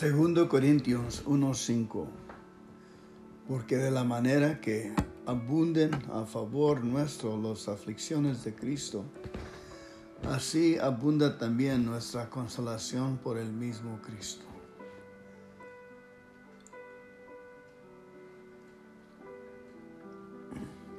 Segundo 0.00 0.48
Corintios 0.48 1.22
1:5 1.26 2.06
Porque 3.46 3.76
de 3.76 3.90
la 3.90 4.02
manera 4.02 4.58
que 4.58 4.94
abunden 5.26 5.90
a 6.10 6.24
favor 6.24 6.82
nuestro 6.82 7.36
las 7.36 7.68
aflicciones 7.68 8.42
de 8.42 8.54
Cristo, 8.54 9.04
así 10.26 10.78
abunda 10.78 11.36
también 11.36 11.84
nuestra 11.84 12.30
consolación 12.30 13.18
por 13.18 13.36
el 13.36 13.52
mismo 13.52 14.00
Cristo. 14.00 14.46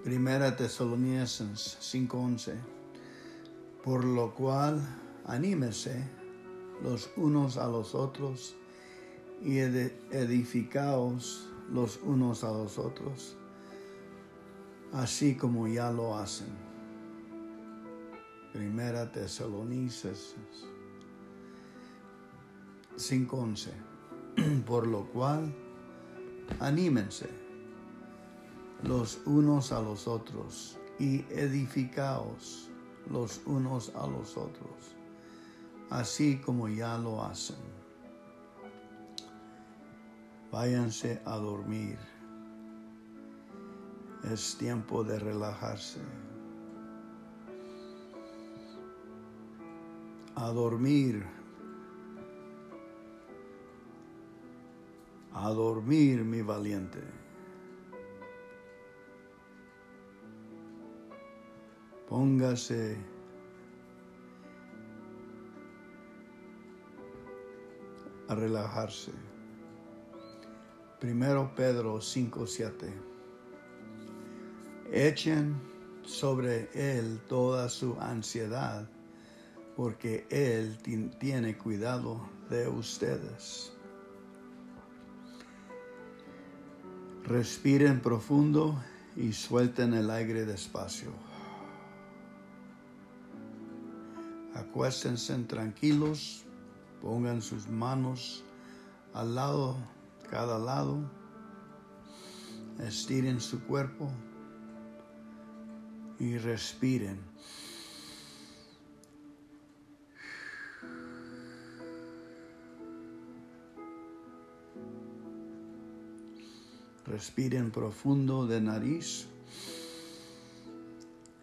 Primera 0.04 0.56
Tesalonicenses 0.56 1.80
5:11 1.82 2.54
Por 3.84 4.06
lo 4.06 4.36
cual 4.36 4.80
anímese 5.26 6.08
los 6.84 7.10
unos 7.18 7.58
a 7.58 7.68
los 7.68 7.96
otros 7.96 8.61
y 9.44 9.58
edificaos 9.60 11.50
los 11.72 11.98
unos 12.04 12.44
a 12.44 12.52
los 12.52 12.78
otros, 12.78 13.36
así 14.94 15.36
como 15.36 15.68
ya 15.68 15.92
lo 15.92 16.18
hacen. 16.18 16.54
Primera 18.54 19.12
Tesalonicenses 19.12 20.66
5:11. 22.98 23.72
Por 24.66 24.88
lo 24.88 25.06
cual, 25.08 25.54
anímense 26.60 27.30
los 28.84 29.22
unos 29.26 29.72
a 29.72 29.82
los 29.82 30.08
otros 30.08 30.78
y 31.00 31.22
edificaos 31.32 32.70
los 33.10 33.42
unos 33.46 33.92
a 33.96 34.06
los 34.06 34.38
otros, 34.38 34.96
así 35.90 36.38
como 36.38 36.68
ya 36.68 36.98
lo 36.98 37.24
hacen 37.24 37.81
váyanse 40.52 41.22
a 41.26 41.38
dormir. 41.38 41.98
Es 44.32 44.58
tiempo 44.58 45.04
de 45.04 45.18
relajarse. 45.18 46.02
A 50.36 50.50
dormir. 50.50 51.26
A 55.34 55.50
dormir, 55.50 56.24
mi 56.24 56.42
valiente. 56.42 57.02
Póngase 62.08 62.98
a 68.28 68.36
relajarse. 68.36 69.31
Primero 71.02 71.56
Pedro 71.56 72.00
5:7. 72.00 72.94
Echen 74.92 75.60
sobre 76.04 76.70
él 76.76 77.20
toda 77.28 77.70
su 77.70 78.00
ansiedad, 78.00 78.88
porque 79.76 80.28
él 80.30 80.78
tiene 81.18 81.58
cuidado 81.58 82.22
de 82.52 82.68
ustedes. 82.68 83.74
Respiren 87.24 88.00
profundo 88.00 88.80
y 89.16 89.34
suelten 89.34 89.96
el 89.96 90.12
aire 90.12 90.46
despacio. 90.46 91.10
Acuéstense 94.54 95.36
tranquilos, 95.46 96.44
pongan 97.02 97.42
sus 97.42 97.68
manos 97.68 98.44
al 99.16 99.34
lado 99.34 99.78
cada 100.32 100.58
lado. 100.58 100.98
Estiren 102.80 103.42
su 103.42 103.64
cuerpo 103.66 104.10
y 106.20 106.38
respiren. 106.38 107.20
Respiren 117.06 117.72
profundo 117.72 118.48
de 118.48 118.62
nariz 118.62 119.28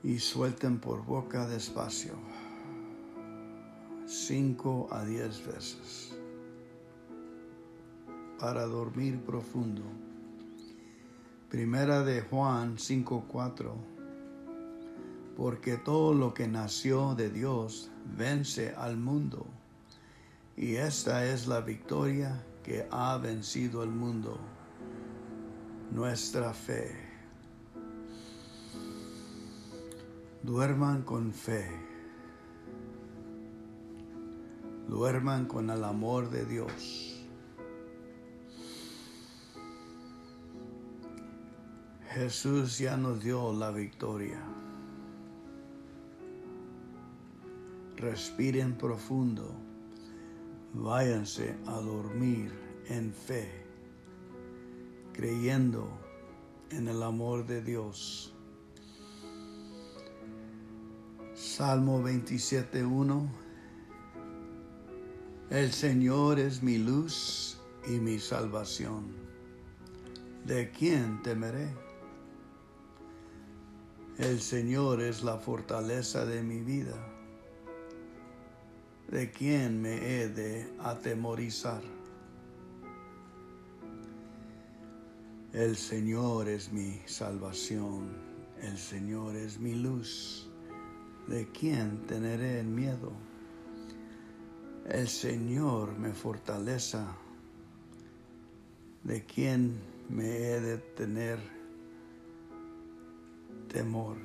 y 0.03 0.19
suelten 0.19 0.81
por 0.81 1.05
boca 1.05 1.47
despacio. 1.47 2.15
Cinco 4.07 4.89
a 4.91 5.05
diez 5.05 5.47
veces 5.47 6.08
para 8.39 8.67
dormir 8.67 9.21
profundo. 9.21 9.83
Primera 11.51 12.05
de 12.05 12.21
Juan 12.21 12.79
5:4 12.79 13.73
Porque 15.37 15.77
todo 15.77 16.15
lo 16.15 16.35
que 16.35 16.47
nació 16.47 17.15
de 17.15 17.31
Dios 17.31 17.91
vence 18.17 18.75
al 18.75 18.97
mundo, 18.97 19.47
y 20.57 20.75
esta 20.75 21.25
es 21.25 21.47
la 21.47 21.61
victoria 21.61 22.45
que 22.63 22.87
ha 22.91 23.17
vencido 23.19 23.83
al 23.83 23.91
mundo, 23.91 24.39
nuestra 25.91 26.53
fe. 26.53 27.09
Duerman 30.43 31.03
con 31.03 31.33
fe. 31.33 31.69
Duerman 34.89 35.47
con 35.47 35.71
el 35.71 35.85
amor 35.85 36.31
de 36.31 36.45
Dios. 36.47 37.18
Jesús 42.15 42.79
ya 42.79 42.97
nos 42.97 43.23
dio 43.23 43.53
la 43.53 43.71
victoria. 43.71 44.41
Respiren 47.97 48.79
profundo. 48.79 49.55
Váyanse 50.73 51.55
a 51.67 51.81
dormir 51.81 52.53
en 52.89 53.13
fe, 53.13 53.51
creyendo 55.13 55.87
en 56.71 56.89
el 56.89 57.03
amor 57.03 57.47
de 57.47 57.63
Dios. 57.63 58.35
Salmo 61.35 62.03
27.1 62.03 63.29
El 65.51 65.73
Señor 65.73 66.39
es 66.39 66.63
mi 66.63 66.79
luz 66.79 67.59
y 67.87 67.99
mi 67.99 68.19
salvación. 68.19 69.13
¿De 70.47 70.71
quién 70.71 71.23
temeré? 71.23 71.88
El 74.19 74.41
Señor 74.41 75.01
es 75.01 75.23
la 75.23 75.39
fortaleza 75.39 76.27
de 76.27 76.43
mi 76.43 76.61
vida. 76.61 76.97
¿De 79.09 79.31
quién 79.31 79.81
me 79.81 79.95
he 79.95 80.29
de 80.29 80.69
atemorizar? 80.81 81.83
El 85.53 85.77
Señor 85.77 86.49
es 86.49 86.73
mi 86.73 87.01
salvación, 87.07 88.09
el 88.61 88.77
Señor 88.77 89.37
es 89.37 89.61
mi 89.61 89.77
luz. 89.77 90.51
¿De 91.29 91.47
quién 91.53 92.05
teneré 92.09 92.65
miedo? 92.65 93.13
El 94.89 95.07
Señor 95.07 95.97
me 95.97 96.13
fortaleza. 96.13 97.07
¿De 99.05 99.25
quién 99.25 99.79
me 100.09 100.27
he 100.27 100.61
de 100.61 100.79
tener 100.79 101.58
temor. 103.69 104.17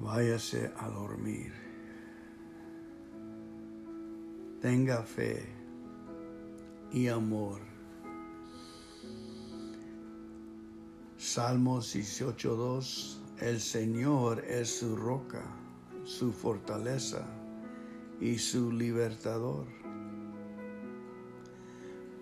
Váyase 0.00 0.70
a 0.76 0.88
dormir. 0.88 1.52
Tenga 4.60 5.02
fe 5.02 5.46
y 6.92 7.08
amor. 7.08 7.60
Salmos 11.16 11.94
18.2 11.94 13.18
El 13.40 13.60
Señor 13.60 14.44
es 14.44 14.78
su 14.78 14.96
roca, 14.96 15.44
su 16.04 16.32
fortaleza 16.32 17.24
y 18.20 18.38
su 18.38 18.72
libertador. 18.72 19.77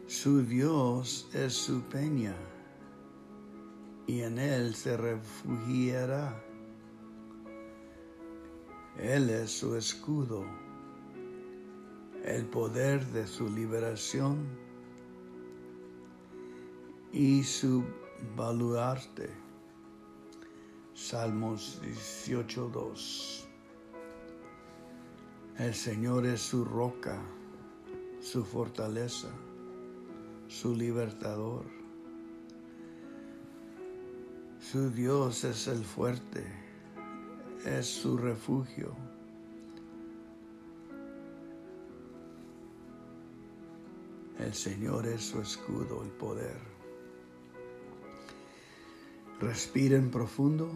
Su 0.07 0.43
Dios 0.43 1.29
es 1.35 1.53
su 1.53 1.81
peña 1.83 2.37
y 4.07 4.21
en 4.21 4.39
él 4.39 4.73
se 4.77 4.97
refugiará. 4.97 6.41
Él 8.99 9.31
es 9.31 9.51
su 9.51 9.75
escudo, 9.75 10.45
el 12.25 12.47
poder 12.47 13.05
de 13.07 13.27
su 13.27 13.49
liberación 13.49 14.47
y 17.13 17.43
su 17.43 17.83
baluarte. 18.37 19.29
Salmos 20.95 21.83
18.2. 21.83 23.45
El 25.59 25.75
Señor 25.75 26.27
es 26.27 26.43
su 26.43 26.65
roca, 26.65 27.21
su 28.21 28.45
fortaleza, 28.45 29.31
su 30.49 30.75
libertador. 30.75 31.65
Su 34.61 34.91
Dios 34.91 35.45
es 35.45 35.69
el 35.69 35.85
fuerte, 35.85 36.45
es 37.65 37.87
su 37.87 38.17
refugio. 38.17 38.95
El 44.39 44.55
Señor 44.55 45.07
es 45.07 45.23
su 45.23 45.41
escudo 45.41 46.05
y 46.05 46.11
poder. 46.11 46.59
Respiren 49.41 50.11
profundo 50.11 50.71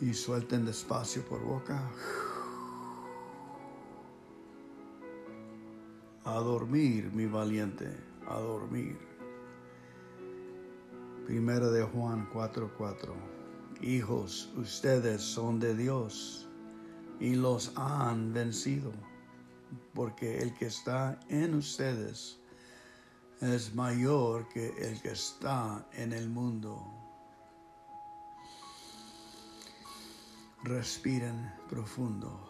y 0.00 0.14
suelten 0.14 0.64
despacio 0.64 1.24
por 1.24 1.40
boca. 1.42 1.90
A 6.30 6.38
dormir, 6.38 7.10
mi 7.12 7.26
valiente, 7.26 7.88
a 8.28 8.38
dormir. 8.38 8.96
Primera 11.26 11.68
de 11.70 11.82
Juan 11.82 12.28
4:4. 12.32 13.16
Hijos, 13.82 14.48
ustedes 14.56 15.22
son 15.22 15.58
de 15.58 15.74
Dios 15.74 16.48
y 17.18 17.34
los 17.34 17.72
han 17.74 18.32
vencido, 18.32 18.92
porque 19.92 20.38
el 20.38 20.54
que 20.54 20.66
está 20.66 21.18
en 21.28 21.54
ustedes 21.54 22.38
es 23.40 23.74
mayor 23.74 24.48
que 24.50 24.68
el 24.78 25.02
que 25.02 25.10
está 25.10 25.84
en 25.94 26.12
el 26.12 26.28
mundo. 26.28 26.80
Respiren 30.62 31.52
profundo. 31.68 32.49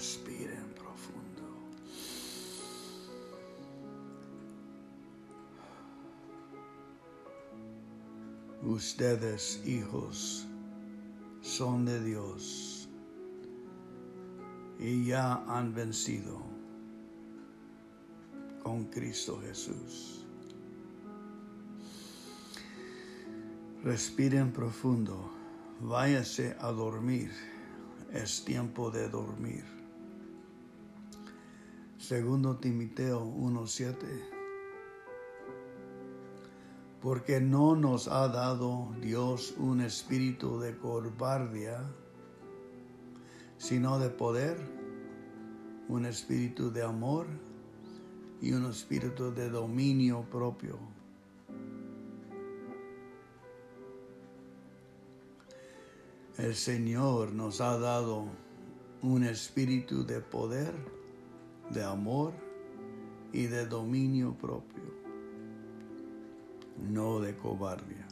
Respiren 0.00 0.72
profundo. 0.72 1.42
Ustedes, 8.62 9.60
hijos, 9.66 10.46
son 11.42 11.84
de 11.84 12.02
Dios 12.02 12.88
y 14.78 15.04
ya 15.04 15.34
han 15.46 15.74
vencido 15.74 16.40
con 18.62 18.86
Cristo 18.86 19.38
Jesús. 19.42 20.24
Respiren 23.84 24.50
profundo, 24.50 25.30
váyase 25.78 26.56
a 26.58 26.72
dormir, 26.72 27.30
es 28.14 28.42
tiempo 28.46 28.90
de 28.90 29.06
dormir. 29.10 29.79
Segundo 32.10 32.56
Timoteo 32.56 33.24
1:7 33.24 33.94
porque 37.00 37.40
no 37.40 37.76
nos 37.76 38.08
ha 38.08 38.26
dado 38.26 38.88
Dios 39.00 39.54
un 39.58 39.80
espíritu 39.80 40.58
de 40.58 40.76
cobardía, 40.76 41.88
sino 43.58 44.00
de 44.00 44.10
poder, 44.10 44.58
un 45.86 46.04
espíritu 46.04 46.72
de 46.72 46.82
amor 46.82 47.28
y 48.42 48.54
un 48.54 48.64
espíritu 48.66 49.32
de 49.32 49.48
dominio 49.48 50.22
propio. 50.32 50.80
El 56.38 56.56
Señor 56.56 57.30
nos 57.30 57.60
ha 57.60 57.78
dado 57.78 58.24
un 59.00 59.22
espíritu 59.22 60.04
de 60.04 60.20
poder, 60.20 60.74
de 61.70 61.84
amor 61.84 62.32
y 63.32 63.46
de 63.46 63.66
dominio 63.66 64.34
propio, 64.34 64.82
no 66.90 67.20
de 67.20 67.36
cobardía. 67.36 68.06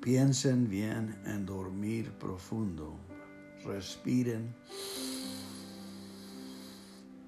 Piensen 0.00 0.68
bien 0.68 1.16
en 1.24 1.46
dormir 1.46 2.12
profundo. 2.12 2.92
Respiren 3.64 4.54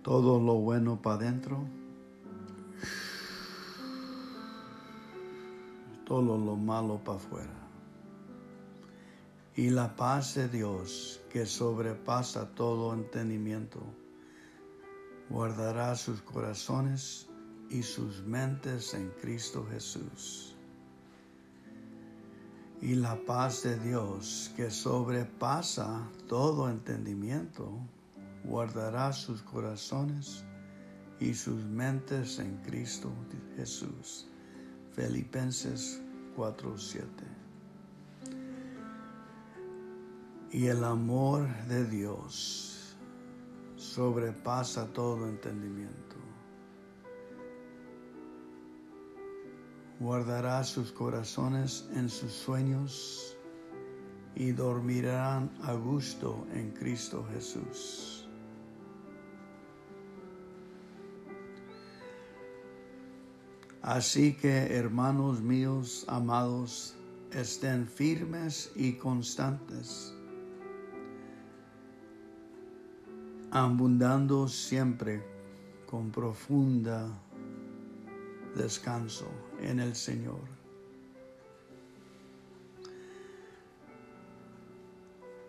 todo 0.02 0.38
lo 0.38 0.56
bueno 0.56 1.00
para 1.00 1.16
adentro. 1.16 1.64
Todo 6.04 6.36
lo 6.36 6.54
malo 6.56 7.00
para 7.02 7.16
afuera. 7.16 7.65
Y 9.56 9.70
la 9.70 9.96
paz 9.96 10.34
de 10.34 10.48
Dios, 10.48 11.22
que 11.30 11.46
sobrepasa 11.46 12.54
todo 12.54 12.92
entendimiento, 12.92 13.80
guardará 15.30 15.96
sus 15.96 16.20
corazones 16.20 17.26
y 17.70 17.82
sus 17.82 18.22
mentes 18.22 18.92
en 18.92 19.08
Cristo 19.22 19.66
Jesús. 19.70 20.54
Y 22.82 22.96
la 22.96 23.16
paz 23.24 23.62
de 23.62 23.78
Dios, 23.78 24.52
que 24.56 24.70
sobrepasa 24.70 26.06
todo 26.28 26.68
entendimiento, 26.68 27.80
guardará 28.44 29.10
sus 29.14 29.40
corazones 29.40 30.44
y 31.18 31.32
sus 31.32 31.64
mentes 31.64 32.38
en 32.38 32.58
Cristo 32.58 33.10
Jesús. 33.56 34.28
Filipenses 34.92 36.02
4:7. 36.36 37.35
Y 40.52 40.66
el 40.66 40.84
amor 40.84 41.46
de 41.68 41.84
Dios 41.84 42.96
sobrepasa 43.76 44.86
todo 44.92 45.28
entendimiento. 45.28 46.06
guardará 49.98 50.62
sus 50.62 50.92
corazones 50.92 51.88
en 51.94 52.08
sus 52.08 52.32
sueños 52.32 53.36
y 54.34 54.52
dormirán 54.52 55.50
a 55.62 55.72
gusto 55.72 56.46
en 56.52 56.70
Cristo 56.72 57.26
Jesús. 57.32 58.28
Así 63.80 64.34
que, 64.34 64.76
hermanos 64.76 65.40
míos, 65.40 66.04
amados, 66.08 66.96
estén 67.30 67.86
firmes 67.86 68.72
y 68.74 68.94
constantes, 68.94 70.12
abundando 73.50 74.48
siempre 74.48 75.22
con 75.86 76.10
profunda 76.10 77.08
descanso 78.56 79.28
en 79.60 79.80
el 79.80 79.94
Señor. 79.94 80.40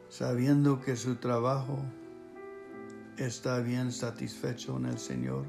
Sabiendo 0.10 0.82
que 0.82 0.96
su 0.96 1.16
trabajo 1.16 1.80
está 3.18 3.60
bien 3.60 3.92
satisfecho 3.92 4.78
en 4.78 4.86
el 4.86 4.98
Señor, 4.98 5.46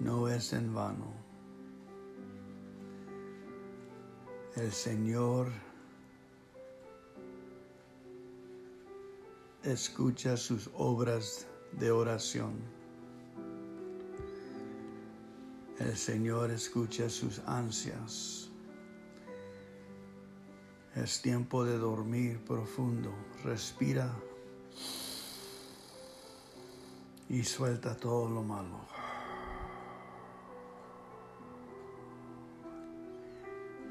no 0.00 0.28
es 0.28 0.52
en 0.52 0.74
vano. 0.74 1.12
El 4.56 4.72
Señor 4.72 5.48
escucha 9.64 10.36
sus 10.36 10.68
obras 10.74 11.46
de 11.72 11.90
oración. 11.90 12.52
El 15.78 15.96
Señor 15.96 16.50
escucha 16.50 17.08
sus 17.08 17.40
ansias. 17.46 18.50
Es 20.94 21.22
tiempo 21.22 21.64
de 21.64 21.78
dormir 21.78 22.44
profundo. 22.44 23.12
Respira 23.44 24.12
y 27.28 27.42
suelta 27.42 27.96
todo 27.96 28.28
lo 28.28 28.42
malo. 28.42 28.80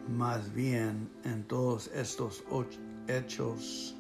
Más 0.09 0.53
bien 0.53 1.09
en 1.23 1.47
todos 1.47 1.87
estos 1.87 2.43
hechos 3.07 3.95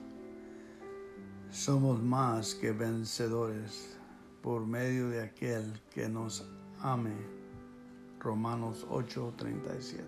somos 1.51 2.01
más 2.01 2.55
que 2.55 2.71
vencedores 2.71 3.97
por 4.41 4.65
medio 4.65 5.09
de 5.09 5.21
aquel 5.21 5.79
que 5.93 6.09
nos 6.09 6.45
ame. 6.79 7.15
Romanos 8.19 8.85
8:37. 8.89 10.03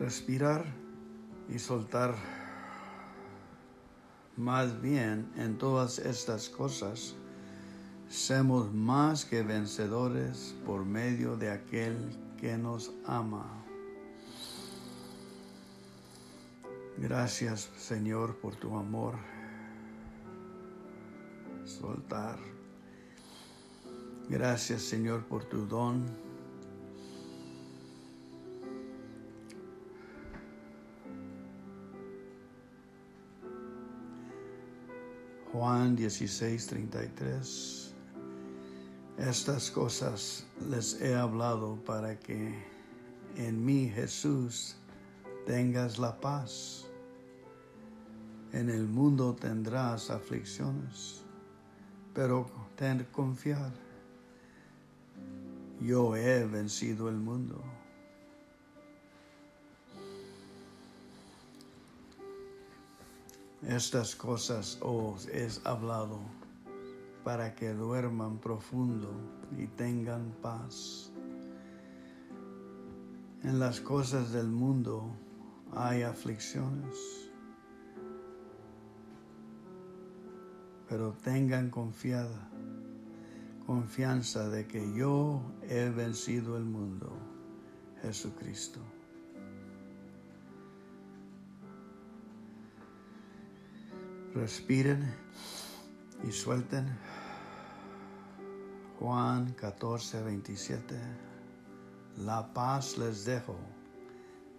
Respirar 0.00 0.64
y 1.48 1.58
soltar. 1.58 2.14
Más 4.36 4.80
bien 4.80 5.30
en 5.36 5.58
todas 5.58 5.98
estas 5.98 6.48
cosas 6.48 7.14
Semos 8.12 8.70
más 8.74 9.24
que 9.24 9.42
vencedores 9.42 10.54
por 10.66 10.84
medio 10.84 11.38
de 11.38 11.50
aquel 11.50 11.96
que 12.36 12.58
nos 12.58 12.92
ama. 13.06 13.64
Gracias 17.02 17.68
Señor 17.76 18.36
por 18.36 18.54
tu 18.54 18.76
amor. 18.76 19.16
Soltar. 21.64 22.38
Gracias 24.28 24.82
Señor 24.82 25.24
por 25.24 25.44
tu 25.46 25.66
don. 25.66 26.06
Juan 35.50 35.96
16, 35.96 36.66
33. 36.68 37.94
Estas 39.18 39.72
cosas 39.72 40.46
les 40.70 41.00
he 41.00 41.16
hablado 41.16 41.82
para 41.84 42.16
que 42.20 42.54
en 43.36 43.64
mí 43.64 43.90
Jesús 43.92 44.76
tengas 45.46 45.98
la 45.98 46.20
paz. 46.20 46.91
En 48.52 48.68
el 48.68 48.86
mundo 48.86 49.34
tendrás 49.34 50.10
aflicciones, 50.10 51.22
pero 52.14 52.46
ten 52.76 53.06
confiar. 53.10 53.72
Yo 55.80 56.14
he 56.14 56.44
vencido 56.46 57.08
el 57.08 57.16
mundo. 57.16 57.62
Estas 63.66 64.14
cosas 64.14 64.78
os 64.80 65.26
es 65.28 65.60
hablado 65.64 66.18
para 67.24 67.54
que 67.54 67.72
duerman 67.72 68.38
profundo 68.38 69.08
y 69.56 69.66
tengan 69.66 70.32
paz. 70.42 71.10
En 73.44 73.58
las 73.58 73.80
cosas 73.80 74.32
del 74.32 74.48
mundo 74.48 75.04
hay 75.74 76.02
aflicciones, 76.02 77.31
pero 80.92 81.14
tengan 81.24 81.70
confiada, 81.70 82.50
confianza 83.64 84.50
de 84.50 84.66
que 84.66 84.92
yo 84.94 85.40
he 85.62 85.88
vencido 85.88 86.58
el 86.58 86.64
mundo, 86.64 87.16
Jesucristo. 88.02 88.78
Respiren 94.34 95.02
y 96.28 96.30
suelten. 96.30 96.86
Juan 98.98 99.54
14, 99.54 100.22
27. 100.24 100.94
La 102.18 102.52
paz 102.52 102.98
les 102.98 103.24
dejo, 103.24 103.56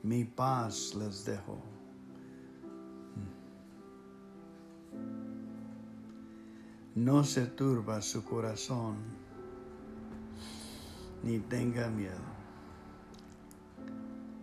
mi 0.02 0.26
paz 0.26 0.96
les 0.96 1.26
dejo. 1.26 1.73
No 6.96 7.24
se 7.24 7.48
turba 7.48 8.02
su 8.02 8.24
corazón, 8.24 8.98
ni 11.24 11.40
tenga 11.40 11.90
miedo. 11.90 12.34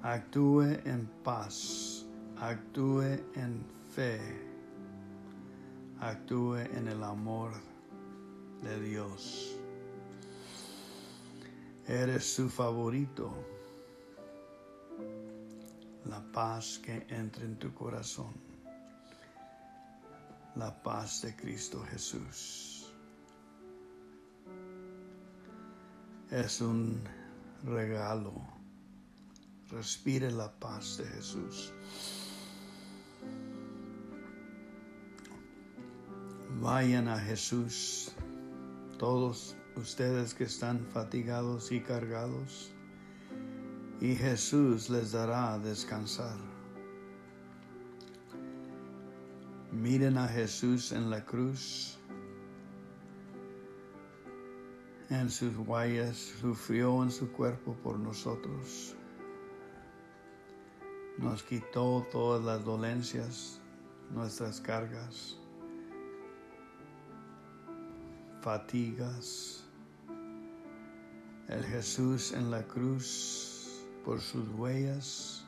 Actúe 0.03 0.81
en 0.85 1.09
paz, 1.23 2.07
actúe 2.37 3.03
en 3.35 3.65
fe 3.95 4.51
actúe 6.01 6.57
en 6.57 6.89
el 6.89 7.03
amor 7.03 7.53
de 8.63 8.81
Dios. 8.81 9.57
Eres 11.87 12.35
su 12.35 12.49
favorito. 12.49 13.33
La 16.07 16.21
paz 16.33 16.81
que 16.83 17.07
entra 17.11 17.45
en 17.45 17.57
tu 17.57 17.73
corazón. 17.75 18.50
La 20.57 20.83
paz 20.83 21.23
de 21.23 21.37
Cristo 21.37 21.85
Jesús. 21.91 22.93
Es 26.31 26.61
un 26.61 27.01
regalo. 27.65 28.33
Respire 29.71 30.31
la 30.33 30.51
paz 30.51 30.99
de 30.99 31.05
Jesús. 31.07 31.73
Vayan 36.61 37.09
a 37.09 37.19
Jesús, 37.19 38.13
todos 38.99 39.57
ustedes 39.77 40.35
que 40.35 40.45
están 40.45 40.85
fatigados 40.93 41.71
y 41.71 41.81
cargados, 41.81 42.73
y 44.01 44.17
Jesús 44.17 44.91
les 44.91 45.13
dará 45.13 45.59
descansar. 45.59 46.50
Miren 49.73 50.19
a 50.19 50.29
Jesús 50.29 50.93
en 50.93 51.11
la 51.11 51.25
cruz. 51.25 51.99
En 55.09 55.29
sus 55.31 55.57
huellas 55.57 56.17
sufrió 56.41 57.03
en 57.03 57.11
su 57.11 57.31
cuerpo 57.33 57.75
por 57.83 57.99
nosotros. 57.99 58.95
Nos 61.19 61.43
quitó 61.43 62.07
todas 62.11 62.45
las 62.45 62.65
dolencias, 62.65 63.61
nuestras 64.11 64.61
cargas 64.61 65.41
fatigas. 68.41 69.65
El 71.49 71.65
Jesús 71.65 72.33
en 72.33 72.51
la 72.51 72.63
cruz, 72.63 73.85
por 74.05 74.21
sus 74.21 74.49
huellas, 74.51 75.45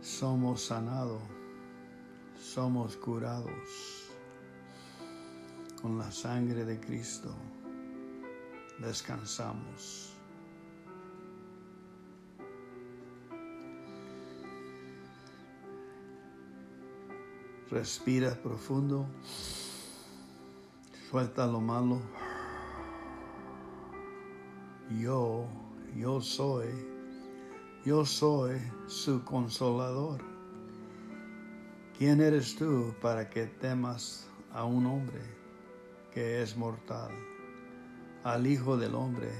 somos 0.00 0.62
sanados, 0.62 1.22
somos 2.54 2.96
curados. 2.96 4.08
Con 5.82 5.98
la 5.98 6.10
sangre 6.10 6.64
de 6.64 6.80
Cristo 6.80 7.32
descansamos. 8.78 10.14
Respira 17.70 18.34
profundo. 18.42 19.06
Suelta 21.10 21.46
lo 21.46 21.60
malo. 21.60 22.00
Yo, 24.98 25.46
yo 25.94 26.20
soy, 26.22 26.68
yo 27.84 28.06
soy 28.06 28.58
su 28.86 29.22
consolador. 29.22 30.37
¿Quién 31.98 32.20
eres 32.20 32.54
tú 32.54 32.94
para 33.02 33.28
que 33.28 33.46
temas 33.46 34.28
a 34.52 34.64
un 34.64 34.86
hombre 34.86 35.20
que 36.14 36.40
es 36.40 36.56
mortal, 36.56 37.10
al 38.22 38.46
Hijo 38.46 38.76
del 38.76 38.94
Hombre 38.94 39.32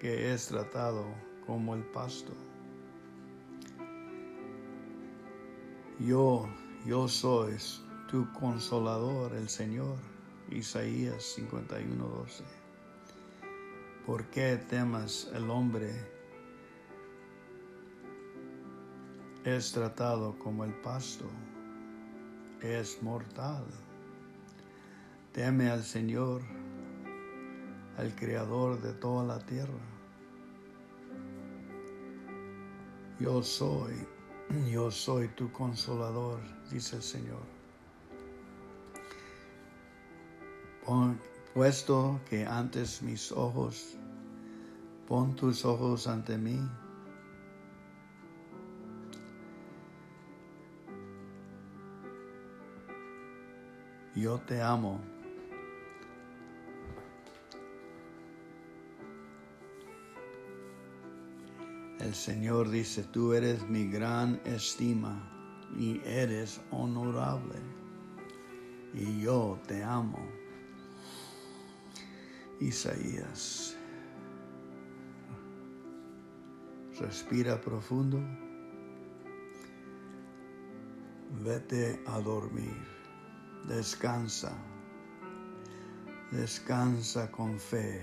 que 0.00 0.32
es 0.32 0.46
tratado 0.46 1.04
como 1.46 1.74
el 1.74 1.82
pasto? 1.82 2.32
Yo, 5.98 6.48
yo 6.86 7.06
soy 7.06 7.58
tu 8.10 8.32
consolador, 8.32 9.34
el 9.34 9.50
Señor. 9.50 9.98
Isaías 10.50 11.36
51:12. 11.36 12.44
¿Por 14.06 14.24
qué 14.30 14.56
temas 14.56 15.30
el 15.34 15.50
hombre? 15.50 15.92
Es 19.44 19.72
tratado 19.72 20.38
como 20.38 20.64
el 20.64 20.72
pasto, 20.80 21.26
es 22.62 23.02
mortal. 23.02 23.64
Teme 25.32 25.70
al 25.70 25.82
Señor, 25.82 26.42
al 27.96 28.14
Creador 28.14 28.80
de 28.80 28.92
toda 28.92 29.24
la 29.24 29.38
tierra. 29.46 29.80
Yo 33.18 33.42
soy, 33.42 33.94
yo 34.70 34.90
soy 34.90 35.28
tu 35.28 35.52
consolador, 35.52 36.40
dice 36.70 36.96
el 36.96 37.02
Señor. 37.02 37.60
puesto 41.54 42.20
que 42.28 42.46
antes 42.46 43.02
mis 43.02 43.30
ojos, 43.32 43.96
pon 45.06 45.36
tus 45.36 45.64
ojos 45.64 46.06
ante 46.06 46.36
mí. 46.38 46.58
Yo 54.20 54.38
te 54.38 54.60
amo. 54.60 55.00
El 62.00 62.14
Señor 62.14 62.68
dice, 62.68 63.02
tú 63.04 63.32
eres 63.32 63.66
mi 63.66 63.88
gran 63.88 64.38
estima 64.44 65.26
y 65.74 66.02
eres 66.04 66.60
honorable 66.70 67.54
y 68.92 69.22
yo 69.22 69.58
te 69.66 69.82
amo. 69.82 70.18
Isaías. 72.60 73.74
Respira 76.98 77.58
profundo. 77.58 78.20
Vete 81.42 82.02
a 82.06 82.20
dormir. 82.20 82.99
Descansa. 83.68 84.52
Descansa 86.30 87.30
con 87.30 87.58
fe. 87.58 88.02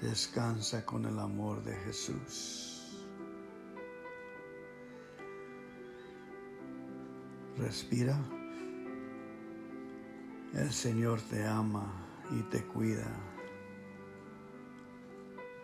Descansa 0.00 0.84
con 0.84 1.04
el 1.04 1.18
amor 1.18 1.62
de 1.62 1.74
Jesús. 1.76 3.06
Respira. 7.58 8.18
El 10.54 10.72
Señor 10.72 11.20
te 11.20 11.46
ama 11.46 11.92
y 12.30 12.42
te 12.44 12.64
cuida. 12.64 13.06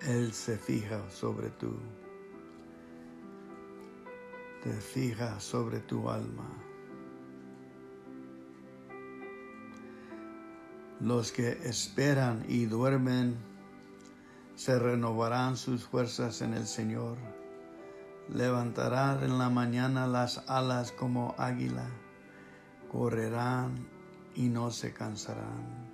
Él 0.02 0.32
se 0.32 0.58
fija 0.58 1.08
sobre 1.10 1.50
tú. 1.50 1.74
Te 4.62 4.72
fija 4.72 5.40
sobre 5.40 5.80
tu 5.80 6.08
alma. 6.10 6.65
Los 11.00 11.30
que 11.30 11.52
esperan 11.68 12.44
y 12.48 12.64
duermen 12.64 13.36
se 14.54 14.78
renovarán 14.78 15.56
sus 15.56 15.84
fuerzas 15.84 16.40
en 16.40 16.54
el 16.54 16.66
Señor. 16.66 17.18
Levantarán 18.32 19.22
en 19.22 19.38
la 19.38 19.50
mañana 19.50 20.06
las 20.06 20.48
alas 20.48 20.92
como 20.92 21.34
águila. 21.38 21.86
Correrán 22.90 23.86
y 24.34 24.48
no 24.48 24.70
se 24.70 24.92
cansarán, 24.92 25.90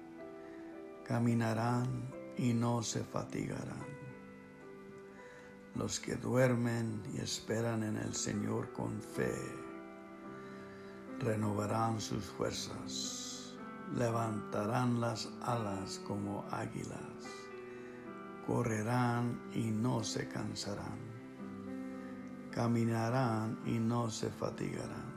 caminarán 1.05 2.09
y 2.37 2.55
no 2.55 2.83
se 2.83 3.03
fatigarán. 3.03 3.87
Los 5.75 6.01
que 6.01 6.17
duermen 6.17 7.03
y 7.15 7.21
esperan 7.21 7.83
en 7.83 7.97
el 7.97 8.15
Señor 8.15 8.73
con 8.73 9.01
fe, 9.01 9.35
renovarán 11.19 12.01
sus 12.01 12.25
fuerzas, 12.25 13.32
levantarán 13.97 15.01
las 15.01 15.29
alas 15.43 16.01
como 16.07 16.45
águilas, 16.51 16.99
correrán 18.47 19.41
y 19.55 19.71
no 19.71 20.03
se 20.05 20.29
cansarán, 20.29 20.99
caminarán 22.51 23.59
y 23.67 23.79
no 23.79 24.11
se 24.11 24.31
fatigarán. 24.31 25.13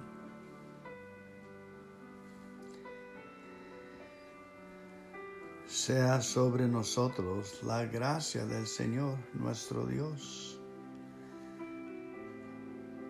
sea 5.76 6.22
sobre 6.22 6.68
nosotros 6.68 7.62
la 7.64 7.86
gracia 7.86 8.46
del 8.46 8.66
Señor 8.66 9.18
nuestro 9.34 9.86
Dios. 9.86 10.58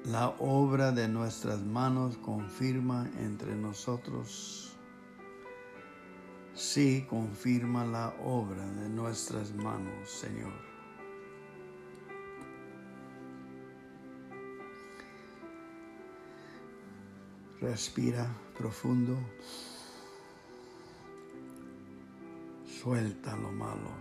La 0.05 0.29
obra 0.39 0.91
de 0.91 1.07
nuestras 1.07 1.61
manos 1.61 2.17
confirma 2.17 3.07
entre 3.19 3.55
nosotros. 3.55 4.64
Sí, 6.55 7.05
confirma 7.09 7.85
la 7.85 8.15
obra 8.23 8.65
de 8.65 8.87
nuestras 8.87 9.53
manos, 9.53 10.09
Señor. 10.09 10.53
Respira 17.59 18.25
profundo. 18.57 19.17
Suelta 22.65 23.35
lo 23.35 23.51
malo. 23.51 23.91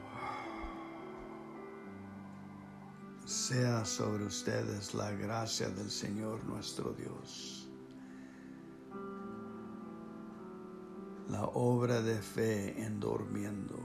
Sea 3.26 3.84
sobre 3.84 4.26
ustedes 4.26 4.94
la 4.94 5.10
gracia 5.10 5.70
del 5.70 5.90
Señor 5.90 6.44
nuestro 6.44 6.92
Dios. 6.92 7.63
La 11.28 11.44
obra 11.46 12.02
de 12.02 12.20
fe 12.20 12.82
en 12.82 13.00
durmiendo. 13.00 13.78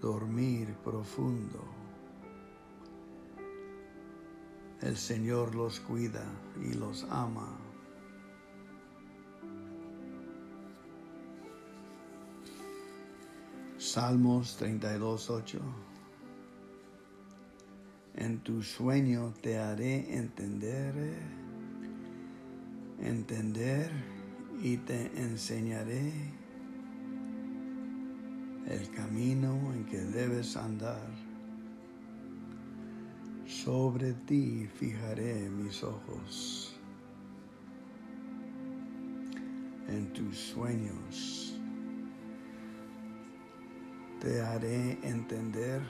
Dormir 0.00 0.74
profundo. 0.84 1.64
El 4.80 4.96
Señor 4.96 5.54
los 5.54 5.80
cuida 5.80 6.24
y 6.62 6.74
los 6.74 7.04
ama. 7.10 7.58
Salmos 13.78 14.60
32.8 14.60 15.60
En 18.14 18.40
tu 18.40 18.62
sueño 18.62 19.34
te 19.42 19.58
haré 19.58 20.16
entender, 20.16 20.94
entender 23.00 24.13
y 24.62 24.76
te 24.78 25.10
enseñaré 25.20 26.12
el 28.66 28.90
camino 28.90 29.72
en 29.74 29.84
que 29.84 29.98
debes 29.98 30.56
andar. 30.56 31.10
Sobre 33.46 34.14
ti 34.26 34.66
fijaré 34.74 35.48
mis 35.50 35.82
ojos. 35.82 36.76
En 39.88 40.12
tus 40.12 40.38
sueños 40.38 41.54
te 44.20 44.40
haré 44.40 44.98
entender 45.02 45.82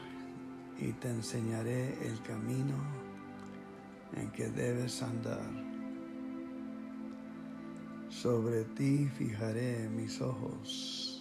y 0.78 0.92
te 0.94 1.08
enseñaré 1.08 1.96
el 2.04 2.20
camino 2.22 2.74
en 4.16 4.30
que 4.32 4.48
debes 4.48 5.00
andar. 5.02 5.63
Sobre 8.22 8.64
ti 8.76 9.10
fijaré 9.18 9.88
mis 9.90 10.20
ojos. 10.20 11.20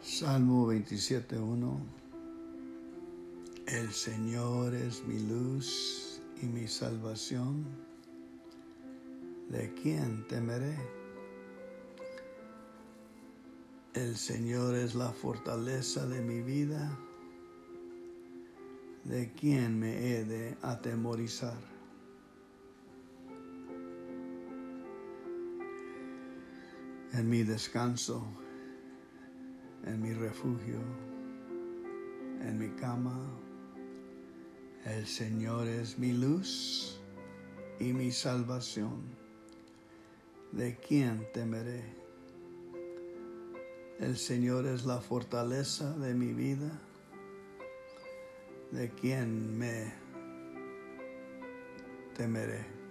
Salmo 0.00 0.72
27.1 0.72 1.78
El 3.66 3.92
Señor 3.92 4.74
es 4.74 5.04
mi 5.04 5.20
luz 5.20 6.11
y 6.42 6.46
mi 6.46 6.68
salvación. 6.68 7.64
¿De 9.48 9.72
quién 9.74 10.26
temeré? 10.28 10.76
El 13.94 14.16
Señor 14.16 14.74
es 14.74 14.94
la 14.94 15.12
fortaleza 15.12 16.06
de 16.06 16.20
mi 16.20 16.42
vida. 16.42 16.98
¿De 19.04 19.32
quién 19.32 19.78
me 19.78 20.12
he 20.12 20.24
de 20.24 20.56
atemorizar? 20.62 21.58
En 27.12 27.28
mi 27.28 27.42
descanso 27.42 28.26
en 29.86 30.00
mi 30.00 30.12
refugio, 30.12 30.78
en 32.40 32.58
mi 32.58 32.68
cama. 32.80 33.41
El 34.84 35.06
Señor 35.06 35.68
es 35.68 35.98
mi 35.98 36.12
luz 36.12 37.00
y 37.78 37.92
mi 37.92 38.10
salvación. 38.10 39.02
¿De 40.50 40.76
quién 40.76 41.26
temeré? 41.32 41.84
El 44.00 44.16
Señor 44.16 44.66
es 44.66 44.84
la 44.84 45.00
fortaleza 45.00 45.92
de 45.98 46.14
mi 46.14 46.32
vida. 46.32 46.70
¿De 48.70 48.90
quién 48.90 49.56
me 49.56 49.92
temeré? 52.16 52.82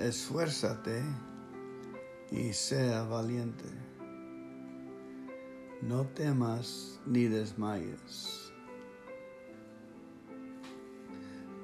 esfuérzate 0.00 1.02
y 2.30 2.52
sea 2.52 3.02
valiente. 3.04 3.89
No 5.82 6.06
temas 6.08 7.00
ni 7.06 7.24
desmayes, 7.24 8.52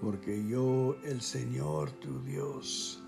porque 0.00 0.42
yo, 0.48 0.96
el 1.04 1.20
Señor 1.20 1.90
tu 2.00 2.22
Dios, 2.22 2.98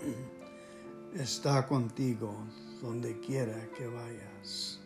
está 1.14 1.66
contigo 1.66 2.34
donde 2.80 3.20
quiera 3.20 3.68
que 3.76 3.86
vayas. 3.86 4.80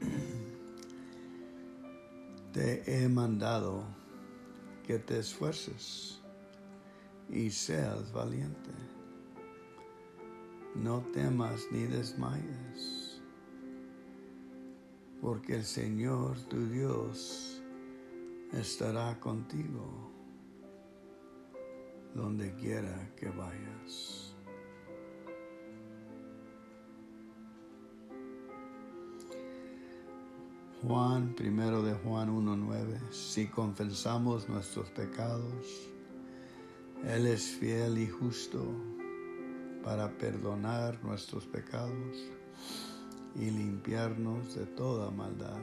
te 2.52 2.82
he 2.86 3.06
mandado 3.08 3.84
que 4.86 4.98
te 4.98 5.18
esfuerces 5.18 6.20
y 7.28 7.50
seas 7.50 8.10
valiente. 8.12 8.70
No 10.74 11.00
temas 11.12 11.68
ni 11.70 11.84
desmayes, 11.86 13.22
porque 15.20 15.54
el 15.56 15.64
Señor 15.64 16.36
tu 16.48 16.66
Dios 16.68 17.62
estará 18.52 19.18
contigo 19.20 20.10
donde 22.14 22.52
quiera 22.54 23.10
que 23.16 23.28
vayas. 23.30 24.34
Juan, 30.82 31.34
primero 31.34 31.82
de 31.82 31.94
Juan 31.94 32.28
1.9, 32.28 33.10
si 33.10 33.46
confesamos 33.46 34.48
nuestros 34.48 34.90
pecados, 34.90 35.88
Él 37.04 37.26
es 37.26 37.42
fiel 37.42 37.96
y 37.96 38.06
justo 38.06 38.93
para 39.84 40.08
perdonar 40.16 40.98
nuestros 41.04 41.46
pecados 41.46 42.16
y 43.36 43.50
limpiarnos 43.50 44.54
de 44.54 44.66
toda 44.66 45.10
maldad. 45.10 45.60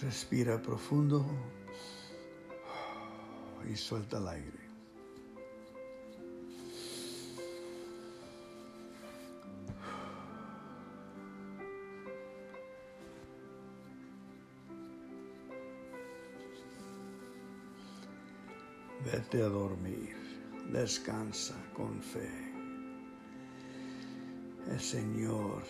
Respira 0.00 0.62
profundo 0.62 1.26
y 3.70 3.76
suelta 3.76 4.18
el 4.18 4.28
aire. 4.28 4.60
Vete 19.04 19.42
a 19.42 19.48
dormir, 19.48 20.19
descansa 20.72 21.54
con 21.74 22.00
fe. 22.00 22.30
El 24.70 24.80
Señor 24.80 25.62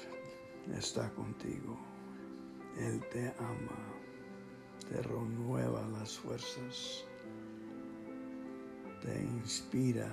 está 0.76 1.10
contigo. 1.14 1.78
Él 2.78 3.00
te 3.10 3.32
ama, 3.38 3.78
te 4.88 5.02
renueva 5.02 5.86
las 5.88 6.18
fuerzas, 6.18 7.04
te 9.02 9.18
inspira. 9.20 10.10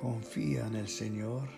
Confía 0.00 0.66
en 0.66 0.76
el 0.76 0.88
Señor 0.88 1.48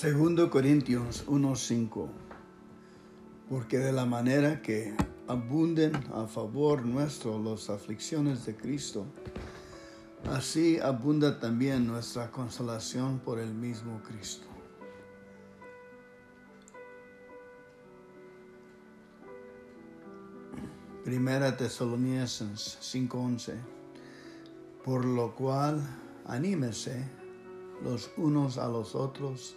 Segundo 0.00 0.48
Corintios 0.48 1.26
1:5 1.26 2.08
Porque 3.50 3.76
de 3.76 3.92
la 3.92 4.06
manera 4.06 4.62
que 4.62 4.96
abunden 5.28 5.92
a 6.14 6.26
favor 6.26 6.86
nuestro 6.86 7.38
las 7.38 7.68
aflicciones 7.68 8.46
de 8.46 8.56
Cristo, 8.56 9.04
así 10.24 10.78
abunda 10.78 11.38
también 11.38 11.86
nuestra 11.86 12.30
consolación 12.30 13.18
por 13.18 13.38
el 13.38 13.52
mismo 13.52 14.00
Cristo. 14.02 14.46
Primera 21.04 21.58
Tesalonicenses 21.58 22.78
5:11 22.80 23.52
Por 24.82 25.04
lo 25.04 25.34
cual 25.34 25.78
anímese 26.24 27.04
los 27.84 28.10
unos 28.16 28.56
a 28.56 28.66
los 28.66 28.94
otros 28.94 29.56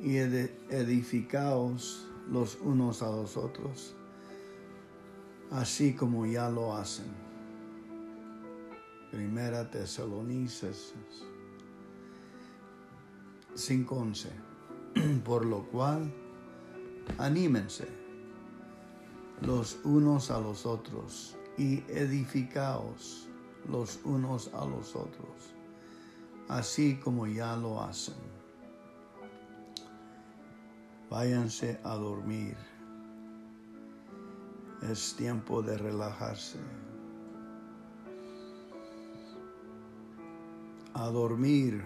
y 0.00 0.16
edificaos 0.16 2.06
los 2.30 2.56
unos 2.60 3.02
a 3.02 3.10
los 3.10 3.36
otros, 3.36 3.94
así 5.50 5.94
como 5.94 6.26
ya 6.26 6.48
lo 6.48 6.76
hacen. 6.76 7.06
Primera 9.10 9.68
Tesalonicenses 9.70 11.24
5:11. 13.54 14.28
Por 15.24 15.44
lo 15.44 15.64
cual, 15.64 16.12
anímense 17.18 17.88
los 19.40 19.78
unos 19.84 20.30
a 20.30 20.40
los 20.40 20.66
otros 20.66 21.36
y 21.56 21.78
edificaos 21.88 23.28
los 23.68 24.00
unos 24.04 24.52
a 24.54 24.64
los 24.64 24.94
otros, 24.94 25.54
así 26.48 26.96
como 26.96 27.26
ya 27.26 27.56
lo 27.56 27.82
hacen 27.82 28.27
váyanse 31.10 31.80
a 31.84 31.94
dormir. 31.96 32.56
Es 34.82 35.14
tiempo 35.16 35.62
de 35.62 35.76
relajarse. 35.76 36.58
A 40.94 41.08
dormir. 41.08 41.84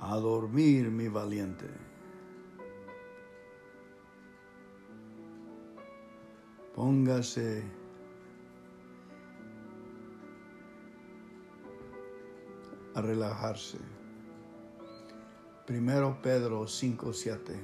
A 0.00 0.16
dormir, 0.16 0.90
mi 0.90 1.08
valiente. 1.08 1.68
Póngase 6.74 7.64
a 12.94 13.00
relajarse. 13.00 13.95
Primero 15.66 16.22
Pedro 16.22 16.68
5:7. 16.68 17.58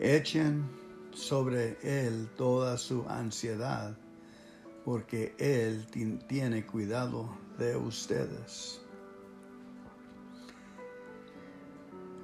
Echen 0.00 0.64
sobre 1.12 1.76
él 1.82 2.30
toda 2.34 2.78
su 2.78 3.04
ansiedad, 3.08 3.94
porque 4.86 5.34
él 5.38 5.86
tiene 6.26 6.64
cuidado 6.64 7.28
de 7.58 7.76
ustedes. 7.76 8.80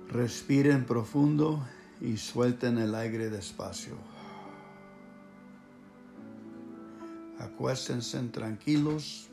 Respiren 0.09 0.87
profundo 0.87 1.63
y 2.01 2.17
suelten 2.17 2.79
el 2.79 2.95
aire 2.95 3.29
despacio. 3.29 3.97
Acuéstense 7.39 8.19
tranquilos, 8.29 9.29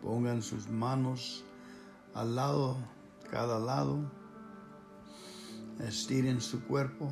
pongan 0.00 0.40
sus 0.40 0.68
manos 0.68 1.44
al 2.14 2.36
lado 2.36 2.78
cada 3.30 3.58
lado. 3.58 4.10
Estiren 5.78 6.40
su 6.40 6.62
cuerpo 6.64 7.10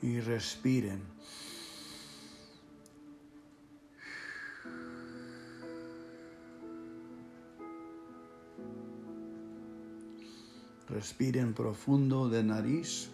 y 0.00 0.20
respiren. 0.20 1.02
Respiren 10.88 11.54
profundo 11.54 12.28
de 12.28 12.44
nariz 12.44 13.08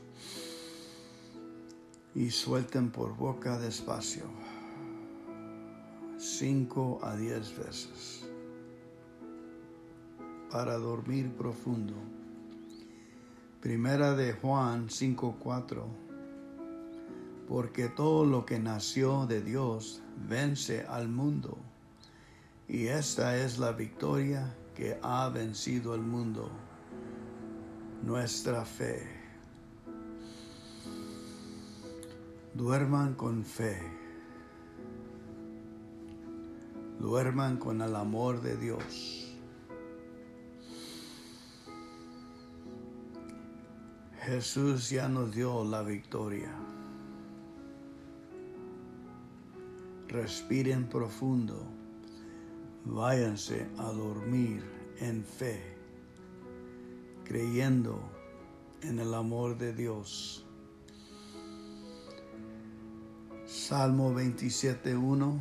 y 2.14 2.30
suelten 2.30 2.90
por 2.90 3.16
boca 3.16 3.58
despacio. 3.58 4.24
Cinco 6.18 6.98
a 7.02 7.16
diez 7.16 7.56
veces 7.56 8.17
para 10.50 10.78
dormir 10.78 11.30
profundo. 11.32 11.94
Primera 13.60 14.14
de 14.14 14.32
Juan 14.32 14.88
5:4 14.88 15.84
Porque 17.48 17.88
todo 17.88 18.24
lo 18.24 18.46
que 18.46 18.58
nació 18.58 19.26
de 19.26 19.40
Dios 19.42 20.02
vence 20.28 20.84
al 20.86 21.08
mundo, 21.08 21.58
y 22.68 22.86
esta 22.86 23.36
es 23.36 23.58
la 23.58 23.72
victoria 23.72 24.54
que 24.74 24.98
ha 25.02 25.28
vencido 25.28 25.94
el 25.94 26.02
mundo, 26.02 26.50
nuestra 28.04 28.64
fe. 28.64 29.18
Duerman 32.54 33.14
con 33.14 33.44
fe. 33.44 33.80
Duerman 37.00 37.56
con 37.56 37.80
el 37.80 37.94
amor 37.96 38.40
de 38.40 38.56
Dios. 38.56 39.17
Jesús 44.28 44.90
ya 44.90 45.08
nos 45.08 45.34
dio 45.34 45.64
la 45.64 45.82
victoria. 45.82 46.50
Respiren 50.08 50.86
profundo. 50.86 51.66
Váyanse 52.84 53.66
a 53.78 53.84
dormir 53.84 54.62
en 55.00 55.24
fe, 55.24 55.62
creyendo 57.24 57.98
en 58.82 58.98
el 58.98 59.14
amor 59.14 59.56
de 59.56 59.72
Dios. 59.72 60.44
Salmo 63.46 64.12
27.1 64.12 65.40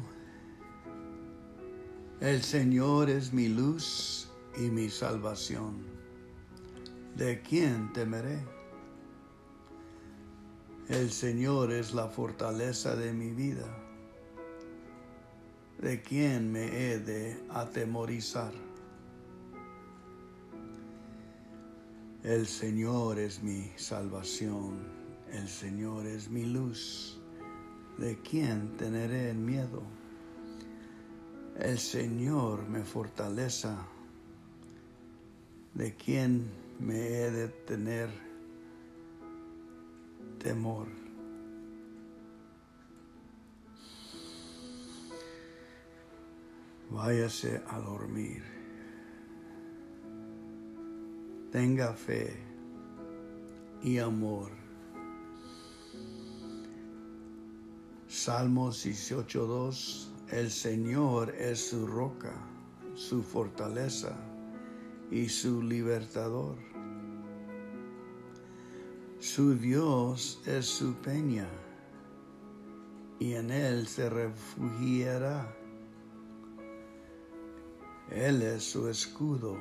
El 2.22 2.42
Señor 2.42 3.10
es 3.10 3.34
mi 3.34 3.50
luz 3.50 4.30
y 4.58 4.70
mi 4.70 4.90
salvación. 4.90 5.76
¿De 7.18 7.42
quién 7.42 7.92
temeré? 7.92 8.57
El 10.90 11.12
Señor 11.12 11.72
es 11.72 11.94
la 11.94 12.08
fortaleza 12.08 12.96
de 12.96 13.14
mi 13.14 13.32
vida. 13.32 13.68
¿De 15.82 16.02
quién 16.02 16.52
me 16.52 16.66
he 16.66 17.00
de 17.00 17.40
atemorizar? 17.50 18.54
El 22.24 22.48
Señor 22.48 23.20
es 23.20 23.44
mi 23.44 23.72
salvación, 23.76 24.80
el 25.32 25.48
Señor 25.48 26.06
es 26.08 26.30
mi 26.30 26.46
luz 26.46 27.18
¿de 27.98 28.20
quién 28.22 28.78
teneré 28.78 29.34
miedo? 29.34 29.82
El 31.58 31.80
Señor 31.80 32.68
me 32.68 32.84
fortaleza, 32.84 33.88
¿de 35.74 35.96
quién 35.96 36.52
me 36.80 36.96
he 36.96 37.32
de 37.32 37.48
tener 37.48 38.27
temor? 40.40 40.88
Váyase 46.90 47.62
a 47.68 47.80
dormir. 47.80 48.44
Tenga 51.52 51.94
fe 51.94 52.38
y 53.84 53.98
amor 54.00 54.68
Salmos 58.28 58.86
18.2, 58.86 60.08
el 60.32 60.50
Señor 60.50 61.36
es 61.38 61.70
su 61.70 61.86
roca, 61.86 62.34
su 62.96 63.22
fortaleza 63.22 64.18
y 65.12 65.30
su 65.30 65.62
libertador. 65.62 66.56
Su 69.20 69.56
Dios 69.56 70.40
es 70.46 70.68
su 70.68 70.94
peña 70.94 71.48
y 73.20 73.34
en 73.34 73.50
él 73.50 73.88
se 73.88 74.12
refugiará. 74.12 75.56
Él 78.12 78.44
es 78.44 78.64
su 78.64 78.88
escudo, 78.88 79.58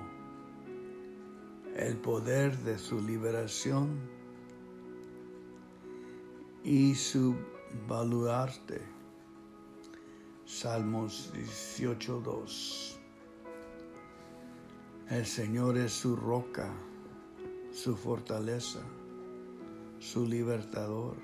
el 1.74 1.96
poder 1.96 2.56
de 2.58 2.78
su 2.78 3.00
liberación 3.00 3.98
y 6.62 6.94
su 6.94 7.34
baluarte. 7.88 8.82
Salmos 10.44 11.32
18.2. 11.34 12.98
El 15.08 15.24
Señor 15.24 15.78
es 15.78 15.92
su 15.92 16.14
roca, 16.14 16.70
su 17.72 17.96
fortaleza, 17.96 18.80
su 19.98 20.26
libertador. 20.26 21.16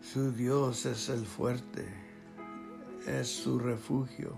Su 0.00 0.32
Dios 0.32 0.86
es 0.86 1.08
el 1.08 1.26
fuerte, 1.26 1.86
es 3.06 3.28
su 3.28 3.58
refugio. 3.58 4.36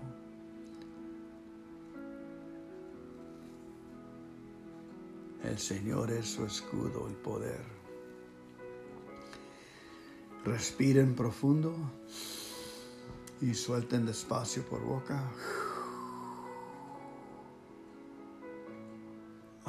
El 5.43 5.57
Señor 5.57 6.11
es 6.11 6.27
su 6.27 6.45
escudo, 6.45 7.07
el 7.07 7.15
poder. 7.15 7.63
Respiren 10.45 11.15
profundo 11.15 11.75
y 13.41 13.53
suelten 13.53 14.05
despacio 14.05 14.63
por 14.63 14.81
boca. 14.81 15.31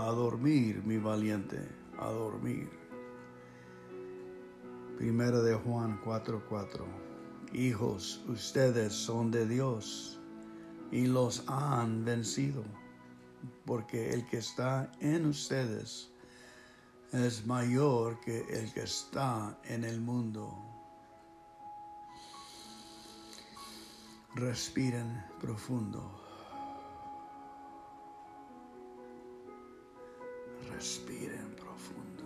A 0.00 0.12
dormir, 0.12 0.82
mi 0.82 0.96
valiente, 0.96 1.60
a 1.98 2.08
dormir. 2.08 2.70
Primero 4.96 5.42
de 5.42 5.54
Juan 5.54 6.00
4:4. 6.02 6.86
Hijos, 7.52 8.24
ustedes 8.26 8.94
son 8.94 9.30
de 9.30 9.46
Dios 9.46 10.18
y 10.90 11.06
los 11.06 11.44
han 11.48 12.02
vencido, 12.02 12.64
porque 13.66 14.14
el 14.14 14.26
que 14.26 14.38
está 14.38 14.90
en 15.00 15.26
ustedes 15.26 16.10
es 17.12 17.44
mayor 17.44 18.20
que 18.20 18.40
el 18.58 18.72
que 18.72 18.84
está 18.84 19.58
en 19.64 19.84
el 19.84 20.00
mundo. 20.00 20.64
Respiren 24.34 25.22
profundo. 25.38 26.19
Respiren 30.72 31.54
profundo. 31.56 32.24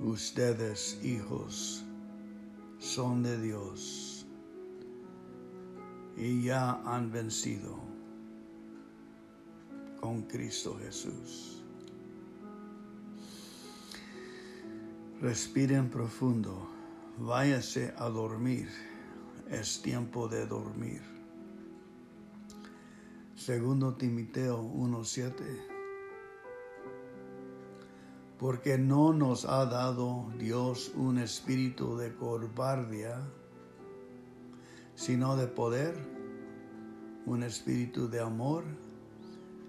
Ustedes, 0.00 0.98
hijos, 1.02 1.84
son 2.78 3.22
de 3.22 3.40
Dios 3.40 4.26
y 6.16 6.42
ya 6.42 6.80
han 6.84 7.10
vencido 7.10 7.78
con 10.00 10.22
Cristo 10.22 10.78
Jesús. 10.80 11.62
Respiren 15.20 15.88
profundo, 15.90 16.68
váyase 17.18 17.92
a 17.96 18.08
dormir, 18.08 18.68
es 19.50 19.80
tiempo 19.82 20.28
de 20.28 20.46
dormir. 20.46 21.15
Segundo 23.36 23.94
Timoteo 23.94 24.60
1:7 24.60 25.76
porque 28.38 28.76
no 28.76 29.12
nos 29.12 29.44
ha 29.46 29.64
dado 29.66 30.26
Dios 30.38 30.92
un 30.94 31.18
espíritu 31.18 31.96
de 31.96 32.14
cobardía, 32.14 33.22
sino 34.94 35.36
de 35.36 35.46
poder, 35.46 35.96
un 37.24 37.42
espíritu 37.42 38.08
de 38.08 38.20
amor 38.20 38.64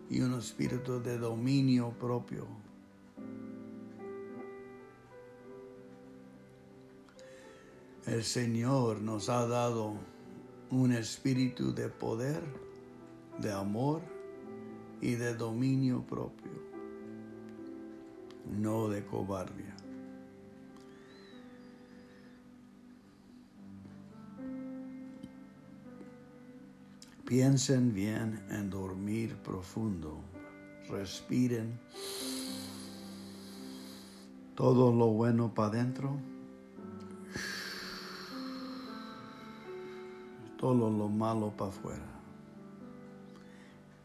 y 0.10 0.22
un 0.22 0.34
espíritu 0.34 1.02
de 1.02 1.18
dominio 1.18 1.92
propio. 1.92 2.46
El 8.06 8.24
Señor 8.24 9.02
nos 9.02 9.30
ha 9.30 9.46
dado 9.48 9.96
un 10.72 10.92
espíritu 10.94 11.74
de 11.74 11.90
poder, 11.90 12.67
de 13.40 13.52
amor 13.52 14.02
y 15.02 15.16
de 15.16 15.36
dominio 15.36 16.02
propio, 16.02 16.52
no 18.60 18.90
de 18.90 19.06
cobardía. 19.06 19.76
Piensen 27.28 27.94
bien 27.94 28.42
en 28.50 28.70
dormir 28.70 29.36
profundo. 29.44 30.22
Respiren 30.90 31.78
todo 34.56 34.94
lo 34.96 35.08
bueno 35.08 35.54
para 35.54 35.68
adentro. 35.68 36.16
Todo 40.58 40.90
lo 40.90 41.10
malo 41.10 41.52
para 41.52 41.70
afuera. 41.70 42.17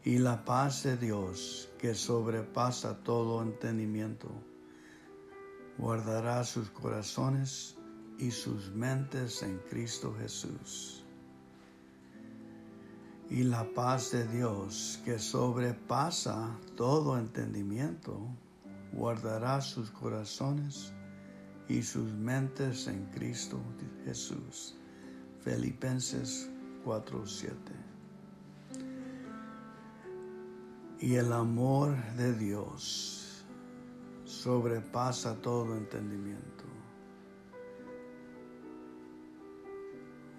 Y 0.03 0.17
la 0.17 0.43
paz 0.43 0.83
de 0.83 0.97
Dios, 0.97 1.69
que 1.79 1.95
sobrepasa 1.95 2.97
todo 3.03 3.41
entendimiento, 3.41 4.29
guardará 5.77 6.43
sus 6.43 6.69
corazones 6.69 7.77
y 8.19 8.31
sus 8.31 8.71
mentes 8.71 9.41
en 9.43 9.59
Cristo 9.69 10.13
Jesús 10.19 11.03
y 13.33 13.43
la 13.43 13.67
paz 13.73 14.11
de 14.11 14.27
Dios, 14.27 15.01
que 15.03 15.17
sobrepasa 15.17 16.55
todo 16.75 17.17
entendimiento, 17.17 18.19
guardará 18.91 19.59
sus 19.59 19.89
corazones 19.89 20.93
y 21.67 21.81
sus 21.81 22.13
mentes 22.13 22.87
en 22.87 23.05
Cristo 23.05 23.59
Jesús. 24.05 24.75
Filipenses 25.43 26.47
4:7. 26.85 27.82
Y 30.99 31.15
el 31.15 31.33
amor 31.33 31.95
de 32.15 32.33
Dios 32.33 33.43
sobrepasa 34.25 35.35
todo 35.41 35.75
entendimiento 35.75 36.63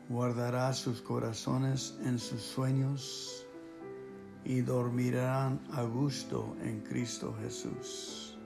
guardará 0.09 0.73
sus 0.73 1.01
corazones 1.01 1.99
en 2.05 2.19
sus 2.19 2.43
sueños 2.43 3.47
y 4.45 4.61
dormirán 4.61 5.61
a 5.73 5.83
gusto 5.83 6.55
en 6.63 6.81
Cristo 6.83 7.35
Jesús. 7.41 8.37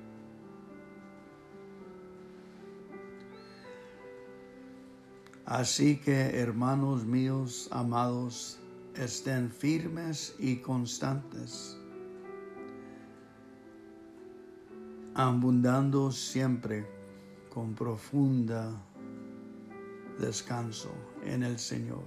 Así 5.44 5.96
que, 5.96 6.38
hermanos 6.38 7.04
míos, 7.06 7.68
amados, 7.72 8.58
estén 8.94 9.50
firmes 9.50 10.34
y 10.38 10.56
constantes, 10.56 11.77
abundando 15.18 16.12
siempre 16.12 16.86
con 17.52 17.74
profunda 17.74 18.70
descanso 20.16 20.92
en 21.24 21.42
el 21.42 21.58
Señor. 21.58 22.04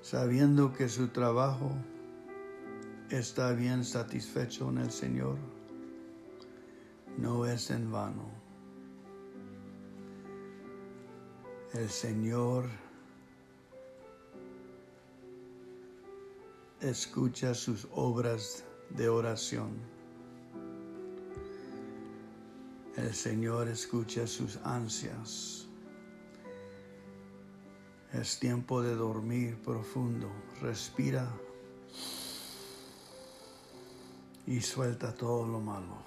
Sabiendo 0.00 0.72
que 0.72 0.88
su 0.88 1.08
trabajo 1.08 1.72
está 3.10 3.50
bien 3.50 3.84
satisfecho 3.84 4.68
en 4.68 4.78
el 4.78 4.92
Señor, 4.92 5.36
no 7.16 7.46
es 7.46 7.68
en 7.72 7.90
vano. 7.90 8.30
El 11.74 11.88
Señor 11.88 12.66
escucha 16.80 17.54
sus 17.54 17.88
obras 17.92 18.64
de 18.90 19.08
oración. 19.08 19.70
El 22.96 23.14
Señor 23.14 23.68
escucha 23.68 24.26
sus 24.26 24.58
ansias. 24.58 25.66
Es 28.12 28.38
tiempo 28.38 28.82
de 28.82 28.94
dormir 28.94 29.60
profundo. 29.62 30.30
Respira 30.60 31.30
y 34.46 34.60
suelta 34.60 35.14
todo 35.14 35.46
lo 35.46 35.60
malo. 35.60 36.02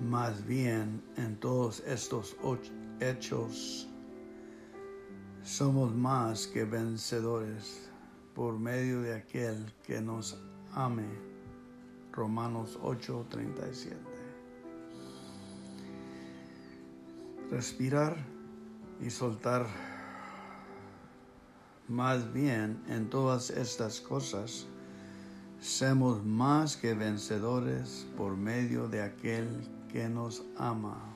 Más 0.00 0.44
bien, 0.44 1.02
en 1.16 1.38
todos 1.38 1.80
estos 1.80 2.36
hechos, 3.00 3.88
somos 5.44 5.94
más 5.94 6.46
que 6.46 6.64
vencedores 6.64 7.88
por 8.34 8.58
medio 8.58 9.02
de 9.02 9.14
aquel 9.14 9.72
que 9.84 10.00
nos 10.00 10.38
ame 10.74 11.32
Romanos 12.12 12.78
8:37. 12.82 13.96
Respirar 17.50 18.16
y 19.00 19.10
soltar. 19.10 19.66
Más 21.88 22.32
bien 22.32 22.82
en 22.88 23.10
todas 23.10 23.50
estas 23.50 24.00
cosas, 24.00 24.66
somos 25.60 26.24
más 26.24 26.76
que 26.76 26.94
vencedores 26.94 28.06
por 28.16 28.36
medio 28.36 28.88
de 28.88 29.02
aquel 29.02 29.46
que 29.90 30.08
nos 30.08 30.44
ama. 30.56 31.12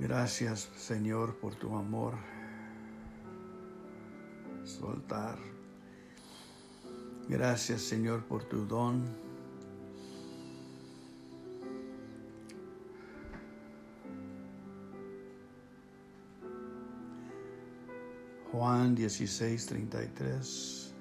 Gracias 0.00 0.70
Señor 0.76 1.36
por 1.36 1.54
tu 1.56 1.76
amor. 1.76 2.14
Soltar. 4.64 5.38
Gracias 7.28 7.82
Señor 7.82 8.24
por 8.24 8.44
tu 8.44 8.64
don. 8.64 9.04
Juan 18.50 18.94
16, 18.94 19.66
33. 19.66 20.94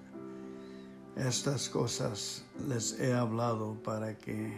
Estas 1.15 1.69
cosas 1.69 2.43
les 2.67 2.99
he 2.99 3.13
hablado 3.13 3.81
para 3.81 4.17
que 4.17 4.53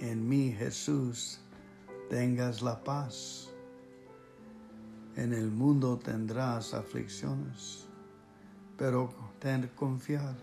en 0.00 0.28
mí 0.28 0.52
Jesús 0.52 1.40
tengas 2.10 2.60
la 2.60 2.84
paz. 2.84 3.53
En 5.16 5.32
el 5.32 5.50
mundo 5.50 5.98
tendrás 5.98 6.74
aflicciones, 6.74 7.86
pero 8.76 9.12
ten 9.38 9.70
confiar 9.76 10.34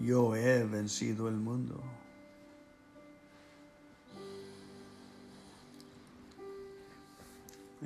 yo 0.00 0.34
he 0.34 0.64
vencido 0.64 1.28
el 1.28 1.36
mundo. 1.36 1.78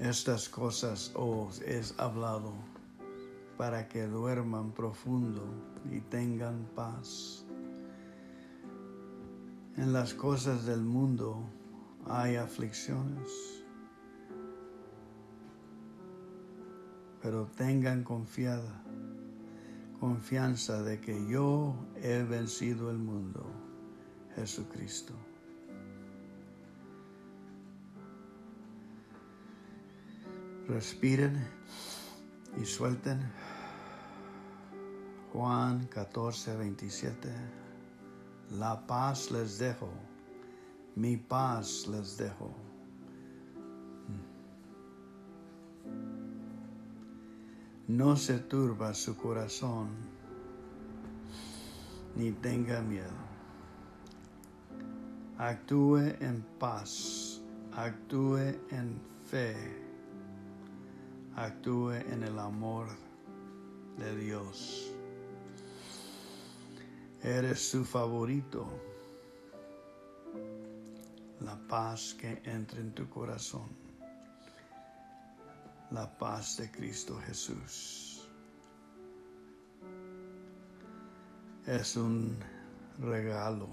Estas 0.01 0.49
cosas 0.49 1.11
os 1.14 1.61
es 1.61 1.94
hablado 1.99 2.53
para 3.57 3.88
que 3.88 4.07
duerman 4.07 4.70
profundo 4.73 5.42
y 5.90 6.01
tengan 6.01 6.66
paz. 6.77 7.44
En 9.77 9.92
las 9.92 10.14
cosas 10.14 10.66
del 10.66 10.83
mundo 10.83 11.40
hay 12.07 12.37
aflicciones, 12.37 13.63
pero 17.25 17.47
tengan 17.57 18.05
confiada 18.05 18.85
confianza 19.99 20.83
de 20.83 21.01
que 21.01 21.27
yo 21.27 21.75
he 21.97 22.23
vencido 22.23 22.91
el 22.91 22.99
mundo, 22.99 23.47
Jesucristo. 24.37 25.15
Respiren 30.69 31.43
y 32.61 32.67
suelten. 32.67 33.19
Juan 35.33 35.87
14, 35.87 36.57
27. 36.59 37.33
La 38.51 38.87
paz 38.87 39.31
les 39.31 39.59
dejo, 39.59 39.89
mi 40.97 41.17
paz 41.17 41.87
les 41.87 42.19
dejo. 42.19 42.63
No 47.88 48.16
se 48.16 48.38
turba 48.38 48.94
su 48.94 49.16
corazón, 49.16 49.88
ni 52.16 52.33
tenga 52.33 52.81
miedo. 52.81 53.25
Actúe 55.37 56.16
en 56.20 56.42
paz, 56.59 57.42
actúe 57.73 58.38
en 58.70 59.01
fe, 59.27 59.55
actúe 61.37 61.92
en 61.92 62.23
el 62.23 62.38
amor 62.38 62.87
de 63.99 64.16
Dios. 64.16 64.92
Eres 67.23 67.68
su 67.68 67.85
favorito. 67.85 68.66
La 71.40 71.57
paz 71.68 72.14
que 72.14 72.40
entra 72.44 72.81
en 72.81 72.92
tu 72.92 73.09
corazón 73.11 73.84
la 75.94 76.07
paz 76.18 76.57
de 76.57 76.68
Cristo 76.72 77.16
Jesús. 77.24 78.28
Es 81.66 81.96
un 81.96 82.37
regalo. 82.98 83.68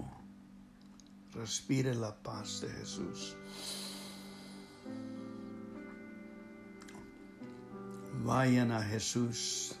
Respire 1.32 1.94
la 1.94 2.14
paz 2.14 2.60
de 2.60 2.68
Jesús. 2.68 3.36
Vayan 8.24 8.70
a 8.70 8.82
Jesús, 8.82 9.74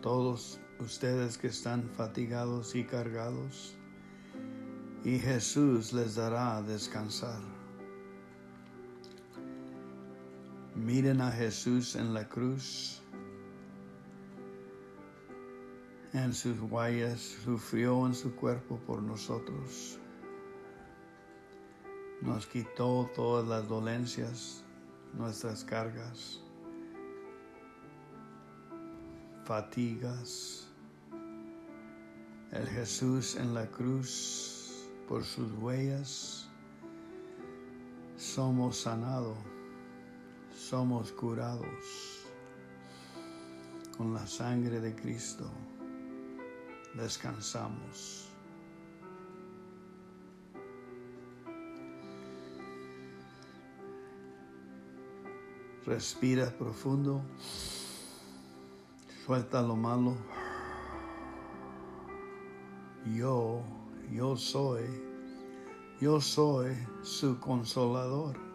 todos 0.00 0.58
ustedes 0.80 1.38
que 1.38 1.46
están 1.46 1.88
fatigados 1.90 2.74
y 2.74 2.82
cargados, 2.82 3.76
y 5.04 5.16
Jesús 5.20 5.92
les 5.92 6.16
dará 6.16 6.60
descansar. 6.62 7.51
Miren 10.74 11.20
a 11.20 11.30
Jesús 11.30 11.96
en 11.96 12.14
la 12.14 12.26
cruz. 12.26 13.02
En 16.14 16.32
sus 16.32 16.58
huellas 16.60 17.20
sufrió 17.44 18.06
en 18.06 18.14
su 18.14 18.34
cuerpo 18.34 18.78
por 18.86 19.02
nosotros. 19.02 19.98
Nos 22.22 22.46
quitó 22.46 23.10
todas 23.14 23.46
las 23.46 23.68
dolencias, 23.68 24.64
nuestras 25.12 25.62
cargas, 25.62 26.40
fatigas. 29.44 30.68
El 32.50 32.66
Jesús 32.66 33.36
en 33.36 33.52
la 33.52 33.66
cruz, 33.66 34.88
por 35.06 35.22
sus 35.22 35.52
huellas, 35.52 36.48
somos 38.16 38.78
sanados 38.78 39.51
somos 40.68 41.10
curados 41.12 42.24
con 43.96 44.14
la 44.14 44.26
sangre 44.26 44.80
de 44.80 44.94
Cristo. 44.94 45.50
Descansamos. 46.94 48.28
Respira 55.84 56.48
profundo. 56.50 57.22
Suelta 59.26 59.62
lo 59.62 59.74
malo. 59.74 60.14
Yo, 63.16 63.62
yo 64.12 64.36
soy, 64.36 64.84
yo 66.00 66.20
soy 66.20 66.72
su 67.02 67.38
consolador. 67.40 68.51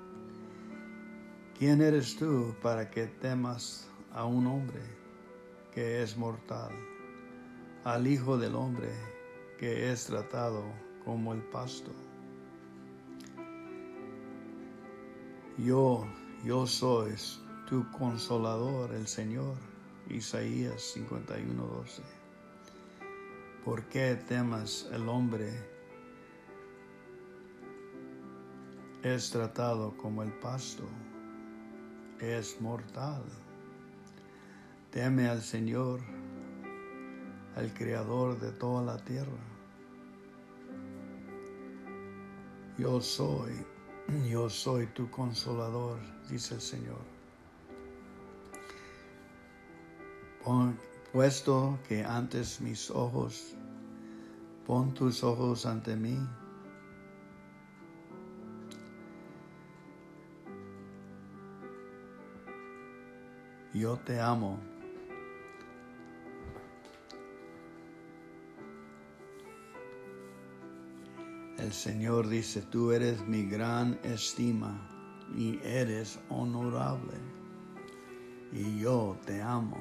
¿Quién 1.58 1.82
eres 1.82 2.16
tú 2.16 2.54
para 2.62 2.92
que 2.92 3.08
temas 3.08 3.90
a 4.14 4.26
un 4.26 4.46
hombre 4.46 4.80
que 5.74 6.04
es 6.04 6.16
mortal, 6.16 6.70
al 7.84 8.06
Hijo 8.06 8.38
del 8.38 8.54
Hombre 8.54 8.92
que 9.58 9.92
es 9.92 10.06
tratado 10.06 10.64
como 11.04 11.34
el 11.34 11.42
pasto? 11.42 11.92
Yo, 15.58 16.06
yo 16.46 16.68
soy 16.68 17.16
tu 17.68 17.90
consolador, 17.92 18.94
el 18.94 19.08
Señor. 19.08 19.56
Isaías 20.10 20.82
51, 20.94 21.66
12. 21.66 22.04
¿Por 23.66 23.84
qué 23.86 24.16
temas 24.16 24.88
el 24.94 25.10
hombre? 25.10 25.52
Es 29.02 29.32
tratado 29.32 29.98
como 29.98 30.22
el 30.22 30.32
pasto, 30.34 30.84
es 32.20 32.60
mortal. 32.62 33.24
Teme 34.92 35.28
al 35.28 35.42
Señor, 35.42 36.02
al 37.56 37.74
Creador 37.74 38.40
de 38.40 38.52
toda 38.52 38.84
la 38.84 38.98
tierra. 39.04 39.32
Yo 42.78 43.02
soy 43.02 43.54
yo 44.30 44.50
soy 44.50 44.88
tu 44.88 45.10
consolador, 45.10 46.00
dice 46.30 46.56
el 46.56 46.62
Señor. 46.62 47.18
puesto 51.12 51.78
que 51.90 52.06
antes 52.06 52.62
mis 52.62 52.90
ojos, 52.90 53.54
pon 54.66 54.94
tus 54.94 55.24
ojos 55.24 55.66
ante 55.66 55.96
mí. 55.96 56.18
Yo 63.78 63.96
te 63.98 64.20
amo. 64.20 64.60
El 71.60 71.72
Señor 71.72 72.28
dice, 72.28 72.64
tú 72.64 72.92
eres 72.92 73.28
mi 73.28 73.46
gran 73.46 74.00
estima 74.04 74.90
y 75.36 75.60
eres 75.64 76.20
honorable 76.30 77.14
y 78.52 78.80
yo 78.80 79.16
te 79.28 79.44
amo. 79.44 79.78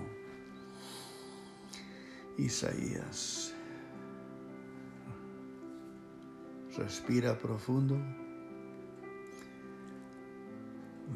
Isaías. 2.36 3.54
Respira 6.76 7.38
profundo. 7.38 7.96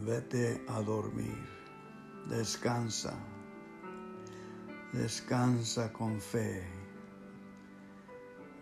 Vete 0.02 0.64
a 0.66 0.80
dormir. 0.80 1.59
Descansa. 2.30 3.14
Descansa 4.92 5.92
con 5.92 6.20
fe 6.20 6.80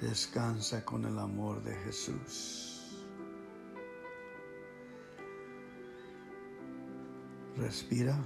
Descansa 0.01 0.85
con 0.85 1.05
el 1.05 1.19
amor 1.19 1.61
de 1.65 1.75
Jesús. 1.75 3.05
Respira. 7.57 8.17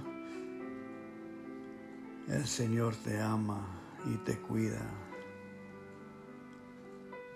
El 2.27 2.45
Señor 2.45 2.95
te 2.97 3.19
ama 3.19 3.65
y 4.05 4.17
te 4.17 4.37
cuida. 4.37 4.85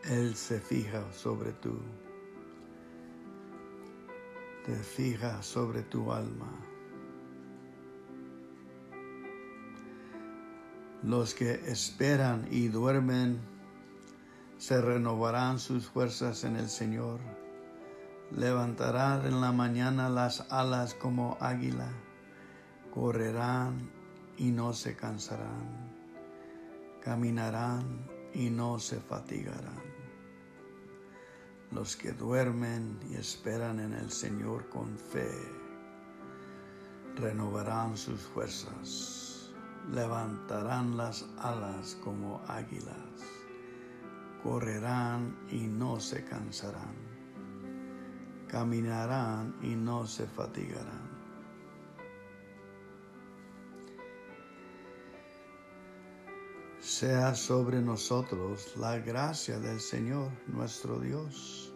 Él 0.04 0.36
se 0.36 0.60
fija 0.60 1.12
sobre 1.12 1.52
tú. 1.54 1.80
Te 4.68 4.76
fija 4.76 5.42
sobre 5.42 5.82
tu 5.82 6.12
alma. 6.12 6.67
Los 11.08 11.34
que 11.34 11.54
esperan 11.72 12.50
y 12.52 12.68
duermen 12.68 13.40
se 14.58 14.82
renovarán 14.82 15.58
sus 15.58 15.88
fuerzas 15.88 16.44
en 16.44 16.58
el 16.58 16.68
Señor. 16.68 17.22
Levantarán 18.36 19.26
en 19.26 19.40
la 19.40 19.54
mañana 19.54 20.10
las 20.10 20.52
alas 20.52 20.94
como 20.96 21.38
águila. 21.40 21.88
Correrán 22.94 23.90
y 24.36 24.52
no 24.52 24.74
se 24.74 24.98
cansarán. 24.98 25.94
Caminarán 27.02 28.06
y 28.34 28.50
no 28.50 28.78
se 28.78 29.00
fatigarán. 29.00 29.82
Los 31.72 31.96
que 31.96 32.12
duermen 32.12 33.00
y 33.10 33.16
esperan 33.16 33.80
en 33.80 33.94
el 33.94 34.12
Señor 34.12 34.68
con 34.68 34.98
fe, 34.98 35.32
renovarán 37.16 37.96
sus 37.96 38.20
fuerzas. 38.20 39.27
Levantarán 39.92 40.98
las 40.98 41.26
alas 41.40 41.98
como 42.04 42.42
águilas 42.48 43.38
correrán 44.48 45.36
y 45.52 45.68
no 45.68 46.00
se 46.00 46.24
cansarán, 46.24 46.96
caminarán 48.48 49.56
y 49.62 49.76
no 49.76 50.08
se 50.08 50.26
fatigarán. 50.26 51.08
Sea 56.80 57.36
sobre 57.36 57.82
nosotros 57.82 58.78
la 58.78 58.98
gracia 59.00 59.60
del 59.60 59.82
Señor 59.82 60.32
nuestro 60.48 60.98
Dios. 61.00 61.74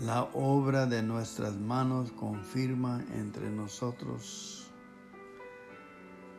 La 0.00 0.24
obra 0.34 0.86
de 0.86 1.02
nuestras 1.02 1.56
manos 1.56 2.10
confirma 2.10 3.04
entre 3.14 3.50
nosotros 3.50 4.57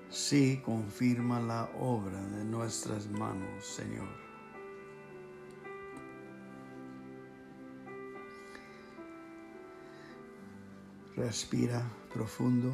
Sí, 0.10 0.60
confirma 0.66 1.40
la 1.40 1.70
obra 1.80 2.20
de 2.20 2.44
nuestras 2.44 3.08
manos, 3.08 3.64
Señor. 3.64 4.10
Respira 11.16 11.84
profundo. 12.12 12.74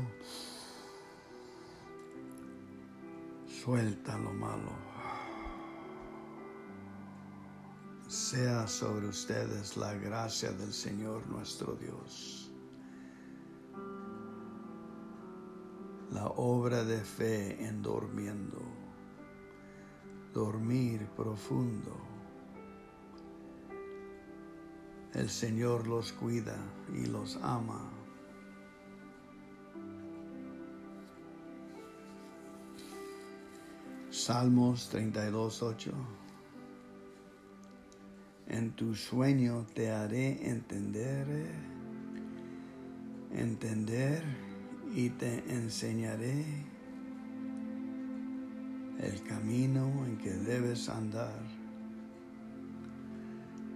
Suelta 3.47 4.17
lo 4.17 4.31
malo. 4.31 4.71
Sea 8.07 8.65
sobre 8.65 9.07
ustedes 9.07 9.75
la 9.75 9.93
gracia 9.95 10.51
del 10.51 10.71
Señor 10.71 11.27
nuestro 11.27 11.75
Dios. 11.75 12.44
La 16.11 16.27
obra 16.27 16.83
de 16.83 16.99
fe 16.99 17.65
en 17.65 17.81
durmiendo, 17.81 18.61
dormir 20.33 21.07
profundo. 21.15 21.97
El 25.13 25.29
Señor 25.29 25.87
los 25.87 26.11
cuida 26.11 26.57
y 26.93 27.05
los 27.05 27.37
ama. 27.37 27.89
Salmos 34.09 34.93
32.8 34.93 35.91
En 38.47 38.71
tu 38.71 38.95
sueño 38.95 39.65
te 39.73 39.91
haré 39.91 40.49
entender, 40.49 41.27
entender 43.31 44.44
y 44.95 45.09
te 45.09 45.43
enseñaré 45.53 46.45
el 48.99 49.21
camino 49.23 50.05
en 50.05 50.17
que 50.17 50.31
debes 50.31 50.87
andar. 50.87 51.41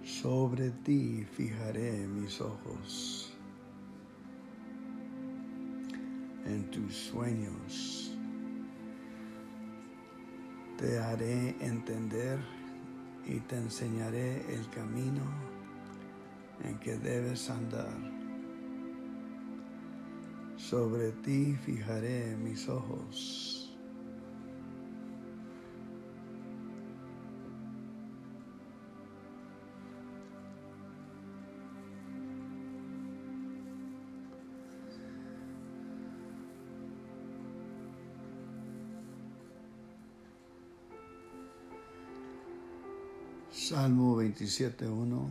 Sobre 0.02 0.70
ti 0.70 1.26
fijaré 1.30 2.06
mis 2.08 2.40
ojos. 2.40 3.36
En 6.46 6.70
tus 6.70 6.94
sueños 6.94 8.16
te 10.78 10.98
haré 10.98 11.54
entender 11.60 12.38
y 13.26 13.40
te 13.40 13.58
enseñaré 13.58 14.42
el 14.54 14.68
camino 14.70 15.22
en 16.64 16.78
que 16.78 16.96
debes 16.96 17.50
andar 17.50 18.09
sobre 20.60 21.12
ti 21.24 21.56
fijaré 21.64 22.36
mis 22.36 22.68
ojos. 22.68 23.56
Salmo 43.52 44.20
27.1 44.20 45.28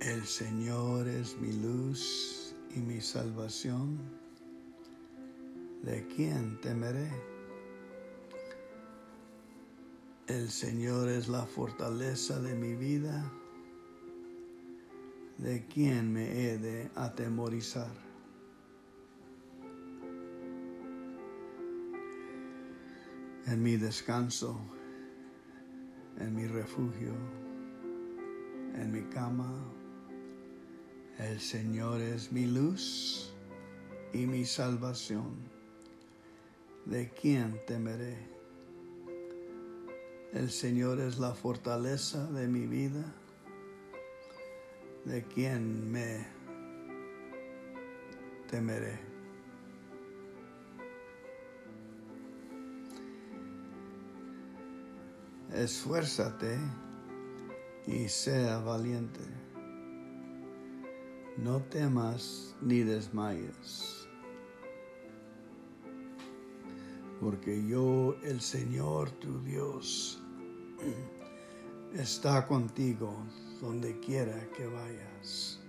El 0.00 0.24
Señor 0.24 1.08
es 1.08 1.36
mi 1.40 1.52
luz 1.52 2.43
y 2.74 2.80
mi 2.80 3.00
salvación. 3.00 3.98
¿De 5.82 6.06
quién 6.08 6.60
temeré? 6.60 7.10
El 10.26 10.50
Señor 10.50 11.08
es 11.08 11.28
la 11.28 11.44
fortaleza 11.44 12.40
de 12.40 12.54
mi 12.54 12.74
vida. 12.74 13.30
¿De 15.38 15.66
quién 15.66 16.12
me 16.12 16.44
he 16.44 16.58
de 16.58 16.90
atemorizar? 16.94 17.92
En 23.46 23.62
mi 23.62 23.76
descanso 23.76 24.58
en 26.20 26.34
mi 26.34 26.46
refugio, 26.46 27.12
en 28.74 28.92
mi 28.92 29.02
cama. 29.02 29.50
El 31.18 31.40
Señor 31.40 32.00
es 32.00 32.32
mi 32.32 32.46
luz 32.46 33.32
y 34.12 34.26
mi 34.26 34.44
salvación. 34.44 35.36
¿De 36.84 37.10
quién 37.10 37.60
temeré? 37.66 38.16
El 40.32 40.50
Señor 40.50 41.00
es 41.00 41.18
la 41.18 41.34
fortaleza 41.34 42.26
de 42.32 42.48
mi 42.48 42.66
vida. 42.66 43.04
¿De 45.04 45.22
quién 45.22 45.90
me 45.90 46.26
temeré? 48.50 49.14
esfuérzate 55.54 56.58
y 57.86 58.08
sea 58.08 58.58
valiente. 58.58 59.43
No 61.36 61.60
temas 61.62 62.54
ni 62.60 62.84
desmayes, 62.84 64.06
porque 67.20 67.66
yo, 67.66 68.14
el 68.22 68.40
Señor 68.40 69.10
tu 69.12 69.40
Dios, 69.40 70.22
está 71.94 72.46
contigo 72.46 73.16
donde 73.60 73.98
quiera 73.98 74.48
que 74.56 74.68
vayas. 74.68 75.60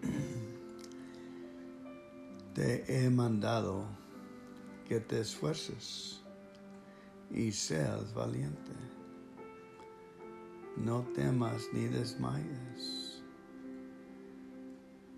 Te 2.54 2.84
he 2.88 3.10
mandado 3.10 3.84
que 4.88 5.00
te 5.00 5.20
esfuerces 5.20 6.22
y 7.30 7.52
seas 7.52 8.14
valiente. 8.14 8.72
No 10.76 11.02
temas 11.14 11.68
ni 11.72 11.86
desmayes, 11.86 13.22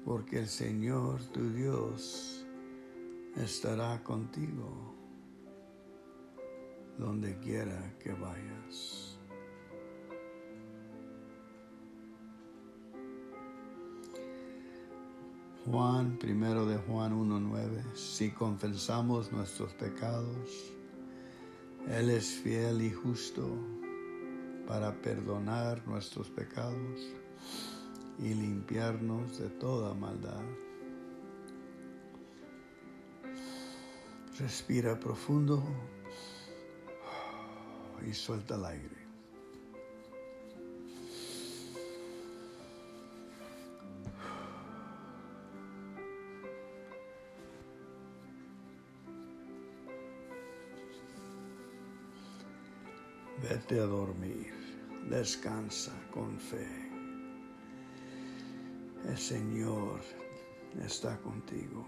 porque 0.04 0.40
el 0.40 0.48
Señor 0.48 1.22
tu 1.32 1.50
Dios 1.52 2.46
estará 3.36 4.02
contigo 4.02 4.94
donde 6.98 7.38
quiera 7.38 7.94
que 7.98 8.12
vayas. 8.12 9.18
Juan, 15.66 16.16
primero 16.18 16.64
de 16.64 16.76
Juan 16.76 17.12
1.9, 17.12 17.96
si 17.96 18.30
confesamos 18.30 19.32
nuestros 19.32 19.74
pecados, 19.74 20.72
Él 21.88 22.10
es 22.10 22.26
fiel 22.26 22.82
y 22.82 22.92
justo 22.92 23.48
para 24.66 24.92
perdonar 25.00 25.86
nuestros 25.86 26.28
pecados 26.30 27.00
y 28.18 28.34
limpiarnos 28.34 29.38
de 29.38 29.48
toda 29.48 29.94
maldad. 29.94 30.42
Respira 34.38 34.98
profundo 34.98 35.62
y 38.06 38.12
suelta 38.12 38.56
el 38.56 38.64
aire. 38.64 38.96
Vete 53.42 53.78
a 53.78 53.84
dormir, 53.84 54.55
descansa 55.08 55.92
con 56.12 56.38
fe. 56.38 56.66
El 59.08 59.16
Señor 59.16 60.00
está 60.84 61.16
contigo. 61.18 61.86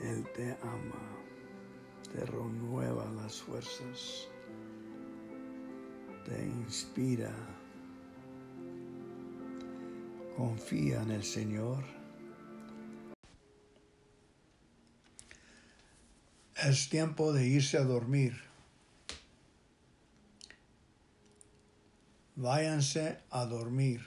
Él 0.00 0.24
te 0.34 0.52
ama, 0.62 1.02
te 2.12 2.24
renueva 2.24 3.10
las 3.12 3.42
fuerzas, 3.42 4.28
te 6.24 6.44
inspira. 6.44 7.34
Confía 10.36 11.02
en 11.02 11.10
el 11.10 11.22
Señor. 11.24 11.84
Es 16.56 16.88
tiempo 16.88 17.32
de 17.32 17.46
irse 17.46 17.76
a 17.76 17.84
dormir. 17.84 18.51
Váyanse 22.42 23.20
a 23.30 23.44
dormir. 23.44 24.00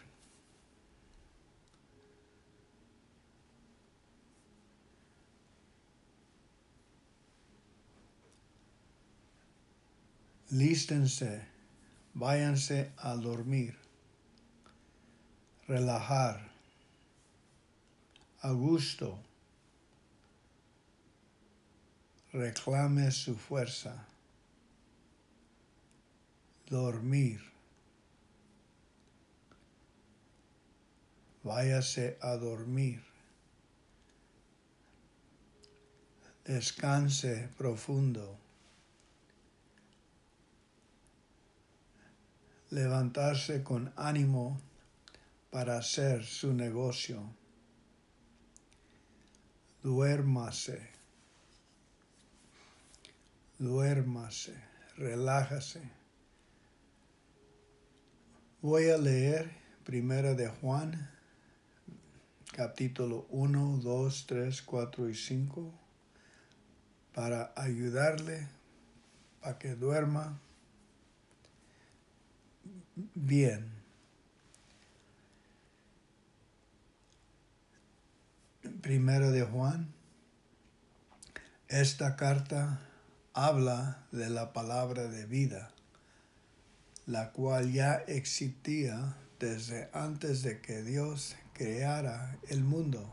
Lístense, 10.52 11.48
váyanse 12.14 12.92
a 12.98 13.16
dormir, 13.16 13.76
relajar, 15.68 16.52
a 18.42 18.52
gusto, 18.52 19.18
reclame 22.34 23.12
su 23.12 23.36
fuerza, 23.36 24.06
dormir. 26.70 27.55
Váyase 31.46 32.18
a 32.22 32.36
dormir. 32.38 33.02
Descanse 36.44 37.50
profundo. 37.56 38.38
Levantarse 42.72 43.64
con 43.64 43.94
ánimo 43.96 44.60
para 45.52 45.78
hacer 45.78 46.26
su 46.26 46.52
negocio. 46.52 47.22
Duérmase. 49.84 50.90
Duérmase. 53.60 54.56
Relájase. 54.98 55.82
Voy 58.62 58.90
a 58.90 58.98
leer 58.98 59.52
Primera 59.84 60.34
de 60.34 60.48
Juan 60.48 61.15
capítulo 62.56 63.28
1, 63.32 63.82
2, 63.84 64.28
3, 64.28 64.62
4 64.62 65.10
y 65.10 65.14
5 65.14 65.74
para 67.14 67.52
ayudarle 67.58 68.48
para 69.42 69.60
que 69.60 69.76
duerma 69.76 70.40
bien. 73.14 73.74
Primero 78.82 79.32
de 79.32 79.44
Juan, 79.44 79.94
esta 81.68 82.16
carta 82.16 82.80
habla 83.34 84.06
de 84.14 84.30
la 84.30 84.54
palabra 84.54 85.10
de 85.10 85.26
vida, 85.26 85.74
la 87.06 87.34
cual 87.34 87.74
ya 87.74 87.96
existía 88.08 89.18
desde 89.40 89.90
antes 89.92 90.42
de 90.42 90.62
que 90.62 90.82
Dios 90.82 91.36
creara 91.56 92.38
el 92.50 92.66
mundo. 92.66 93.10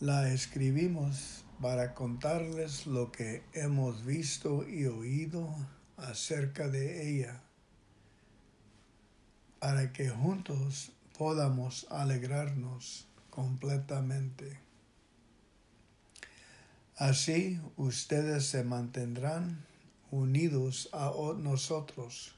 La 0.00 0.32
escribimos 0.32 1.44
para 1.60 1.94
contarles 1.94 2.86
lo 2.86 3.12
que 3.12 3.44
hemos 3.52 4.04
visto 4.04 4.66
y 4.66 4.86
oído 4.86 5.54
acerca 5.98 6.68
de 6.68 7.10
ella, 7.10 7.42
para 9.60 9.92
que 9.92 10.08
juntos 10.08 10.92
podamos 11.16 11.86
alegrarnos 11.90 13.06
completamente. 13.28 14.58
Así 16.96 17.60
ustedes 17.76 18.46
se 18.46 18.64
mantendrán 18.64 19.64
unidos 20.10 20.88
a 20.92 21.12
nosotros, 21.36 22.34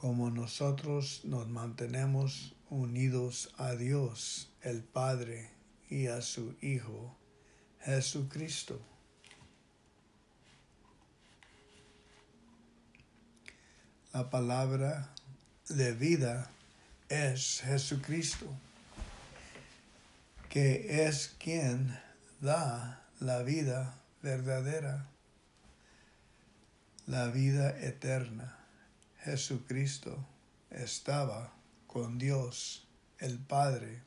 como 0.00 0.30
nosotros 0.30 1.22
nos 1.24 1.48
mantenemos 1.48 2.54
unidos 2.70 3.52
a 3.58 3.74
Dios, 3.74 4.48
el 4.62 4.84
Padre, 4.84 5.50
y 5.90 6.06
a 6.06 6.22
su 6.22 6.54
Hijo, 6.62 7.16
Jesucristo. 7.80 8.80
La 14.12 14.30
palabra 14.30 15.12
de 15.68 15.92
vida 15.94 16.48
es 17.08 17.62
Jesucristo, 17.62 18.46
que 20.48 21.08
es 21.08 21.34
quien 21.40 21.98
da 22.40 23.04
la 23.18 23.42
vida 23.42 23.98
verdadera, 24.22 25.08
la 27.08 27.26
vida 27.30 27.76
eterna. 27.80 28.57
Jesucristo 29.24 30.24
estaba 30.70 31.52
con 31.88 32.18
Dios 32.18 32.86
el 33.18 33.38
Padre, 33.38 34.00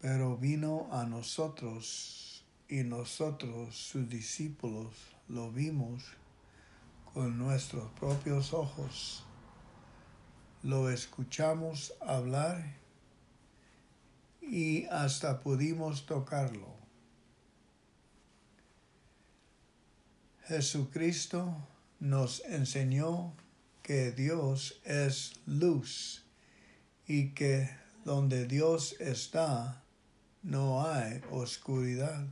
pero 0.00 0.38
vino 0.38 0.88
a 0.90 1.04
nosotros 1.04 2.44
y 2.68 2.82
nosotros, 2.82 3.76
sus 3.76 4.08
discípulos, 4.08 4.94
lo 5.28 5.52
vimos 5.52 6.04
con 7.12 7.38
nuestros 7.38 7.90
propios 7.92 8.54
ojos. 8.54 9.24
Lo 10.62 10.88
escuchamos 10.90 11.92
hablar 12.00 12.76
y 14.40 14.86
hasta 14.86 15.40
pudimos 15.40 16.06
tocarlo. 16.06 16.74
Jesucristo 20.44 21.54
nos 22.00 22.44
enseñó 22.44 23.34
que 23.82 24.12
Dios 24.12 24.80
es 24.84 25.32
luz 25.46 26.24
y 27.06 27.30
que 27.30 27.70
donde 28.04 28.46
Dios 28.46 28.96
está 29.00 29.82
no 30.42 30.86
hay 30.86 31.20
oscuridad. 31.30 32.26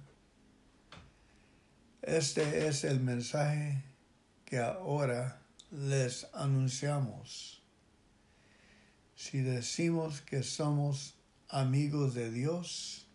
Este 2.02 2.68
es 2.68 2.84
el 2.84 3.00
mensaje 3.00 3.82
que 4.44 4.58
ahora 4.58 5.40
les 5.70 6.28
anunciamos. 6.34 7.62
Si 9.16 9.40
decimos 9.40 10.20
que 10.20 10.42
somos 10.42 11.14
amigos 11.48 12.14
de 12.14 12.30
Dios 12.30 13.08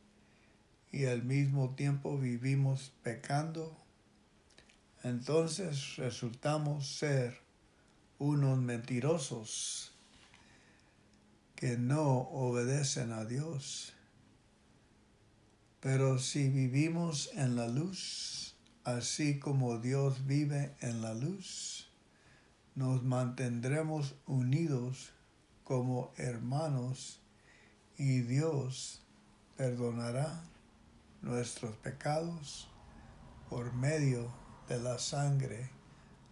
y 0.92 1.06
al 1.06 1.24
mismo 1.24 1.76
tiempo 1.76 2.18
vivimos 2.18 2.92
pecando, 3.04 3.79
entonces 5.04 5.96
resultamos 5.96 6.88
ser 6.98 7.40
unos 8.18 8.60
mentirosos 8.60 9.94
que 11.56 11.78
no 11.78 12.04
obedecen 12.04 13.12
a 13.14 13.26
Dios. 13.26 13.94
Pero 15.80 16.20
si 16.20 16.50
vivimos 16.50 17.30
en 17.34 17.56
la 17.56 17.68
luz, 17.68 18.56
así 18.84 19.40
como 19.40 19.78
Dios 19.78 20.26
vive 20.26 20.76
en 20.82 21.02
la 21.02 21.14
luz, 21.14 21.90
nos 22.76 23.04
mantendremos 23.04 24.16
unidos 24.26 25.12
como 25.64 26.12
hermanos 26.18 27.22
y 27.98 28.22
Dios 28.22 29.02
perdonará 29.56 30.44
nuestros 31.22 31.76
pecados 31.78 32.70
por 33.50 33.74
medio 33.74 34.24
de 34.24 34.49
la 34.78 35.00
sangre 35.00 35.72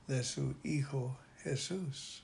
de 0.08 0.24
su 0.24 0.56
Hijo 0.64 1.18
Jesús. 1.42 2.24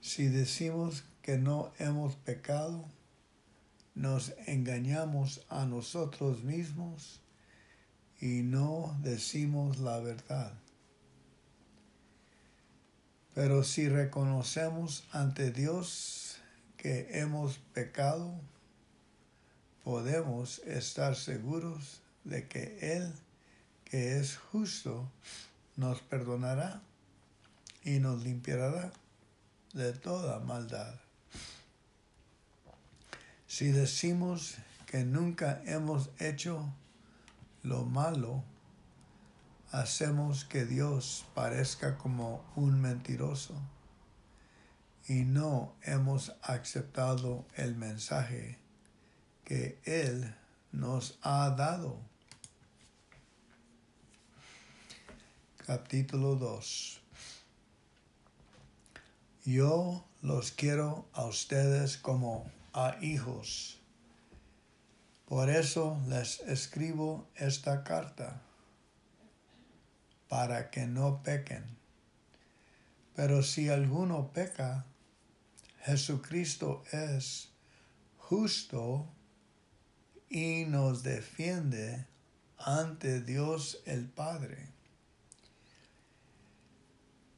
Si 0.00 0.28
decimos 0.28 1.04
que 1.22 1.38
no 1.38 1.72
hemos 1.78 2.14
pecado, 2.14 2.84
nos 3.94 4.34
engañamos 4.46 5.44
a 5.48 5.64
nosotros 5.64 6.44
mismos 6.44 7.20
y 8.20 8.42
no 8.42 8.96
decimos 9.02 9.78
la 9.78 9.98
verdad. 9.98 10.52
Pero 13.34 13.64
si 13.64 13.88
reconocemos 13.88 15.04
ante 15.10 15.50
Dios 15.50 16.36
que 16.76 17.18
hemos 17.18 17.58
pecado, 17.72 18.40
podemos 19.82 20.60
estar 20.60 21.16
seguros 21.16 22.02
de 22.22 22.46
que 22.46 22.78
Él, 22.80 23.12
que 23.94 24.18
es 24.18 24.38
justo, 24.50 25.08
nos 25.76 26.00
perdonará 26.00 26.82
y 27.84 28.00
nos 28.00 28.24
limpiará 28.24 28.90
de 29.72 29.92
toda 29.92 30.40
maldad. 30.40 30.96
Si 33.46 33.68
decimos 33.68 34.56
que 34.86 35.04
nunca 35.04 35.62
hemos 35.64 36.10
hecho 36.18 36.74
lo 37.62 37.84
malo, 37.84 38.42
hacemos 39.70 40.44
que 40.44 40.64
Dios 40.64 41.24
parezca 41.32 41.96
como 41.96 42.44
un 42.56 42.80
mentiroso 42.80 43.54
y 45.06 45.22
no 45.22 45.72
hemos 45.82 46.34
aceptado 46.42 47.46
el 47.54 47.76
mensaje 47.76 48.58
que 49.44 49.78
Él 49.84 50.34
nos 50.72 51.16
ha 51.22 51.48
dado. 51.50 52.13
Capítulo 55.66 56.34
2 56.34 57.00
Yo 59.46 60.04
los 60.20 60.52
quiero 60.52 61.08
a 61.14 61.24
ustedes 61.24 61.96
como 61.96 62.44
a 62.74 62.98
hijos. 63.00 63.80
Por 65.24 65.48
eso 65.48 65.98
les 66.06 66.40
escribo 66.40 67.26
esta 67.34 67.82
carta 67.82 68.42
para 70.28 70.70
que 70.70 70.84
no 70.86 71.22
pequen. 71.22 71.64
Pero 73.16 73.42
si 73.42 73.70
alguno 73.70 74.34
peca, 74.34 74.84
Jesucristo 75.80 76.84
es 76.92 77.48
justo 78.18 79.08
y 80.28 80.66
nos 80.66 81.02
defiende 81.02 82.06
ante 82.58 83.22
Dios 83.22 83.80
el 83.86 84.10
Padre. 84.10 84.73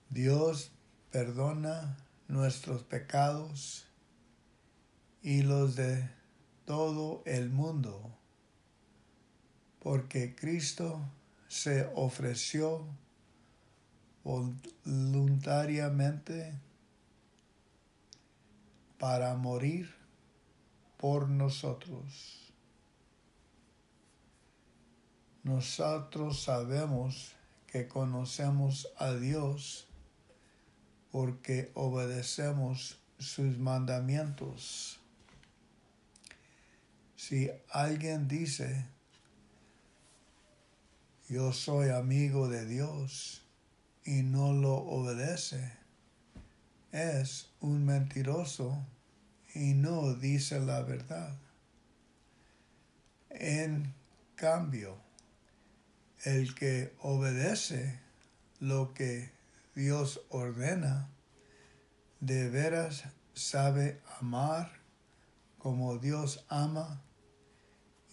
Dios 0.08 0.70
perdona 1.10 1.96
nuestros 2.28 2.84
pecados 2.84 3.86
y 5.22 5.42
los 5.42 5.74
de 5.74 6.08
todo 6.64 7.24
el 7.26 7.50
mundo, 7.50 8.16
porque 9.80 10.36
Cristo 10.36 11.00
se 11.48 11.90
ofreció 11.94 12.86
voluntariamente 14.24 16.58
para 18.98 19.34
morir 19.34 19.94
por 20.96 21.28
nosotros. 21.28 22.52
Nosotros 25.44 26.42
sabemos 26.42 27.34
que 27.66 27.86
conocemos 27.86 28.88
a 28.98 29.12
Dios 29.12 29.85
porque 31.16 31.70
obedecemos 31.72 33.00
sus 33.18 33.56
mandamientos. 33.56 35.00
Si 37.16 37.50
alguien 37.70 38.28
dice 38.28 38.84
yo 41.26 41.54
soy 41.54 41.88
amigo 41.88 42.50
de 42.50 42.66
Dios 42.66 43.42
y 44.04 44.24
no 44.24 44.52
lo 44.52 44.74
obedece, 44.74 45.72
es 46.92 47.48
un 47.60 47.86
mentiroso 47.86 48.86
y 49.54 49.72
no 49.72 50.12
dice 50.12 50.60
la 50.60 50.82
verdad. 50.82 51.34
En 53.30 53.94
cambio, 54.34 54.98
el 56.24 56.54
que 56.54 56.94
obedece 57.00 58.00
lo 58.60 58.92
que 58.92 59.35
Dios 59.76 60.22
ordena, 60.30 61.10
de 62.20 62.48
veras 62.48 63.04
sabe 63.34 64.00
amar 64.18 64.72
como 65.58 65.98
Dios 65.98 66.46
ama 66.48 67.02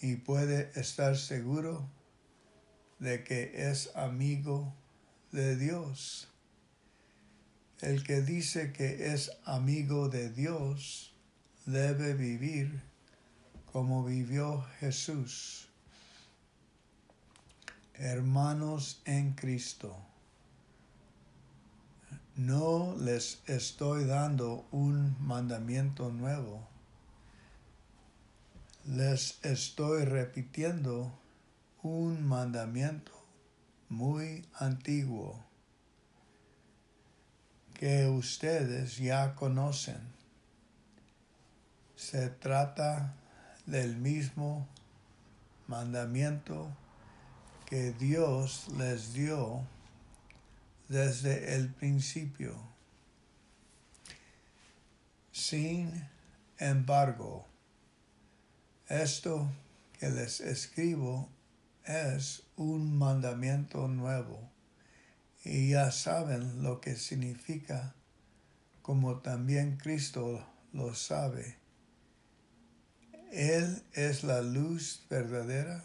y 0.02 0.18
puede 0.18 0.78
estar 0.78 1.16
seguro 1.16 1.90
de 3.00 3.24
que 3.24 3.70
es 3.70 3.96
amigo 3.96 4.76
de 5.32 5.56
Dios. 5.56 6.28
El 7.80 8.04
que 8.04 8.22
dice 8.22 8.74
que 8.74 9.14
es 9.14 9.32
amigo 9.46 10.10
de 10.10 10.32
Dios 10.32 11.16
debe 11.66 12.14
vivir 12.14 12.82
como 13.72 14.04
vivió 14.04 14.66
Jesús. 14.82 15.70
Hermanos 17.94 19.02
en 19.06 19.34
Cristo, 19.34 20.13
no 22.36 22.96
les 23.00 23.42
estoy 23.46 24.06
dando 24.06 24.66
un 24.72 25.16
mandamiento 25.20 26.10
nuevo, 26.10 26.68
les 28.86 29.40
estoy 29.44 30.06
repitiendo 30.06 31.12
un 31.84 32.26
mandamiento 32.26 33.12
muy 33.90 34.46
antiguo 34.56 35.44
que 37.74 38.08
ustedes 38.08 38.98
ya 38.98 39.36
conocen. 39.36 40.02
Se 41.96 42.30
trata 42.30 43.14
del 43.66 43.96
mismo 43.98 44.68
mandamiento 45.68 46.68
que 47.66 47.92
Dios 47.92 48.68
les 48.78 49.14
dio 49.14 49.62
desde 50.88 51.56
el 51.56 51.74
principio. 51.74 52.56
Sin 55.32 56.08
embargo, 56.58 57.48
esto 58.88 59.50
que 60.00 60.10
les 60.10 60.40
escribo 60.42 61.30
es 61.86 62.44
un 62.56 62.98
mandamiento 62.98 63.88
nuevo 63.88 64.50
y 65.44 65.72
ya 65.72 65.92
saben 65.92 66.64
lo 66.64 66.80
que 66.80 66.96
significa 66.96 67.96
como 68.82 69.20
también 69.20 69.78
Cristo 69.78 70.46
lo 70.74 70.94
sabe. 70.94 71.58
Él 73.32 73.82
es 73.94 74.24
la 74.24 74.42
luz 74.42 75.06
verdadera 75.10 75.84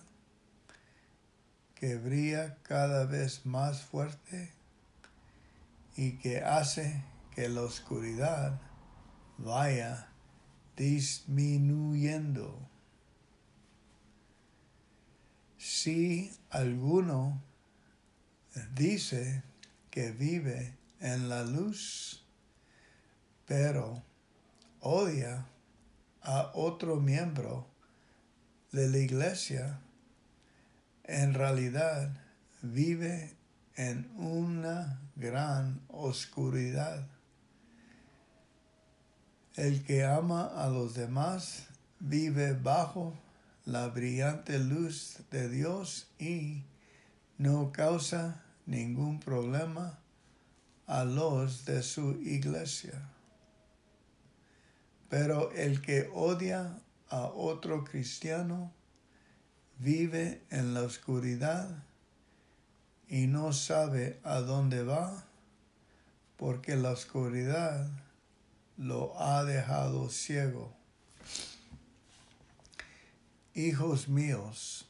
que 1.75 1.97
brilla 1.97 2.59
cada 2.63 3.07
vez 3.07 3.47
más 3.47 3.83
fuerte 3.83 4.58
y 5.99 6.13
que 6.13 6.39
hace 6.39 7.03
que 7.35 7.49
la 7.49 7.63
oscuridad 7.63 8.61
vaya 9.37 10.13
disminuyendo. 10.77 12.57
Si 15.57 16.31
alguno 16.51 17.43
dice 18.77 19.43
que 19.91 20.13
vive 20.13 20.79
en 21.01 21.29
la 21.29 21.43
luz, 21.43 22.25
pero 23.45 24.01
odia 24.81 25.47
a 26.23 26.53
otro 26.55 27.01
miembro 27.01 27.67
de 28.71 28.89
la 28.89 28.99
iglesia, 28.99 29.81
en 31.03 31.35
realidad 31.35 32.25
vive 32.63 33.38
en 33.79 34.11
una 34.17 35.01
gran 35.15 35.81
oscuridad. 35.87 37.07
El 39.55 39.85
que 39.85 40.05
ama 40.05 40.47
a 40.47 40.69
los 40.69 40.95
demás 40.95 41.69
vive 42.01 42.55
bajo 42.55 43.15
la 43.67 43.87
brillante 43.87 44.59
luz 44.59 45.19
de 45.31 45.49
Dios 45.49 46.09
y 46.19 46.65
no 47.39 47.71
causa 47.71 48.43
ningún 48.67 49.21
problema 49.21 50.01
a 50.89 51.05
los 51.05 51.65
de 51.65 51.85
su 51.85 52.21
iglesia. 52.21 53.09
Pero 55.09 55.53
el 55.53 55.81
que 55.83 56.11
odia 56.13 56.81
a 57.11 57.27
otro 57.27 57.85
cristiano 57.85 58.73
vive 59.79 60.43
en 60.51 60.75
la 60.75 60.83
oscuridad 60.83 61.85
y 63.09 63.27
no 63.27 63.53
sabe 63.53 64.21
a 64.23 64.41
dónde 64.41 64.83
va 64.83 65.25
porque 66.37 66.77
la 66.77 66.91
oscuridad 66.93 67.91
lo 68.77 69.21
ha 69.21 69.45
dejado 69.45 70.09
ciego. 70.09 70.73
Hijos 73.55 74.09
míos, 74.09 74.87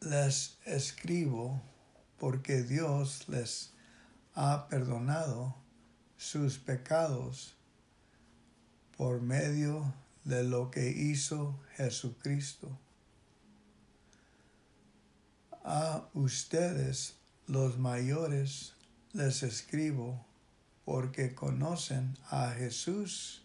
les 0.00 0.56
escribo 0.64 1.60
porque 2.18 2.62
Dios 2.62 3.28
les 3.28 3.72
ha 4.34 4.68
perdonado 4.68 5.56
sus 6.16 6.58
pecados 6.58 7.56
por 8.96 9.20
medio 9.20 9.94
de 10.24 10.44
lo 10.44 10.70
que 10.70 10.90
hizo 10.90 11.58
Jesucristo. 11.76 12.78
A 15.64 16.08
ustedes, 16.14 17.17
los 17.48 17.78
mayores, 17.78 18.74
les 19.12 19.42
escribo 19.42 20.24
porque 20.84 21.34
conocen 21.34 22.16
a 22.30 22.50
Jesús, 22.50 23.42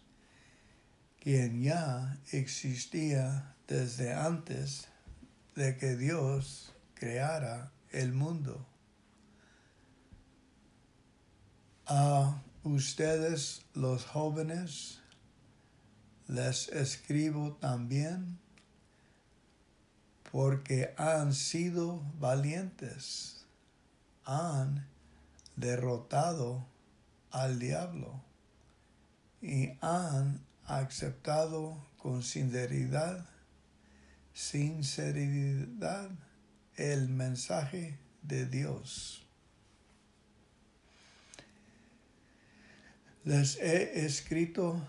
quien 1.20 1.62
ya 1.62 2.18
existía 2.30 3.54
desde 3.66 4.14
antes 4.14 4.88
de 5.54 5.76
que 5.76 5.96
Dios 5.96 6.72
creara 6.94 7.72
el 7.90 8.12
mundo. 8.12 8.66
A 11.86 12.42
ustedes 12.62 13.62
los 13.74 14.04
jóvenes 14.04 15.00
les 16.28 16.68
escribo 16.68 17.56
también 17.56 18.38
porque 20.32 20.94
han 20.96 21.32
sido 21.32 22.02
valientes, 22.18 23.43
han 24.24 24.86
derrotado 25.56 26.66
al 27.30 27.58
diablo 27.58 28.22
y 29.40 29.72
han 29.80 30.40
aceptado 30.64 31.86
con 31.98 32.22
sinceridad, 32.22 33.26
sinceridad 34.32 36.10
el 36.76 37.08
mensaje 37.08 37.98
de 38.22 38.46
Dios. 38.46 39.26
Les 43.24 43.56
he 43.56 44.04
escrito 44.04 44.86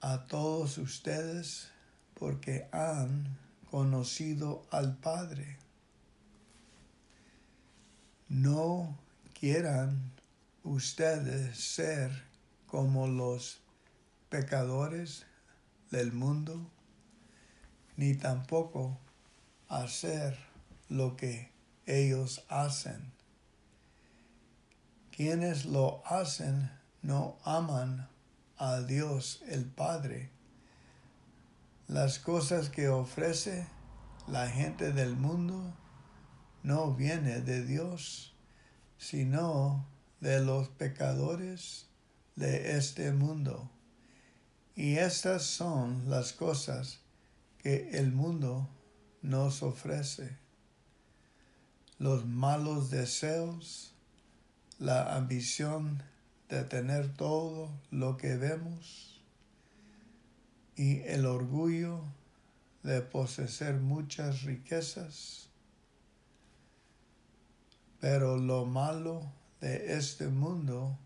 a 0.00 0.26
todos 0.26 0.78
ustedes 0.78 1.68
porque 2.14 2.68
han 2.72 3.38
conocido 3.70 4.66
al 4.70 4.96
Padre. 4.96 5.63
No 8.34 8.98
quieran 9.38 10.10
ustedes 10.64 11.56
ser 11.56 12.10
como 12.66 13.06
los 13.06 13.60
pecadores 14.28 15.24
del 15.92 16.12
mundo, 16.12 16.68
ni 17.96 18.16
tampoco 18.16 18.98
hacer 19.68 20.36
lo 20.88 21.14
que 21.16 21.52
ellos 21.86 22.44
hacen. 22.48 23.12
Quienes 25.12 25.64
lo 25.64 26.02
hacen 26.04 26.72
no 27.02 27.38
aman 27.44 28.08
a 28.58 28.80
Dios 28.80 29.44
el 29.46 29.64
Padre. 29.64 30.32
Las 31.86 32.18
cosas 32.18 32.68
que 32.68 32.88
ofrece 32.88 33.68
la 34.26 34.48
gente 34.48 34.92
del 34.92 35.14
mundo 35.14 35.72
no 36.64 36.94
viene 36.94 37.42
de 37.42 37.64
Dios, 37.64 38.34
sino 38.98 39.86
de 40.20 40.40
los 40.40 40.68
pecadores 40.70 41.86
de 42.36 42.76
este 42.78 43.12
mundo. 43.12 43.70
Y 44.74 44.96
estas 44.96 45.42
son 45.42 46.08
las 46.08 46.32
cosas 46.32 47.00
que 47.58 47.90
el 47.90 48.12
mundo 48.12 48.68
nos 49.20 49.62
ofrece. 49.62 50.36
Los 51.98 52.24
malos 52.24 52.90
deseos, 52.90 53.94
la 54.78 55.14
ambición 55.16 56.02
de 56.48 56.64
tener 56.64 57.14
todo 57.14 57.70
lo 57.90 58.16
que 58.16 58.36
vemos 58.36 59.22
y 60.76 61.00
el 61.00 61.26
orgullo 61.26 62.00
de 62.82 63.02
poseer 63.02 63.74
muchas 63.74 64.42
riquezas. 64.42 65.50
Pero 68.04 68.36
lo 68.36 68.66
malo 68.66 69.32
de 69.62 69.96
este 69.96 70.28
mundo 70.28 70.98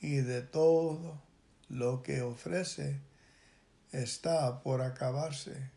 y 0.00 0.22
de 0.22 0.40
todo 0.40 1.20
lo 1.68 2.02
que 2.02 2.22
ofrece 2.22 2.98
está 3.92 4.62
por 4.62 4.80
acabarse. 4.80 5.70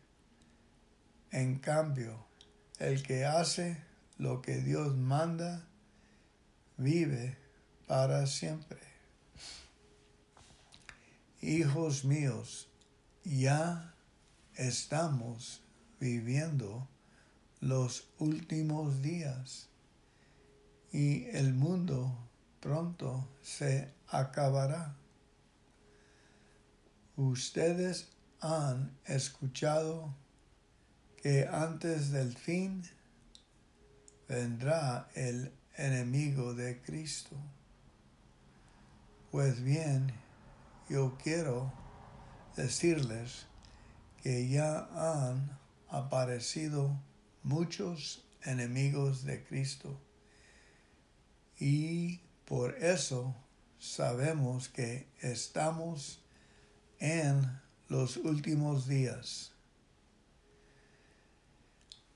En 1.30 1.58
cambio, 1.58 2.24
el 2.78 3.02
que 3.02 3.26
hace 3.26 3.76
lo 4.16 4.40
que 4.40 4.62
Dios 4.62 4.96
manda 4.96 5.68
vive 6.78 7.36
para 7.86 8.26
siempre. 8.26 8.80
Hijos 11.42 12.06
míos, 12.06 12.68
ya 13.22 13.94
estamos 14.54 15.60
viviendo 16.00 16.88
los 17.60 18.08
últimos 18.18 19.02
días. 19.02 19.68
Y 20.94 21.24
el 21.32 21.54
mundo 21.54 22.16
pronto 22.60 23.28
se 23.42 23.92
acabará. 24.06 24.94
Ustedes 27.16 28.12
han 28.40 28.96
escuchado 29.04 30.14
que 31.20 31.48
antes 31.50 32.12
del 32.12 32.36
fin 32.36 32.84
vendrá 34.28 35.08
el 35.16 35.52
enemigo 35.76 36.54
de 36.54 36.80
Cristo. 36.80 37.34
Pues 39.32 39.64
bien, 39.64 40.12
yo 40.88 41.18
quiero 41.20 41.72
decirles 42.54 43.46
que 44.22 44.48
ya 44.48 44.88
han 44.94 45.58
aparecido 45.88 46.96
muchos 47.42 48.24
enemigos 48.44 49.24
de 49.24 49.42
Cristo 49.42 49.98
y 51.58 52.20
por 52.44 52.74
eso 52.82 53.34
sabemos 53.78 54.68
que 54.68 55.08
estamos 55.20 56.22
en 56.98 57.60
los 57.88 58.16
últimos 58.16 58.88
días. 58.88 59.52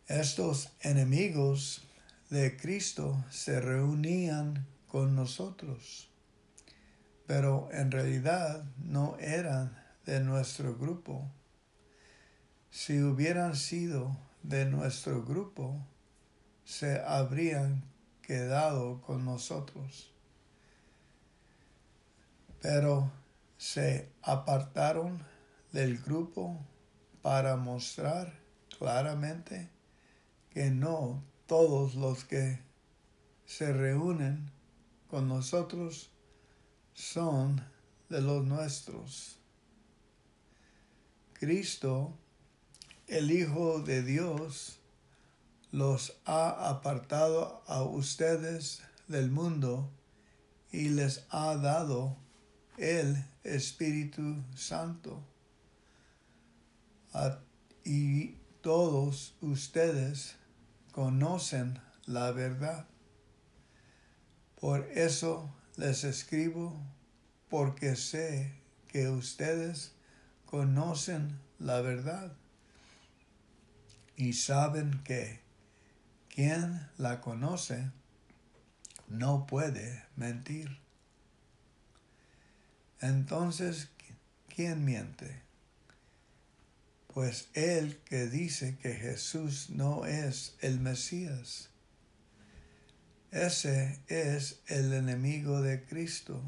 Estos 0.07 0.71
enemigos 0.81 1.83
de 2.31 2.57
Cristo 2.57 3.25
se 3.31 3.61
reunían 3.61 4.67
con 4.87 5.15
nosotros, 5.15 6.09
pero 7.27 7.69
en 7.73 7.91
realidad 7.91 8.65
no 8.79 9.17
eran 9.19 9.77
de 10.07 10.21
nuestro 10.21 10.77
grupo. 10.77 11.31
Si 12.71 13.03
hubieran 13.03 13.55
sido 13.55 14.17
de 14.43 14.65
nuestro 14.65 15.25
grupo, 15.25 15.87
se 16.65 17.01
habrían 17.01 17.88
quedado 18.29 19.01
con 19.01 19.25
nosotros. 19.25 20.13
Pero 22.61 23.11
se 23.57 24.13
apartaron 24.21 25.25
del 25.73 25.97
grupo 25.97 26.61
para 27.23 27.57
mostrar 27.57 28.39
claramente 28.79 29.71
que 30.51 30.71
no 30.71 31.25
todos 31.47 31.95
los 31.95 32.27
que 32.27 32.61
se 33.47 33.73
reúnen 33.73 34.51
con 35.09 35.27
nosotros 35.27 36.11
son 36.93 37.65
de 38.11 38.21
los 38.21 38.45
nuestros. 38.45 39.39
Cristo, 41.33 42.13
el 43.07 43.31
Hijo 43.31 43.81
de 43.81 44.03
Dios, 44.03 44.78
los 45.71 46.19
ha 46.25 46.71
apartado 46.71 47.63
a 47.67 47.83
ustedes 47.83 48.83
del 49.07 49.31
mundo 49.31 49.91
y 50.73 50.89
les 50.89 51.27
ha 51.31 51.57
dado 51.57 52.17
el 52.77 53.25
Espíritu 53.45 54.43
Santo. 54.55 55.25
y 57.85 58.37
todos 58.61 59.35
ustedes 59.41 60.37
conocen 60.93 61.81
la 62.07 62.33
verdad. 62.33 62.87
Por 64.61 64.81
eso 64.91 65.55
les 65.77 66.05
escribo, 66.05 66.81
porque 67.49 67.97
sé 67.97 68.53
que 68.89 69.09
ustedes 69.09 69.93
conocen 70.45 71.41
la 71.59 71.81
verdad 71.81 72.33
y 74.17 74.33
saben 74.35 75.03
que 75.05 75.48
quien 76.39 76.89
la 76.99 77.21
conoce 77.21 77.91
no 79.09 79.45
puede 79.45 80.05
mentir. 80.15 80.79
Entonces, 83.01 83.89
¿quién 84.47 84.85
miente? 84.85 85.43
Pues 87.09 87.49
el 87.55 87.97
que 88.05 88.29
dice 88.29 88.79
que 88.81 88.95
Jesús 88.95 89.71
no 89.71 90.07
es 90.07 90.55
el 90.61 90.79
Mesías. 90.79 91.71
Ese 93.33 93.99
es 94.07 94.61
el 94.69 94.93
enemigo 94.93 95.61
de 95.61 95.83
Cristo, 95.87 96.41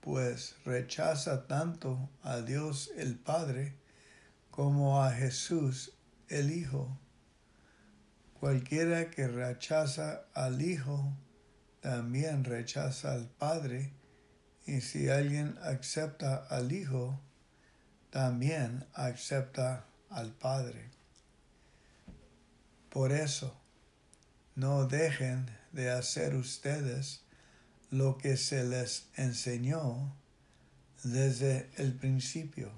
pues 0.00 0.54
rechaza 0.64 1.46
tanto 1.46 2.08
a 2.22 2.40
Dios 2.40 2.90
el 2.96 3.16
Padre 3.16 3.74
como 4.50 5.04
a 5.04 5.12
Jesús 5.12 5.92
el 6.30 6.50
Hijo. 6.50 6.98
Cualquiera 8.42 9.08
que 9.08 9.28
rechaza 9.28 10.24
al 10.34 10.62
Hijo, 10.62 11.16
también 11.80 12.42
rechaza 12.42 13.12
al 13.12 13.28
Padre, 13.28 13.92
y 14.66 14.80
si 14.80 15.08
alguien 15.08 15.56
acepta 15.62 16.44
al 16.50 16.72
Hijo, 16.72 17.20
también 18.10 18.84
acepta 18.94 19.86
al 20.10 20.32
Padre. 20.32 20.90
Por 22.90 23.12
eso, 23.12 23.56
no 24.56 24.86
dejen 24.88 25.48
de 25.70 25.92
hacer 25.92 26.34
ustedes 26.34 27.22
lo 27.92 28.18
que 28.18 28.36
se 28.36 28.64
les 28.64 29.06
enseñó 29.14 30.16
desde 31.04 31.70
el 31.76 31.94
principio. 31.94 32.72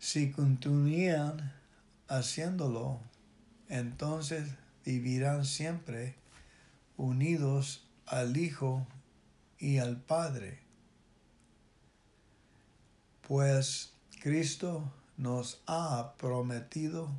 Si 0.00 0.32
continúan 0.32 1.52
haciéndolo, 2.08 3.00
entonces 3.68 4.48
vivirán 4.84 5.44
siempre 5.44 6.14
unidos 6.96 7.86
al 8.06 8.36
Hijo 8.36 8.86
y 9.58 9.78
al 9.78 10.00
Padre. 10.00 10.60
Pues 13.26 13.92
Cristo 14.20 14.92
nos 15.16 15.60
ha 15.66 16.14
prometido 16.18 17.10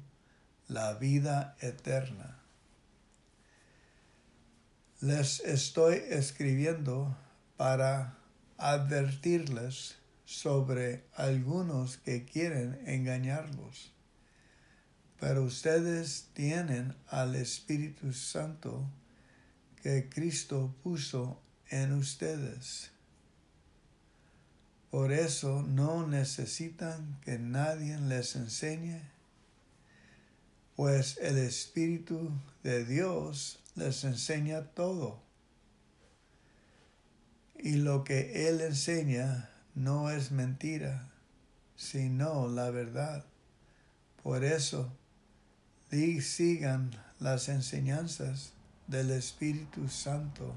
la 0.67 0.93
vida 0.93 1.55
eterna. 1.59 2.39
Les 5.01 5.41
estoy 5.41 6.01
escribiendo 6.09 7.15
para 7.57 8.17
advertirles 8.57 9.95
sobre 10.25 11.05
algunos 11.15 11.97
que 11.97 12.25
quieren 12.25 12.81
engañarlos 12.85 13.96
pero 15.19 15.43
ustedes 15.43 16.27
tienen 16.33 16.95
al 17.07 17.35
Espíritu 17.35 18.13
Santo 18.13 18.87
que 19.81 20.09
Cristo 20.09 20.75
puso 20.83 21.41
en 21.69 21.93
ustedes. 21.93 22.91
Por 24.91 25.11
eso 25.11 25.63
no 25.63 26.07
necesitan 26.07 27.19
que 27.23 27.39
nadie 27.39 27.97
les 27.99 28.35
enseñe, 28.35 29.01
pues 30.75 31.17
el 31.21 31.37
Espíritu 31.37 32.31
de 32.63 32.85
Dios 32.85 33.59
les 33.75 34.03
enseña 34.03 34.63
todo. 34.67 35.21
Y 37.59 37.77
lo 37.77 38.03
que 38.03 38.47
Él 38.47 38.61
enseña 38.61 39.49
no 39.73 40.09
es 40.09 40.31
mentira, 40.31 41.09
sino 41.75 42.47
la 42.47 42.69
verdad. 42.69 43.25
Por 44.23 44.43
eso, 44.43 44.96
sigan 45.89 46.91
las 47.19 47.47
enseñanzas 47.47 48.53
del 48.87 49.11
Espíritu 49.11 49.87
Santo 49.87 50.53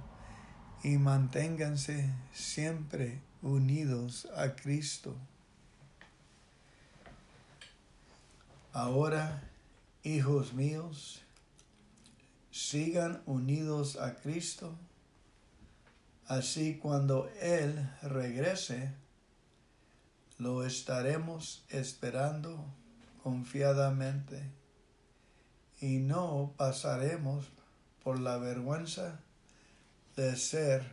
y 0.82 0.98
manténganse 0.98 2.10
siempre 2.32 3.20
unidos 3.42 4.28
a 4.36 4.56
Cristo. 4.56 5.16
Ahora, 8.72 9.42
hijos 10.02 10.52
míos, 10.52 11.22
sigan 12.50 13.22
unidos 13.26 13.96
a 13.96 14.16
Cristo, 14.16 14.76
así 16.26 16.76
cuando 16.76 17.30
Él 17.40 17.88
regrese, 18.02 18.92
lo 20.38 20.64
estaremos 20.64 21.64
esperando 21.68 22.64
confiadamente 23.22 24.59
y 25.80 25.98
no 25.98 26.52
pasaremos 26.56 27.50
por 28.02 28.20
la 28.20 28.36
vergüenza 28.36 29.20
de 30.16 30.36
ser 30.36 30.84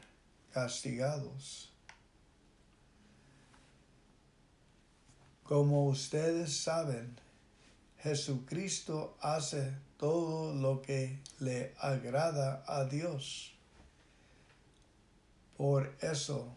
castigados. 0.52 1.74
Como 5.44 5.88
ustedes 5.88 6.58
saben, 6.58 7.20
Jesucristo 8.00 9.18
hace 9.22 9.74
todo 9.98 10.54
lo 10.54 10.82
que 10.82 11.22
le 11.40 11.74
agrada 11.80 12.64
a 12.68 12.86
Dios. 12.86 13.54
Por 15.58 15.96
eso 16.02 16.56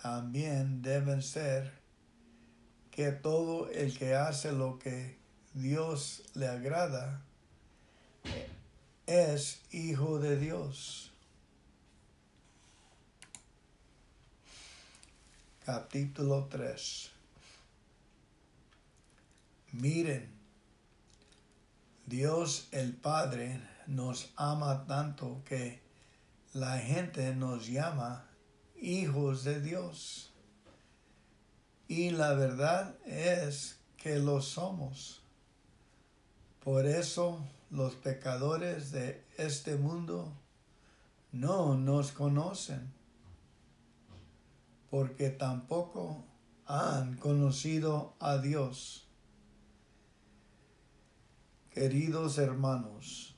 también 0.00 0.80
deben 0.80 1.22
ser 1.22 1.72
que 2.90 3.12
todo 3.12 3.68
el 3.70 3.96
que 3.96 4.14
hace 4.14 4.52
lo 4.52 4.78
que 4.78 5.18
Dios 5.54 6.22
le 6.34 6.46
agrada 6.46 7.27
es 9.08 9.62
hijo 9.72 10.18
de 10.18 10.36
Dios. 10.36 11.10
Capítulo 15.64 16.46
3. 16.50 17.10
Miren, 19.72 20.30
Dios 22.04 22.68
el 22.70 22.94
Padre 22.96 23.62
nos 23.86 24.30
ama 24.36 24.84
tanto 24.86 25.42
que 25.46 25.80
la 26.52 26.78
gente 26.78 27.34
nos 27.34 27.66
llama 27.66 28.28
hijos 28.78 29.42
de 29.42 29.62
Dios. 29.62 30.32
Y 31.86 32.10
la 32.10 32.34
verdad 32.34 32.94
es 33.06 33.78
que 33.96 34.18
lo 34.18 34.42
somos. 34.42 35.22
Por 36.62 36.84
eso 36.84 37.42
los 37.70 37.94
pecadores 37.94 38.92
de 38.92 39.24
este 39.36 39.76
mundo 39.76 40.32
no 41.32 41.74
nos 41.74 42.12
conocen, 42.12 42.92
porque 44.90 45.30
tampoco 45.30 46.24
han 46.66 47.16
conocido 47.16 48.14
a 48.20 48.38
Dios. 48.38 49.06
Queridos 51.70 52.38
hermanos, 52.38 53.34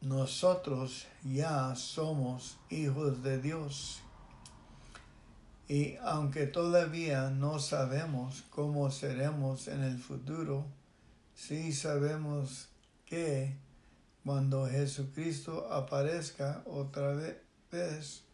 nosotros 0.00 1.06
ya 1.24 1.74
somos 1.74 2.58
hijos 2.70 3.22
de 3.22 3.40
Dios 3.40 4.02
y 5.68 5.96
aunque 6.02 6.46
todavía 6.46 7.30
no 7.30 7.58
sabemos 7.58 8.44
cómo 8.50 8.90
seremos 8.90 9.66
en 9.66 9.82
el 9.82 9.98
futuro, 9.98 10.64
sí 11.34 11.72
sabemos 11.72 12.68
que 13.06 13.56
cuando 14.24 14.68
Jesucristo 14.68 15.72
aparezca 15.72 16.62
otra 16.66 17.14
vez, 17.70 18.24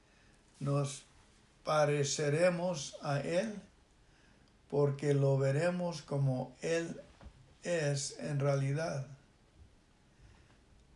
nos 0.58 1.04
pareceremos 1.64 2.96
a 3.02 3.20
Él 3.20 3.54
porque 4.70 5.12
lo 5.12 5.36
veremos 5.36 6.00
como 6.00 6.56
Él 6.62 7.00
es 7.62 8.18
en 8.18 8.40
realidad. 8.40 9.06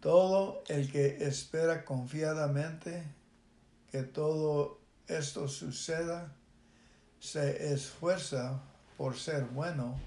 Todo 0.01 0.63
el 0.69 0.91
que 0.91 1.27
espera 1.27 1.85
confiadamente 1.85 3.03
que 3.91 4.03
todo 4.03 4.79
esto 5.09 5.47
suceda, 5.49 6.33
se 7.21 7.73
esfuerza 7.73 8.61
por 8.97 9.17
ser 9.17 9.45
bueno 9.45 10.01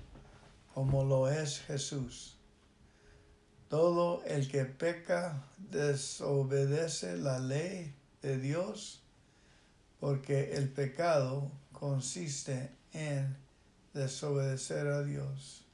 como 0.74 1.03
lo 1.03 1.30
es 1.30 1.59
Jesús. 1.61 2.38
Todo 3.70 4.24
el 4.26 4.49
que 4.49 4.65
peca 4.65 5.43
desobedece 5.57 7.17
la 7.17 7.39
ley 7.39 7.93
de 8.22 8.38
Dios 8.39 9.03
porque 9.99 10.53
el 10.55 10.70
pecado 10.70 11.51
consiste 11.72 12.72
en 12.93 13.38
desobedecer 13.93 14.88
a 14.88 15.03
Dios. 15.03 15.65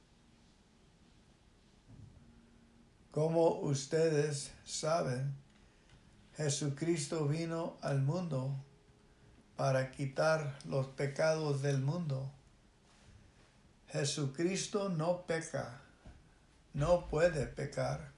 Como 3.10 3.60
ustedes 3.60 4.52
saben, 4.66 5.34
Jesucristo 6.36 7.26
vino 7.26 7.78
al 7.80 8.02
mundo 8.02 8.54
para 9.56 9.90
quitar 9.90 10.58
los 10.66 10.88
pecados 10.88 11.62
del 11.62 11.80
mundo. 11.80 12.30
Jesucristo 13.88 14.90
no 14.90 15.22
peca, 15.26 15.80
no 16.76 17.08
puede 17.08 17.46
pecar. 17.46 18.12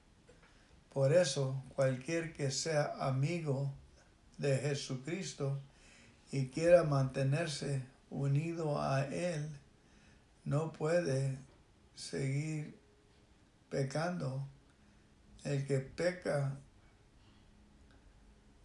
Por 0.93 1.13
eso 1.13 1.63
cualquier 1.77 2.33
que 2.33 2.51
sea 2.51 2.93
amigo 2.99 3.73
de 4.37 4.59
Jesucristo 4.59 5.61
y 6.33 6.49
quiera 6.49 6.83
mantenerse 6.83 7.85
unido 8.11 8.83
a 8.83 9.05
Él, 9.05 9.49
no 10.45 10.73
puede 10.73 11.39
seguir 11.95 12.77
pecando. 13.71 14.45
El 15.45 15.65
que 15.65 15.79
peca 15.79 16.59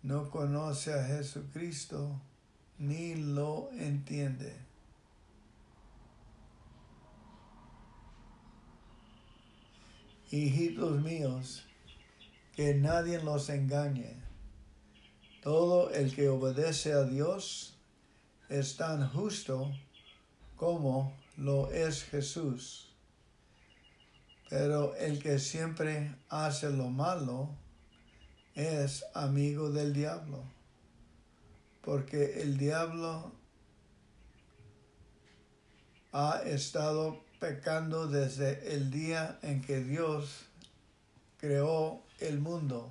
no 0.01 0.31
conoce 0.31 0.91
a 0.91 1.05
Jesucristo 1.05 2.19
ni 2.79 3.13
lo 3.13 3.69
entiende. 3.73 4.55
Hijitos 10.33 11.01
míos, 11.01 11.63
que 12.55 12.73
nadie 12.73 13.21
los 13.21 13.49
engañe. 13.49 14.15
Todo 15.41 15.91
el 15.91 16.15
que 16.15 16.29
obedece 16.29 16.93
a 16.93 17.03
Dios 17.03 17.77
es 18.49 18.75
tan 18.77 19.07
justo 19.09 19.71
como 20.55 21.15
lo 21.37 21.71
es 21.71 22.03
Jesús. 22.03 22.89
Pero 24.49 24.95
el 24.95 25.21
que 25.21 25.37
siempre 25.37 26.15
hace 26.29 26.69
lo 26.69 26.89
malo 26.89 27.49
es 28.55 29.05
amigo 29.13 29.69
del 29.69 29.93
diablo 29.93 30.43
porque 31.83 32.41
el 32.41 32.57
diablo 32.57 33.33
ha 36.13 36.41
estado 36.45 37.22
pecando 37.43 38.07
desde 38.07 38.73
el 38.73 38.89
día 38.89 39.37
en 39.41 39.61
que 39.61 39.83
Dios 39.83 40.45
creó 41.41 42.01
el 42.21 42.39
mundo. 42.39 42.89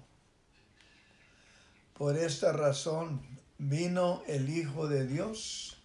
Por 1.96 2.18
esta 2.18 2.52
razón 2.52 3.22
vino 3.56 4.22
el 4.26 4.50
Hijo 4.50 4.88
de 4.88 5.06
Dios 5.06 5.78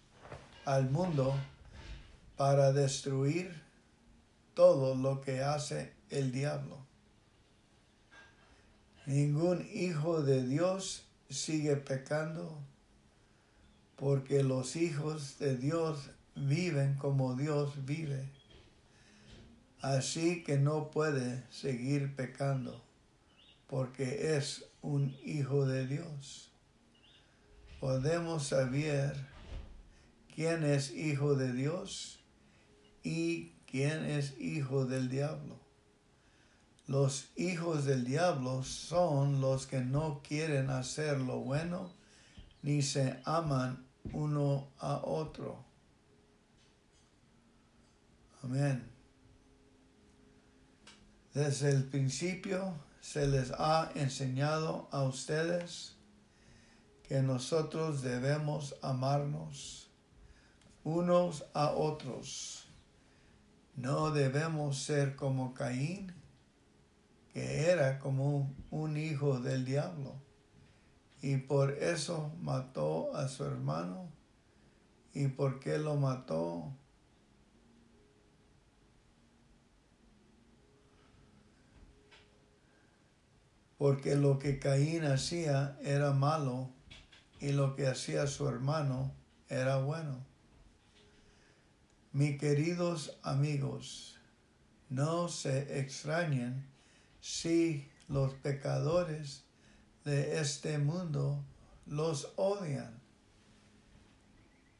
al 0.66 0.90
mundo 0.90 1.34
para 2.36 2.72
destruir 2.72 3.58
todo 4.52 4.94
lo 4.94 5.22
que 5.22 5.42
hace 5.42 5.94
el 6.10 6.30
diablo. 6.30 6.76
Ningún 9.06 9.66
hijo 9.72 10.20
de 10.20 10.46
Dios 10.46 11.04
sigue 11.30 11.76
pecando 11.76 12.58
porque 13.96 14.42
los 14.42 14.76
hijos 14.76 15.38
de 15.38 15.56
Dios 15.56 16.10
viven 16.34 16.96
como 16.96 17.34
Dios 17.34 17.86
vive. 17.86 18.37
Así 19.80 20.42
que 20.42 20.58
no 20.58 20.90
puede 20.90 21.44
seguir 21.50 22.16
pecando, 22.16 22.82
porque 23.68 24.36
es 24.36 24.64
un 24.82 25.16
hijo 25.24 25.66
de 25.66 25.86
Dios. 25.86 26.52
Podemos 27.80 28.48
saber 28.48 29.14
quién 30.34 30.64
es 30.64 30.90
hijo 30.90 31.36
de 31.36 31.52
Dios 31.52 32.18
y 33.04 33.52
quién 33.66 34.04
es 34.04 34.38
hijo 34.40 34.84
del 34.84 35.08
diablo. 35.08 35.60
Los 36.88 37.30
hijos 37.36 37.84
del 37.84 38.04
diablo 38.04 38.64
son 38.64 39.40
los 39.40 39.66
que 39.66 39.80
no 39.80 40.22
quieren 40.26 40.70
hacer 40.70 41.20
lo 41.20 41.38
bueno 41.40 41.92
ni 42.62 42.82
se 42.82 43.20
aman 43.24 43.86
uno 44.12 44.68
a 44.78 44.96
otro. 45.04 45.64
Amén. 48.42 48.97
Desde 51.38 51.70
el 51.70 51.84
principio 51.84 52.74
se 53.00 53.28
les 53.28 53.52
ha 53.52 53.92
enseñado 53.94 54.88
a 54.90 55.04
ustedes 55.04 55.94
que 57.04 57.22
nosotros 57.22 58.02
debemos 58.02 58.74
amarnos 58.82 59.88
unos 60.82 61.44
a 61.54 61.70
otros. 61.70 62.66
No 63.76 64.10
debemos 64.10 64.82
ser 64.82 65.14
como 65.14 65.54
Caín, 65.54 66.12
que 67.32 67.70
era 67.70 68.00
como 68.00 68.52
un 68.72 68.96
hijo 68.96 69.38
del 69.38 69.64
diablo 69.64 70.16
y 71.22 71.36
por 71.36 71.70
eso 71.70 72.32
mató 72.40 73.14
a 73.14 73.28
su 73.28 73.44
hermano. 73.44 74.08
¿Y 75.14 75.28
por 75.28 75.60
qué 75.60 75.78
lo 75.78 75.94
mató? 75.94 76.72
Porque 83.78 84.16
lo 84.16 84.38
que 84.38 84.58
Caín 84.58 85.04
hacía 85.04 85.78
era 85.82 86.12
malo 86.12 86.70
y 87.40 87.52
lo 87.52 87.74
que 87.74 87.86
hacía 87.86 88.26
su 88.26 88.48
hermano 88.48 89.14
era 89.48 89.78
bueno. 89.78 90.26
Mis 92.12 92.38
queridos 92.38 93.18
amigos, 93.22 94.18
no 94.88 95.28
se 95.28 95.78
extrañen 95.78 96.66
si 97.20 97.88
los 98.08 98.32
pecadores 98.34 99.44
de 100.04 100.40
este 100.40 100.78
mundo 100.78 101.44
los 101.86 102.32
odian. 102.36 102.98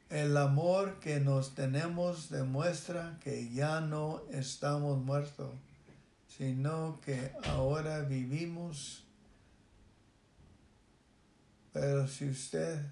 El 0.08 0.36
amor 0.38 1.00
que 1.00 1.20
nos 1.20 1.54
tenemos 1.54 2.30
demuestra 2.30 3.18
que 3.22 3.52
ya 3.52 3.82
no 3.82 4.22
estamos 4.30 4.98
muertos, 4.98 5.52
sino 6.38 7.00
que 7.04 7.32
ahora 7.44 8.00
vivimos 8.00 9.04
Pero 11.72 12.08
si 12.08 12.28
usted 12.28 12.84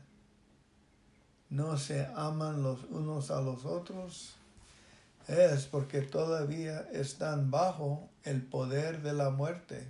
no 1.48 1.76
se 1.76 2.06
aman 2.14 2.62
los 2.62 2.84
unos 2.84 3.32
a 3.32 3.40
los 3.40 3.64
otros, 3.64 4.36
es 5.26 5.66
porque 5.66 6.02
todavía 6.02 6.86
están 6.92 7.50
bajo 7.50 8.08
el 8.22 8.42
poder 8.42 9.02
de 9.02 9.12
la 9.12 9.30
muerte. 9.30 9.88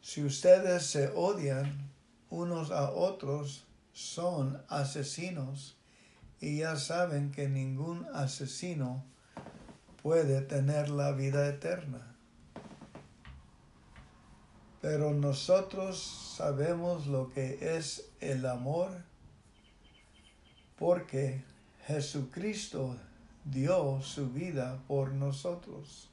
Si 0.00 0.24
ustedes 0.24 0.86
se 0.86 1.08
odian 1.14 1.88
unos 2.30 2.72
a 2.72 2.90
otros, 2.90 3.64
son 3.92 4.60
asesinos 4.68 5.76
y 6.40 6.58
ya 6.58 6.76
saben 6.76 7.30
que 7.30 7.48
ningún 7.48 8.06
asesino 8.12 9.04
puede 10.02 10.40
tener 10.42 10.90
la 10.90 11.12
vida 11.12 11.48
eterna. 11.48 12.14
Pero 14.80 15.12
nosotros 15.12 16.34
sabemos 16.36 17.06
lo 17.06 17.30
que 17.30 17.76
es 17.76 18.10
el 18.20 18.46
amor 18.46 18.90
porque 20.78 21.42
Jesucristo 21.86 22.96
dio 23.44 24.00
su 24.02 24.30
vida 24.30 24.78
por 24.86 25.12
nosotros. 25.12 26.08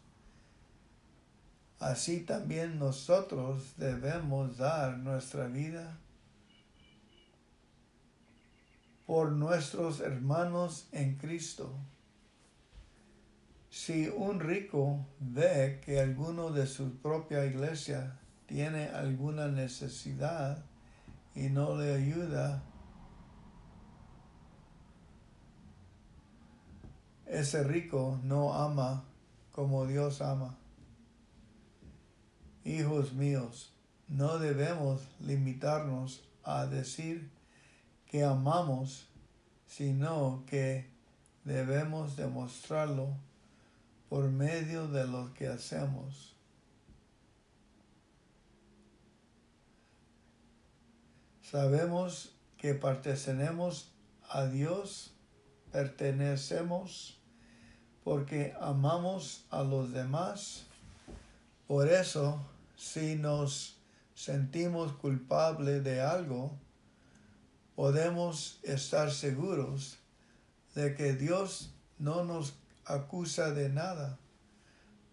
Así 1.80 2.22
también 2.22 2.80
nosotros 2.80 3.74
debemos 3.78 4.58
dar 4.58 4.98
nuestra 4.98 5.48
vida 5.48 5.98
por 9.06 9.32
nuestros 9.32 10.00
hermanos 10.00 10.88
en 10.92 11.16
Cristo. 11.18 11.72
Si 13.76 14.08
un 14.08 14.40
rico 14.40 15.06
ve 15.20 15.82
que 15.84 16.00
alguno 16.00 16.50
de 16.50 16.66
su 16.66 16.96
propia 17.02 17.46
iglesia 17.46 18.18
tiene 18.46 18.88
alguna 18.88 19.50
necesidad 19.50 20.64
y 21.36 21.50
no 21.50 21.76
le 21.76 21.94
ayuda, 21.94 22.64
ese 27.26 27.66
rico 27.66 28.18
no 28.24 28.54
ama 28.54 29.04
como 29.52 29.86
Dios 29.86 30.22
ama. 30.22 30.58
Hijos 32.64 33.12
míos, 33.12 33.74
no 34.08 34.40
debemos 34.40 35.06
limitarnos 35.20 36.24
a 36.46 36.66
decir 36.66 37.30
que 38.06 38.24
amamos, 38.24 39.10
sino 39.68 40.46
que 40.48 40.90
debemos 41.44 42.16
demostrarlo 42.16 43.18
por 44.10 44.30
medio 44.30 44.88
de 44.88 45.08
lo 45.08 45.34
que 45.34 45.48
hacemos. 45.48 46.36
Sabemos 51.42 52.36
que 52.58 52.74
pertenecemos 52.74 53.92
a 54.30 54.46
Dios, 54.46 55.14
pertenecemos 55.72 57.20
porque 58.04 58.54
amamos 58.60 59.46
a 59.50 59.64
los 59.64 59.92
demás. 59.92 60.66
Por 61.68 61.88
eso, 61.88 62.40
si 62.76 63.16
nos 63.16 63.78
sentimos 64.14 64.94
culpables 64.94 65.84
de 65.84 66.02
algo, 66.02 66.58
podemos 67.76 68.60
estar 68.64 69.12
seguros 69.12 69.98
de 70.76 70.96
que 70.96 71.14
Dios 71.14 71.74
no 71.98 72.24
nos 72.24 72.54
acusa 72.86 73.52
de 73.52 73.70
nada, 73.70 74.18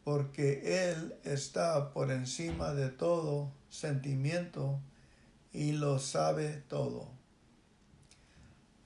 porque 0.04 0.90
Él 0.90 1.14
está 1.24 1.92
por 1.92 2.10
encima 2.10 2.74
de 2.74 2.88
todo 2.88 3.52
sentimiento 3.68 4.80
y 5.52 5.72
lo 5.72 5.98
sabe 5.98 6.62
todo. 6.68 7.08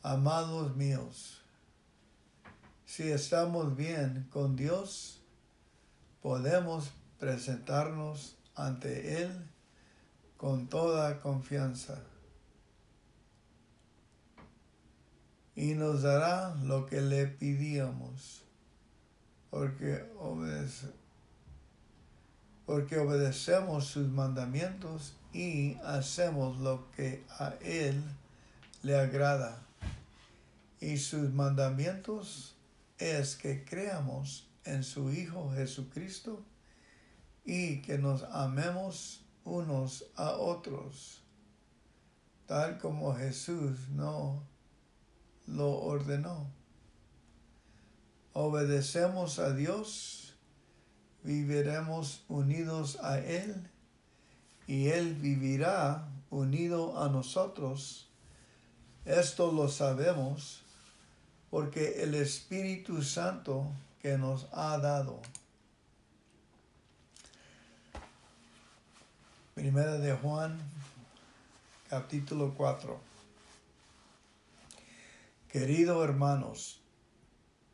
Amados 0.03 0.77
míos, 0.77 1.43
si 2.85 3.11
estamos 3.11 3.77
bien 3.77 4.29
con 4.31 4.55
Dios, 4.55 5.21
podemos 6.23 6.93
presentarnos 7.19 8.37
ante 8.55 9.23
Él 9.23 9.51
con 10.37 10.69
toda 10.69 11.19
confianza. 11.19 12.03
Y 15.55 15.75
nos 15.75 16.03
dará 16.03 16.55
lo 16.63 16.87
que 16.87 17.01
le 17.01 17.27
pidíamos, 17.27 18.46
porque, 19.57 20.05
porque 22.67 22.99
obedecemos 22.99 23.87
sus 23.87 24.07
mandamientos 24.07 25.15
y 25.33 25.77
hacemos 25.77 26.59
lo 26.59 26.91
que 26.91 27.25
a 27.39 27.55
Él 27.63 28.03
le 28.83 28.99
agrada. 28.99 29.63
Y 30.79 30.99
sus 30.99 31.33
mandamientos 31.33 32.55
es 32.99 33.35
que 33.37 33.65
creamos 33.65 34.47
en 34.65 34.85
su 34.85 35.11
Hijo 35.11 35.51
Jesucristo 35.55 36.45
y 37.47 37.81
que 37.81 37.97
nos 37.97 38.25
amemos 38.25 39.25
unos 39.45 40.05
a 40.17 40.33
otros, 40.33 41.23
tal 42.47 42.77
como 42.79 43.15
Jesús 43.15 43.89
no 43.89 44.43
lo 45.47 45.71
ordenó. 45.79 46.56
Obedecemos 48.39 49.39
a 49.39 49.55
Dios, 49.55 50.35
viviremos 51.23 52.23
unidos 52.29 52.99
a 53.03 53.19
Él 53.19 53.67
y 54.67 54.89
Él 54.89 55.15
vivirá 55.15 56.07
unido 56.29 57.03
a 57.03 57.09
nosotros. 57.09 58.11
Esto 59.07 59.51
lo 59.53 59.71
sabemos 59.71 60.61
porque 61.49 62.03
el 62.03 62.15
Espíritu 62.15 63.03
Santo 63.03 63.73
que 64.03 64.19
nos 64.19 64.49
ha 64.53 64.77
dado. 64.77 65.19
Primera 69.55 69.97
de 69.97 70.13
Juan, 70.15 70.59
capítulo 71.89 72.53
4. 72.55 73.01
Queridos 75.49 76.05
hermanos, 76.05 76.83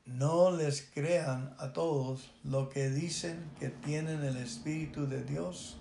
no 0.07 0.51
les 0.51 0.83
crean 0.83 1.55
a 1.59 1.73
todos 1.73 2.31
lo 2.45 2.69
que 2.69 2.91
dicen 2.91 3.51
que 3.59 3.69
tienen 3.69 4.23
el 4.25 4.37
Espíritu 4.37 5.07
de 5.07 5.23
Dios. 5.23 5.79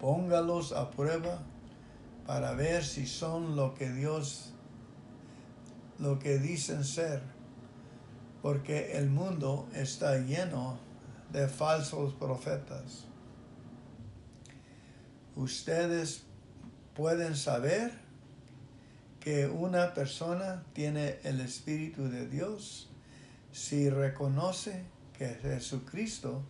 Póngalos 0.00 0.72
a 0.72 0.90
prueba 0.90 1.42
para 2.26 2.52
ver 2.54 2.84
si 2.84 3.06
son 3.06 3.56
lo 3.56 3.74
que 3.74 3.90
Dios 3.90 4.54
lo 5.98 6.18
que 6.18 6.38
dicen 6.38 6.84
ser, 6.84 7.22
porque 8.42 8.98
el 8.98 9.08
mundo 9.08 9.68
está 9.74 10.18
lleno 10.18 10.78
de 11.32 11.48
falsos 11.48 12.14
profetas. 12.14 13.04
Ustedes 15.36 16.24
pueden 16.94 17.36
saber 17.36 18.03
que 19.24 19.46
una 19.46 19.94
persona 19.94 20.64
tiene 20.74 21.18
el 21.24 21.40
Espíritu 21.40 22.10
de 22.10 22.28
Dios 22.28 22.90
si 23.52 23.88
reconoce 23.88 24.84
que 25.16 25.28
Jesucristo 25.28 26.42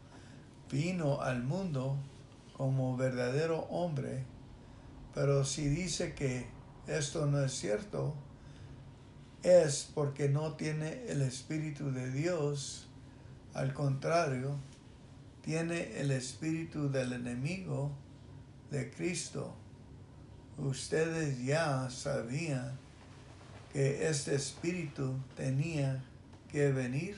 vino 0.72 1.20
al 1.20 1.44
mundo 1.44 1.96
como 2.56 2.96
verdadero 2.96 3.60
hombre, 3.70 4.24
pero 5.14 5.44
si 5.44 5.68
dice 5.68 6.14
que 6.14 6.48
esto 6.88 7.26
no 7.26 7.44
es 7.44 7.52
cierto, 7.52 8.16
es 9.44 9.88
porque 9.94 10.28
no 10.28 10.54
tiene 10.54 11.04
el 11.06 11.22
Espíritu 11.22 11.92
de 11.92 12.10
Dios. 12.10 12.88
Al 13.52 13.72
contrario, 13.72 14.56
tiene 15.42 16.00
el 16.00 16.10
espíritu 16.10 16.90
del 16.90 17.12
enemigo 17.12 17.92
de 18.72 18.90
Cristo. 18.90 19.54
Ustedes 20.58 21.44
ya 21.44 21.88
sabían 21.90 22.78
que 23.72 24.08
este 24.08 24.36
espíritu 24.36 25.16
tenía 25.36 26.02
que 26.50 26.70
venir 26.70 27.16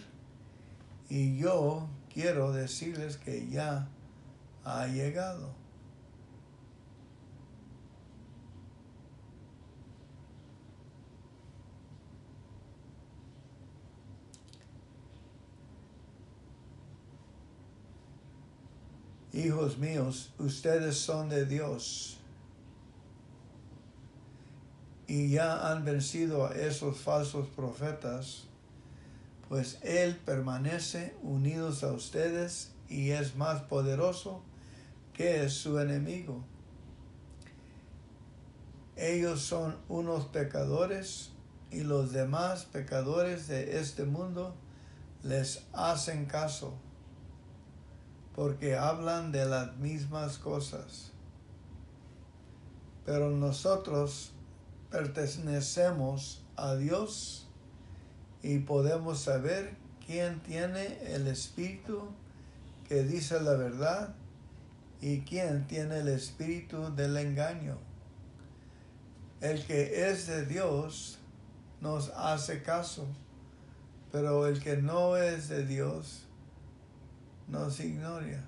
y 1.11 1.37
yo 1.37 1.87
quiero 2.13 2.53
decirles 2.53 3.19
que 3.19 3.47
ya 3.49 3.89
ha 4.65 4.87
llegado. 4.87 5.55
Hijos 19.35 19.77
míos, 19.77 20.33
ustedes 20.39 20.97
son 20.97 21.29
de 21.29 21.45
Dios 21.45 22.17
y 25.07 25.31
ya 25.31 25.71
han 25.71 25.85
vencido 25.85 26.47
a 26.47 26.55
esos 26.55 26.99
falsos 26.99 27.47
profetas, 27.49 28.45
pues 29.49 29.79
Él 29.83 30.17
permanece 30.17 31.15
unidos 31.23 31.85
a 31.85 31.93
ustedes 31.93 32.73
y 32.89 33.11
es 33.11 33.37
más 33.37 33.63
poderoso 33.63 34.43
que 35.13 35.49
su 35.49 35.79
enemigo. 35.79 36.45
Ellos 38.97 39.43
son 39.43 39.77
unos 39.89 40.27
pecadores 40.27 41.31
y 41.71 41.81
los 41.83 42.13
demás 42.13 42.65
pecadores 42.65 43.47
de 43.47 43.79
este 43.79 44.05
mundo 44.05 44.55
les 45.23 45.65
hacen 45.73 46.27
caso 46.27 46.75
porque 48.35 48.77
hablan 48.77 49.33
de 49.33 49.47
las 49.47 49.77
mismas 49.77 50.39
cosas. 50.39 51.13
Pero 53.05 53.31
nosotros 53.31 54.33
pertenecemos 54.91 56.45
a 56.57 56.75
Dios 56.75 57.49
y 58.43 58.59
podemos 58.61 59.21
saber 59.21 59.75
quién 60.07 60.41
tiene 60.41 60.99
el 61.15 61.27
espíritu 61.27 62.09
que 62.89 63.03
dice 63.03 63.41
la 63.41 63.55
verdad 63.55 64.15
y 65.01 65.21
quién 65.21 65.67
tiene 65.67 65.99
el 65.99 66.09
espíritu 66.09 66.95
del 66.95 67.17
engaño. 67.17 67.79
El 69.41 69.65
que 69.67 70.09
es 70.11 70.27
de 70.27 70.47
Dios 70.47 71.19
nos 71.81 72.11
hace 72.11 72.63
caso, 72.63 73.07
pero 74.13 74.47
el 74.47 74.63
que 74.63 74.77
no 74.79 75.17
es 75.17 75.49
de 75.49 75.67
Dios 75.67 76.27
nos 77.49 77.81
ignora, 77.81 78.45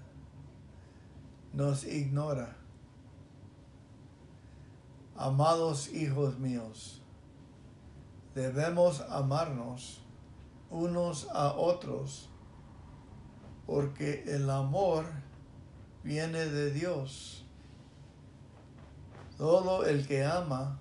nos 1.52 1.84
ignora. 1.84 2.57
Amados 5.20 5.88
hijos 5.88 6.38
míos, 6.38 7.02
debemos 8.36 9.00
amarnos 9.00 10.00
unos 10.70 11.26
a 11.32 11.54
otros, 11.54 12.28
porque 13.66 14.22
el 14.28 14.48
amor 14.48 15.06
viene 16.04 16.46
de 16.46 16.70
Dios. 16.70 17.44
Todo 19.36 19.84
el 19.86 20.06
que 20.06 20.24
ama 20.24 20.78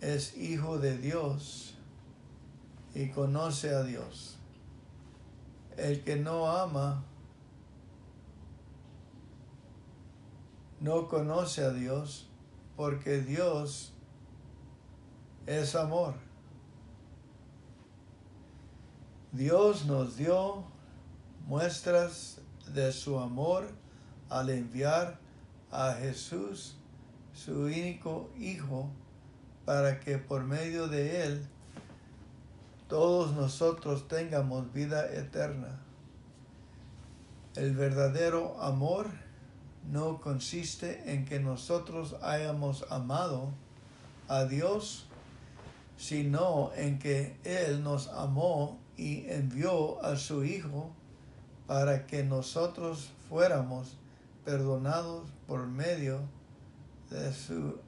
es 0.00 0.36
hijo 0.36 0.80
de 0.80 0.98
Dios 0.98 1.76
y 2.92 3.10
conoce 3.10 3.72
a 3.72 3.84
Dios. 3.84 4.36
El 5.76 6.02
que 6.02 6.16
no 6.16 6.50
ama 6.50 7.04
no 10.80 11.06
conoce 11.06 11.62
a 11.62 11.70
Dios 11.70 12.28
porque 12.76 13.20
Dios 13.20 13.92
es 15.46 15.74
amor. 15.74 16.14
Dios 19.32 19.86
nos 19.86 20.16
dio 20.16 20.64
muestras 21.46 22.40
de 22.72 22.92
su 22.92 23.18
amor 23.18 23.66
al 24.28 24.50
enviar 24.50 25.18
a 25.70 25.94
Jesús, 25.94 26.76
su 27.32 27.62
único 27.62 28.30
Hijo, 28.38 28.90
para 29.64 30.00
que 30.00 30.18
por 30.18 30.44
medio 30.44 30.88
de 30.88 31.24
Él 31.24 31.46
todos 32.88 33.32
nosotros 33.34 34.06
tengamos 34.06 34.70
vida 34.72 35.10
eterna. 35.14 35.80
El 37.54 37.74
verdadero 37.74 38.60
amor 38.60 39.06
no 39.90 40.20
consiste 40.20 41.12
en 41.12 41.24
que 41.24 41.40
nosotros 41.40 42.16
hayamos 42.22 42.84
amado 42.90 43.50
a 44.28 44.44
Dios, 44.44 45.06
sino 45.96 46.72
en 46.74 46.98
que 46.98 47.36
Él 47.44 47.82
nos 47.82 48.08
amó 48.08 48.78
y 48.96 49.26
envió 49.28 50.02
a 50.04 50.16
su 50.16 50.44
Hijo 50.44 50.90
para 51.66 52.06
que 52.06 52.22
nosotros 52.22 53.10
fuéramos 53.28 53.96
perdonados 54.44 55.28
por 55.46 55.66
medio 55.66 56.20
de 57.10 57.32
su 57.32 57.78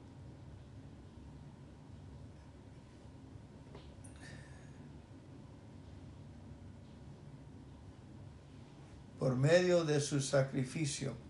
por 9.19 9.35
medio 9.35 9.83
de 9.83 9.99
su 9.99 10.21
sacrificio. 10.21 11.24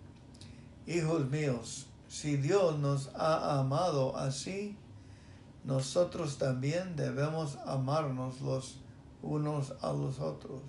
Hijos 0.87 1.29
míos, 1.29 1.87
si 2.07 2.37
Dios 2.37 2.77
nos 2.77 3.09
ha 3.15 3.59
amado 3.59 4.15
así, 4.15 4.77
nosotros 5.63 6.37
también 6.37 6.95
debemos 6.95 7.57
amarnos 7.65 8.39
los 8.41 8.79
unos 9.23 9.73
a 9.81 9.91
los 9.91 10.19
otros. 10.19 10.61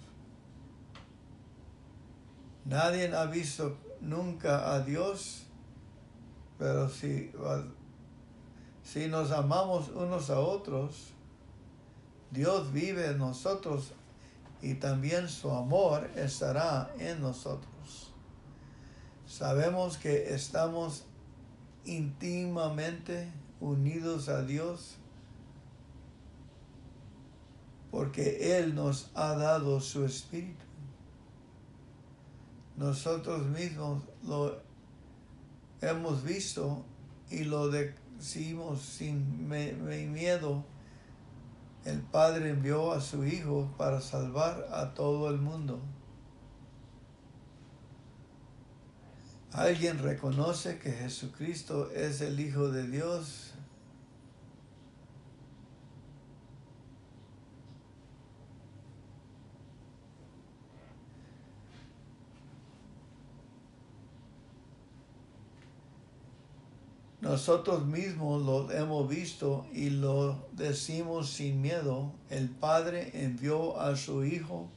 Nadie 2.65 3.15
ha 3.15 3.27
visto 3.27 3.77
nunca 4.01 4.73
a 4.75 4.81
Dios, 4.81 5.45
pero 6.59 6.89
si, 6.89 7.31
si 8.83 9.07
nos 9.09 9.31
amamos 9.31 9.91
unos 9.91 10.31
a 10.31 10.41
otros, 10.41 11.13
Dios 12.31 12.73
vive 12.73 13.07
en 13.11 13.19
nosotros 13.19 13.93
y 14.63 14.75
también 14.75 15.29
su 15.29 15.51
amor 15.51 16.11
estará 16.17 16.91
en 16.99 17.21
nosotros. 17.21 17.76
Sabemos 19.37 19.99
que 19.99 20.33
estamos 20.33 21.05
íntimamente 21.85 23.31
unidos 23.61 24.31
a 24.31 24.41
Dios 24.41 24.97
porque 27.91 28.57
Él 28.59 28.75
nos 28.75 29.11
ha 29.13 29.35
dado 29.35 29.83
su 29.83 30.07
espíritu. 30.07 30.65
Nosotros 32.79 33.45
mismos 33.49 34.05
lo 34.23 34.59
hemos 35.83 36.25
visto 36.25 36.87
y 37.29 37.45
lo 37.45 37.69
decimos 37.69 38.81
sin 38.81 39.47
miedo. 39.49 40.65
El 41.85 42.01
Padre 42.01 42.49
envió 42.49 42.91
a 42.91 43.03
su 43.03 43.27
Hijo 43.27 43.71
para 43.77 44.01
salvar 44.01 44.67
a 44.73 44.95
todo 44.95 45.29
el 45.29 45.37
mundo. 45.37 45.79
¿Alguien 49.53 49.99
reconoce 49.99 50.79
que 50.79 50.93
Jesucristo 50.93 51.91
es 51.91 52.21
el 52.21 52.39
Hijo 52.41 52.69
de 52.71 52.87
Dios? 52.89 53.53
Nosotros 67.27 67.85
mismos 67.85 68.43
lo 68.45 68.71
hemos 68.71 69.09
visto 69.09 69.67
y 69.73 69.91
lo 69.91 70.47
decimos 70.53 71.31
sin 71.31 71.61
miedo. 71.61 72.13
El 72.31 72.51
Padre 72.51 73.11
envió 73.15 73.81
a 73.81 73.97
su 73.97 74.25
Hijo 74.25 74.69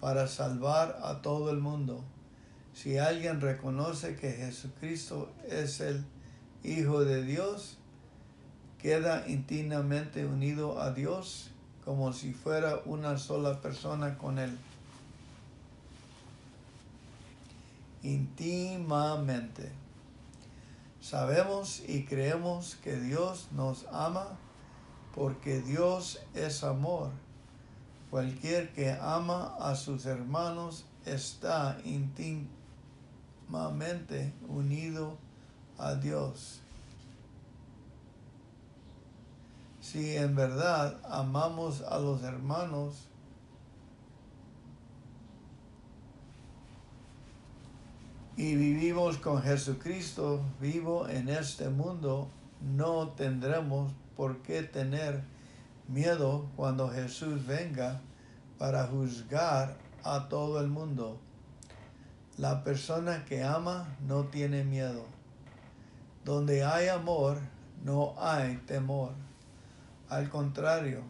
para 0.00 0.26
salvar 0.26 0.98
a 1.02 1.22
todo 1.22 1.50
el 1.50 1.58
mundo. 1.58 2.02
Si 2.74 2.98
alguien 2.98 3.40
reconoce 3.40 4.16
que 4.16 4.32
Jesucristo 4.32 5.32
es 5.48 5.80
el 5.80 6.04
Hijo 6.64 7.04
de 7.04 7.22
Dios, 7.22 7.78
queda 8.82 9.28
íntimamente 9.28 10.26
unido 10.26 10.80
a 10.80 10.92
Dios 10.92 11.50
como 11.84 12.12
si 12.12 12.32
fuera 12.32 12.80
una 12.84 13.16
sola 13.16 13.60
persona 13.60 14.18
con 14.18 14.40
Él. 14.40 14.58
Íntimamente. 18.02 19.70
Sabemos 21.00 21.80
y 21.86 22.04
creemos 22.04 22.74
que 22.82 22.96
Dios 22.96 23.48
nos 23.52 23.86
ama 23.92 24.36
porque 25.14 25.60
Dios 25.60 26.20
es 26.34 26.64
amor. 26.64 27.10
Cualquier 28.10 28.72
que 28.72 28.90
ama 28.90 29.54
a 29.60 29.76
sus 29.76 30.06
hermanos 30.06 30.86
está 31.04 31.78
íntimamente 31.84 32.63
unido 34.48 35.18
a 35.78 35.94
Dios. 35.94 36.60
Si 39.80 40.16
en 40.16 40.34
verdad 40.34 40.98
amamos 41.04 41.82
a 41.82 41.98
los 41.98 42.22
hermanos, 42.22 43.08
y 48.36 48.56
vivimos 48.56 49.18
con 49.18 49.40
Jesucristo 49.42 50.42
vivo 50.60 51.08
en 51.08 51.28
este 51.28 51.68
mundo, 51.68 52.28
no 52.60 53.08
tendremos 53.10 53.92
por 54.16 54.38
qué 54.38 54.62
tener 54.62 55.22
miedo 55.88 56.46
cuando 56.56 56.88
Jesús 56.88 57.46
venga 57.46 58.00
para 58.58 58.86
juzgar 58.86 59.76
a 60.02 60.28
todo 60.28 60.60
el 60.60 60.68
mundo. 60.68 61.20
La 62.36 62.64
persona 62.64 63.24
que 63.24 63.42
ama 63.42 63.96
no 64.06 64.24
tiene 64.24 64.64
miedo. 64.64 65.06
Donde 66.24 66.64
hay 66.64 66.88
amor, 66.88 67.38
no 67.82 68.14
hay 68.18 68.56
temor. 68.66 69.12
Al 70.08 70.28
contrario, 70.28 71.02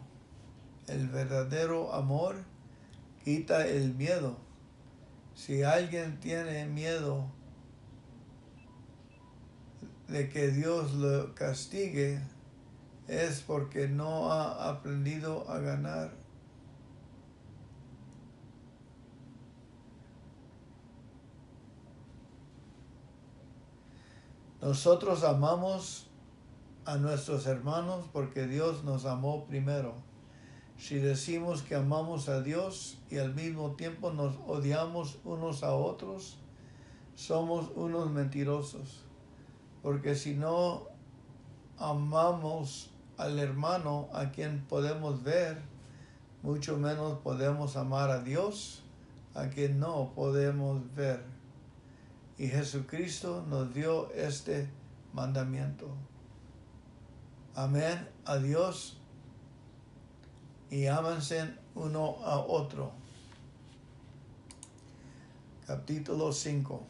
el 0.87 1.07
verdadero 1.07 1.93
amor 1.93 2.35
quita 3.23 3.65
el 3.65 3.95
miedo 3.95 4.45
si 5.35 5.63
alguien 5.63 6.19
tiene 6.21 6.65
miedo 6.65 7.29
de 10.07 10.29
que 10.29 10.47
Dios 10.47 10.93
lo 10.93 11.35
castigue 11.35 12.21
es 13.07 13.41
porque 13.41 13.89
no 13.89 14.31
ha 14.31 14.69
aprendido 14.69 15.49
a 15.49 15.59
ganar. 15.59 16.24
Nosotros 24.65 25.23
amamos 25.23 26.07
a 26.85 26.97
nuestros 26.97 27.45
hermanos 27.45 28.09
porque 28.11 28.47
Dios 28.47 28.83
nos 28.83 29.05
amó 29.05 29.45
primero. 29.45 29.93
Si 30.75 30.95
decimos 30.95 31.61
que 31.61 31.75
amamos 31.75 32.29
a 32.29 32.41
Dios 32.41 32.97
y 33.11 33.19
al 33.19 33.35
mismo 33.35 33.75
tiempo 33.75 34.11
nos 34.11 34.37
odiamos 34.47 35.19
unos 35.23 35.61
a 35.61 35.75
otros, 35.75 36.39
somos 37.13 37.69
unos 37.75 38.09
mentirosos. 38.09 39.03
Porque 39.83 40.15
si 40.15 40.33
no 40.33 40.87
amamos 41.77 42.89
al 43.17 43.37
hermano 43.37 44.09
a 44.13 44.31
quien 44.31 44.65
podemos 44.65 45.21
ver, 45.21 45.61
mucho 46.41 46.75
menos 46.77 47.19
podemos 47.19 47.75
amar 47.75 48.09
a 48.09 48.23
Dios 48.23 48.81
a 49.35 49.47
quien 49.47 49.79
no 49.79 50.11
podemos 50.15 50.81
ver. 50.95 51.34
Y 52.37 52.47
Jesucristo 52.47 53.45
nos 53.47 53.73
dio 53.73 54.11
este 54.11 54.69
mandamiento. 55.13 55.87
Amén 57.55 58.09
a 58.25 58.35
Dios 58.37 58.99
y 60.69 60.87
ámense 60.87 61.53
uno 61.75 62.17
a 62.25 62.39
otro. 62.39 62.91
Capítulo 65.65 66.33
5. 66.33 66.85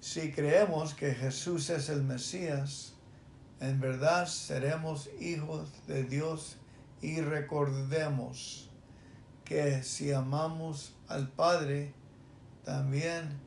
Si 0.00 0.32
creemos 0.32 0.94
que 0.94 1.14
Jesús 1.14 1.68
es 1.68 1.90
el 1.90 2.02
Mesías, 2.02 2.94
en 3.60 3.80
verdad 3.80 4.26
seremos 4.26 5.10
hijos 5.20 5.68
de 5.86 6.04
Dios 6.04 6.56
y 7.02 7.20
recordemos 7.20 8.70
que 9.44 9.82
si 9.82 10.10
amamos 10.10 10.94
al 11.06 11.28
Padre, 11.28 11.92
también 12.64 13.38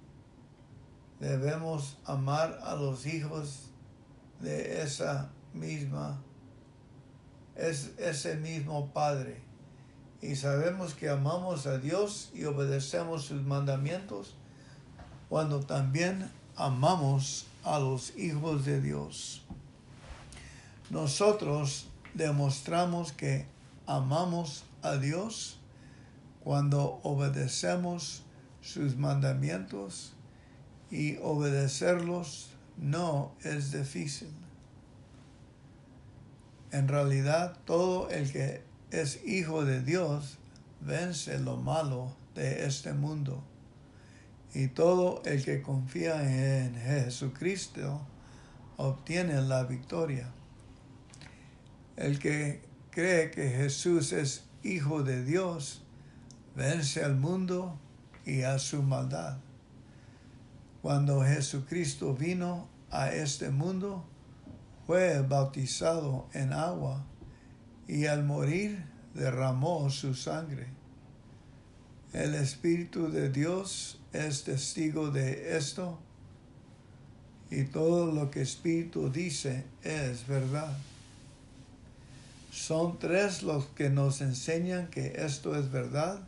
debemos 1.19 1.97
amar 2.05 2.59
a 2.63 2.75
los 2.75 3.05
hijos 3.05 3.69
de 4.39 4.81
esa 4.83 5.29
misma, 5.53 6.21
es 7.55 7.91
ese 7.97 8.35
mismo 8.35 8.91
Padre. 8.93 9.41
Y 10.21 10.35
sabemos 10.35 10.93
que 10.93 11.09
amamos 11.09 11.67
a 11.67 11.77
Dios 11.77 12.31
y 12.33 12.45
obedecemos 12.45 13.25
sus 13.25 13.43
mandamientos 13.43 14.35
cuando 15.29 15.59
también 15.61 16.31
amamos 16.55 17.45
a 17.63 17.79
los 17.79 18.15
hijos 18.17 18.65
de 18.65 18.81
Dios. 18.81 19.43
Nosotros 20.89 21.87
demostramos 22.13 23.11
que 23.11 23.45
amamos 23.85 24.63
a 24.81 24.97
Dios 24.97 25.57
cuando 26.43 26.99
obedecemos 27.03 28.23
sus 28.61 28.95
mandamientos 28.95 30.13
y 30.89 31.17
obedecerlos 31.17 32.51
no 32.77 33.33
es 33.43 33.71
difícil. 33.71 34.29
En 36.71 36.87
realidad, 36.87 37.57
todo 37.65 38.09
el 38.09 38.31
que 38.31 38.61
es 38.91 39.25
hijo 39.25 39.65
de 39.65 39.81
Dios 39.81 40.37
vence 40.81 41.39
lo 41.39 41.57
malo 41.57 42.15
de 42.35 42.65
este 42.65 42.93
mundo. 42.93 43.43
Y 44.53 44.67
todo 44.67 45.21
el 45.25 45.43
que 45.43 45.61
confía 45.61 46.21
en 46.23 46.75
Jesucristo 46.75 48.01
obtiene 48.77 49.41
la 49.41 49.63
victoria. 49.63 50.29
El 51.95 52.19
que 52.19 52.61
cree 52.91 53.31
que 53.31 53.49
Jesús 53.49 54.13
es 54.13 54.45
hijo 54.63 55.03
de 55.03 55.23
Dios 55.23 55.83
vence 56.55 57.03
al 57.03 57.15
mundo 57.15 57.79
y 58.25 58.41
a 58.41 58.57
su 58.59 58.81
maldad. 58.81 59.37
Cuando 60.87 61.21
Jesucristo 61.21 62.13
vino 62.13 62.69
a 62.89 63.11
este 63.11 63.49
mundo, 63.49 64.05
fue 64.85 65.21
bautizado 65.21 66.29
en 66.33 66.53
agua 66.53 67.05
y 67.89 68.05
al 68.05 68.23
morir 68.23 68.85
derramó 69.13 69.89
su 69.89 70.15
sangre. 70.15 70.67
El 72.13 72.35
Espíritu 72.35 73.11
de 73.11 73.29
Dios 73.29 73.99
es 74.13 74.45
testigo 74.45 75.11
de 75.11 75.57
esto 75.57 75.99
y 77.51 77.65
todo 77.65 78.09
lo 78.13 78.31
que 78.31 78.41
Espíritu 78.41 79.09
dice 79.09 79.65
es 79.83 80.25
verdad. 80.25 80.73
Son 82.49 82.97
tres 82.97 83.43
los 83.43 83.65
que 83.65 83.89
nos 83.89 84.21
enseñan 84.21 84.87
que 84.87 85.15
esto 85.17 85.57
es 85.57 85.69
verdad. 85.69 86.21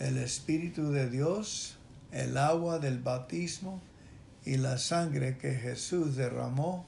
El 0.00 0.18
Espíritu 0.18 0.90
de 0.90 1.08
Dios, 1.08 1.73
el 2.14 2.38
agua 2.38 2.78
del 2.78 3.00
bautismo 3.00 3.82
y 4.44 4.56
la 4.56 4.78
sangre 4.78 5.36
que 5.36 5.54
Jesús 5.54 6.14
derramó 6.14 6.86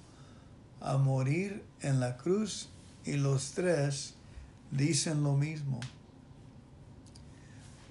a 0.80 0.98
morir 0.98 1.64
en 1.82 1.98
la 1.98 2.16
cruz 2.16 2.68
y 3.04 3.14
los 3.14 3.50
tres 3.52 4.14
dicen 4.70 5.24
lo 5.24 5.34
mismo. 5.34 5.80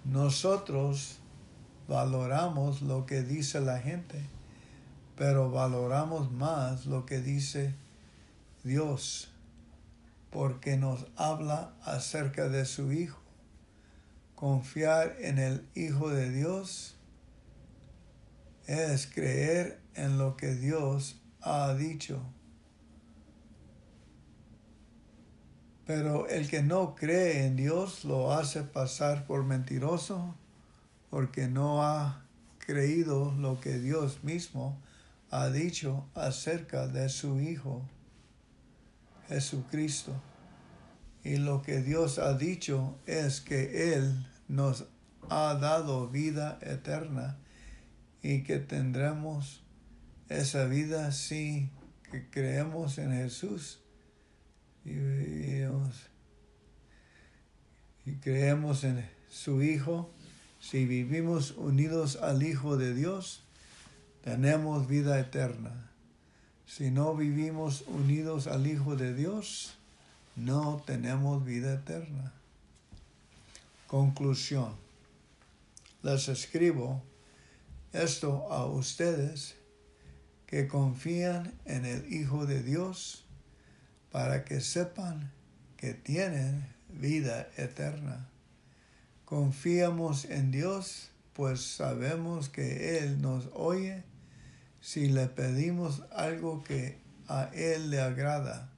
Nosotros 0.05 1.17
valoramos 1.89 2.81
lo 2.81 3.05
que 3.05 3.21
dice 3.21 3.59
la 3.59 3.79
gente, 3.79 4.21
pero 5.17 5.51
valoramos 5.51 6.31
más 6.31 6.85
lo 6.85 7.05
que 7.05 7.19
dice 7.19 7.75
Dios, 8.63 9.29
porque 10.31 10.77
nos 10.77 11.05
habla 11.17 11.73
acerca 11.83 12.47
de 12.47 12.63
su 12.63 12.93
Hijo. 12.93 13.19
Confiar 14.35 15.17
en 15.19 15.37
el 15.37 15.65
Hijo 15.75 16.09
de 16.09 16.29
Dios 16.29 16.94
es 18.67 19.07
creer 19.07 19.79
en 19.95 20.17
lo 20.17 20.35
que 20.37 20.55
Dios 20.55 21.21
ha 21.41 21.73
dicho. 21.73 22.21
Pero 25.85 26.27
el 26.27 26.49
que 26.49 26.63
no 26.63 26.95
cree 26.95 27.45
en 27.45 27.55
Dios 27.55 28.05
lo 28.05 28.33
hace 28.33 28.63
pasar 28.63 29.27
por 29.27 29.43
mentiroso 29.43 30.35
porque 31.11 31.47
no 31.47 31.83
ha 31.83 32.25
creído 32.57 33.33
lo 33.37 33.61
que 33.61 33.79
Dios 33.79 34.23
mismo 34.23 34.81
ha 35.29 35.49
dicho 35.49 36.07
acerca 36.15 36.87
de 36.87 37.09
su 37.09 37.39
Hijo 37.39 37.83
Jesucristo. 39.27 40.13
Y 41.23 41.37
lo 41.37 41.61
que 41.61 41.81
Dios 41.81 42.17
ha 42.17 42.33
dicho 42.33 42.97
es 43.05 43.41
que 43.41 43.93
Él 43.93 44.27
nos 44.47 44.85
ha 45.29 45.55
dado 45.55 46.07
vida 46.07 46.57
eterna 46.61 47.37
y 48.26 48.41
que 48.41 48.57
tendremos 48.57 49.61
esa 50.30 50.65
vida 50.65 51.11
si 51.11 51.69
creemos 52.31 52.97
en 52.97 53.11
Jesús 53.11 53.81
y, 54.84 55.61
creemos 58.22 58.84
en 58.84 59.07
su 59.30 59.61
Hijo, 59.61 60.11
si 60.60 60.88
vivimos 60.88 61.52
unidos 61.52 62.15
al 62.15 62.41
Hijo 62.41 62.77
de 62.77 62.95
Dios, 62.95 63.43
tenemos 64.23 64.88
vida 64.88 65.19
eterna. 65.19 65.91
Si 66.65 66.89
no 66.89 67.15
vivimos 67.15 67.84
unidos 67.88 68.47
al 68.47 68.65
Hijo 68.65 68.95
de 68.95 69.14
Dios, 69.14 69.77
no 70.35 70.81
tenemos 70.88 71.45
vida 71.45 71.76
eterna. 71.76 72.34
Conclusión. 73.85 74.73
Les 76.02 76.27
escribo 76.27 77.03
esto 77.95 78.51
a 78.51 78.65
ustedes 78.65 79.55
que 80.45 80.67
confían 80.67 81.53
en 81.65 81.85
el 81.85 82.13
Hijo 82.13 82.45
de 82.45 82.61
Dios 82.61 83.26
para 84.11 84.45
que 84.45 84.61
sepan 84.61 85.31
que 85.77 85.93
tienen 85.93 86.67
vida 86.89 87.49
eterna. 87.57 88.30
Confiamos 89.26 90.26
en 90.26 90.51
Dios, 90.51 91.09
pues 91.34 91.61
sabemos 91.61 92.49
que 92.49 92.99
Él 92.99 93.22
nos 93.22 93.49
oye 93.53 94.03
si 94.81 95.07
le 95.07 95.27
pedimos 95.27 96.03
algo 96.11 96.63
que 96.63 96.99
a 97.27 97.49
Él 97.53 97.89
le 97.89 98.01
agrada. 98.01 98.72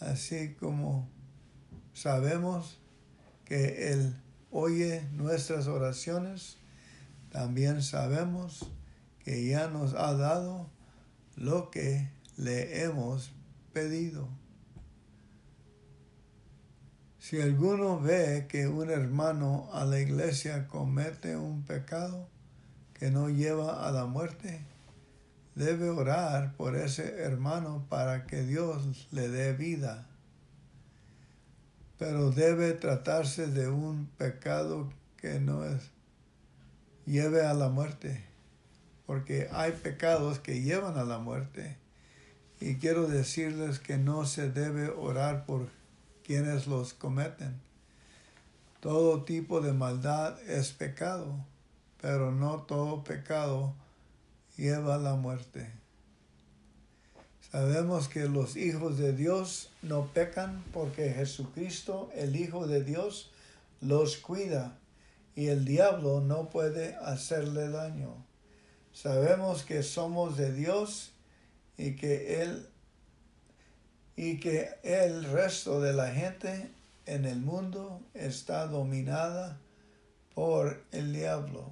Así 0.00 0.54
como 0.54 1.08
sabemos 1.94 2.78
que 3.44 3.90
Él 3.92 4.14
oye 4.50 5.08
nuestras 5.12 5.66
oraciones, 5.66 6.57
también 7.30 7.82
sabemos 7.82 8.70
que 9.24 9.46
ya 9.46 9.68
nos 9.68 9.94
ha 9.94 10.14
dado 10.14 10.70
lo 11.36 11.70
que 11.70 12.08
le 12.36 12.84
hemos 12.84 13.30
pedido. 13.72 14.28
Si 17.18 17.40
alguno 17.40 18.00
ve 18.00 18.46
que 18.48 18.68
un 18.68 18.90
hermano 18.90 19.68
a 19.72 19.84
la 19.84 20.00
iglesia 20.00 20.66
comete 20.66 21.36
un 21.36 21.62
pecado 21.62 22.28
que 22.94 23.10
no 23.10 23.28
lleva 23.28 23.86
a 23.86 23.92
la 23.92 24.06
muerte, 24.06 24.64
debe 25.54 25.90
orar 25.90 26.54
por 26.56 26.74
ese 26.74 27.20
hermano 27.20 27.84
para 27.90 28.26
que 28.26 28.44
Dios 28.44 29.08
le 29.10 29.28
dé 29.28 29.52
vida. 29.52 30.06
Pero 31.98 32.30
debe 32.30 32.72
tratarse 32.72 33.48
de 33.48 33.68
un 33.68 34.06
pecado 34.16 34.90
que 35.16 35.38
no 35.40 35.64
es 35.64 35.90
lleve 37.08 37.46
a 37.46 37.54
la 37.54 37.70
muerte, 37.70 38.22
porque 39.06 39.48
hay 39.50 39.72
pecados 39.72 40.38
que 40.38 40.60
llevan 40.60 40.98
a 40.98 41.04
la 41.04 41.18
muerte. 41.18 41.76
Y 42.60 42.76
quiero 42.76 43.06
decirles 43.06 43.78
que 43.78 43.96
no 43.96 44.26
se 44.26 44.50
debe 44.50 44.90
orar 44.90 45.46
por 45.46 45.68
quienes 46.24 46.66
los 46.66 46.92
cometen. 46.92 47.58
Todo 48.80 49.24
tipo 49.24 49.60
de 49.60 49.72
maldad 49.72 50.38
es 50.42 50.72
pecado, 50.72 51.34
pero 52.00 52.30
no 52.30 52.62
todo 52.62 53.04
pecado 53.04 53.74
lleva 54.56 54.96
a 54.96 54.98
la 54.98 55.14
muerte. 55.14 55.70
Sabemos 57.50 58.08
que 58.08 58.28
los 58.28 58.56
hijos 58.56 58.98
de 58.98 59.14
Dios 59.14 59.70
no 59.80 60.08
pecan 60.08 60.62
porque 60.74 61.10
Jesucristo, 61.12 62.10
el 62.14 62.36
Hijo 62.36 62.66
de 62.66 62.84
Dios, 62.84 63.30
los 63.80 64.18
cuida 64.18 64.76
y 65.38 65.50
el 65.50 65.64
diablo 65.64 66.20
no 66.20 66.50
puede 66.50 66.96
hacerle 66.96 67.68
daño. 67.68 68.26
Sabemos 68.92 69.62
que 69.62 69.84
somos 69.84 70.36
de 70.36 70.52
Dios 70.52 71.12
y 71.76 71.94
que 71.94 72.42
él 72.42 72.68
y 74.16 74.40
que 74.40 74.68
el 74.82 75.22
resto 75.22 75.80
de 75.80 75.92
la 75.92 76.08
gente 76.08 76.72
en 77.06 77.24
el 77.24 77.38
mundo 77.38 78.00
está 78.14 78.66
dominada 78.66 79.60
por 80.34 80.82
el 80.90 81.12
diablo. 81.12 81.70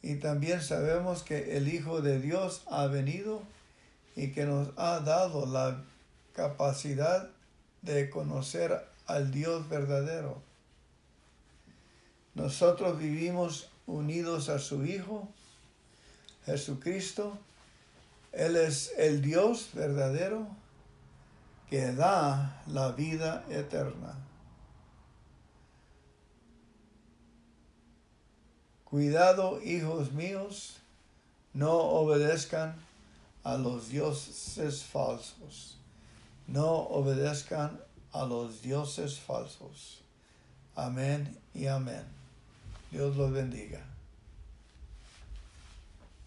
Y 0.00 0.20
también 0.20 0.62
sabemos 0.62 1.24
que 1.24 1.56
el 1.56 1.66
Hijo 1.66 2.02
de 2.02 2.20
Dios 2.20 2.62
ha 2.70 2.86
venido 2.86 3.42
y 4.14 4.30
que 4.30 4.46
nos 4.46 4.68
ha 4.76 5.00
dado 5.00 5.44
la 5.44 5.82
capacidad 6.34 7.30
de 7.82 8.10
conocer 8.10 8.80
al 9.06 9.32
Dios 9.32 9.68
verdadero. 9.68 10.46
Nosotros 12.38 12.96
vivimos 13.00 13.68
unidos 13.84 14.48
a 14.48 14.60
su 14.60 14.84
Hijo, 14.84 15.26
Jesucristo. 16.46 17.36
Él 18.30 18.54
es 18.54 18.92
el 18.96 19.22
Dios 19.22 19.70
verdadero 19.74 20.46
que 21.68 21.92
da 21.92 22.62
la 22.68 22.92
vida 22.92 23.44
eterna. 23.50 24.14
Cuidado, 28.84 29.60
hijos 29.60 30.12
míos, 30.12 30.76
no 31.52 31.72
obedezcan 31.72 32.76
a 33.42 33.56
los 33.56 33.88
dioses 33.88 34.84
falsos. 34.84 35.76
No 36.46 36.70
obedezcan 36.70 37.80
a 38.12 38.24
los 38.24 38.62
dioses 38.62 39.18
falsos. 39.18 40.02
Amén 40.76 41.36
y 41.52 41.66
amén. 41.66 42.17
Dios 42.90 43.16
los 43.16 43.32
bendiga. 43.32 43.84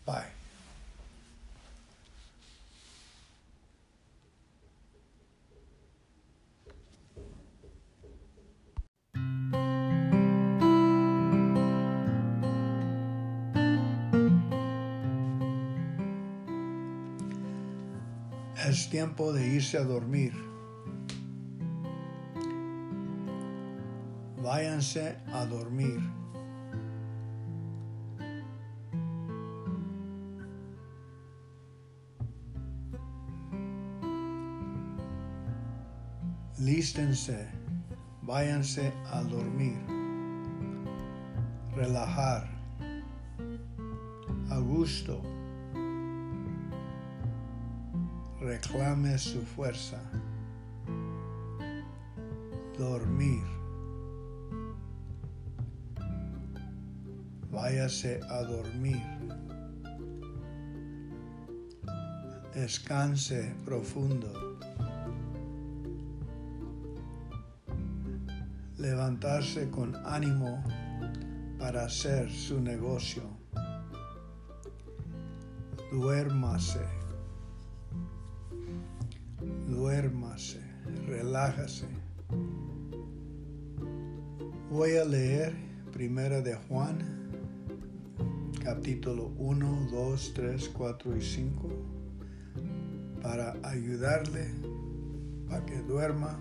Bye. 0.05 0.41
Es 18.67 18.89
tiempo 18.89 19.33
de 19.33 19.47
irse 19.47 19.77
a 19.77 19.83
dormir. 19.83 20.33
Váyanse 24.37 25.17
a 25.33 25.45
dormir. 25.45 26.20
Lístense, 36.71 37.49
váyanse 38.23 38.93
a 39.11 39.21
dormir, 39.23 39.75
relajar, 41.75 42.47
a 44.49 44.57
gusto 44.57 45.21
reclame 48.39 49.17
su 49.17 49.41
fuerza. 49.41 49.99
Dormir. 52.77 53.43
Váyase 57.51 58.21
a 58.29 58.43
dormir. 58.43 59.03
Descanse 62.53 63.53
profundo. 63.65 64.50
Levantarse 68.91 69.69
con 69.69 69.95
ánimo 70.05 70.61
para 71.57 71.85
hacer 71.85 72.29
su 72.29 72.59
negocio. 72.59 73.23
Duérmase 75.93 76.81
duérmase, 79.69 80.59
relájase. 81.07 81.87
Voy 84.69 84.97
a 84.97 85.05
leer 85.05 85.55
Primera 85.93 86.41
de 86.41 86.55
Juan, 86.55 86.99
capítulo 88.61 89.31
1, 89.37 89.87
2, 89.89 90.33
3, 90.33 90.69
4 90.69 91.17
y 91.17 91.21
5, 91.21 91.69
para 93.21 93.55
ayudarle 93.63 94.53
para 95.47 95.65
que 95.65 95.79
duerma 95.79 96.39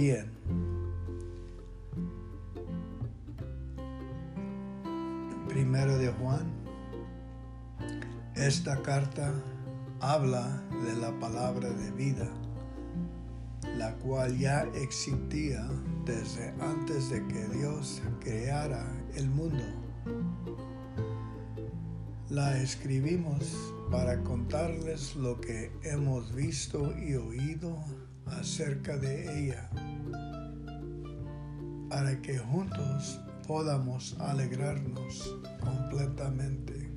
bien. 0.00 0.30
Primera 5.48 5.96
de 5.98 6.08
Juan, 6.08 6.50
esta 8.34 8.80
carta 8.82 9.34
habla 10.00 10.62
de 10.86 10.94
la 10.96 11.10
palabra 11.18 11.68
de 11.68 11.90
vida, 11.90 12.28
la 13.76 13.94
cual 13.96 14.38
ya 14.38 14.62
existía 14.74 15.68
desde 16.06 16.54
antes 16.60 17.10
de 17.10 17.26
que 17.26 17.44
Dios 17.48 18.00
creara 18.20 18.86
el 19.16 19.28
mundo. 19.28 19.64
La 22.30 22.58
escribimos 22.58 23.74
para 23.90 24.22
contarles 24.22 25.14
lo 25.16 25.40
que 25.40 25.70
hemos 25.82 26.32
visto 26.34 26.96
y 26.96 27.16
oído 27.16 27.76
acerca 28.26 28.96
de 28.96 29.38
ella, 29.38 29.69
para 32.00 32.22
que 32.22 32.38
juntos 32.38 33.20
podamos 33.46 34.16
alegrarnos 34.20 35.36
completamente. 35.60 36.90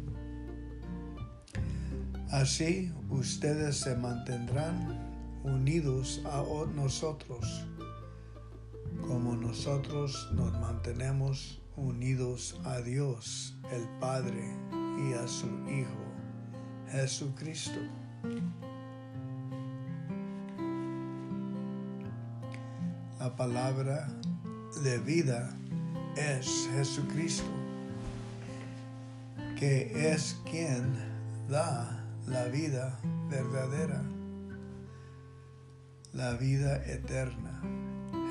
Así 2.31 2.89
ustedes 3.09 3.81
se 3.81 3.97
mantendrán 3.97 5.11
unidos 5.43 6.21
a 6.23 6.41
nosotros, 6.73 7.65
como 9.05 9.35
nosotros 9.35 10.29
nos 10.31 10.57
mantenemos 10.61 11.61
unidos 11.75 12.57
a 12.63 12.79
Dios, 12.79 13.57
el 13.73 13.85
Padre, 13.99 14.55
y 15.05 15.15
a 15.15 15.27
su 15.27 15.47
Hijo, 15.67 16.05
Jesucristo. 16.93 17.81
La 23.19 23.35
palabra 23.35 24.07
de 24.81 24.97
vida 24.99 25.55
es 26.15 26.69
Jesucristo, 26.73 27.49
que 29.57 30.11
es 30.11 30.39
quien 30.49 30.93
da 31.47 32.03
la 32.27 32.45
vida 32.45 32.99
verdadera, 33.29 34.01
la 36.13 36.33
vida 36.33 36.83
eterna. 36.85 37.61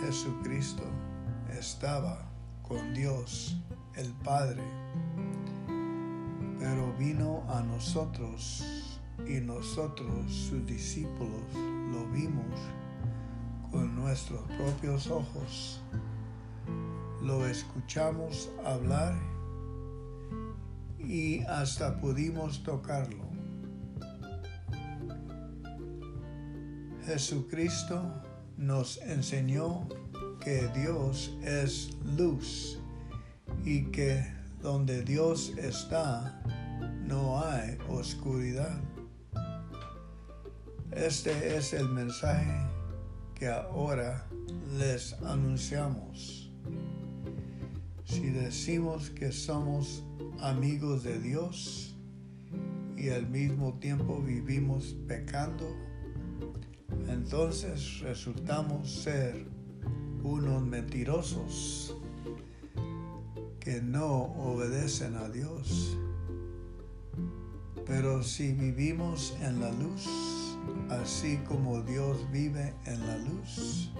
Jesucristo 0.04 0.82
estaba 1.56 2.28
con 2.62 2.92
Dios 2.92 3.56
el 3.94 4.12
Padre, 4.24 4.62
pero 6.58 6.92
vino 6.98 7.44
a 7.48 7.62
nosotros 7.62 8.64
y 9.26 9.40
nosotros, 9.40 10.32
sus 10.32 10.66
discípulos, 10.66 11.42
lo 11.54 12.06
vimos 12.10 12.58
con 13.70 13.94
nuestros 13.96 14.42
propios 14.58 15.06
ojos. 15.06 15.80
Lo 17.22 17.46
escuchamos 17.46 18.50
hablar 18.64 19.14
y 20.98 21.40
hasta 21.44 22.00
pudimos 22.00 22.64
tocarlo. 22.64 23.24
Jesucristo 27.06 28.12
nos 28.56 28.98
enseñó 29.02 29.88
que 30.40 30.68
Dios 30.74 31.36
es 31.42 31.96
luz 32.16 32.80
y 33.64 33.84
que 33.92 34.26
donde 34.60 35.02
Dios 35.02 35.52
está 35.56 36.42
no 37.06 37.40
hay 37.40 37.78
oscuridad. 37.88 38.80
Este 40.90 41.56
es 41.56 41.72
el 41.72 41.88
mensaje 41.88 42.66
que 43.36 43.48
ahora 43.48 44.26
les 44.76 45.12
anunciamos. 45.22 46.41
Si 48.12 48.28
decimos 48.28 49.08
que 49.08 49.32
somos 49.32 50.04
amigos 50.42 51.02
de 51.02 51.18
Dios 51.18 51.96
y 52.94 53.08
al 53.08 53.26
mismo 53.26 53.78
tiempo 53.78 54.20
vivimos 54.20 54.94
pecando, 55.08 55.74
entonces 57.08 58.00
resultamos 58.00 58.92
ser 58.92 59.46
unos 60.22 60.62
mentirosos 60.62 61.96
que 63.60 63.80
no 63.80 64.24
obedecen 64.36 65.16
a 65.16 65.30
Dios. 65.30 65.96
Pero 67.86 68.22
si 68.22 68.52
vivimos 68.52 69.34
en 69.40 69.58
la 69.58 69.72
luz, 69.72 70.06
así 70.90 71.38
como 71.48 71.80
Dios 71.80 72.30
vive 72.30 72.74
en 72.84 73.06
la 73.06 73.16
luz, 73.16 73.90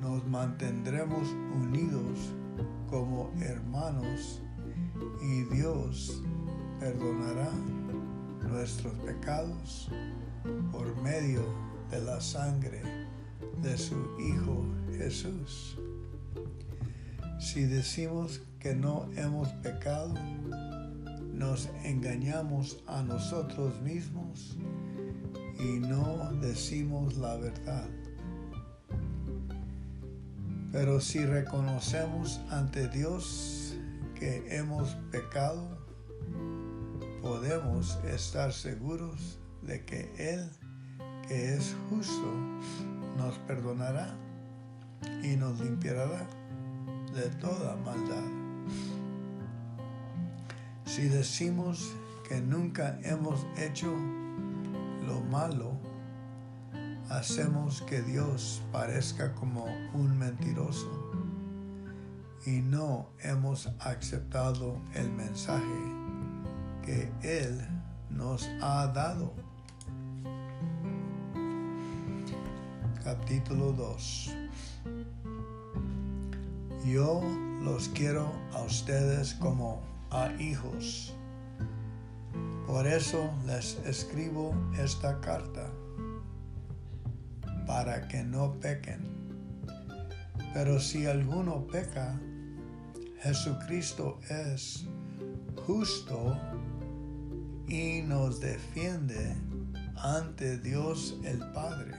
nos 0.00 0.26
mantendremos 0.26 1.28
unidos 1.54 2.18
como 2.88 3.30
hermanos 3.40 4.42
y 5.22 5.42
Dios 5.54 6.22
perdonará 6.78 7.50
nuestros 8.48 8.94
pecados 9.04 9.88
por 10.72 10.94
medio 11.02 11.42
de 11.90 12.00
la 12.02 12.20
sangre 12.20 12.82
de 13.62 13.76
su 13.76 13.96
Hijo 14.18 14.64
Jesús. 14.96 15.78
Si 17.38 17.62
decimos 17.62 18.42
que 18.58 18.74
no 18.74 19.08
hemos 19.16 19.48
pecado, 19.62 20.14
nos 21.32 21.68
engañamos 21.84 22.82
a 22.86 23.02
nosotros 23.02 23.80
mismos 23.80 24.56
y 25.58 25.78
no 25.78 26.32
decimos 26.40 27.16
la 27.16 27.36
verdad. 27.36 27.88
Pero 30.72 31.00
si 31.00 31.24
reconocemos 31.24 32.40
ante 32.50 32.88
Dios 32.88 33.76
que 34.14 34.56
hemos 34.56 34.94
pecado, 35.10 35.84
podemos 37.20 37.98
estar 38.04 38.52
seguros 38.52 39.40
de 39.62 39.84
que 39.84 40.12
Él, 40.16 40.48
que 41.26 41.54
es 41.54 41.74
justo, 41.88 42.32
nos 43.16 43.36
perdonará 43.40 44.14
y 45.24 45.36
nos 45.36 45.58
limpiará 45.60 46.06
de 47.14 47.28
toda 47.40 47.76
maldad. 47.76 48.24
Si 50.84 51.02
decimos 51.08 51.92
que 52.28 52.40
nunca 52.40 52.98
hemos 53.02 53.44
hecho 53.58 53.92
lo 55.06 55.20
malo, 55.30 55.69
hacemos 57.10 57.82
que 57.82 58.00
Dios 58.02 58.62
parezca 58.70 59.34
como 59.34 59.64
un 59.94 60.16
mentiroso 60.16 60.88
y 62.46 62.60
no 62.62 63.08
hemos 63.20 63.66
aceptado 63.80 64.80
el 64.94 65.10
mensaje 65.10 65.64
que 66.84 67.12
Él 67.22 67.60
nos 68.10 68.48
ha 68.62 68.86
dado. 68.88 69.34
Capítulo 73.02 73.72
2 73.72 74.36
Yo 76.86 77.22
los 77.62 77.88
quiero 77.88 78.32
a 78.52 78.62
ustedes 78.62 79.34
como 79.34 79.82
a 80.10 80.30
hijos. 80.40 81.14
Por 82.68 82.86
eso 82.86 83.30
les 83.46 83.78
escribo 83.84 84.54
esta 84.78 85.20
carta 85.20 85.72
para 87.66 88.08
que 88.08 88.22
no 88.22 88.58
pequen. 88.60 89.00
Pero 90.52 90.80
si 90.80 91.06
alguno 91.06 91.66
peca, 91.66 92.20
Jesucristo 93.22 94.18
es 94.28 94.86
justo 95.66 96.36
y 97.68 98.02
nos 98.02 98.40
defiende 98.40 99.36
ante 99.96 100.58
Dios 100.58 101.18
el 101.24 101.38
Padre. 101.52 101.94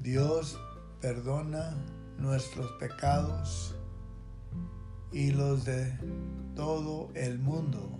Dios 0.00 0.58
perdona 1.00 1.74
nuestros 2.18 2.70
pecados 2.72 3.74
y 5.12 5.30
los 5.30 5.64
de 5.64 5.96
todo 6.54 7.10
el 7.14 7.38
mundo, 7.38 7.98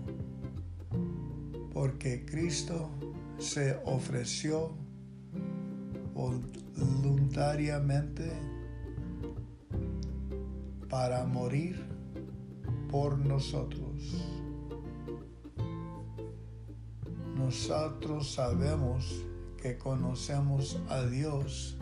porque 1.73 2.25
Cristo 2.25 2.91
se 3.37 3.79
ofreció 3.85 4.71
voluntariamente 6.13 8.31
para 10.89 11.25
morir 11.25 11.85
por 12.89 13.17
nosotros. 13.17 14.25
Nosotros 17.35 18.33
sabemos 18.33 19.25
que 19.61 19.77
conocemos 19.77 20.79
a 20.89 21.01
Dios 21.01 21.77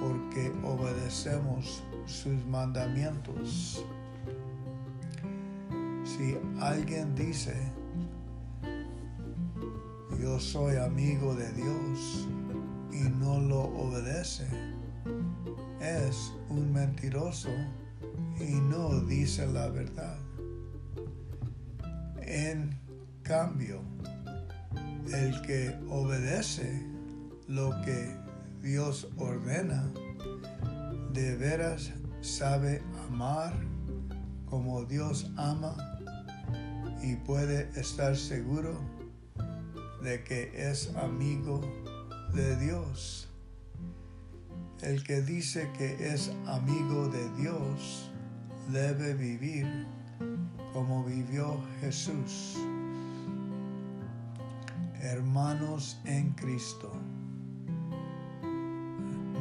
porque 0.00 0.50
obedecemos 0.64 1.82
sus 2.06 2.44
mandamientos. 2.46 3.84
Si 6.04 6.36
alguien 6.60 7.14
dice, 7.14 7.71
yo 10.22 10.38
soy 10.38 10.76
amigo 10.76 11.34
de 11.34 11.52
Dios 11.52 12.28
y 12.92 13.08
no 13.18 13.40
lo 13.40 13.62
obedece, 13.62 14.46
es 15.80 16.32
un 16.48 16.72
mentiroso 16.72 17.48
y 18.38 18.52
no 18.52 19.00
dice 19.00 19.48
la 19.48 19.68
verdad. 19.68 20.16
En 22.20 22.78
cambio, 23.24 23.82
el 25.12 25.42
que 25.42 25.76
obedece 25.88 26.86
lo 27.48 27.72
que 27.82 28.16
Dios 28.62 29.08
ordena, 29.16 29.92
de 31.12 31.34
veras 31.36 31.90
sabe 32.20 32.80
amar 33.08 33.54
como 34.46 34.84
Dios 34.84 35.32
ama 35.36 35.76
y 37.02 37.16
puede 37.16 37.68
estar 37.74 38.16
seguro 38.16 38.91
de 40.02 40.24
que 40.24 40.50
es 40.56 40.94
amigo 40.96 41.60
de 42.34 42.56
Dios. 42.56 43.28
El 44.82 45.04
que 45.04 45.22
dice 45.22 45.70
que 45.78 46.12
es 46.12 46.32
amigo 46.46 47.08
de 47.08 47.30
Dios 47.36 48.10
debe 48.72 49.14
vivir 49.14 49.86
como 50.72 51.04
vivió 51.04 51.60
Jesús. 51.80 52.56
Hermanos 55.00 56.00
en 56.04 56.30
Cristo, 56.32 56.92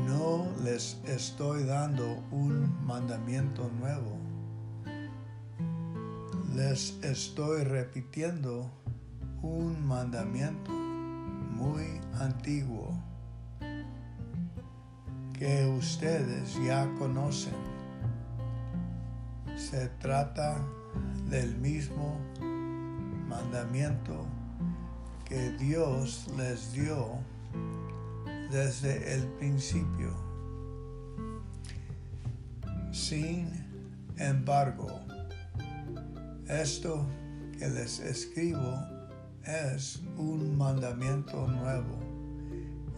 no 0.08 0.48
les 0.64 1.00
estoy 1.06 1.64
dando 1.64 2.24
un 2.32 2.86
mandamiento 2.86 3.70
nuevo. 3.80 4.18
Les 6.56 7.00
estoy 7.04 7.64
repitiendo 7.64 8.81
un 9.42 9.86
mandamiento 9.88 10.72
muy 10.72 12.00
antiguo 12.20 12.98
que 15.34 15.66
ustedes 15.78 16.56
ya 16.64 16.88
conocen. 17.00 17.56
Se 19.56 19.88
trata 20.00 20.64
del 21.30 21.58
mismo 21.58 22.20
mandamiento 23.28 24.26
que 25.26 25.52
Dios 25.54 26.28
les 26.38 26.74
dio 26.74 27.18
desde 28.52 29.16
el 29.16 29.28
principio. 29.40 30.14
Sin 32.92 33.50
embargo, 34.18 35.00
esto 36.48 37.08
que 37.58 37.68
les 37.70 38.00
escribo 38.00 38.91
es 39.46 40.02
un 40.18 40.58
mandamiento 40.58 41.48
nuevo 41.48 42.00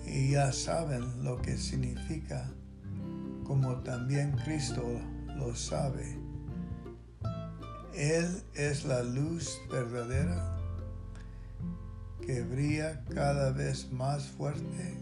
y 0.06 0.32
ya 0.32 0.52
saben 0.52 1.24
lo 1.24 1.42
que 1.42 1.58
significa, 1.58 2.50
como 3.44 3.78
también 3.78 4.32
Cristo 4.44 4.84
lo 5.38 5.56
sabe. 5.56 6.18
Él 7.94 8.44
es 8.56 8.86
la 8.86 9.04
luz 9.04 9.60
verdadera 9.72 10.58
que 12.26 12.42
brilla 12.42 13.04
cada 13.14 13.52
vez 13.52 13.92
más 13.92 14.28
fuerte 14.28 14.98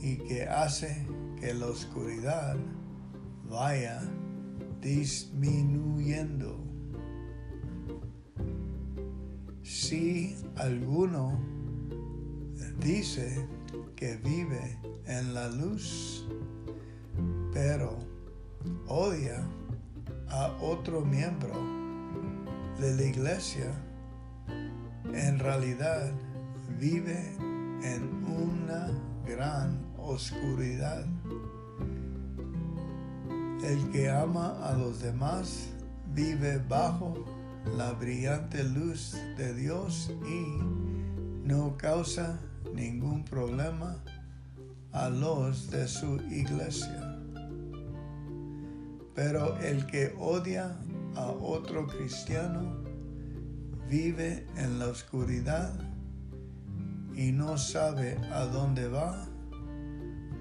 y 0.00 0.16
que 0.16 0.44
hace 0.44 1.06
que 1.40 1.54
la 1.54 1.66
oscuridad 1.66 2.56
vaya 3.48 4.00
disminuyendo. 4.80 6.61
Si 9.62 10.36
alguno 10.56 11.38
dice 12.80 13.48
que 13.94 14.16
vive 14.16 14.76
en 15.06 15.34
la 15.34 15.48
luz, 15.48 16.26
pero 17.52 17.96
odia 18.88 19.46
a 20.28 20.48
otro 20.60 21.02
miembro 21.02 21.54
de 22.80 22.96
la 22.96 23.02
iglesia, 23.04 23.72
en 25.14 25.38
realidad 25.38 26.12
vive 26.80 27.36
en 27.84 28.24
una 28.24 28.90
gran 29.24 29.80
oscuridad. 29.96 31.04
El 33.62 33.90
que 33.92 34.10
ama 34.10 34.58
a 34.68 34.76
los 34.76 35.00
demás 35.00 35.68
vive 36.12 36.58
bajo 36.68 37.24
la 37.76 37.92
brillante 37.92 38.64
luz 38.64 39.16
de 39.36 39.54
Dios 39.54 40.12
y 40.26 40.62
no 41.46 41.76
causa 41.76 42.40
ningún 42.74 43.24
problema 43.24 43.96
a 44.92 45.08
los 45.08 45.70
de 45.70 45.88
su 45.88 46.16
iglesia. 46.30 47.18
Pero 49.14 49.58
el 49.58 49.86
que 49.86 50.14
odia 50.18 50.76
a 51.14 51.26
otro 51.26 51.86
cristiano 51.86 52.82
vive 53.88 54.46
en 54.56 54.78
la 54.78 54.88
oscuridad 54.88 55.72
y 57.14 57.32
no 57.32 57.58
sabe 57.58 58.16
a 58.32 58.46
dónde 58.46 58.88
va 58.88 59.28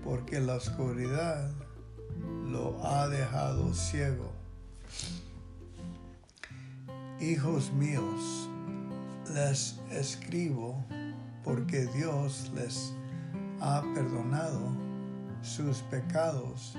porque 0.03 0.39
la 0.39 0.56
oscuridad 0.56 1.52
lo 2.48 2.84
ha 2.85 3.07
dejado 3.07 3.73
ciego. 3.73 4.31
Hijos 7.22 7.72
míos, 7.73 8.49
les 9.31 9.80
escribo 9.91 10.84
porque 11.43 11.85
Dios 11.93 12.52
les 12.56 12.95
ha 13.60 13.84
perdonado 13.93 14.76
sus 15.43 15.77
pecados 15.84 16.76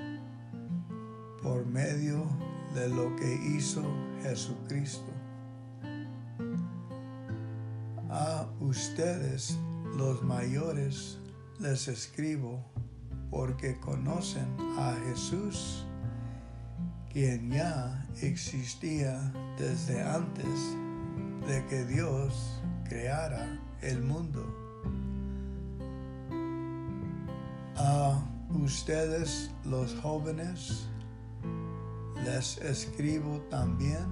por 1.44 1.64
medio 1.64 2.26
de 2.74 2.88
lo 2.88 3.14
que 3.14 3.34
hizo 3.56 3.84
Jesucristo. 4.24 5.12
A 8.10 8.48
ustedes, 8.60 9.56
los 9.96 10.24
mayores, 10.24 11.18
les 11.60 11.86
escribo 11.86 12.64
porque 13.30 13.78
conocen 13.78 14.56
a 14.76 14.96
Jesús, 15.06 15.86
quien 17.12 17.50
ya 17.50 18.06
existía 18.22 19.32
desde 19.58 20.02
antes 20.02 20.46
de 21.46 21.66
que 21.66 21.84
Dios 21.84 22.62
creara 22.88 23.60
el 23.82 24.02
mundo. 24.02 24.42
A 27.76 28.22
ustedes 28.50 29.50
los 29.64 29.94
jóvenes 29.96 30.88
les 32.24 32.56
escribo 32.58 33.40
también 33.50 34.06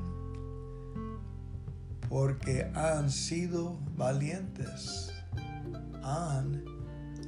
porque 2.09 2.70
han 2.74 3.09
sido 3.09 3.78
valientes, 3.97 5.12
han 6.02 6.64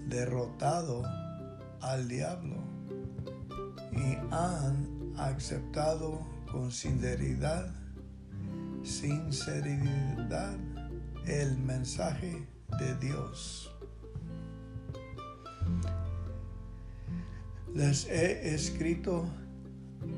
derrotado 0.09 1.03
al 1.81 2.09
diablo 2.09 2.57
y 3.93 4.17
han 4.33 4.92
aceptado 5.17 6.21
con 6.51 6.71
sinceridad, 6.71 7.75
sinceridad 8.83 10.57
el 11.27 11.57
mensaje 11.59 12.47
de 12.79 12.95
Dios. 12.97 13.71
Les 17.75 18.07
he 18.07 18.55
escrito 18.55 19.27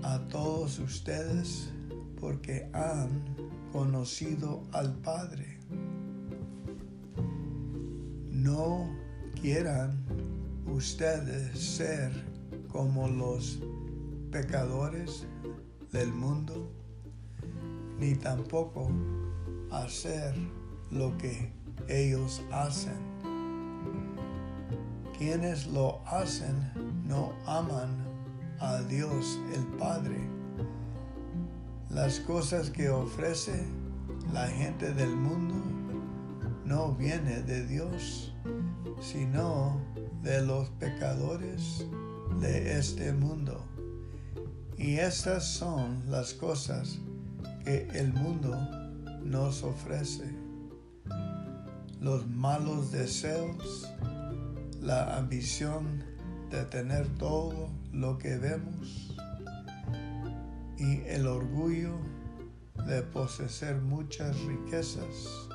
a 0.03 0.19
todos 0.29 0.79
ustedes 0.79 1.71
porque 2.21 2.69
han 2.73 3.25
conocido 3.71 4.63
al 4.73 4.95
Padre. 4.97 5.59
No 8.31 8.89
quieran 9.41 10.05
ustedes 10.67 11.59
ser 11.59 12.11
como 12.69 13.09
los 13.09 13.61
pecadores 14.35 15.29
del 15.93 16.13
mundo, 16.13 16.69
ni 18.01 18.17
tampoco 18.17 18.91
hacer 19.71 20.35
lo 20.91 21.17
que 21.19 21.53
ellos 21.87 22.43
hacen. 22.51 22.99
Quienes 25.17 25.69
lo 25.69 26.05
hacen 26.05 26.73
no 27.07 27.33
aman 27.47 28.05
a 28.59 28.81
Dios 28.81 29.39
el 29.55 29.65
Padre. 29.79 30.19
Las 31.89 32.19
cosas 32.19 32.71
que 32.71 32.91
ofrece 32.91 33.65
la 34.33 34.49
gente 34.49 34.93
del 34.95 35.15
mundo 35.15 35.55
no 36.65 36.93
viene 36.97 37.41
de 37.43 37.65
Dios, 37.69 38.35
sino 39.01 39.81
de 40.25 40.45
los 40.45 40.71
pecadores 40.71 41.87
de 42.41 42.77
este 42.81 43.13
mundo. 43.13 43.74
Y 44.77 44.97
estas 44.99 45.45
son 45.45 46.03
las 46.11 46.35
cosas 46.35 46.99
que 47.65 47.89
el 47.95 48.13
mundo 48.13 48.57
nos 49.23 49.63
ofrece. 49.63 50.25
Los 52.01 52.27
malos 52.27 52.93
deseos, 52.93 53.89
la 54.81 55.17
ambición 55.17 56.05
de 56.51 56.65
tener 56.65 57.09
todo 57.17 57.71
lo 57.93 58.19
que 58.19 58.37
vemos 58.37 59.15
y 60.77 61.01
el 61.07 61.27
orgullo 61.27 61.97
de 62.87 63.03
poseer 63.03 63.81
muchas 63.81 64.39
riquezas. 64.41 65.49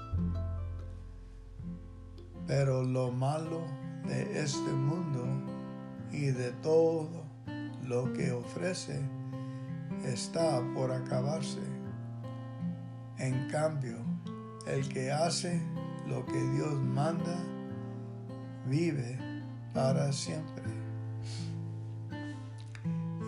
Pero 2.48 2.84
lo 2.84 3.12
malo 3.12 3.62
de 4.08 4.42
este 4.42 4.72
mundo 4.72 5.26
y 6.12 6.32
de 6.32 6.52
todo 6.64 7.29
lo 7.90 8.14
que 8.14 8.32
ofrece 8.32 9.02
está 10.06 10.62
por 10.76 10.92
acabarse. 10.92 11.60
En 13.18 13.50
cambio, 13.50 13.98
el 14.68 14.88
que 14.88 15.12
hace 15.12 15.60
lo 16.08 16.24
que 16.28 16.40
Dios 16.52 16.76
manda 16.76 17.36
vive 18.68 19.18
para 19.74 20.14
siempre. 20.14 20.64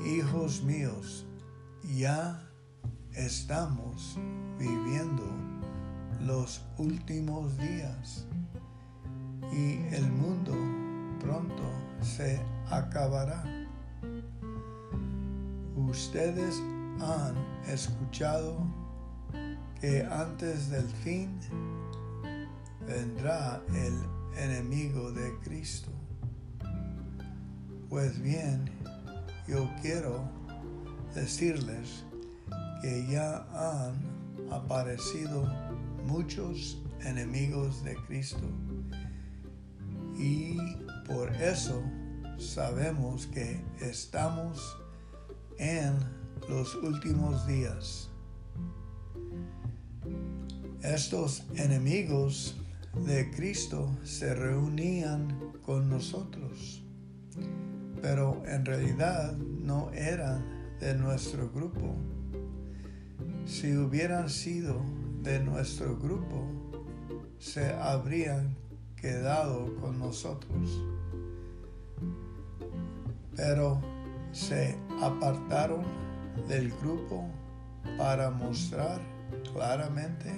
Hijos 0.05 0.61
míos, 0.61 1.25
ya 1.97 2.39
estamos 3.13 4.19
viviendo 4.59 5.25
los 6.21 6.63
últimos 6.77 7.57
días 7.57 8.27
y 9.51 9.77
el 9.95 10.11
mundo 10.11 10.53
pronto 11.19 11.63
se 12.01 12.39
acabará. 12.69 13.60
Ustedes 15.75 16.61
han 16.99 17.35
escuchado 17.67 18.57
que 19.79 20.03
antes 20.03 20.69
del 20.69 20.87
fin 21.03 21.39
vendrá 22.85 23.61
el 23.73 23.93
enemigo 24.37 25.11
de 25.11 25.37
Cristo. 25.43 25.91
Pues 27.89 28.21
bien, 28.21 28.69
yo 29.47 29.69
quiero 29.81 30.29
decirles 31.15 32.03
que 32.81 33.07
ya 33.09 33.45
han 33.53 34.51
aparecido 34.51 35.47
muchos 36.05 36.81
enemigos 37.05 37.83
de 37.83 37.95
Cristo 38.07 38.47
y 40.17 40.57
por 41.07 41.31
eso 41.35 41.81
sabemos 42.37 43.27
que 43.27 43.63
estamos 43.79 44.80
en 45.61 45.95
los 46.49 46.73
últimos 46.75 47.45
días. 47.45 48.09
Estos 50.81 51.43
enemigos 51.55 52.57
de 53.05 53.29
Cristo 53.29 53.95
se 54.03 54.33
reunían 54.33 55.37
con 55.63 55.87
nosotros, 55.87 56.83
pero 58.01 58.41
en 58.47 58.65
realidad 58.65 59.37
no 59.37 59.91
eran 59.91 60.43
de 60.79 60.95
nuestro 60.95 61.51
grupo. 61.51 61.95
Si 63.45 63.77
hubieran 63.77 64.31
sido 64.31 64.81
de 65.21 65.43
nuestro 65.43 65.95
grupo, 65.95 66.47
se 67.37 67.71
habrían 67.73 68.57
quedado 68.95 69.75
con 69.75 69.99
nosotros. 69.99 70.83
Pero 73.35 73.90
se 74.31 74.77
apartaron 75.01 75.83
del 76.47 76.71
grupo 76.81 77.27
para 77.97 78.29
mostrar 78.31 78.99
claramente 79.53 80.31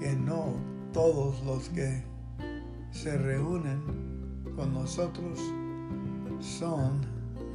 que 0.00 0.14
no 0.14 0.54
todos 0.92 1.42
los 1.44 1.68
que 1.70 2.04
se 2.90 3.16
reúnen 3.16 3.82
con 4.56 4.74
nosotros 4.74 5.38
son 6.40 7.00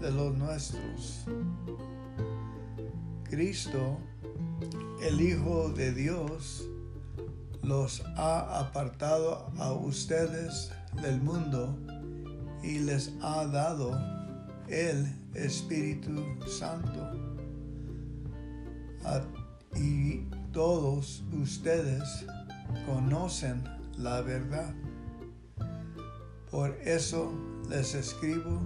de 0.02 0.11
los 0.11 0.36
nuestros. 0.38 1.26
Cristo, 3.24 3.98
el 5.02 5.22
Hijo 5.22 5.69
de 5.69 5.94
Dios, 5.94 6.68
los 7.61 8.03
ha 8.15 8.60
apartado 8.60 9.52
a 9.60 9.74
ustedes 9.74 10.72
del 11.02 11.22
mundo 11.22 11.78
y 12.64 12.80
les 12.80 13.14
ha 13.22 13.45
dado 13.45 14.16
el 14.69 15.07
Espíritu 15.34 16.26
Santo. 16.48 17.23
y 19.76 20.26
todos 20.52 21.23
ustedes 21.31 22.26
conocen 22.85 23.64
la 23.98 24.22
verdad. 24.22 24.73
Por 26.49 26.72
eso 26.84 27.31
les 27.69 27.94
escribo, 27.94 28.61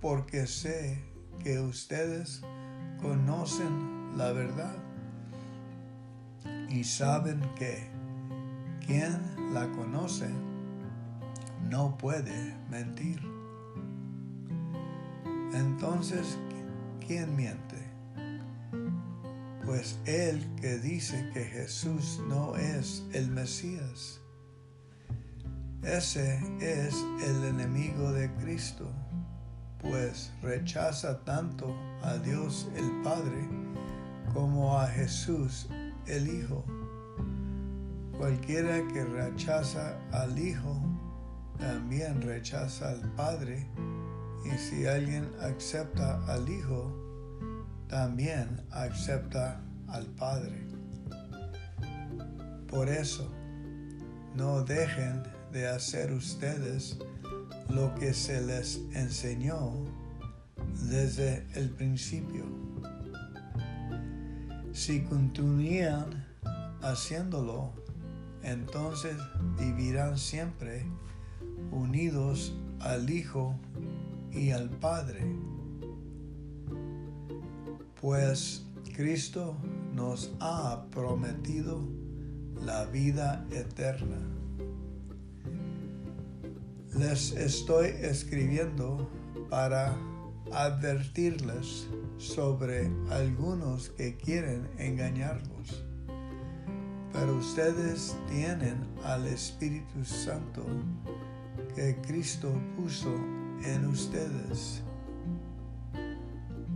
porque 0.00 0.46
sé 0.46 1.02
que 1.42 1.58
ustedes 1.58 2.42
conocen 3.00 4.16
la 4.16 4.32
verdad 4.32 4.76
y 6.68 6.84
saben 6.84 7.40
que 7.56 7.90
quien 8.86 9.18
la 9.52 9.68
conoce 9.72 10.28
no 11.68 11.96
puede 11.96 12.54
mentir. 12.70 13.37
Entonces, 15.52 16.38
¿quién 17.06 17.34
miente? 17.36 17.76
Pues 19.64 19.98
el 20.06 20.54
que 20.56 20.78
dice 20.78 21.30
que 21.34 21.44
Jesús 21.44 22.20
no 22.28 22.56
es 22.56 23.04
el 23.12 23.30
Mesías. 23.30 24.20
Ese 25.82 26.38
es 26.60 27.04
el 27.24 27.44
enemigo 27.44 28.12
de 28.12 28.30
Cristo, 28.34 28.90
pues 29.80 30.32
rechaza 30.42 31.24
tanto 31.24 31.74
a 32.02 32.18
Dios 32.18 32.68
el 32.76 32.90
Padre 33.02 33.48
como 34.34 34.78
a 34.78 34.86
Jesús 34.88 35.68
el 36.06 36.28
Hijo. 36.28 36.64
Cualquiera 38.18 38.86
que 38.88 39.04
rechaza 39.04 39.96
al 40.10 40.36
Hijo, 40.38 40.76
también 41.58 42.20
rechaza 42.22 42.90
al 42.90 43.00
Padre, 43.14 43.66
y 44.48 44.58
si 44.58 44.86
alguien 44.86 45.28
acepta 45.40 46.24
al 46.26 46.48
Hijo, 46.48 46.92
también 47.88 48.60
acepta 48.70 49.60
al 49.88 50.06
Padre. 50.06 50.66
Por 52.68 52.88
eso, 52.88 53.30
no 54.34 54.62
dejen 54.62 55.22
de 55.52 55.68
hacer 55.68 56.12
ustedes 56.12 56.98
lo 57.70 57.94
que 57.94 58.12
se 58.14 58.40
les 58.42 58.80
enseñó 58.94 59.72
desde 60.88 61.46
el 61.54 61.70
principio. 61.70 62.44
Si 64.72 65.02
continúan 65.02 66.26
haciéndolo, 66.82 67.72
entonces 68.42 69.16
vivirán 69.58 70.16
siempre 70.16 70.86
unidos 71.72 72.54
al 72.80 73.10
Hijo 73.10 73.58
y 74.32 74.50
al 74.50 74.70
Padre. 74.70 75.20
Pues 78.00 78.64
Cristo 78.94 79.56
nos 79.94 80.30
ha 80.40 80.86
prometido 80.90 81.80
la 82.64 82.86
vida 82.86 83.46
eterna. 83.50 84.18
Les 86.96 87.32
estoy 87.32 87.88
escribiendo 88.00 89.08
para 89.50 89.96
advertirles 90.52 91.86
sobre 92.16 92.90
algunos 93.10 93.90
que 93.90 94.16
quieren 94.16 94.68
engañarlos 94.78 95.84
pero 97.18 97.36
ustedes 97.36 98.16
tienen 98.28 98.86
al 99.04 99.26
Espíritu 99.26 100.04
Santo 100.04 100.64
que 101.74 101.96
Cristo 102.06 102.52
puso 102.76 103.12
en 103.64 103.86
ustedes. 103.86 104.82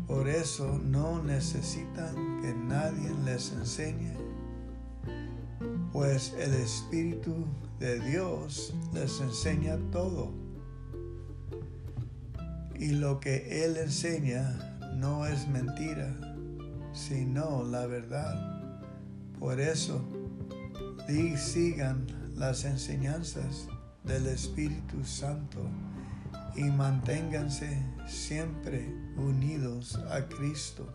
Por 0.07 0.29
eso 0.29 0.79
no 0.79 1.23
necesitan 1.23 2.43
que 2.43 2.55
nadie 2.55 3.11
les 3.25 3.53
enseñe, 3.53 4.15
pues 5.93 6.35
el 6.39 6.53
Espíritu 6.55 7.47
de 7.79 8.01
Dios 8.01 8.75
les 8.93 9.21
enseña 9.21 9.79
todo. 9.91 10.33
Y 12.79 12.91
lo 12.91 13.21
que 13.21 13.65
Él 13.65 13.77
enseña 13.77 14.79
no 14.97 15.27
es 15.27 15.49
mentira, 15.49 16.15
sino 16.93 17.63
la 17.65 17.87
verdad. 17.87 18.61
Por 19.39 19.61
eso, 19.61 20.05
sigan 21.37 22.07
las 22.35 22.65
enseñanzas 22.65 23.69
del 24.05 24.27
Espíritu 24.27 25.05
Santo 25.05 25.61
y 26.55 26.65
manténganse 26.65 27.83
siempre 28.07 28.95
unidos 29.17 29.99
a 30.11 30.27
Cristo. 30.27 30.87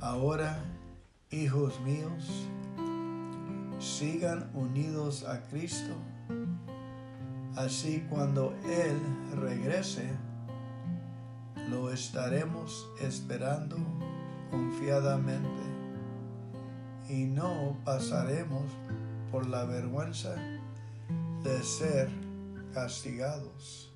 Ahora, 0.00 0.62
hijos 1.30 1.80
míos, 1.80 2.48
sigan 3.78 4.50
unidos 4.54 5.24
a 5.24 5.42
Cristo. 5.48 5.94
Así 7.56 8.06
cuando 8.10 8.54
Él 8.64 9.00
regrese, 9.34 10.10
lo 11.70 11.90
estaremos 11.90 12.86
esperando 13.00 13.76
confiadamente 14.50 15.62
y 17.08 17.24
no 17.24 17.76
pasaremos 17.84 18.64
por 19.32 19.48
la 19.48 19.64
vergüenza 19.64 20.34
de 21.46 21.62
ser 21.62 22.08
castigados. 22.74 23.94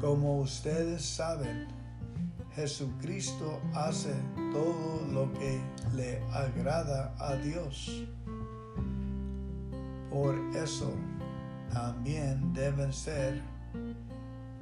Como 0.00 0.40
ustedes 0.40 1.04
saben, 1.04 1.68
Jesucristo 2.56 3.60
hace 3.74 4.14
todo 4.52 5.06
lo 5.12 5.32
que 5.34 5.60
le 5.94 6.20
agrada 6.32 7.14
a 7.20 7.36
Dios. 7.36 8.04
Por 10.10 10.34
eso 10.56 10.92
también 11.72 12.52
deben 12.52 12.92
ser 12.92 13.40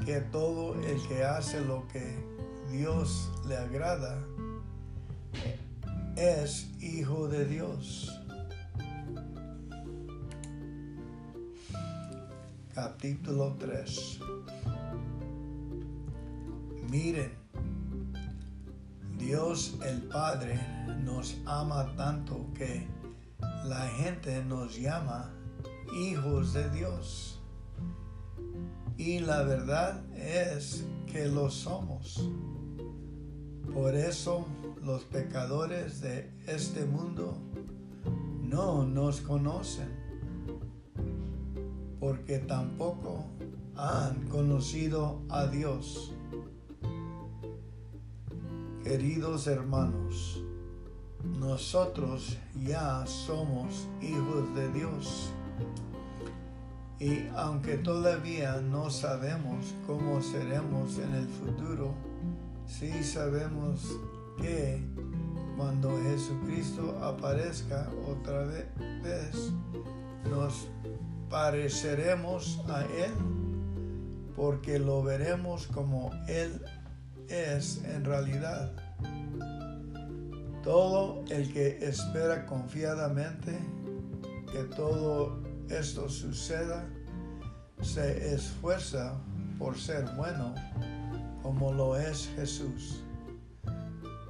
que 0.05 0.21
todo 0.21 0.75
el 0.75 1.01
que 1.09 1.25
hace 1.25 1.63
lo 1.63 1.89
que 1.89 2.23
Dios 2.71 3.33
le 3.49 3.57
agrada 3.57 4.19
es 6.17 6.71
hijo 6.83 7.29
de 7.29 7.47
Dios. 7.47 8.16
Capítulo 12.77 13.57
3. 13.59 14.21
Miren, 16.91 17.33
Dios 19.17 19.79
el 19.83 20.03
Padre 20.03 20.61
nos 21.03 21.39
ama 21.47 21.91
tanto 21.97 22.53
que 22.53 22.87
la 23.65 23.89
gente 23.97 24.45
nos 24.45 24.79
llama 24.79 25.33
hijos 25.99 26.53
de 26.53 26.69
Dios. 26.69 27.41
Y 28.99 29.21
la 29.21 29.43
verdad 29.45 30.05
es 30.15 30.85
que 31.11 31.29
lo 31.29 31.49
somos. 31.49 32.29
Por 33.73 33.95
eso 33.95 34.45
los 34.83 35.03
pecadores 35.05 36.03
de 36.03 36.31
este 36.47 36.85
mundo 36.85 37.39
no 38.43 38.85
nos 38.85 39.23
conocen, 39.23 39.96
porque 42.01 42.39
tampoco 42.39 43.25
han 43.77 44.29
conocido 44.29 45.23
a 45.29 45.47
Dios. 45.47 46.13
Queridos 48.83 49.47
hermanos, 49.47 50.43
nosotros 51.39 52.39
ya 52.65 53.05
somos 53.07 53.89
hijos 54.01 54.55
de 54.55 54.73
Dios 54.73 55.33
Y 56.99 57.27
aunque 57.37 57.77
todavía 57.77 58.61
no 58.63 58.89
sabemos 58.89 59.75
cómo 59.87 60.23
seremos 60.23 60.99
en 60.99 61.15
el 61.15 61.29
futuro, 61.29 61.93
sí 62.67 63.05
sabemos 63.05 63.99
que 64.39 64.83
cuando 65.59 65.91
Jesucristo 66.03 66.99
aparezca 67.03 67.91
otra 68.09 68.45
vez, 68.45 69.53
nos 70.31 70.69
pareceremos 71.29 72.61
a 72.69 72.83
Él 72.83 73.13
porque 74.35 74.79
lo 74.79 75.03
veremos 75.03 75.67
como 75.67 76.11
Él 76.29 76.63
es 77.29 77.83
en 77.85 78.05
realidad. 78.05 78.73
Todo 80.63 81.25
el 81.31 81.53
que 81.53 81.79
espera 81.81 82.45
confiadamente 82.47 83.59
que 84.53 84.65
todo 84.65 85.43
esto 85.69 86.09
suceda, 86.09 86.89
se 87.81 88.35
esfuerza 88.35 89.15
por 89.59 89.79
ser 89.79 90.05
bueno 90.17 90.55
como 91.43 91.73
lo 91.73 91.97
es 91.97 92.29
Jesús. 92.37 93.05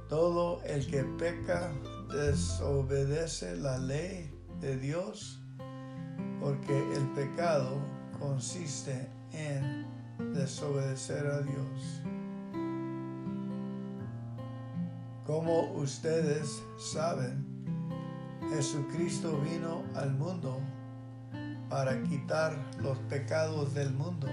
Todo 0.09 0.61
el 0.63 0.87
que 0.87 1.03
peca 1.03 1.71
desobedece 2.09 3.57
la 3.57 3.77
ley 3.77 4.31
de 4.61 4.77
Dios 4.77 5.41
porque 6.39 6.77
el 6.93 7.07
pecado 7.09 7.77
consiste 8.19 9.09
en 9.31 9.85
desobedecer 10.33 11.25
a 11.27 11.41
Dios. 11.41 12.01
Como 15.25 15.73
ustedes 15.73 16.63
saben, 16.77 17.45
Jesucristo 18.49 19.39
vino 19.41 19.83
al 19.95 20.13
mundo 20.13 20.61
para 21.69 22.01
quitar 22.03 22.57
los 22.79 22.97
pecados 23.09 23.73
del 23.73 23.93
mundo. 23.93 24.27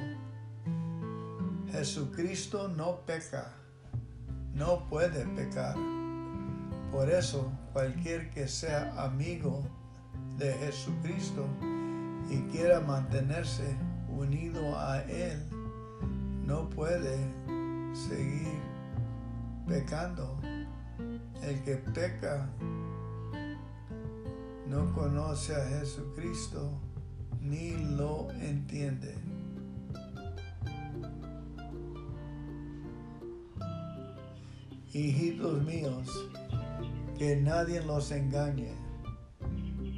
Jesucristo 1.73 2.69
no 2.69 3.01
peca, 3.01 3.53
no 4.53 4.89
puede 4.89 5.27
pecar. 5.35 5.75
Por 6.93 7.11
eso, 7.11 7.51
cualquier 7.73 8.31
que 8.31 8.47
sea 8.47 8.95
amigo 8.97 9.65
de 10.39 10.53
Jesucristo 10.53 11.45
y 12.31 12.39
quiera 12.51 12.81
mantenerse 12.81 13.77
unido 14.09 14.79
a 14.79 15.03
Él, 15.03 15.43
no 16.47 16.69
puede 16.71 17.17
seguir 17.93 18.61
pecando. 19.67 20.39
El 21.43 21.63
que 21.63 21.77
peca 21.77 22.49
no 24.67 24.93
conoce 24.95 25.55
a 25.55 25.67
Jesucristo 25.67 26.81
ni 27.41 27.73
lo 27.97 28.31
entiende. 28.41 29.15
Hijitos 34.93 35.63
míos, 35.65 36.09
que 37.19 37.37
nadie 37.37 37.83
los 37.83 38.11
engañe. 38.13 38.84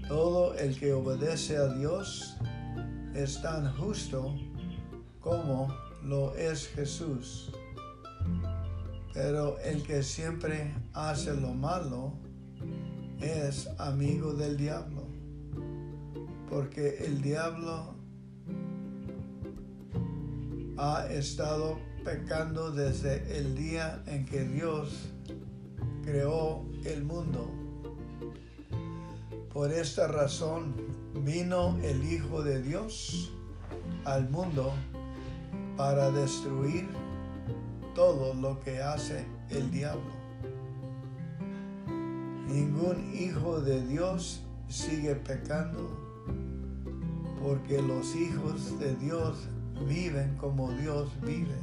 Todo 0.09 0.55
el 0.55 0.79
que 0.79 0.93
obedece 0.93 1.57
a 1.57 1.67
Dios 1.75 2.37
es 3.15 3.43
tan 3.43 3.73
justo 3.77 4.35
como 5.21 5.69
lo 6.05 6.37
es 6.37 6.69
Jesús. 6.69 7.51
Pero 9.13 9.59
el 9.59 9.83
que 9.83 10.03
siempre 10.03 10.73
hace 10.93 11.35
lo 11.35 11.55
malo 11.55 12.13
es 13.21 13.69
amigo 13.79 14.35
del 14.35 14.57
diablo, 14.57 15.09
porque 16.49 17.05
el 17.05 17.23
diablo 17.23 17.95
ha 20.77 21.07
estado 21.11 21.79
pecando 22.05 22.71
desde 22.71 23.39
el 23.39 23.57
día 23.57 24.03
en 24.07 24.25
que 24.27 24.45
Dios 24.45 25.09
creó 26.05 26.65
el 26.85 27.03
mundo. 27.03 27.66
Por 29.57 29.73
esta 29.73 30.07
razón 30.07 30.75
vino 31.25 31.79
el 31.83 32.05
Hijo 32.13 32.43
de 32.43 32.61
Dios 32.61 33.33
al 34.05 34.29
mundo 34.29 34.75
para 35.79 36.11
destruir 36.11 36.87
todo 37.95 38.35
lo 38.35 38.61
que 38.61 38.83
hace 38.83 39.25
el 39.49 39.71
diablo. 39.71 40.13
Ningún 42.47 43.15
hijo 43.15 43.63
de 43.63 43.81
Dios 43.87 44.43
sigue 44.69 45.15
pecando 45.15 45.89
porque 47.43 47.81
los 47.81 48.15
hijos 48.15 48.79
de 48.79 48.95
Dios 48.97 49.49
viven 49.89 50.37
como 50.37 50.71
Dios 50.73 51.09
vive. 51.23 51.59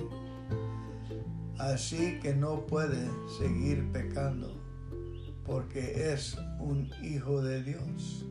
Así 1.60 2.20
que 2.24 2.34
no 2.34 2.65
puede 2.65 3.07
seguir 3.38 3.88
pecando 3.91 4.62
porque 5.45 6.14
es 6.14 6.38
un 6.60 6.90
hijo 7.02 7.41
de 7.41 7.64
Dios. 7.64 8.26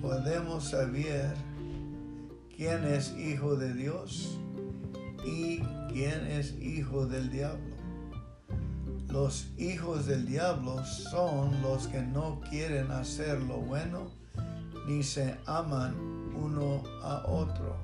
Podemos 0.00 0.70
saber 0.70 1.34
quién 2.56 2.84
es 2.84 3.16
hijo 3.16 3.56
de 3.56 3.74
Dios 3.74 4.38
y 5.24 5.58
quién 5.92 6.26
es 6.26 6.54
hijo 6.60 7.06
del 7.06 7.30
diablo. 7.30 7.76
Los 9.08 9.48
hijos 9.56 10.06
del 10.06 10.26
diablo 10.26 10.84
son 10.84 11.62
los 11.62 11.88
que 11.88 12.02
no 12.02 12.40
quieren 12.50 12.90
hacer 12.90 13.40
lo 13.40 13.56
bueno 13.56 14.10
ni 14.88 15.02
se 15.02 15.36
aman 15.44 15.94
uno 16.34 16.82
a 17.02 17.26
otro. 17.26 17.76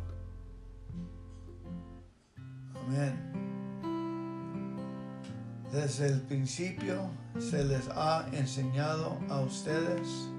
Amén. 2.74 3.53
Desde 5.74 6.06
el 6.06 6.20
principio 6.20 7.10
se 7.36 7.64
les 7.64 7.88
ha 7.88 8.28
enseñado 8.32 9.18
a 9.28 9.40
ustedes 9.40 10.30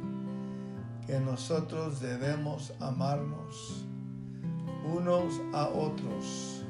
que 1.06 1.20
nosotros 1.20 2.00
debemos 2.00 2.74
amarnos 2.80 3.86
unos 4.86 5.42
a 5.54 5.68
otros 5.68 6.64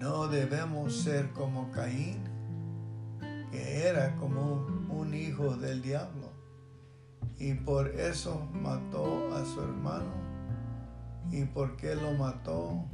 no 0.00 0.26
debemos 0.26 0.96
ser 0.96 1.30
como 1.30 1.70
Caín, 1.70 2.24
que 3.52 3.86
era 3.86 4.16
como 4.16 4.66
un 4.90 5.14
hijo 5.14 5.56
del 5.56 5.80
diablo, 5.80 6.32
y 7.38 7.54
por 7.54 7.86
eso 7.88 8.48
mató 8.52 9.32
a 9.32 9.44
su 9.44 9.62
hermano. 9.62 10.12
¿Y 11.30 11.44
por 11.44 11.76
qué 11.76 11.94
lo 11.94 12.12
mató? 12.14 12.84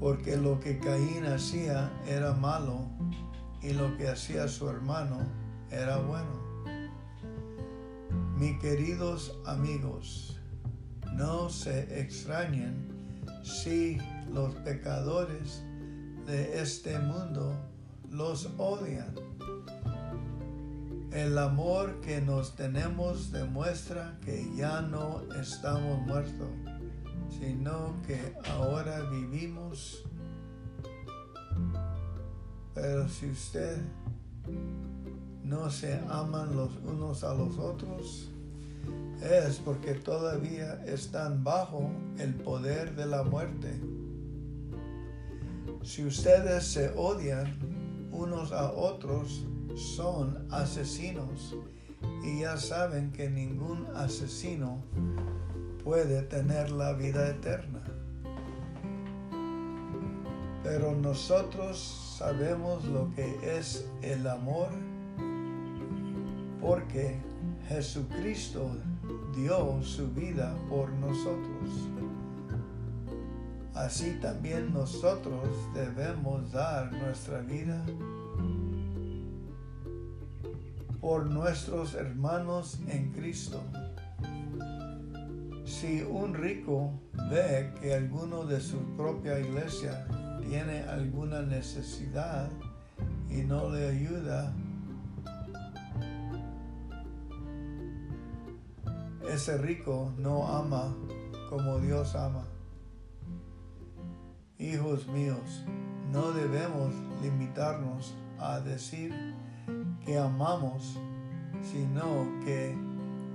Porque 0.00 0.36
lo 0.36 0.60
que 0.60 0.78
Caín 0.78 1.26
hacía 1.26 1.90
era 2.06 2.32
malo 2.32 2.86
y 3.62 3.72
lo 3.72 3.96
que 3.96 4.08
hacía 4.08 4.48
su 4.48 4.68
hermano 4.68 5.18
era 5.70 5.98
bueno. 5.98 6.48
Mis 8.36 8.58
queridos 8.60 9.36
amigos, 9.46 10.38
no 11.14 11.48
se 11.50 12.00
extrañen 12.00 12.86
si 13.42 13.98
los 14.32 14.54
pecadores 14.56 15.64
de 16.26 16.60
este 16.60 16.98
mundo 16.98 17.56
los 18.10 18.48
odian. 18.58 19.14
El 21.12 21.38
amor 21.38 22.00
que 22.00 22.20
nos 22.20 22.54
tenemos 22.54 23.32
demuestra 23.32 24.18
que 24.24 24.48
ya 24.54 24.82
no 24.82 25.22
estamos 25.40 25.98
muertos, 26.06 26.48
sino 27.30 27.94
que 28.06 28.34
ahora 28.50 29.00
vivimos. 29.10 30.04
Pero 32.74 33.08
si 33.08 33.30
usted 33.30 33.78
no 35.42 35.70
se 35.70 36.00
aman 36.08 36.54
los 36.54 36.70
unos 36.84 37.24
a 37.24 37.34
los 37.34 37.58
otros, 37.58 38.28
es 39.22 39.56
porque 39.56 39.94
todavía 39.94 40.84
están 40.86 41.42
bajo 41.42 41.90
el 42.18 42.34
poder 42.34 42.94
de 42.94 43.06
la 43.06 43.22
muerte. 43.24 43.80
Si 45.82 46.04
ustedes 46.04 46.64
se 46.64 46.90
odian 46.90 47.52
unos 48.12 48.52
a 48.52 48.72
otros, 48.72 49.44
son 49.74 50.46
asesinos 50.50 51.56
y 52.22 52.40
ya 52.40 52.56
saben 52.56 53.12
que 53.12 53.30
ningún 53.30 53.86
asesino 53.94 54.82
puede 55.84 56.22
tener 56.22 56.70
la 56.70 56.92
vida 56.92 57.28
eterna. 57.28 57.82
Pero 60.62 60.94
nosotros 60.94 62.16
sabemos 62.18 62.84
lo 62.84 63.10
que 63.14 63.58
es 63.58 63.88
el 64.02 64.26
amor 64.26 64.68
porque 66.60 67.18
Jesucristo 67.68 68.70
dio 69.34 69.82
su 69.82 70.08
vida 70.12 70.54
por 70.68 70.90
nosotros. 70.90 71.70
Así 73.74 74.18
también 74.20 74.72
nosotros 74.72 75.48
debemos 75.72 76.50
dar 76.50 76.92
nuestra 76.92 77.40
vida 77.40 77.84
por 81.00 81.26
nuestros 81.26 81.94
hermanos 81.94 82.80
en 82.88 83.12
Cristo. 83.12 83.62
Si 85.68 86.02
un 86.02 86.32
rico 86.34 86.90
ve 87.30 87.72
que 87.80 87.94
alguno 87.94 88.44
de 88.44 88.58
su 88.58 88.78
propia 88.96 89.38
iglesia 89.38 90.06
tiene 90.40 90.80
alguna 90.84 91.42
necesidad 91.42 92.48
y 93.28 93.42
no 93.42 93.68
le 93.68 93.86
ayuda, 93.86 94.52
ese 99.30 99.58
rico 99.58 100.12
no 100.16 100.48
ama 100.48 100.96
como 101.50 101.78
Dios 101.80 102.16
ama. 102.16 102.46
Hijos 104.58 105.06
míos, 105.06 105.64
no 106.10 106.32
debemos 106.32 106.94
limitarnos 107.22 108.14
a 108.40 108.58
decir 108.60 109.14
que 110.04 110.18
amamos, 110.18 110.98
sino 111.62 112.26
que 112.44 112.74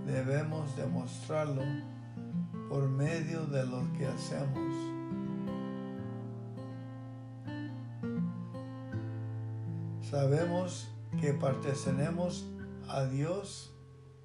debemos 0.05 0.75
demostrarlo 0.75 1.92
por 2.73 2.89
medio 2.89 3.45
de 3.45 3.63
lo 3.67 3.83
que 3.93 4.07
hacemos. 4.07 4.73
Sabemos 10.01 10.89
que 11.21 11.33
pertenecemos 11.33 12.49
a 12.89 13.03
Dios, 13.03 13.75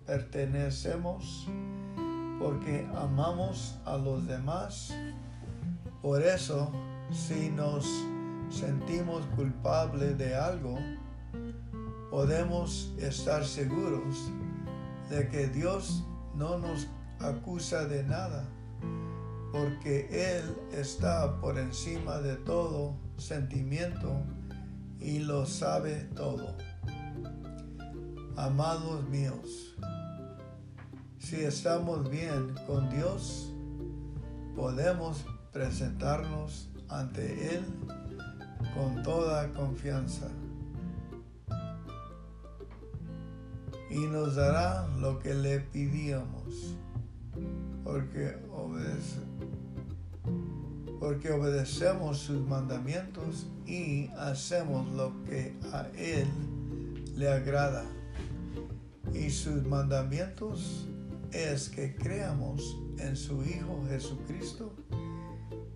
pertenecemos 0.07 1.47
porque 2.39 2.89
amamos 2.97 3.79
a 3.85 3.99
los 3.99 4.27
demás. 4.27 4.95
Por 6.01 6.23
eso, 6.23 6.73
si 7.11 7.51
nos 7.51 7.85
sentimos 8.49 9.27
culpables 9.37 10.17
de 10.17 10.35
algo, 10.35 10.79
podemos 12.11 12.95
estar 12.97 13.45
seguros 13.45 14.33
de 15.11 15.29
que 15.29 15.49
Dios 15.49 16.03
no 16.35 16.57
nos 16.57 16.89
acusa 17.21 17.87
de 17.87 18.05
nada, 18.05 18.45
porque 19.53 20.09
Él 20.11 20.57
está 20.73 21.41
por 21.41 21.59
encima 21.59 22.19
de 22.19 22.37
todo 22.37 22.97
sentimiento 23.17 24.23
y 25.01 25.21
lo 25.21 25.47
sabe 25.47 26.09
todo. 26.15 26.57
Amados 28.37 29.09
míos, 29.09 29.77
si 31.19 31.37
estamos 31.37 32.09
bien 32.09 32.55
con 32.67 32.89
Dios, 32.89 33.53
podemos 34.55 35.25
presentarnos 35.53 36.71
ante 36.89 37.57
Él 37.57 37.65
con 38.75 39.03
toda 39.03 39.53
confianza. 39.53 40.29
Y 43.91 43.99
nos 43.99 44.37
dará 44.37 44.87
lo 44.99 45.19
que 45.19 45.35
le 45.35 45.61
pidíamos 45.61 46.77
porque, 47.89 48.37
porque 51.01 51.33
obedecemos 51.33 52.19
sus 52.19 52.47
mandamientos 52.47 53.47
y 53.67 54.09
hacemos 54.09 54.87
lo 54.93 55.25
que 55.25 55.57
a 55.73 55.87
Él 55.97 56.27
le 57.17 57.31
agrada. 57.31 57.87
Y 59.15 59.31
sus 59.31 59.65
mandamientos 59.65 60.87
es 61.33 61.71
que 61.71 61.95
creamos 61.95 62.77
en 62.99 63.17
su 63.17 63.43
Hijo 63.43 63.83
Jesucristo 63.89 64.75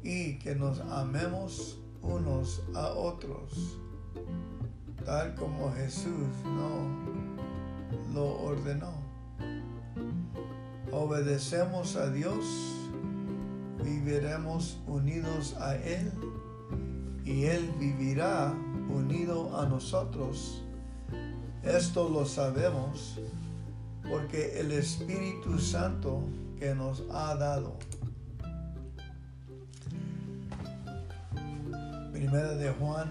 y 0.02 0.38
que 0.38 0.54
nos 0.54 0.80
amemos 0.80 1.78
unos 2.02 2.62
a 2.74 2.88
otros, 2.88 3.78
tal 5.06 5.34
como 5.34 5.72
Jesús 5.72 6.28
no 6.44 8.12
lo 8.12 8.38
ordenó 8.42 9.01
obedecemos 10.92 11.96
a 11.96 12.10
Dios, 12.10 12.44
viviremos 13.82 14.78
unidos 14.86 15.56
a 15.58 15.74
Él 15.76 16.12
y 17.24 17.44
Él 17.44 17.72
vivirá 17.78 18.54
unido 18.90 19.58
a 19.58 19.66
nosotros. 19.66 20.62
Esto 21.62 22.08
lo 22.08 22.26
sabemos 22.26 23.18
porque 24.08 24.60
el 24.60 24.72
Espíritu 24.72 25.58
Santo 25.58 26.24
que 26.58 26.74
nos 26.74 27.02
ha 27.10 27.34
dado. 27.36 27.78
Primera 32.12 32.54
de 32.54 32.70
Juan, 32.70 33.10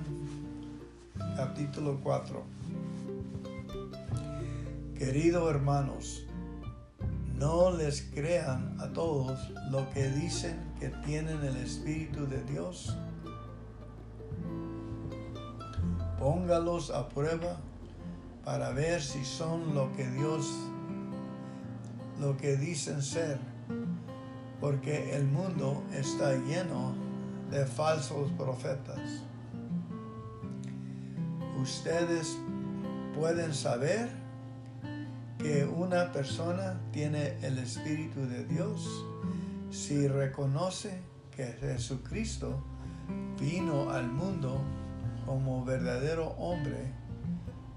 capítulo 1.36 2.00
4. 2.04 2.44
Queridos 4.96 5.50
hermanos, 5.50 6.28
no 7.42 7.72
les 7.72 8.04
crean 8.14 8.78
a 8.80 8.94
todos 8.94 9.50
lo 9.72 9.90
que 9.90 10.08
dicen 10.10 10.56
que 10.80 10.90
tienen 11.04 11.44
el 11.44 11.58
Espíritu 11.58 12.28
de 12.28 12.44
Dios. 12.44 12.96
Póngalos 16.20 16.92
a 16.92 17.10
prueba 17.10 17.58
para 18.46 18.70
ver 18.74 19.02
si 19.02 19.26
son 19.26 19.74
lo 19.74 19.92
que 19.94 20.08
Dios, 20.12 20.54
lo 22.20 22.38
que 22.38 22.58
dicen 22.58 23.02
ser, 23.02 23.40
porque 24.60 25.16
el 25.16 25.26
mundo 25.26 25.82
está 25.94 26.34
lleno 26.34 26.94
de 27.50 27.66
falsos 27.66 28.32
profetas. 28.34 29.00
Ustedes 31.60 32.38
pueden 33.16 33.52
saber 33.56 34.21
que 35.42 35.66
una 35.66 36.12
persona 36.12 36.80
tiene 36.92 37.36
el 37.42 37.58
Espíritu 37.58 38.28
de 38.28 38.46
Dios 38.46 39.06
si 39.72 40.08
reconoce 40.08 41.02
que 41.36 41.46
Jesucristo 41.54 42.62
vino 43.40 43.90
al 43.90 44.08
mundo 44.08 44.62
como 45.26 45.66
verdadero 45.66 46.28
hombre, 46.38 46.94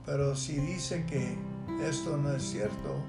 pero 0.04 0.36
si 0.36 0.56
dice 0.56 1.06
que 1.06 1.38
esto 1.82 2.18
no 2.18 2.32
es 2.34 2.42
cierto, 2.42 3.02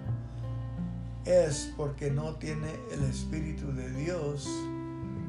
es 1.26 1.74
porque 1.76 2.10
no 2.10 2.36
tiene 2.36 2.70
el 2.94 3.04
Espíritu 3.04 3.74
de 3.74 3.92
Dios, 3.92 4.48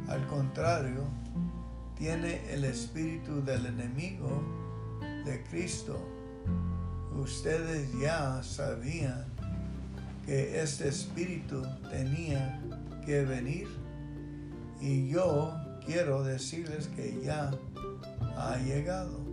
al 0.06 0.24
contrario, 0.28 1.02
tiene 1.96 2.42
el 2.52 2.64
Espíritu 2.64 3.42
del 3.42 3.66
enemigo 3.66 4.40
de 5.24 5.42
Cristo 5.50 6.15
ustedes 7.20 7.88
ya 8.00 8.42
sabían 8.42 9.24
que 10.24 10.60
este 10.60 10.88
espíritu 10.88 11.62
tenía 11.90 12.60
que 13.04 13.24
venir 13.24 13.68
y 14.80 15.08
yo 15.08 15.54
quiero 15.84 16.22
decirles 16.24 16.88
que 16.88 17.20
ya 17.24 17.50
ha 18.36 18.58
llegado. 18.58 19.24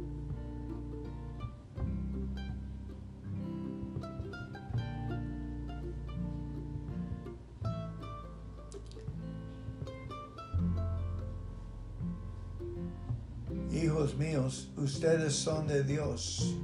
Hijos 13.71 14.15
míos, 14.15 14.71
ustedes 14.77 15.33
son 15.33 15.67
de 15.67 15.83
Dios 15.83 16.55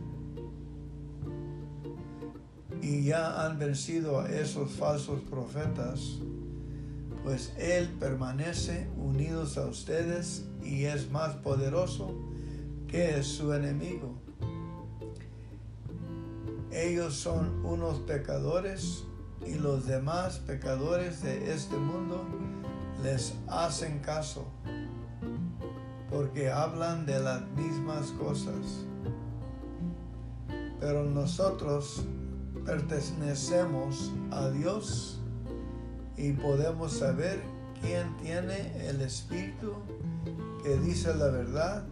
y 2.81 3.03
ya 3.03 3.45
han 3.45 3.59
vencido 3.59 4.19
a 4.19 4.29
esos 4.29 4.71
falsos 4.71 5.21
profetas, 5.29 6.19
pues 7.23 7.53
Él 7.57 7.89
permanece 7.99 8.87
unidos 8.97 9.57
a 9.57 9.65
ustedes 9.65 10.45
y 10.63 10.85
es 10.85 11.11
más 11.11 11.35
poderoso 11.35 12.15
que 12.87 13.21
su 13.23 13.53
enemigo. 13.53 14.17
Ellos 16.71 17.15
son 17.15 17.65
unos 17.65 17.99
pecadores 17.99 19.03
y 19.45 19.55
los 19.55 19.85
demás 19.85 20.39
pecadores 20.39 21.21
de 21.21 21.53
este 21.53 21.75
mundo 21.77 22.23
les 23.03 23.33
hacen 23.47 23.99
caso 23.99 24.45
porque 26.09 26.49
hablan 26.49 27.05
de 27.05 27.19
las 27.19 27.41
mismas 27.51 28.07
cosas. 28.11 28.85
Pero 30.79 31.03
nosotros 31.03 32.05
pertenecemos 32.65 34.11
a 34.31 34.49
Dios 34.49 35.19
y 36.17 36.33
podemos 36.33 36.93
saber 36.93 37.41
quién 37.81 38.15
tiene 38.17 38.87
el 38.87 39.01
espíritu 39.01 39.73
que 40.63 40.77
dice 40.77 41.13
la 41.15 41.27
verdad 41.27 41.85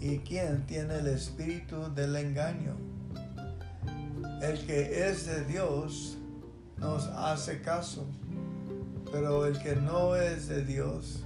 y 0.00 0.18
quién 0.18 0.66
tiene 0.66 0.96
el 0.96 1.06
espíritu 1.08 1.94
del 1.94 2.16
engaño. 2.16 2.76
El 4.42 4.64
que 4.66 5.08
es 5.08 5.26
de 5.26 5.44
Dios 5.44 6.18
nos 6.78 7.06
hace 7.06 7.60
caso, 7.62 8.06
pero 9.12 9.46
el 9.46 9.58
que 9.62 9.76
no 9.76 10.16
es 10.16 10.48
de 10.48 10.64
Dios 10.64 11.24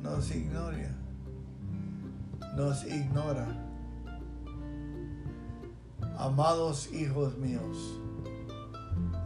nos 0.00 0.30
ignora. 0.34 0.94
Nos 2.56 2.84
ignora. 2.84 3.65
Amados 6.18 6.90
hijos 6.94 7.36
míos, 7.36 8.00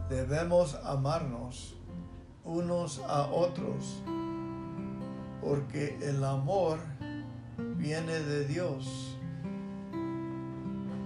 debemos 0.09 0.75
amarnos 0.83 1.77
unos 2.43 2.99
a 3.07 3.27
otros, 3.27 4.01
porque 5.41 5.97
el 6.01 6.21
amor 6.25 6.79
viene 7.77 8.19
de 8.19 8.45
Dios. 8.45 9.15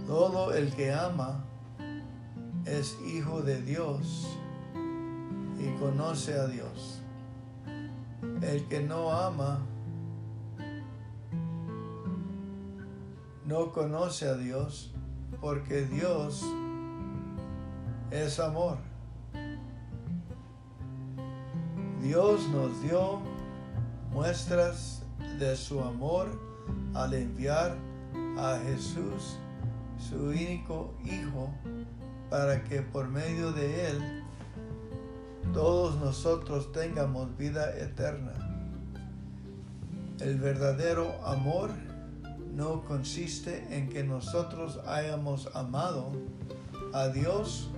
Todo 0.07 0.55
el 0.55 0.73
que 0.73 0.91
ama 0.91 1.45
es 2.65 2.97
hijo 3.05 3.43
de 3.43 3.61
Dios 3.61 4.27
y 5.59 5.69
conoce 5.79 6.33
a 6.33 6.47
Dios. 6.47 6.99
El 8.41 8.67
que 8.67 8.81
no 8.81 9.11
ama 9.11 9.59
no 13.45 13.71
conoce 13.71 14.27
a 14.27 14.33
Dios 14.33 14.94
porque 15.41 15.83
Dios 15.85 16.43
es 18.11 18.39
amor. 18.39 18.77
Dios 22.01 22.47
nos 22.49 22.81
dio 22.81 23.19
muestras 24.11 25.03
de 25.39 25.55
su 25.55 25.81
amor 25.81 26.27
al 26.93 27.13
enviar 27.13 27.75
a 28.37 28.59
Jesús, 28.65 29.37
su 29.97 30.15
único 30.15 30.93
Hijo, 31.03 31.49
para 32.29 32.63
que 32.63 32.81
por 32.81 33.07
medio 33.07 33.51
de 33.51 33.89
Él 33.89 34.23
todos 35.53 35.95
nosotros 35.97 36.71
tengamos 36.71 37.35
vida 37.37 37.77
eterna. 37.77 38.33
El 40.19 40.39
verdadero 40.39 41.13
amor 41.25 41.71
no 42.55 42.83
consiste 42.85 43.67
en 43.69 43.89
que 43.89 44.03
nosotros 44.03 44.79
hayamos 44.87 45.49
amado 45.53 46.13
a 46.93 47.09
Dios, 47.09 47.69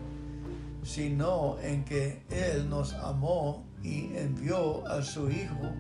sino 0.84 1.58
en 1.62 1.84
que 1.84 2.22
Él 2.30 2.70
nos 2.70 2.94
amó 2.94 3.66
y 3.82 4.16
envió 4.16 4.88
a 4.88 5.02
su 5.02 5.32
Hijo 5.32 5.72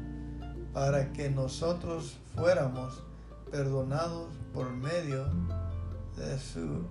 para 0.73 1.13
que 1.13 1.29
nosotros 1.29 2.17
fuéramos 2.35 3.03
perdonados 3.51 4.29
por 4.51 4.71
medio 4.71 5.25
de 6.17 6.39
su 6.39 6.87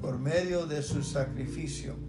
por 0.00 0.20
medio 0.20 0.66
de 0.66 0.82
su 0.82 1.02
sacrificio. 1.02 2.05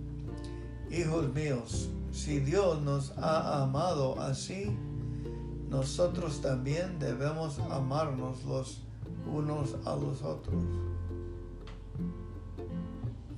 Hijos 0.90 1.34
míos, 1.34 1.90
si 2.12 2.40
Dios 2.40 2.82
nos 2.82 3.18
ha 3.18 3.64
amado 3.64 4.20
así, 4.22 4.76
nosotros 5.70 6.42
también 6.42 6.98
debemos 6.98 7.60
amarnos 7.60 8.44
los 8.46 8.82
unos 9.26 9.76
a 9.86 9.96
los 9.96 10.22
otros. 10.22 10.56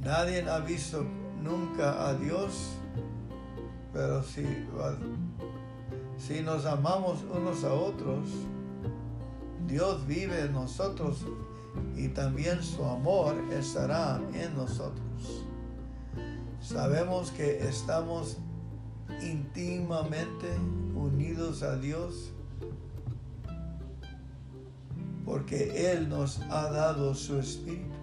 Nadie 0.01 0.47
ha 0.47 0.59
visto 0.59 1.03
nunca 1.41 2.07
a 2.07 2.13
Dios, 2.13 2.75
pero 3.93 4.21
si, 4.23 4.45
si 6.17 6.41
nos 6.41 6.65
amamos 6.65 7.19
unos 7.35 7.63
a 7.63 7.73
otros, 7.73 8.29
Dios 9.65 10.05
vive 10.05 10.45
en 10.45 10.53
nosotros 10.53 11.25
y 11.95 12.09
también 12.09 12.61
su 12.61 12.83
amor 12.85 13.35
estará 13.51 14.21
en 14.33 14.55
nosotros. 14.55 15.08
Sabemos 16.61 17.31
que 17.31 17.67
estamos 17.67 18.37
íntimamente 19.21 20.47
unidos 20.95 21.63
a 21.63 21.77
Dios 21.77 22.31
porque 25.25 25.91
Él 25.91 26.09
nos 26.09 26.41
ha 26.49 26.69
dado 26.69 27.13
su 27.15 27.39
espíritu. 27.39 27.95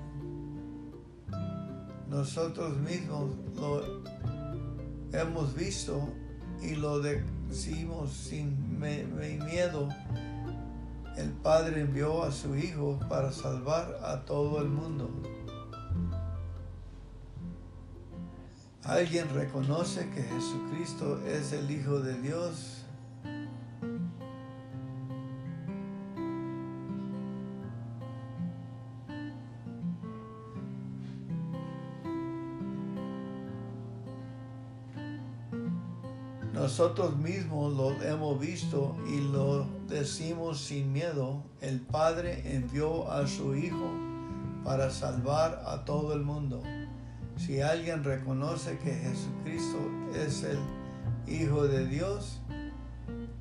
Nosotros 2.09 2.77
mismos 2.79 3.31
lo 3.57 4.03
hemos 5.13 5.55
visto 5.55 6.09
y 6.63 6.77
lo 6.77 7.01
decimos 7.01 8.13
sin 8.13 8.79
miedo. 8.79 9.89
El 11.17 11.31
Padre 11.33 11.81
envió 11.81 12.23
a 12.23 12.31
su 12.31 12.55
Hijo 12.57 12.99
para 13.09 13.33
salvar 13.33 13.99
a 14.03 14.25
todo 14.25 14.63
el 14.63 14.69
mundo. 14.69 15.11
¿Alguien 18.87 19.29
reconoce 19.35 20.09
que 20.11 20.23
Jesucristo 20.23 21.21
es 21.27 21.53
el 21.53 21.71
Hijo 21.71 21.99
de 21.99 22.21
Dios? 22.21 22.77
nosotros 36.67 37.17
mismos 37.17 37.73
lo 37.75 37.93
hemos 38.03 38.41
visto 38.41 38.97
y 39.09 39.21
lo 39.33 39.67
decimos 39.89 40.61
sin 40.61 40.93
miedo, 40.93 41.45
el 41.61 41.81
Padre 41.81 42.57
envió 42.57 43.11
a 43.11 43.27
su 43.27 43.55
Hijo 43.55 43.89
para 44.65 44.91
salvar 44.91 45.63
a 45.65 45.85
todo 45.85 46.13
el 46.13 46.23
mundo. 46.23 46.61
Si 47.37 47.61
alguien 47.61 48.03
reconoce 48.03 48.79
que 48.79 48.93
Jesucristo 48.95 49.79
es 50.15 50.43
el 50.43 50.59
Hijo 51.27 51.67
de 51.67 51.87
Dios, 51.87 52.41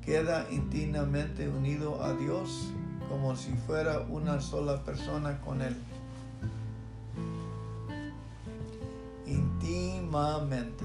queda 0.04 0.46
íntimamente 0.50 1.48
unido 1.48 2.02
a 2.02 2.12
Dios 2.14 2.72
como 3.08 3.36
si 3.36 3.52
fuera 3.66 4.00
una 4.00 4.40
sola 4.40 4.82
persona 4.84 5.40
con 5.40 5.62
Él. 5.62 5.76
Íntimamente. 9.26 10.84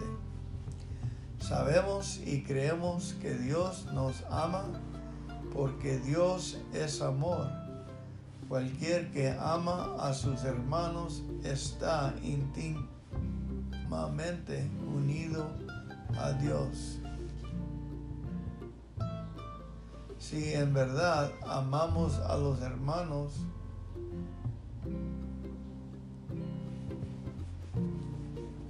Sabemos 1.39 2.19
y 2.25 2.43
creemos 2.43 3.15
que 3.21 3.33
Dios 3.33 3.88
nos 3.93 4.23
ama 4.29 4.65
porque 5.53 5.99
Dios 5.99 6.59
es 6.73 7.01
amor. 7.01 7.47
Cualquier 8.47 9.11
que 9.11 9.31
ama 9.31 9.95
a 9.99 10.13
sus 10.13 10.43
hermanos 10.43 11.23
está 11.43 12.13
unido 14.95 15.51
a 16.18 16.31
Dios. 16.34 16.99
Si 20.18 20.53
en 20.53 20.73
verdad 20.73 21.31
amamos 21.45 22.18
a 22.19 22.38
los 22.38 22.61
hermanos, 22.61 23.34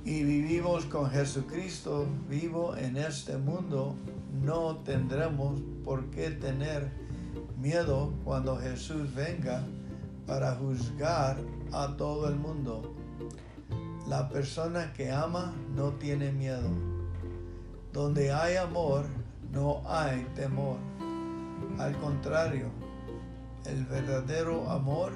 y 0.03 0.23
vivimos 0.23 0.85
con 0.85 1.10
Jesucristo 1.10 2.07
vivo 2.27 2.76
en 2.76 2.98
este 2.98 3.38
mundo, 3.38 3.95
no 4.43 4.77
tendremos 4.77 5.61
por 5.85 6.10
qué 6.10 6.31
tener 6.31 6.91
miedo 7.61 8.11
cuando 8.23 8.57
Jesús 8.57 9.14
venga 9.14 9.64
para 10.26 10.56
juzgar 10.56 11.38
a 11.72 11.95
todo 11.95 12.27
el 12.27 12.35
mundo. 12.35 13.01
La 14.07 14.30
persona 14.30 14.94
que 14.94 15.11
ama 15.11 15.53
no 15.76 15.91
tiene 15.94 16.32
miedo. 16.32 16.69
Donde 17.94 18.32
hay 18.32 18.56
amor, 18.56 19.06
no 19.52 19.82
hay 19.86 20.26
temor. 20.36 20.78
Al 21.78 21.98
contrario, 21.99 22.68
el 23.65 23.86
verdadero 23.86 24.69
amor 24.69 25.11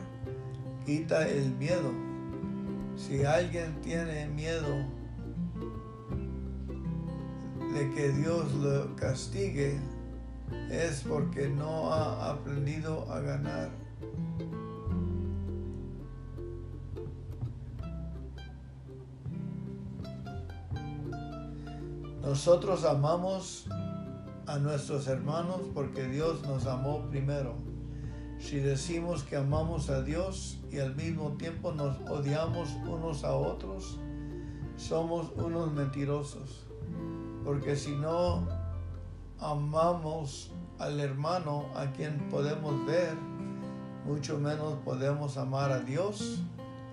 quita 0.86 1.28
el 1.28 1.52
miedo 1.56 2.06
si 2.95 3.26
alguien 3.26 3.82
tiene 3.82 4.28
miedo 4.28 4.74
de 7.74 7.91
que 7.94 8.10
Dios 8.14 8.53
lo 8.53 8.95
castigue, 8.95 9.78
es 10.72 11.03
porque 11.07 11.49
no 11.49 11.94
ha 11.94 12.32
aprendido 12.32 13.12
a 13.12 13.20
ganar. 13.20 13.70
Nosotros 22.26 22.84
amamos 22.85 23.68
a 24.47 24.57
nuestros 24.57 25.07
hermanos 25.07 25.61
porque 25.76 26.07
Dios 26.07 26.41
nos 26.47 26.65
amó 26.65 27.07
primero. 27.11 27.53
Si 28.39 28.57
decimos 28.57 29.22
que 29.22 29.35
amamos 29.35 29.91
a 29.91 30.02
Dios 30.02 30.60
y 30.72 30.80
al 30.80 30.95
mismo 30.95 31.34
tiempo 31.34 31.72
nos 31.72 31.99
odiamos 32.10 32.69
unos 32.88 33.23
a 33.23 33.35
otros, 33.35 33.99
somos 34.76 35.34
unos 35.35 35.72
mentirosos. 35.72 36.65
Porque 37.43 37.76
si 37.76 37.95
no 37.95 38.47
amamos 39.39 40.52
al 40.80 40.99
hermano 40.99 41.68
a 41.76 41.91
quien 41.91 42.27
podemos 42.30 42.88
ver, 42.88 43.15
mucho 44.03 44.39
menos 44.39 44.73
podemos 44.84 45.38
amar 45.38 45.72
a 45.72 45.80
Dios 45.80 46.41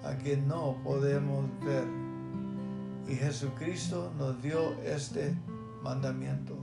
a 0.04 0.14
quien 0.14 0.46
no 0.46 0.76
podemos 0.84 1.46
ver. 1.64 2.01
Y 3.08 3.14
Jesucristo 3.16 4.12
nos 4.16 4.40
dio 4.42 4.74
este 4.82 5.36
mandamiento. 5.82 6.56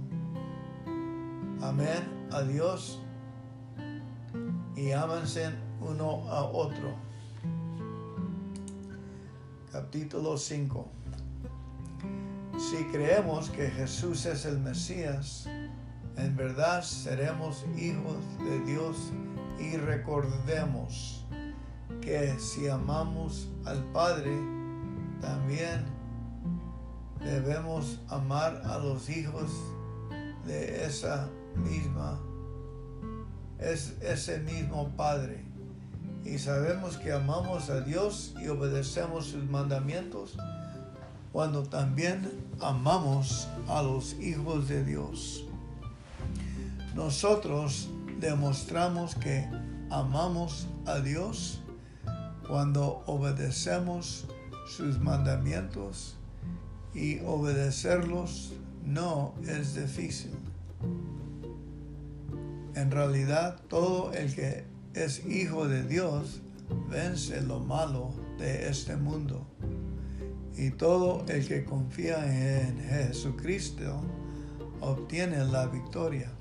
Amén 1.62 2.28
a 2.32 2.42
Dios 2.42 3.00
y 4.76 4.92
ámense 4.92 5.50
uno 5.82 6.28
a 6.30 6.44
otro. 6.44 6.96
Capítulo 9.72 10.38
5. 10.38 10.88
Si 12.58 12.84
creemos 12.86 13.50
que 13.50 13.70
Jesús 13.70 14.26
es 14.26 14.46
el 14.46 14.60
Mesías, 14.60 15.48
en 16.18 16.36
verdad 16.36 16.82
seremos 16.82 17.66
hijos 17.78 18.18
de 18.40 18.60
Dios 18.62 19.12
y 19.60 19.78
recordemos 19.78 21.26
que 22.02 22.40
si 22.40 22.68
amamos 22.68 23.50
al 23.66 23.84
Padre, 23.92 24.32
también 25.22 25.99
debemos 27.24 28.00
amar 28.08 28.62
a 28.66 28.78
los 28.78 29.10
hijos 29.10 29.52
de 30.46 30.86
esa 30.86 31.30
misma, 31.56 32.20
es 33.60 33.96
ese 34.02 34.40
mismo 34.40 34.90
Padre. 34.96 35.46
Y 36.24 36.38
sabemos 36.38 36.98
que 36.98 37.12
amamos 37.12 37.70
a 37.70 37.82
Dios 37.82 38.34
y 38.44 38.48
obedecemos 38.48 39.28
sus 39.28 39.44
mandamientos 39.50 40.38
cuando 41.32 41.64
también 41.64 42.30
amamos 42.60 43.48
a 43.68 43.82
los 43.82 44.14
hijos 44.20 44.68
de 44.68 44.84
Dios. 44.84 45.46
Nosotros 46.96 47.90
demostramos 48.20 49.16
que 49.16 49.48
amamos 49.90 50.68
a 50.86 51.00
Dios 51.00 51.62
cuando 52.48 53.04
obedecemos 53.06 54.26
sus 54.68 55.00
mandamientos 55.00 56.19
y 56.94 57.20
obedecerlos 57.20 58.54
no 58.86 59.34
es 59.48 59.76
difícil. 59.76 60.32
En 62.76 62.92
realidad, 62.92 63.60
todo 63.68 64.14
el 64.14 64.34
que 64.34 64.64
es 64.94 65.26
hijo 65.26 65.68
de 65.68 65.84
Dios 65.84 66.42
vence 66.90 67.42
lo 67.42 67.60
malo 67.60 68.14
de 68.38 68.70
este 68.70 68.96
mundo. 68.96 69.46
Y 70.56 70.72
todo 70.72 71.26
el 71.28 71.48
que 71.48 71.64
confía 71.64 72.26
en 72.26 72.80
Jesucristo 72.80 74.02
obtiene 74.82 75.44
la 75.46 75.68
victoria. 75.68 76.32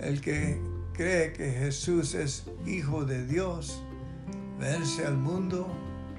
El 0.00 0.20
que 0.20 0.60
cree 0.92 1.32
que 1.32 1.50
Jesús 1.50 2.14
es 2.14 2.44
hijo 2.66 3.04
de 3.04 3.26
Dios 3.26 3.82
vence 4.58 5.06
al 5.06 5.16
mundo 5.16 5.68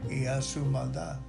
y 0.09 0.25
a 0.25 0.41
su 0.41 0.65
maldad. 0.65 1.19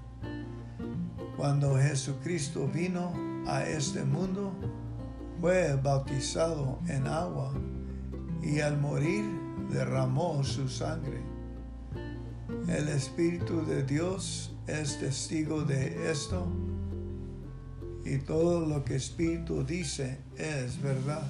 Cuando 1.40 1.78
Jesucristo 1.78 2.68
vino 2.68 3.14
a 3.46 3.64
este 3.64 4.04
mundo, 4.04 4.52
fue 5.40 5.74
bautizado 5.74 6.78
en 6.86 7.06
agua 7.06 7.54
y 8.42 8.60
al 8.60 8.78
morir 8.78 9.24
derramó 9.70 10.44
su 10.44 10.68
sangre. 10.68 11.22
El 12.68 12.88
Espíritu 12.88 13.64
de 13.64 13.82
Dios 13.84 14.54
es 14.66 14.98
testigo 14.98 15.62
de 15.62 16.10
esto 16.10 16.46
y 18.04 18.18
todo 18.18 18.66
lo 18.66 18.84
que 18.84 18.96
Espíritu 18.96 19.64
dice 19.64 20.18
es 20.36 20.78
verdad. 20.82 21.26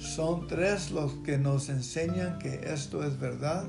Son 0.00 0.48
tres 0.48 0.90
los 0.90 1.12
que 1.24 1.38
nos 1.38 1.68
enseñan 1.68 2.40
que 2.40 2.62
esto 2.64 3.04
es 3.04 3.16
verdad. 3.16 3.64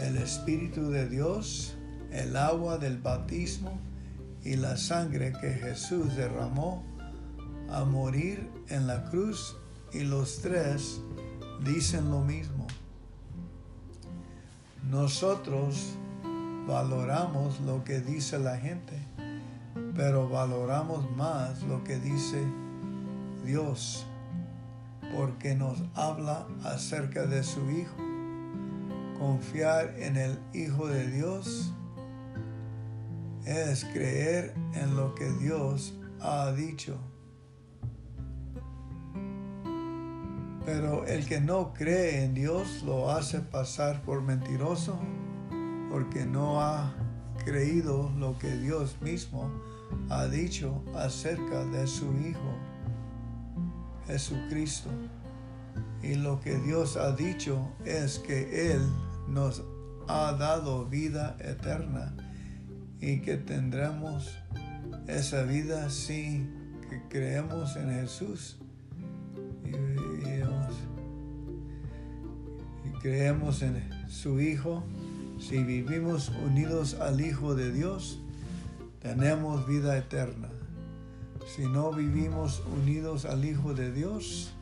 El 0.00 0.16
Espíritu 0.16 0.88
de 0.88 1.06
Dios, 1.06 1.71
el 2.12 2.36
agua 2.36 2.78
del 2.78 2.98
bautismo 2.98 3.78
y 4.44 4.56
la 4.56 4.76
sangre 4.76 5.32
que 5.40 5.52
Jesús 5.52 6.14
derramó 6.14 6.84
a 7.70 7.84
morir 7.84 8.50
en 8.68 8.86
la 8.86 9.04
cruz 9.04 9.56
y 9.92 10.00
los 10.00 10.40
tres 10.40 11.00
dicen 11.64 12.10
lo 12.10 12.20
mismo. 12.20 12.66
Nosotros 14.90 15.94
valoramos 16.66 17.60
lo 17.60 17.82
que 17.84 18.00
dice 18.00 18.38
la 18.38 18.58
gente, 18.58 18.98
pero 19.94 20.28
valoramos 20.28 21.10
más 21.16 21.62
lo 21.62 21.82
que 21.82 21.98
dice 21.98 22.42
Dios, 23.44 24.06
porque 25.14 25.54
nos 25.54 25.78
habla 25.94 26.46
acerca 26.64 27.26
de 27.26 27.42
su 27.42 27.70
Hijo. 27.70 27.96
Confiar 29.18 29.94
en 29.98 30.16
el 30.16 30.38
Hijo 30.52 30.88
de 30.88 31.06
Dios 31.06 31.72
es 33.44 33.84
creer 33.86 34.54
en 34.74 34.96
lo 34.96 35.14
que 35.14 35.30
Dios 35.32 35.94
ha 36.20 36.52
dicho. 36.52 36.98
Pero 40.64 41.04
el 41.06 41.26
que 41.26 41.40
no 41.40 41.72
cree 41.72 42.24
en 42.24 42.34
Dios 42.34 42.82
lo 42.84 43.10
hace 43.10 43.40
pasar 43.40 44.02
por 44.02 44.22
mentiroso 44.22 44.96
porque 45.90 46.24
no 46.24 46.60
ha 46.60 46.94
creído 47.44 48.10
lo 48.16 48.38
que 48.38 48.56
Dios 48.56 48.96
mismo 49.00 49.50
ha 50.08 50.26
dicho 50.26 50.82
acerca 50.94 51.64
de 51.64 51.86
su 51.86 52.06
Hijo, 52.18 52.56
Jesucristo. 54.06 54.88
Y 56.02 56.14
lo 56.14 56.40
que 56.40 56.56
Dios 56.58 56.96
ha 56.96 57.12
dicho 57.12 57.68
es 57.84 58.18
que 58.20 58.72
Él 58.72 58.82
nos 59.28 59.64
ha 60.08 60.32
dado 60.32 60.86
vida 60.86 61.36
eterna 61.40 62.14
y 63.02 63.20
que 63.20 63.36
tendremos 63.36 64.38
esa 65.06 65.42
vida 65.42 65.90
si 65.90 66.46
creemos 67.10 67.76
en 67.76 67.90
Jesús 67.90 68.56
creemos 73.02 73.62
en 73.62 73.82
su 74.08 74.40
Hijo, 74.40 74.84
si 75.38 75.64
vivimos 75.64 76.30
unidos 76.44 76.94
al 76.94 77.20
Hijo 77.20 77.56
de 77.56 77.72
Dios, 77.72 78.20
tenemos 79.00 79.66
vida 79.66 79.98
eterna. 79.98 80.48
Si 81.56 81.62
no 81.66 81.92
vivimos 81.92 82.62
unidos 82.80 83.24
al 83.24 83.44
Hijo 83.44 83.74
de 83.74 83.92
Dios, 83.92 84.54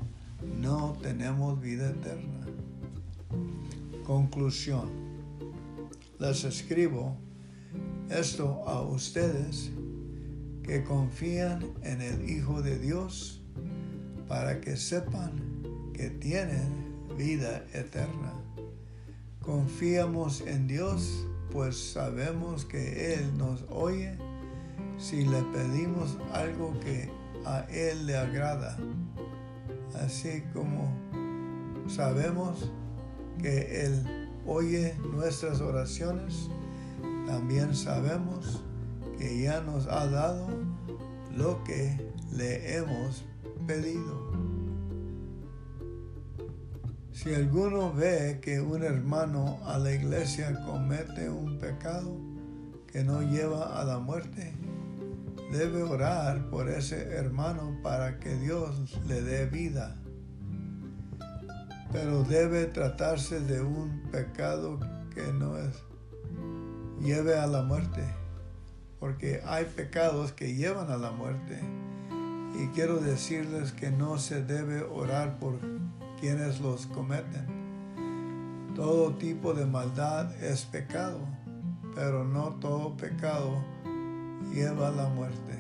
no 0.59 0.97
tenemos 1.03 1.61
vida 1.61 1.91
eterna. 1.91 2.47
Conclusión. 4.07 4.89
Les 6.19 6.45
escribo 6.45 7.19
esto 8.11 8.63
a 8.67 8.83
ustedes 8.83 9.71
que 10.63 10.85
confían 10.85 11.65
en 11.83 12.01
el 12.01 12.31
Hijo 12.31 12.63
de 12.63 12.79
Dios 12.79 13.41
para 14.29 14.61
que 14.61 14.77
sepan 14.77 15.33
que 15.95 16.11
tienen 16.11 16.91
vida 17.17 17.65
eterna. 17.73 18.33
Confiamos 19.41 20.43
en 20.43 20.67
Dios, 20.67 21.27
pues 21.51 21.77
sabemos 21.77 22.65
que 22.65 23.15
Él 23.15 23.37
nos 23.37 23.65
oye 23.71 24.17
si 24.99 25.25
le 25.25 25.43
pedimos 25.53 26.19
algo 26.33 26.79
que 26.81 27.11
a 27.45 27.61
Él 27.71 28.07
le 28.07 28.17
agrada. 28.17 28.77
Así 29.95 30.43
como 30.53 30.93
sabemos 31.89 32.71
que 33.43 33.85
Él 33.87 34.29
oye 34.47 34.95
nuestras 35.13 35.61
oraciones, 35.61 36.49
también 37.31 37.77
sabemos 37.77 38.61
que 39.17 39.43
ya 39.43 39.61
nos 39.61 39.87
ha 39.87 40.05
dado 40.09 40.49
lo 41.37 41.63
que 41.63 41.97
le 42.33 42.77
hemos 42.77 43.25
pedido. 43.69 44.33
Si 47.13 47.33
alguno 47.33 47.93
ve 47.93 48.41
que 48.43 48.61
un 48.61 48.83
hermano 48.83 49.61
a 49.65 49.79
la 49.79 49.93
iglesia 49.93 50.61
comete 50.67 51.31
un 51.31 51.57
pecado 51.59 52.17
que 52.91 53.05
no 53.05 53.23
lleva 53.23 53.81
a 53.81 53.85
la 53.85 54.01
muerte, 54.01 54.53
debe 55.53 55.85
orar 55.85 56.51
por 56.51 56.69
ese 56.69 57.15
hermano 57.15 57.79
para 57.81 58.19
que 58.19 58.35
Dios 58.35 58.99
le 59.07 59.23
dé 59.23 59.47
vida. 59.47 59.97
Pero 61.93 62.25
debe 62.25 62.67
tratarse 62.67 63.39
de 63.39 63.63
un 63.63 64.03
pecado 64.11 64.81
que 65.15 65.33
no 65.33 65.57
es, 65.57 65.90
lleve 67.01 67.39
a 67.39 67.47
la 67.47 67.63
muerte, 67.63 68.05
porque 68.99 69.43
hay 69.47 69.65
pecados 69.65 70.33
que 70.33 70.55
llevan 70.55 70.91
a 70.91 70.97
la 70.97 71.11
muerte. 71.11 71.61
Y 72.59 72.67
quiero 72.75 72.99
decirles 72.99 73.73
que 73.73 73.91
no 73.91 74.19
se 74.19 74.43
debe 74.43 74.83
orar 74.83 75.39
por 75.39 75.59
quienes 76.21 76.61
los 76.61 76.87
cometen. 76.87 77.47
Todo 78.75 79.15
tipo 79.15 79.55
de 79.55 79.67
maldad 79.67 80.33
es 80.43 80.65
pecado, 80.65 81.21
pero 81.95 82.25
no 82.25 82.57
todo 82.61 82.97
pecado 82.97 83.65
lleva 84.53 84.89
a 84.89 84.93
la 84.93 85.09
muerte. 85.09 85.59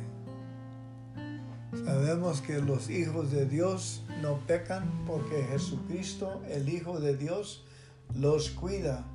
Sabemos 1.84 2.40
que 2.40 2.60
los 2.60 2.90
hijos 2.90 3.30
de 3.30 3.46
Dios 3.46 4.02
no 4.20 4.38
pecan 4.46 5.04
porque 5.06 5.44
Jesucristo, 5.44 6.42
el 6.48 6.68
Hijo 6.68 7.00
de 7.00 7.16
Dios, 7.16 7.64
los 8.14 8.50
cuida 8.50 9.06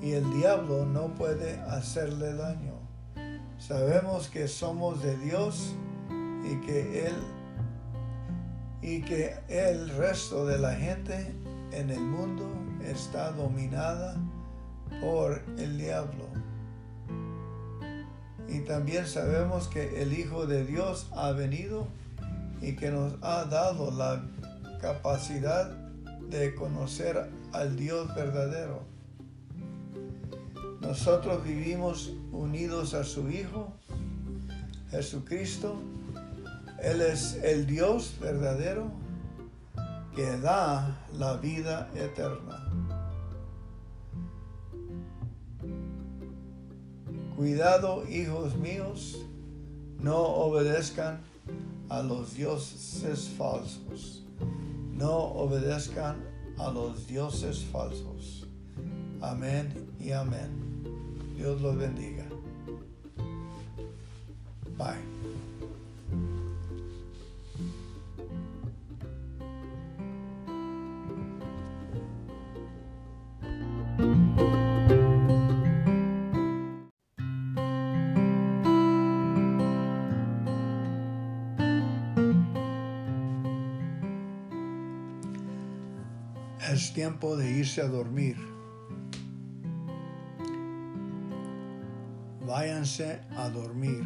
y 0.00 0.12
el 0.12 0.32
diablo 0.34 0.84
no 0.84 1.14
puede 1.14 1.60
hacerle 1.60 2.34
daño. 2.34 2.74
Sabemos 3.58 4.28
que 4.28 4.48
somos 4.48 5.02
de 5.02 5.16
Dios 5.18 5.74
y 6.44 6.56
que 6.66 7.06
Él 7.06 7.14
y 8.82 9.00
que 9.02 9.36
el 9.48 9.88
resto 9.90 10.44
de 10.44 10.58
la 10.58 10.74
gente 10.74 11.32
en 11.70 11.90
el 11.90 12.00
mundo 12.00 12.50
está 12.84 13.30
dominada 13.30 14.16
por 15.00 15.40
el 15.56 15.78
diablo. 15.78 16.26
Y 18.48 18.60
también 18.60 19.06
sabemos 19.06 19.68
que 19.68 20.02
el 20.02 20.12
Hijo 20.12 20.46
de 20.46 20.64
Dios 20.64 21.08
ha 21.12 21.30
venido 21.30 21.86
y 22.60 22.74
que 22.76 22.90
nos 22.90 23.14
ha 23.22 23.44
dado 23.44 23.90
la 23.92 24.24
capacidad 24.80 25.70
de 26.28 26.54
conocer 26.54 27.30
al 27.52 27.76
Dios 27.76 28.12
verdadero. 28.14 28.91
Nosotros 30.82 31.44
vivimos 31.44 32.12
unidos 32.32 32.92
a 32.92 33.04
su 33.04 33.30
Hijo, 33.30 33.72
Jesucristo. 34.90 35.80
Él 36.82 37.00
es 37.00 37.38
el 37.44 37.66
Dios 37.66 38.16
verdadero 38.20 38.90
que 40.14 40.38
da 40.38 41.06
la 41.16 41.36
vida 41.36 41.88
eterna. 41.94 42.68
Cuidado, 47.36 48.04
hijos 48.08 48.56
míos, 48.56 49.24
no 50.00 50.18
obedezcan 50.18 51.20
a 51.88 52.02
los 52.02 52.34
dioses 52.34 53.30
falsos. 53.38 54.24
No 54.92 55.16
obedezcan 55.16 56.16
a 56.58 56.70
los 56.70 57.06
dioses 57.06 57.64
falsos. 57.64 58.48
Amén 59.20 59.72
y 60.00 60.10
amén. 60.10 60.61
Dios 61.42 61.60
los 61.60 61.76
bendiga. 61.76 62.24
Bye. 64.78 64.94
Es 86.70 86.92
tiempo 86.94 87.36
de 87.36 87.50
irse 87.50 87.80
a 87.80 87.88
dormir. 87.88 88.51
Váyanse 92.52 93.18
a 93.34 93.48
dormir. 93.48 94.04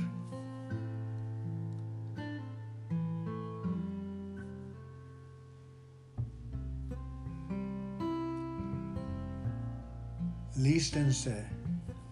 Lístense, 10.56 11.44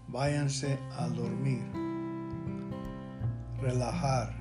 váyanse 0.08 0.76
a 0.98 1.08
dormir, 1.08 1.62
relajar, 3.62 4.34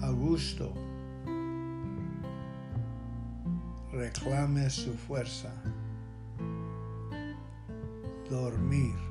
a 0.00 0.10
gusto, 0.12 0.72
reclame 3.92 4.70
su 4.70 4.94
fuerza, 4.94 5.52
dormir. 8.30 9.09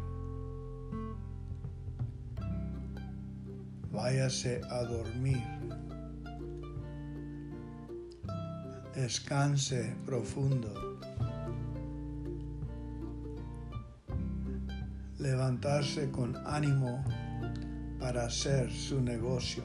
Váyase 4.10 4.60
a 4.72 4.84
dormir. 4.84 5.44
Descanse 8.96 9.96
profundo. 10.04 10.98
Levantarse 15.20 16.10
con 16.10 16.36
ánimo 16.48 17.04
para 18.00 18.26
hacer 18.26 18.72
su 18.72 19.00
negocio. 19.00 19.64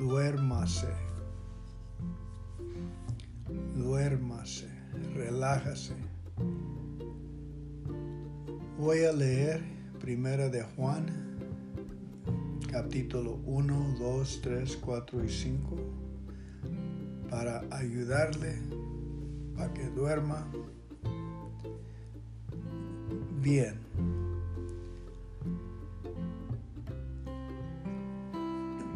Duérmase. 0.00 0.94
Duérmase. 3.74 4.70
Relájase. 5.14 5.96
Voy 8.78 9.04
a 9.04 9.12
leer 9.12 9.60
Primera 10.00 10.48
de 10.48 10.62
Juan 10.62 11.25
capítulo 12.76 13.40
1, 13.46 13.96
2, 13.98 14.40
3, 14.42 14.76
4 14.84 15.24
y 15.24 15.30
5 15.30 15.76
para 17.30 17.64
ayudarle 17.70 18.60
para 19.56 19.72
que 19.72 19.84
duerma 19.86 20.46
bien. 23.40 23.80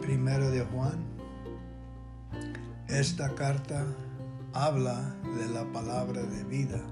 Primero 0.02 0.50
de 0.50 0.60
Juan, 0.60 1.02
esta 2.86 3.34
carta 3.34 3.86
habla 4.52 5.16
de 5.38 5.48
la 5.48 5.64
palabra 5.72 6.20
de 6.20 6.44
vida 6.44 6.82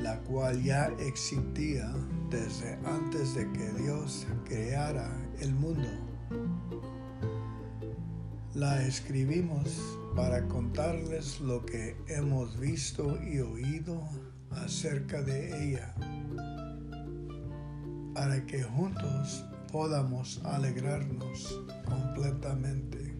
la 0.00 0.18
cual 0.20 0.62
ya 0.62 0.86
existía 0.98 1.92
desde 2.32 2.78
antes 2.86 3.34
de 3.34 3.46
que 3.52 3.70
Dios 3.82 4.26
creara 4.46 5.06
el 5.40 5.52
mundo. 5.54 5.88
La 8.54 8.82
escribimos 8.82 9.98
para 10.16 10.42
contarles 10.48 11.40
lo 11.40 11.64
que 11.66 11.94
hemos 12.08 12.58
visto 12.58 13.22
y 13.22 13.40
oído 13.40 14.08
acerca 14.50 15.20
de 15.20 15.72
ella, 15.72 15.94
para 18.14 18.44
que 18.46 18.62
juntos 18.62 19.44
podamos 19.70 20.40
alegrarnos 20.42 21.60
completamente. 21.84 23.14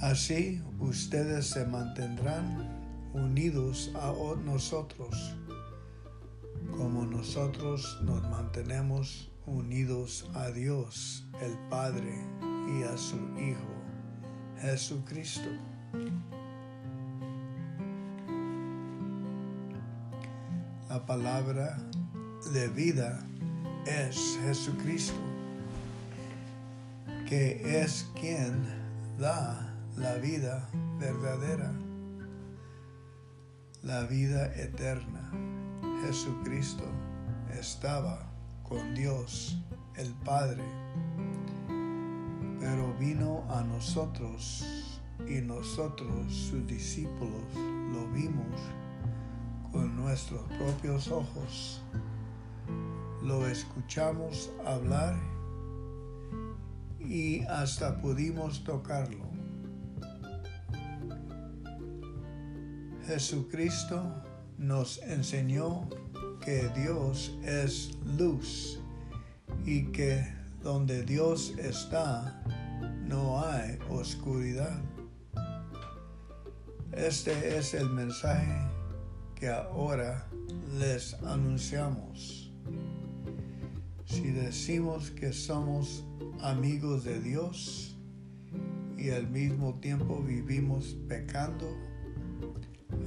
Así 0.00 0.62
ustedes 0.78 1.46
se 1.46 1.66
mantendrán 1.66 2.80
unidos 3.12 3.90
a 3.94 4.14
nosotros, 4.44 5.36
como 6.80 7.04
nosotros 7.04 7.98
nos 8.04 8.22
mantenemos 8.30 9.30
unidos 9.44 10.30
a 10.32 10.50
Dios, 10.50 11.26
el 11.42 11.52
Padre, 11.68 12.24
y 12.74 12.84
a 12.84 12.96
su 12.96 13.16
Hijo, 13.38 13.68
Jesucristo. 14.62 15.50
La 20.88 21.04
palabra 21.04 21.76
de 22.54 22.68
vida 22.68 23.26
es 23.84 24.38
Jesucristo, 24.42 25.20
que 27.28 27.82
es 27.82 28.08
quien 28.18 28.64
da 29.18 29.70
la 29.98 30.14
vida 30.14 30.66
verdadera 30.98 31.74
la 33.82 34.04
vida 34.04 34.52
eterna. 34.56 35.19
Jesucristo 36.02 36.84
estaba 37.58 38.30
con 38.62 38.94
Dios 38.94 39.58
el 39.96 40.12
Padre, 40.24 40.64
pero 42.58 42.94
vino 42.98 43.44
a 43.50 43.62
nosotros 43.62 44.64
y 45.28 45.40
nosotros, 45.40 46.32
sus 46.32 46.66
discípulos, 46.66 47.54
lo 47.92 48.06
vimos 48.12 48.60
con 49.70 49.94
nuestros 49.96 50.42
propios 50.52 51.08
ojos. 51.08 51.82
Lo 53.22 53.46
escuchamos 53.46 54.50
hablar 54.64 55.16
y 56.98 57.42
hasta 57.44 58.00
pudimos 58.00 58.64
tocarlo. 58.64 59.28
Jesucristo 63.06 64.29
nos 64.60 64.98
enseñó 65.04 65.88
que 66.44 66.68
Dios 66.76 67.34
es 67.42 67.96
luz 68.04 68.78
y 69.64 69.84
que 69.86 70.22
donde 70.62 71.02
Dios 71.02 71.54
está 71.58 72.44
no 73.08 73.42
hay 73.42 73.78
oscuridad. 73.88 74.82
Este 76.92 77.56
es 77.56 77.72
el 77.72 77.88
mensaje 77.88 78.68
que 79.34 79.48
ahora 79.48 80.28
les 80.78 81.14
anunciamos. 81.22 82.52
Si 84.04 84.30
decimos 84.30 85.10
que 85.10 85.32
somos 85.32 86.04
amigos 86.42 87.04
de 87.04 87.18
Dios 87.18 87.96
y 88.98 89.08
al 89.08 89.26
mismo 89.26 89.80
tiempo 89.80 90.22
vivimos 90.22 90.98
pecando, 91.08 91.66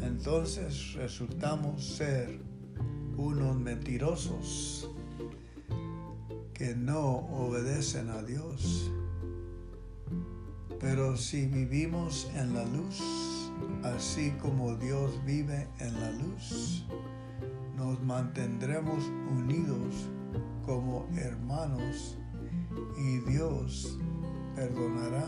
entonces 0.02 0.94
resultamos 0.94 1.84
ser 1.84 2.40
unos 3.18 3.56
mentirosos 3.56 4.90
que 6.54 6.76
no 6.76 7.28
obedecen 7.32 8.10
a 8.10 8.22
Dios. 8.22 8.92
Pero 10.80 11.18
si 11.18 11.46
vivimos 11.46 12.30
en 12.36 12.54
la 12.54 12.66
luz, 12.66 13.02
así 13.84 14.32
como 14.42 14.76
Dios 14.76 15.12
vive 15.26 15.68
en 15.80 16.00
la 16.00 16.12
luz, 16.12 16.86
nos 17.76 18.02
mantendremos 18.04 19.04
unidos 19.30 20.10
como 20.66 21.08
hermanos 21.18 22.18
y 22.98 23.20
Dios 23.30 23.98
perdonará 24.56 25.28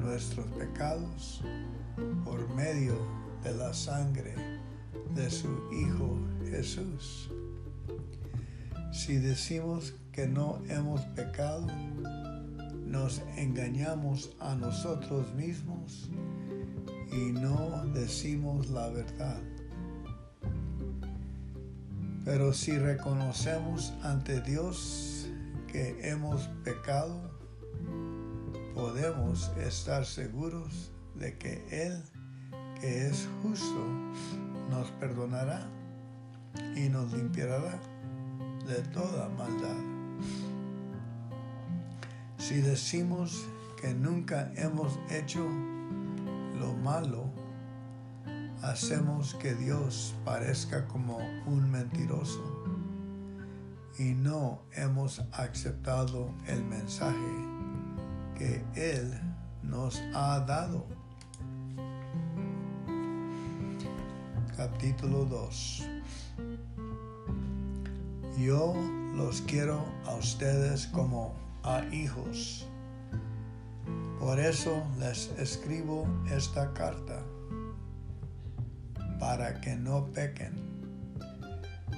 nuestros 0.00 0.46
pecados 0.52 1.42
por 2.24 2.48
medio 2.54 2.94
de 2.94 3.19
la 3.44 3.72
sangre 3.72 4.34
de 5.14 5.30
su 5.30 5.48
Hijo 5.72 6.18
Jesús. 6.50 7.30
Si 8.92 9.16
decimos 9.16 9.94
que 10.12 10.26
no 10.26 10.62
hemos 10.68 11.00
pecado, 11.16 11.66
nos 12.86 13.22
engañamos 13.36 14.30
a 14.40 14.54
nosotros 14.54 15.32
mismos 15.34 16.10
y 17.12 17.32
no 17.32 17.84
decimos 17.94 18.68
la 18.70 18.88
verdad. 18.88 19.40
Pero 22.24 22.52
si 22.52 22.76
reconocemos 22.76 23.92
ante 24.02 24.40
Dios 24.42 25.28
que 25.66 25.96
hemos 26.08 26.48
pecado, 26.64 27.18
podemos 28.74 29.50
estar 29.56 30.04
seguros 30.04 30.92
de 31.14 31.36
que 31.38 31.64
Él, 31.70 32.02
que 32.80 33.08
es 33.08 33.28
justo, 33.42 33.84
nos 34.70 34.90
perdonará 34.92 35.60
y 36.74 36.88
nos 36.88 37.12
limpiará 37.12 37.78
de 38.66 38.82
toda 38.92 39.28
maldad. 39.30 39.76
Si 42.38 42.60
decimos 42.60 43.46
que 43.80 43.94
nunca 43.94 44.50
hemos 44.56 44.98
hecho 45.10 45.46
lo 46.58 46.72
malo, 46.82 47.30
hacemos 48.62 49.34
que 49.34 49.54
Dios 49.54 50.14
parezca 50.24 50.86
como 50.88 51.18
un 51.46 51.70
mentiroso 51.70 52.64
y 53.98 54.14
no 54.14 54.62
hemos 54.72 55.20
aceptado 55.32 56.32
el 56.46 56.64
mensaje 56.64 57.18
que 58.36 58.64
Él 58.74 59.20
nos 59.62 60.00
ha 60.14 60.40
dado. 60.40 60.99
Capítulo 64.60 65.24
2 65.24 65.88
Yo 68.36 68.74
los 69.16 69.40
quiero 69.40 69.82
a 70.04 70.16
ustedes 70.16 70.86
como 70.88 71.34
a 71.62 71.82
hijos. 71.90 72.68
Por 74.18 74.38
eso 74.38 74.82
les 74.98 75.30
escribo 75.38 76.06
esta 76.30 76.74
carta, 76.74 77.24
para 79.18 79.58
que 79.62 79.76
no 79.76 80.12
pequen. 80.12 80.52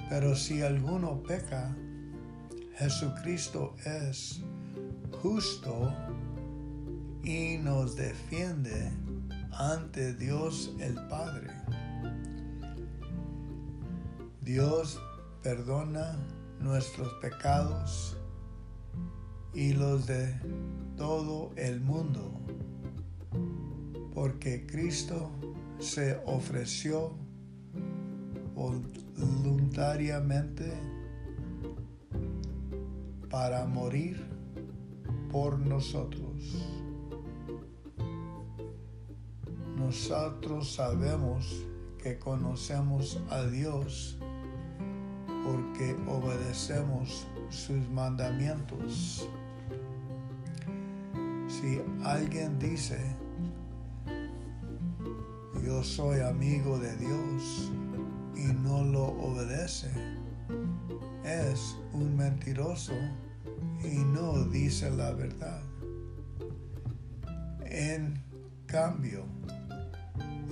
Pero 0.07 0.33
si 0.33 0.61
alguno 0.61 1.21
peca, 1.21 1.75
Jesucristo 2.77 3.75
es 3.83 4.39
justo 5.21 5.93
y 7.25 7.57
nos 7.57 7.97
defiende 7.97 8.89
ante 9.51 10.13
Dios 10.13 10.73
el 10.79 10.95
Padre. 11.09 11.51
Dios 14.43 14.99
perdona 15.41 16.19
nuestros 16.59 17.13
pecados 17.21 18.17
y 19.53 19.71
los 19.71 20.05
de 20.05 20.37
todo 20.97 21.51
el 21.55 21.79
mundo, 21.79 22.41
porque 24.13 24.65
Cristo 24.65 25.31
se 25.79 26.21
ofreció 26.25 27.13
voluntariamente 28.53 30.73
para 33.29 33.65
morir 33.65 34.27
por 35.31 35.57
nosotros. 35.57 36.61
Nosotros 39.77 40.73
sabemos 40.73 41.65
que 41.97 42.19
conocemos 42.19 43.21
a 43.29 43.45
Dios 43.45 44.17
porque 45.43 45.95
obedecemos 46.07 47.27
sus 47.49 47.87
mandamientos. 47.89 49.29
Si 51.47 51.81
alguien 52.03 52.57
dice, 52.59 52.97
yo 55.63 55.83
soy 55.83 56.21
amigo 56.21 56.79
de 56.79 56.95
Dios 56.97 57.71
y 58.35 58.53
no 58.53 58.83
lo 58.83 59.05
obedece, 59.05 59.91
es 61.23 61.77
un 61.93 62.15
mentiroso 62.17 62.93
y 63.83 63.97
no 63.97 64.45
dice 64.45 64.89
la 64.91 65.11
verdad. 65.11 65.61
En 67.65 68.21
cambio, 68.65 69.25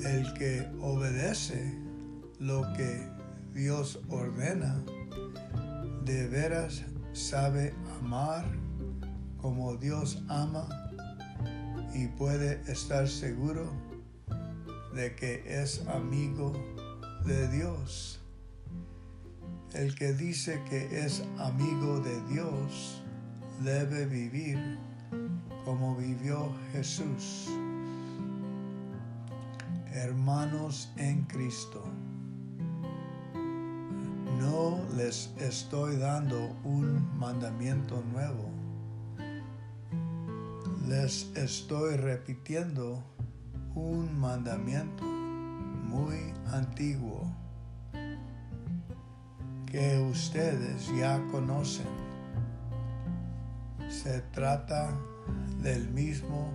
el 0.05 0.33
que 0.33 0.67
obedece 0.81 1.77
lo 2.39 2.61
que 2.73 3.10
Dios 3.53 3.99
ordena, 4.09 4.83
de 6.05 6.27
veras 6.27 6.83
sabe 7.13 7.73
amar 7.99 8.45
como 9.37 9.75
Dios 9.75 10.23
ama 10.29 10.67
y 11.93 12.07
puede 12.07 12.61
estar 12.71 13.07
seguro 13.07 13.69
de 14.93 15.15
que 15.15 15.43
es 15.45 15.85
amigo 15.87 16.53
de 17.25 17.47
Dios. 17.49 18.19
El 19.73 19.95
que 19.95 20.13
dice 20.13 20.61
que 20.69 21.05
es 21.05 21.23
amigo 21.37 21.99
de 21.99 22.21
Dios 22.27 23.01
debe 23.63 24.05
vivir 24.05 24.79
como 25.65 25.95
vivió 25.95 26.53
Jesús. 26.71 27.49
Hermanos 29.93 30.91
en 30.97 31.23
Cristo, 31.23 31.83
no 34.41 34.81
les 34.97 35.29
estoy 35.39 35.95
dando 35.97 36.55
un 36.63 37.17
mandamiento 37.17 38.03
nuevo 38.11 38.51
les 40.91 41.31
estoy 41.37 41.95
repitiendo 41.95 43.01
un 43.75 44.19
mandamiento 44.19 45.05
muy 45.05 46.33
antiguo 46.51 47.33
que 49.65 50.05
ustedes 50.11 50.93
ya 50.97 51.25
conocen. 51.31 51.87
Se 53.87 54.19
trata 54.33 54.91
del 55.63 55.87
mismo 55.91 56.51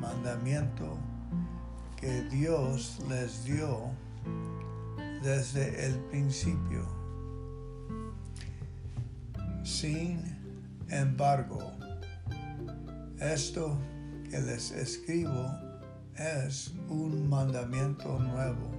mandamiento 0.00 0.98
que 1.96 2.22
Dios 2.22 2.98
les 3.08 3.44
dio 3.44 3.92
desde 5.22 5.86
el 5.86 5.98
principio. 6.10 6.86
Sin 9.62 10.20
embargo, 10.88 11.72
esto 13.20 13.78
que 14.30 14.40
les 14.40 14.70
escribo 14.70 15.50
es 16.16 16.72
un 16.88 17.28
mandamiento 17.28 18.18
nuevo 18.18 18.70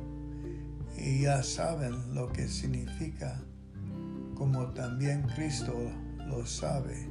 y 0.97 1.21
ya 1.21 1.43
saben 1.43 2.13
lo 2.13 2.31
que 2.31 2.47
significa, 2.47 3.39
como 4.35 4.67
también 4.71 5.23
Cristo 5.35 5.73
lo 6.27 6.45
sabe. 6.45 7.07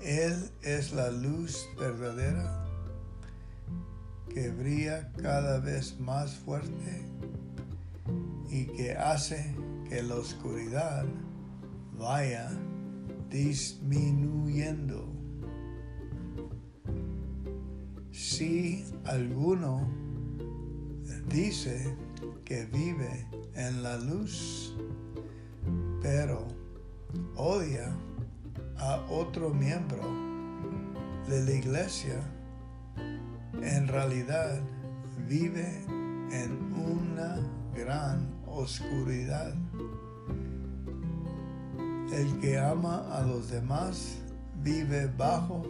Él 0.00 0.50
es 0.62 0.92
la 0.92 1.10
luz 1.10 1.68
verdadera 1.78 2.64
que 4.32 4.50
brilla 4.50 5.12
cada 5.14 5.58
vez 5.58 5.98
más 5.98 6.34
fuerte 6.34 7.04
y 8.50 8.66
que 8.66 8.92
hace 8.92 9.54
que 9.88 10.02
la 10.02 10.16
oscuridad 10.16 11.04
vaya 11.98 12.50
disminuyendo. 13.30 15.12
Si 18.10 18.84
alguno 19.04 19.88
dice 21.28 21.94
que 22.44 22.66
vive 22.66 23.26
en 23.54 23.82
la 23.82 23.98
luz, 23.98 24.74
pero 26.00 26.46
odia 27.36 27.94
a 28.78 29.04
otro 29.10 29.52
miembro 29.52 30.02
de 31.28 31.44
la 31.44 31.52
iglesia, 31.52 32.20
en 33.62 33.88
realidad 33.88 34.60
vive 35.28 35.84
en 36.30 36.72
una 36.72 37.36
gran 37.74 38.37
oscuridad. 38.58 39.54
El 42.12 42.38
que 42.40 42.58
ama 42.58 43.06
a 43.16 43.22
los 43.22 43.50
demás 43.50 44.18
vive 44.62 45.06
bajo 45.16 45.62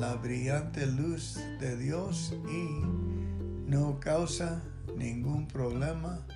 la 0.00 0.14
brillante 0.14 0.86
luz 0.86 1.38
de 1.60 1.76
Dios 1.76 2.34
y 2.48 3.70
no 3.70 4.00
causa 4.00 4.62
ningún 4.96 5.46
problema 5.46 6.26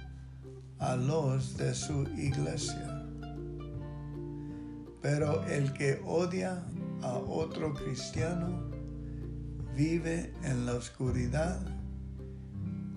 a 0.79 0.97
los 0.97 1.57
de 1.57 1.75
su 1.75 2.03
iglesia. 2.17 3.07
Pero 5.01 5.45
el 5.45 5.73
que 5.73 6.03
odia 6.05 6.63
a 7.03 7.17
otro 7.17 7.73
cristiano 7.73 8.69
vive 9.75 10.35
en 10.43 10.67
la 10.67 10.75
oscuridad 10.75 11.61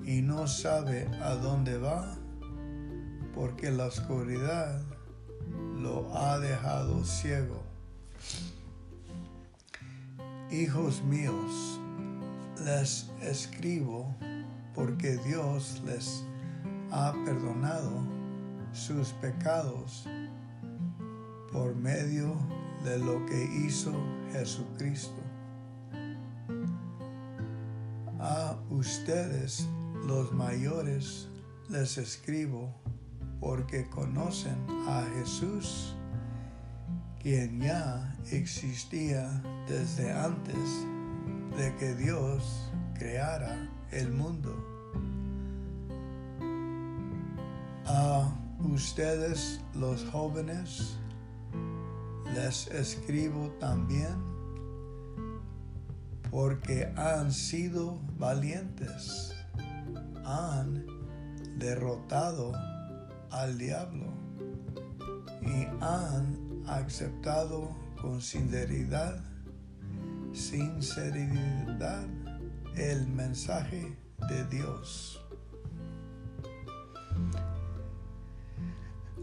y 0.03 0.21
no 0.21 0.47
sabe 0.47 1.07
a 1.21 1.35
dónde 1.35 1.77
va 1.77 2.18
porque 3.39 3.71
la 3.71 3.85
oscuridad 3.85 4.81
lo 5.77 6.13
ha 6.13 6.39
dejado 6.39 7.05
ciego. 7.05 7.63
Hijos 10.51 11.01
míos, 11.03 11.79
les 12.65 13.09
escribo 13.21 14.13
porque 14.75 15.15
Dios 15.25 15.81
les 15.85 16.25
ha 16.91 17.13
perdonado 17.23 18.03
sus 18.73 19.13
pecados 19.21 20.05
por 21.53 21.73
medio 21.75 22.35
de 22.83 22.99
lo 22.99 23.25
que 23.25 23.41
hizo 23.65 23.93
Jesucristo. 24.33 25.21
A 28.19 28.57
ustedes, 28.69 29.65
los 30.05 30.33
mayores, 30.33 31.29
les 31.69 31.97
escribo 31.97 32.75
porque 33.39 33.87
conocen 33.89 34.57
a 34.87 35.03
Jesús, 35.15 35.95
quien 37.21 37.61
ya 37.61 38.15
existía 38.31 39.41
desde 39.67 40.11
antes 40.11 40.85
de 41.57 41.75
que 41.77 41.95
Dios 41.95 42.71
creara 42.93 43.69
el 43.91 44.11
mundo. 44.11 44.55
A 47.85 48.31
ustedes 48.59 49.61
los 49.73 50.05
jóvenes 50.05 50.97
les 52.35 52.67
escribo 52.67 53.49
también 53.59 54.15
porque 56.29 56.93
han 56.95 57.31
sido 57.31 57.99
valientes, 58.17 59.33
han 60.23 60.85
derrotado 61.57 62.53
al 63.31 63.57
diablo 63.57 64.05
y 65.41 65.67
han 65.81 66.63
aceptado 66.67 67.69
con 68.01 68.21
sinceridad, 68.21 69.23
sinceridad 70.33 72.05
el 72.75 73.07
mensaje 73.07 73.97
de 74.29 74.45
Dios. 74.45 75.21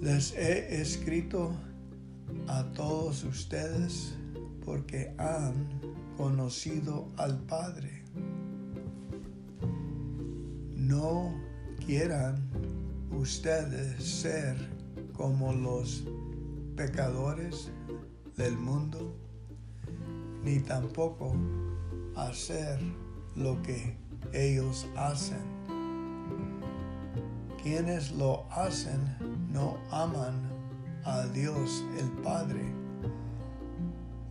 Les 0.01 0.35
he 0.35 0.81
escrito 0.81 1.53
a 2.49 2.65
todos 2.75 3.25
ustedes 3.25 4.15
porque 4.65 5.15
han 5.17 5.69
conocido 6.17 7.09
al 7.17 7.39
Padre. 7.39 8.03
No 10.75 11.33
quieran 11.85 12.37
ustedes 13.11 14.05
ser 14.05 14.57
como 15.17 15.53
los 15.53 16.05
pecadores 16.77 17.71
del 18.37 18.57
mundo, 18.57 19.17
ni 20.45 20.61
tampoco 20.61 21.35
hacer 22.15 22.79
lo 23.35 23.61
que 23.63 23.97
ellos 24.33 24.87
hacen. 24.97 25.57
Quienes 27.63 28.13
lo 28.13 28.47
hacen 28.53 29.17
no 29.53 29.79
aman 29.91 30.49
a 31.05 31.27
Dios 31.27 31.85
el 31.99 32.09
Padre. 32.23 32.63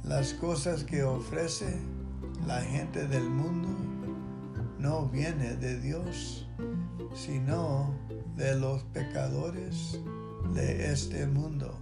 Las 0.04 0.34
cosas 0.34 0.84
que 0.84 1.04
ofrece 1.04 1.80
la 2.46 2.62
gente 2.62 3.08
del 3.08 3.30
mundo 3.30 3.70
no 4.78 5.08
viene 5.08 5.56
de 5.56 5.80
Dios, 5.80 6.48
sino 7.14 8.05
de 8.36 8.60
los 8.60 8.84
pecadores 8.86 10.00
de 10.54 10.92
este 10.92 11.26
mundo. 11.26 11.80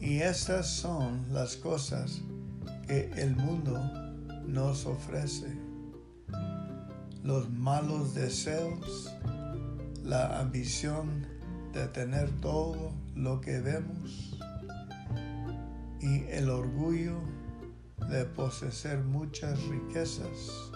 Y 0.00 0.18
estas 0.18 0.68
son 0.68 1.26
las 1.32 1.56
cosas 1.56 2.22
que 2.86 3.10
el 3.16 3.36
mundo 3.36 3.78
nos 4.46 4.86
ofrece. 4.86 5.56
Los 7.22 7.50
malos 7.50 8.14
deseos, 8.14 9.10
la 10.02 10.40
ambición 10.40 11.26
de 11.72 11.88
tener 11.88 12.30
todo 12.40 12.92
lo 13.14 13.40
que 13.40 13.60
vemos 13.60 14.38
y 16.00 16.24
el 16.28 16.50
orgullo 16.50 17.18
de 18.10 18.24
poseer 18.26 19.02
muchas 19.02 19.58
riquezas. 19.68 20.70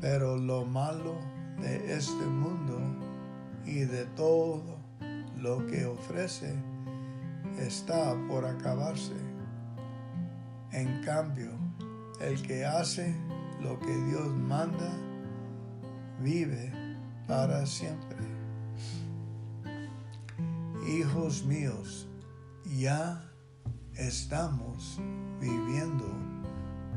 Pero 0.00 0.38
lo 0.38 0.64
malo 0.64 1.39
de 1.60 1.94
este 1.94 2.26
mundo 2.26 2.78
y 3.64 3.80
de 3.80 4.06
todo 4.16 4.78
lo 5.36 5.66
que 5.66 5.86
ofrece 5.86 6.54
está 7.58 8.16
por 8.28 8.44
acabarse. 8.44 9.14
En 10.72 11.02
cambio, 11.04 11.50
el 12.20 12.40
que 12.42 12.64
hace 12.64 13.14
lo 13.60 13.78
que 13.80 13.94
Dios 14.04 14.28
manda 14.28 14.92
vive 16.20 16.72
para 17.26 17.66
siempre. 17.66 18.18
Hijos 20.88 21.44
míos, 21.44 22.08
ya 22.78 23.22
estamos 23.94 24.98
viviendo 25.40 26.06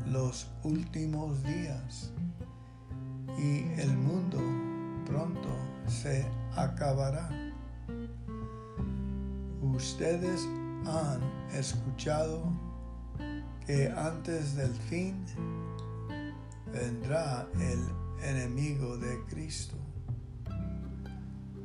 los 0.06 0.50
últimos 0.62 1.42
días 1.44 2.13
y 3.38 3.80
el 3.80 3.96
mundo 3.96 4.38
pronto 5.06 5.48
se 5.86 6.26
acabará. 6.56 7.28
Ustedes 9.60 10.46
han 10.86 11.20
escuchado 11.52 12.52
que 13.66 13.88
antes 13.88 14.54
del 14.56 14.72
fin 14.72 15.24
vendrá 16.72 17.46
el 17.58 17.80
enemigo 18.28 18.96
de 18.98 19.24
Cristo. 19.28 19.76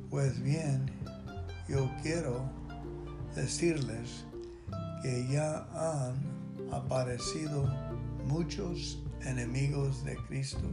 Pues 0.09 0.41
bien, 0.41 0.89
yo 1.67 1.89
quiero 2.01 2.49
decirles 3.35 4.25
que 5.01 5.27
ya 5.29 5.67
han 5.73 6.15
aparecido 6.71 7.65
muchos 8.27 8.99
enemigos 9.21 10.03
de 10.03 10.15
Cristo 10.27 10.67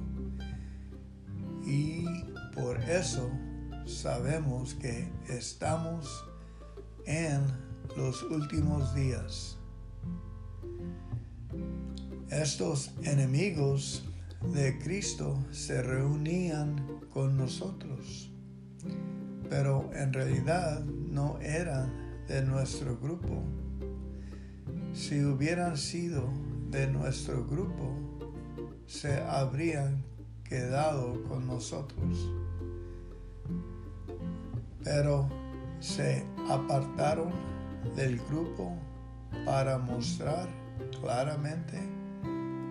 y 1.66 2.04
por 2.54 2.80
eso 2.82 3.28
sabemos 3.84 4.74
que 4.74 5.10
estamos 5.28 6.24
en 7.04 7.42
los 7.96 8.22
últimos 8.22 8.94
días. 8.94 9.58
Estos 12.30 12.92
enemigos 13.02 14.04
de 14.54 14.78
Cristo 14.78 15.44
se 15.50 15.82
reunían 15.82 17.00
con 17.12 17.36
nosotros, 17.36 18.30
pero 19.50 19.90
en 19.92 20.12
realidad 20.12 20.84
no 20.84 21.38
eran 21.40 22.24
de 22.28 22.42
nuestro 22.42 22.96
grupo. 22.98 23.42
Si 24.92 25.24
hubieran 25.24 25.76
sido 25.76 26.28
de 26.70 26.86
nuestro 26.86 27.44
grupo, 27.46 27.94
se 28.86 29.20
habrían 29.20 30.05
quedado 30.48 31.22
con 31.28 31.46
nosotros. 31.46 32.30
Pero 34.82 35.28
se 35.80 36.24
apartaron 36.48 37.32
del 37.94 38.18
grupo 38.28 38.76
para 39.44 39.78
mostrar 39.78 40.48
claramente 41.00 41.78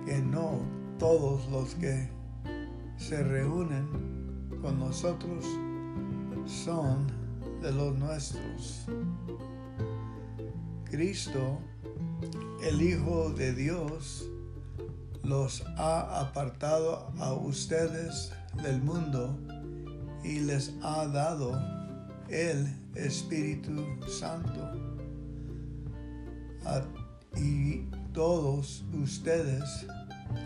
que 0.06 0.19
no 0.19 0.60
todos 0.99 1.49
los 1.49 1.76
que 1.76 2.10
se 2.97 3.23
reúnen 3.23 3.88
con 4.61 4.80
nosotros 4.80 5.45
son 6.45 7.07
de 7.61 7.72
los 7.72 7.97
nuestros. 7.97 8.85
Cristo, 10.85 11.60
el 12.64 12.81
Hijo 12.81 13.31
de 13.31 13.53
Dios, 13.53 14.30
los 15.26 15.65
ha 15.77 16.19
apartado 16.19 17.11
a 17.19 17.34
ustedes 17.34 18.31
del 18.61 18.81
mundo 18.81 19.38
y 20.23 20.39
les 20.39 20.73
ha 20.84 21.07
dado 21.07 21.60
el 22.30 22.68
Espíritu 22.95 23.85
Santo. 24.07 24.72
y 27.38 27.89
todos 28.14 28.85
ustedes 28.93 29.85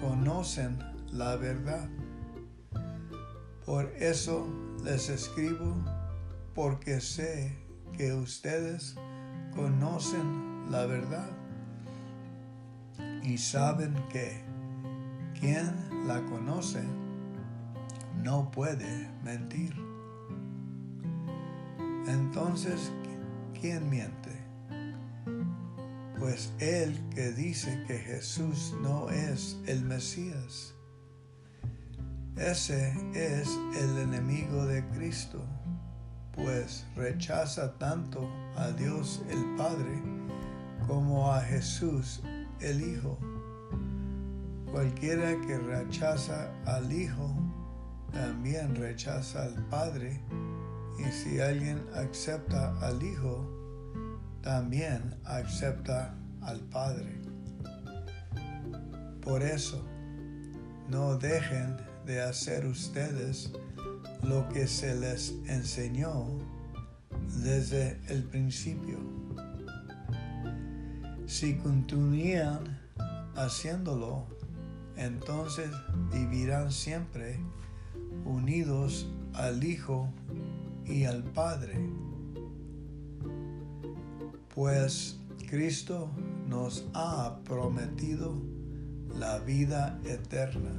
conocen 0.01 0.79
la 1.11 1.35
verdad. 1.35 1.87
Por 3.65 3.85
eso 3.97 4.47
les 4.83 5.09
escribo, 5.09 5.75
porque 6.55 6.99
sé 6.99 7.55
que 7.95 8.13
ustedes 8.13 8.95
conocen 9.55 10.71
la 10.71 10.85
verdad 10.87 11.29
y 13.23 13.37
saben 13.37 13.93
que 14.09 14.43
quien 15.39 15.73
la 16.07 16.21
conoce 16.25 16.83
no 18.23 18.51
puede 18.51 19.09
mentir. 19.23 19.73
Entonces, 22.07 22.91
¿quién 23.59 23.89
miente? 23.89 24.37
Pues 26.19 26.51
el 26.59 26.97
que 27.09 27.31
dice 27.31 27.83
que 27.87 27.97
Jesús 27.97 28.75
no 28.81 29.09
es 29.09 29.57
el 29.67 29.83
Mesías. 29.83 30.73
Ese 32.35 32.93
es 33.13 33.49
el 33.77 33.97
enemigo 33.97 34.65
de 34.65 34.85
Cristo, 34.89 35.43
pues 36.33 36.85
rechaza 36.95 37.77
tanto 37.77 38.29
a 38.55 38.71
Dios 38.71 39.21
el 39.29 39.55
Padre 39.55 40.01
como 40.87 41.31
a 41.31 41.41
Jesús 41.41 42.21
el 42.61 42.81
Hijo. 42.81 43.28
Cualquiera 44.71 45.35
que 45.47 45.57
rechaza 45.57 46.51
al 46.65 46.91
Hijo 46.91 47.35
también 48.11 48.75
rechaza 48.75 49.43
al 49.43 49.65
Padre, 49.67 50.21
y 50.99 51.11
si 51.11 51.39
alguien 51.39 51.83
acepta 51.95 52.77
al 52.79 53.01
Hijo, 53.01 53.47
también 54.41 55.15
acepta 55.25 56.15
al 56.41 56.59
Padre. 56.59 57.19
Por 59.21 59.43
eso, 59.43 59.83
no 60.87 61.17
dejen 61.17 61.77
de 62.05 62.21
hacer 62.21 62.65
ustedes 62.65 63.51
lo 64.23 64.47
que 64.49 64.67
se 64.67 64.95
les 64.95 65.35
enseñó 65.47 66.37
desde 67.43 67.99
el 68.07 68.23
principio. 68.23 68.97
Si 71.27 71.57
continúan 71.57 72.79
haciéndolo, 73.35 74.38
entonces 74.99 75.71
vivirán 76.11 76.71
siempre 76.71 77.39
unidos 78.25 79.09
al 79.33 79.63
Hijo 79.63 80.09
y 80.85 81.05
al 81.05 81.23
Padre. 81.23 81.79
Pues 84.53 85.19
Cristo 85.47 86.11
nos 86.47 86.85
ha 86.93 87.39
prometido 87.45 88.41
la 89.17 89.39
vida 89.39 89.99
eterna. 90.03 90.71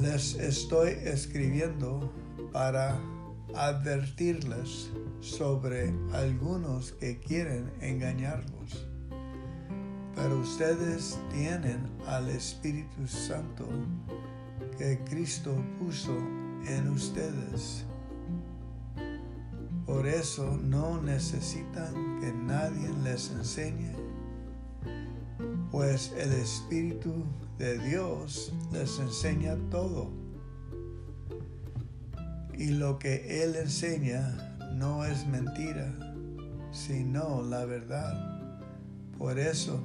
Les 0.00 0.34
estoy 0.34 0.90
escribiendo 0.90 2.12
para 2.52 3.00
advertirles 3.54 4.90
sobre 5.20 5.92
algunos 6.12 6.92
que 6.92 7.18
quieren 7.18 7.72
engañarlos. 7.80 8.87
Pero 10.18 10.40
ustedes 10.40 11.16
tienen 11.30 11.78
al 12.08 12.28
Espíritu 12.28 13.06
Santo 13.06 13.68
que 14.76 14.98
Cristo 15.04 15.54
puso 15.78 16.10
en 16.66 16.88
ustedes. 16.88 17.84
Por 19.86 20.08
eso 20.08 20.58
no 20.60 21.00
necesitan 21.00 22.18
que 22.20 22.32
nadie 22.32 22.88
les 23.04 23.30
enseñe, 23.30 23.94
pues 25.70 26.12
el 26.18 26.32
Espíritu 26.32 27.24
de 27.56 27.78
Dios 27.78 28.52
les 28.72 28.98
enseña 28.98 29.56
todo. 29.70 30.10
Y 32.54 32.70
lo 32.70 32.98
que 32.98 33.44
Él 33.44 33.54
enseña 33.54 34.58
no 34.74 35.04
es 35.04 35.28
mentira, 35.28 35.94
sino 36.72 37.40
la 37.42 37.64
verdad. 37.66 38.34
Por 39.16 39.38
eso, 39.38 39.80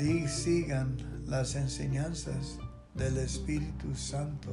sigan 0.00 0.96
las 1.26 1.56
enseñanzas 1.56 2.58
del 2.94 3.18
Espíritu 3.18 3.94
Santo 3.94 4.50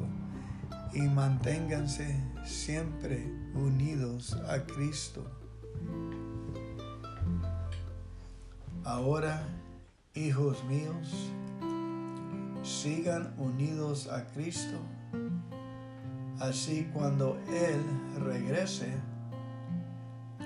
y 0.93 1.01
manténganse 1.01 2.22
siempre 2.43 3.32
unidos 3.56 4.35
a 4.50 4.59
Cristo. 4.66 5.26
Ahora, 8.84 9.42
hijos 10.16 10.61
míos, 10.66 11.32
sigan 12.64 13.34
unidos 13.38 14.09
a 14.09 14.26
Cristo, 14.27 14.77
así 16.40 16.90
cuando 16.93 17.38
Él 17.48 17.82
regrese, 18.22 18.93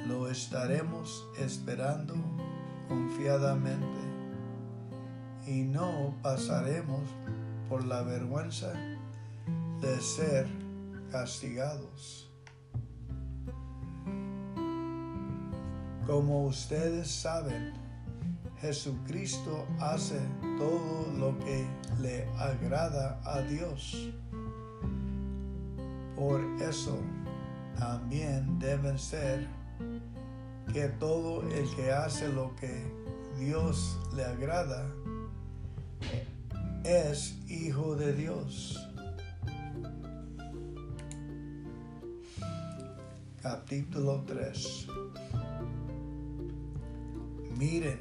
lo 0.07 0.29
estaremos 0.29 1.25
esperando 1.39 2.13
confiadamente 2.87 4.10
y 5.47 5.63
no 5.63 6.13
pasaremos 6.21 7.01
por 7.69 7.85
la 7.85 8.03
vergüenza 8.03 8.73
de 9.81 9.99
ser 10.01 10.47
castigados. 11.11 12.29
Como 16.05 16.45
ustedes 16.45 17.09
saben, 17.09 17.73
Jesucristo 18.59 19.65
hace 19.79 20.19
todo 20.57 21.11
lo 21.17 21.39
que 21.39 21.65
le 21.99 22.27
agrada 22.37 23.19
a 23.23 23.41
Dios. 23.41 24.11
Por 26.15 26.41
eso 26.61 26.99
también 27.77 28.59
deben 28.59 28.99
ser 28.99 29.47
que 30.71 30.87
todo 30.99 31.41
el 31.49 31.67
que 31.75 31.91
hace 31.91 32.27
lo 32.27 32.55
que 32.55 32.85
Dios 33.39 33.99
le 34.13 34.23
agrada 34.23 34.85
es 36.83 37.37
hijo 37.49 37.95
de 37.95 38.13
Dios. 38.13 38.77
Capítulo 43.41 44.23
3 44.27 44.87
Miren, 47.57 47.99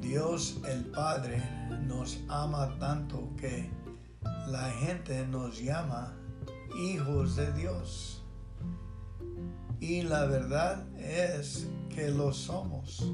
Dios 0.00 0.60
el 0.66 0.86
Padre 0.86 1.42
nos 1.86 2.18
ama 2.28 2.74
tanto 2.78 3.34
que 3.36 3.70
la 4.46 4.70
gente 4.70 5.26
nos 5.26 5.60
llama 5.60 6.14
hijos 6.78 7.36
de 7.36 7.52
Dios. 7.52 8.22
Y 9.78 10.02
la 10.02 10.24
verdad 10.24 10.86
es 10.96 11.68
que 11.94 12.10
lo 12.10 12.32
somos. 12.32 13.12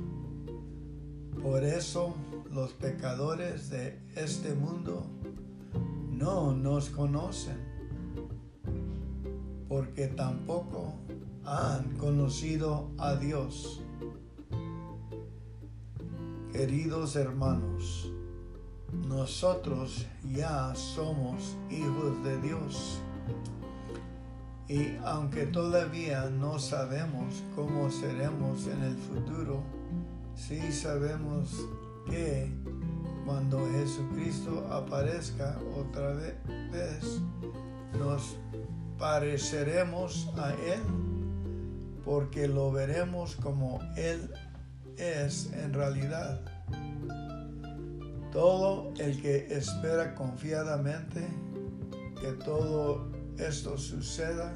Por 1.42 1.64
eso 1.64 2.14
los 2.52 2.72
pecadores 2.74 3.70
de 3.70 3.98
este 4.14 4.55
mundo 4.55 5.06
no 6.10 6.52
nos 6.52 6.90
conocen, 6.90 7.56
porque 9.68 10.08
tampoco 10.08 10.94
han 11.44 11.97
conocido 11.97 12.90
a 12.98 13.14
Dios. 13.16 13.82
Queridos 16.52 17.16
hermanos, 17.16 18.12
nosotros 19.08 20.06
ya 20.31 20.74
somos 20.74 21.56
hijos 21.70 22.22
de 22.22 22.40
Dios. 22.42 23.00
Y 24.68 24.94
aunque 25.05 25.47
todavía 25.47 26.28
no 26.28 26.58
sabemos 26.58 27.42
cómo 27.56 27.90
seremos 27.90 28.66
en 28.66 28.82
el 28.82 28.97
futuro, 28.97 29.62
sí 30.34 30.70
sabemos 30.70 31.66
que 32.06 32.52
cuando 33.24 33.66
Jesucristo 33.72 34.66
aparezca 34.70 35.58
otra 35.76 36.12
vez, 36.12 37.20
nos 37.98 38.36
pareceremos 38.98 40.28
a 40.36 40.52
Él, 40.52 40.81
porque 42.05 42.48
lo 42.48 42.72
veremos 42.72 43.36
como 43.36 43.81
Él 43.97 44.31
es 44.97 45.52
en 45.52 45.72
realidad. 45.72 46.40
Todo 48.32 48.92
el 48.98 49.20
que 49.20 49.47
espera 49.50 50.14
confiadamente 50.14 51.28
que 52.20 52.32
todo 52.44 53.10
esto 53.39 53.76
suceda, 53.76 54.55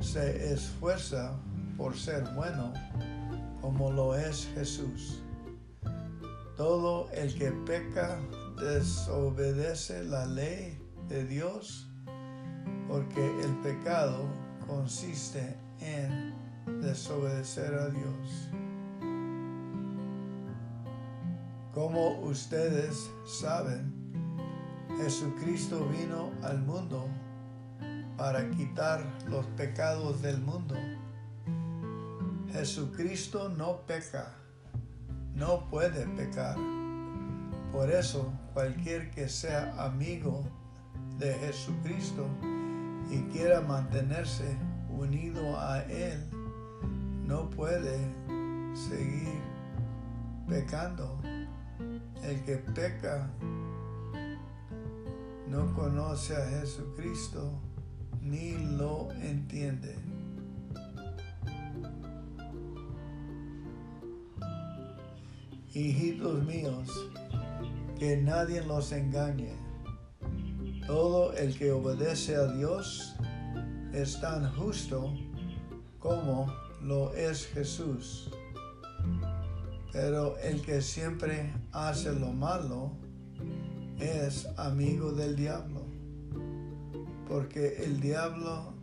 se 0.00 0.52
esfuerza 0.52 1.38
por 1.76 1.96
ser 1.96 2.24
bueno 2.34 2.72
como 3.60 3.92
lo 3.92 4.16
es 4.16 4.48
Jesús. 4.54 5.21
Todo 6.62 7.10
el 7.10 7.36
que 7.36 7.50
peca 7.50 8.20
desobedece 8.56 10.04
la 10.04 10.26
ley 10.26 10.80
de 11.08 11.24
Dios 11.24 11.90
porque 12.86 13.40
el 13.40 13.52
pecado 13.62 14.28
consiste 14.64 15.58
en 15.80 16.32
desobedecer 16.80 17.74
a 17.74 17.88
Dios. 17.88 18.48
Como 21.74 22.20
ustedes 22.20 23.10
saben, 23.26 23.92
Jesucristo 24.98 25.84
vino 25.88 26.30
al 26.44 26.62
mundo 26.62 27.08
para 28.16 28.48
quitar 28.52 29.04
los 29.28 29.44
pecados 29.56 30.22
del 30.22 30.40
mundo. 30.40 30.76
Jesucristo 32.52 33.48
no 33.48 33.84
peca, 33.84 34.41
no 35.34 35.68
puede 35.68 36.06
pecar. 36.08 36.56
Por 37.72 37.90
eso, 37.90 38.32
cualquier 38.52 39.10
que 39.10 39.28
sea 39.28 39.74
amigo 39.82 40.44
de 41.18 41.32
Jesucristo 41.34 42.26
y 43.10 43.18
quiera 43.32 43.60
mantenerse 43.60 44.56
unido 44.90 45.58
a 45.58 45.82
Él, 45.84 46.28
no 47.26 47.48
puede 47.50 47.98
seguir 48.74 49.40
pecando. 50.48 51.18
El 52.22 52.42
que 52.44 52.56
peca 52.56 53.30
no 55.48 55.74
conoce 55.74 56.36
a 56.36 56.60
Jesucristo 56.60 57.60
ni 58.20 58.52
lo 58.76 59.10
entiende. 59.12 60.11
Hijitos 65.74 66.44
míos, 66.44 67.10
que 67.98 68.18
nadie 68.18 68.62
los 68.62 68.92
engañe. 68.92 69.54
Todo 70.86 71.32
el 71.32 71.56
que 71.56 71.72
obedece 71.72 72.36
a 72.36 72.46
Dios 72.52 73.14
es 73.94 74.20
tan 74.20 74.52
justo 74.52 75.14
como 75.98 76.52
lo 76.82 77.14
es 77.14 77.46
Jesús. 77.46 78.30
Pero 79.92 80.36
el 80.38 80.60
que 80.60 80.82
siempre 80.82 81.54
hace 81.72 82.12
lo 82.12 82.32
malo 82.32 82.92
es 83.98 84.46
amigo 84.58 85.12
del 85.12 85.36
diablo, 85.36 85.86
porque 87.28 87.76
el 87.82 87.98
diablo 87.98 88.74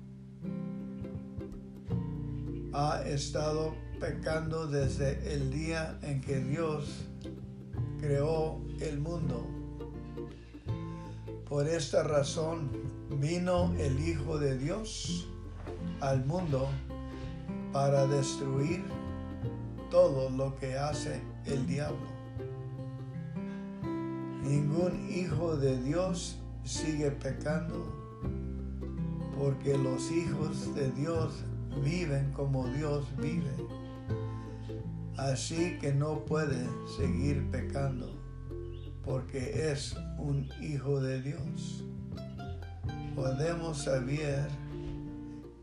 ha 2.74 3.04
estado 3.06 3.76
pecando 4.00 4.68
desde 4.68 5.34
el 5.34 5.52
día 5.52 5.98
en 6.02 6.22
que 6.22 6.40
Dios 6.40 7.06
creó 8.00 8.62
el 8.80 9.00
mundo. 9.00 9.46
Por 11.48 11.68
esta 11.68 12.04
razón 12.04 12.70
vino 13.20 13.74
el 13.78 14.00
Hijo 14.00 14.38
de 14.38 14.58
Dios 14.58 15.28
al 16.00 16.26
mundo 16.26 16.70
para 17.74 18.06
destruir 18.08 18.84
todo 19.90 20.30
lo 20.30 20.56
que 20.58 20.78
hace 20.78 21.22
el 21.46 21.66
diablo. 21.66 22.08
Ningún 24.44 25.10
hijo 25.12 25.58
de 25.58 25.82
Dios 25.82 26.38
sigue 26.64 27.12
pecando 27.12 28.00
porque 29.38 29.78
los 29.78 30.12
hijos 30.12 30.74
de 30.76 30.92
Dios 30.92 31.34
viven 31.84 32.32
como 32.34 32.68
Dios 32.68 33.06
vive. 33.18 33.79
Así 35.20 35.78
que 35.80 35.94
no 35.94 36.24
puede 36.24 36.66
seguir 36.98 37.46
pecando 37.52 38.10
porque 39.04 39.72
es 39.72 39.94
un 40.18 40.48
hijo 40.62 41.02
de 41.02 41.22
Dios. 41.22 41.84
Podemos 43.16 43.80
saber 43.80 44.48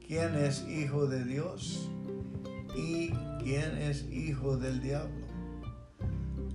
quién 0.06 0.34
es 0.34 0.62
hijo 0.68 1.06
de 1.06 1.24
Dios 1.24 1.90
y 2.76 3.08
quién 3.42 3.78
es 3.78 4.04
hijo 4.10 4.58
del 4.58 4.82
diablo. 4.82 5.24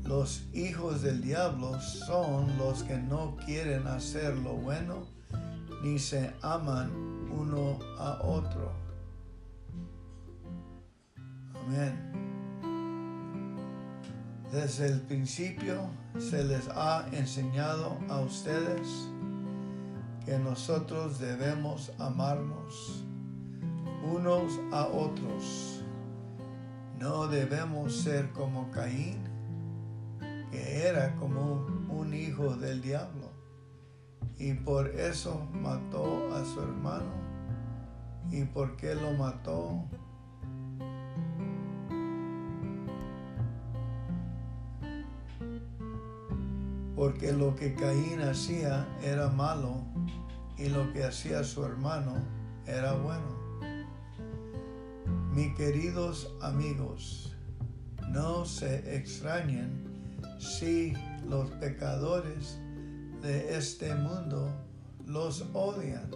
Los 0.03 0.43
hijos 0.53 1.01
del 1.01 1.23
diablo 1.23 1.81
son 1.81 2.55
los 2.59 2.83
que 2.83 2.97
no 2.97 3.35
quieren 3.45 3.87
hacer 3.87 4.37
lo 4.37 4.53
bueno 4.53 5.07
ni 5.81 5.97
se 5.97 6.31
aman 6.43 6.91
uno 7.31 7.79
a 7.97 8.21
otro. 8.21 8.71
Amén. 11.55 12.30
Desde 14.51 14.87
el 14.87 15.01
principio 15.01 15.89
se 16.19 16.43
les 16.43 16.67
ha 16.69 17.07
enseñado 17.13 17.97
a 18.09 18.19
ustedes 18.19 19.09
que 20.25 20.37
nosotros 20.37 21.19
debemos 21.19 21.91
amarnos 21.99 23.05
unos 24.03 24.59
a 24.71 24.87
otros 24.87 25.81
no 27.01 27.27
debemos 27.27 27.95
ser 27.95 28.29
como 28.29 28.69
Caín, 28.69 29.17
que 30.51 30.87
era 30.87 31.15
como 31.15 31.65
un 31.89 32.13
hijo 32.13 32.55
del 32.57 32.79
diablo, 32.79 33.31
y 34.37 34.53
por 34.53 34.87
eso 34.87 35.47
mató 35.51 36.31
a 36.35 36.45
su 36.45 36.61
hermano. 36.61 37.11
¿Y 38.29 38.43
por 38.43 38.77
qué 38.77 38.93
lo 38.93 39.13
mató? 39.13 39.83
Porque 47.01 47.31
lo 47.31 47.55
que 47.55 47.73
Caín 47.73 48.21
hacía 48.21 48.87
era 49.01 49.27
malo 49.27 49.81
y 50.55 50.69
lo 50.69 50.93
que 50.93 51.03
hacía 51.03 51.43
su 51.43 51.65
hermano 51.65 52.13
era 52.67 52.93
bueno. 52.93 53.25
Mis 55.33 55.51
queridos 55.55 56.31
amigos, 56.41 57.35
no 58.09 58.45
se 58.45 58.95
extrañen 58.95 59.83
si 60.37 60.93
los 61.27 61.49
pecadores 61.53 62.59
de 63.23 63.57
este 63.57 63.95
mundo 63.95 64.53
los 65.07 65.43
odian. 65.53 66.07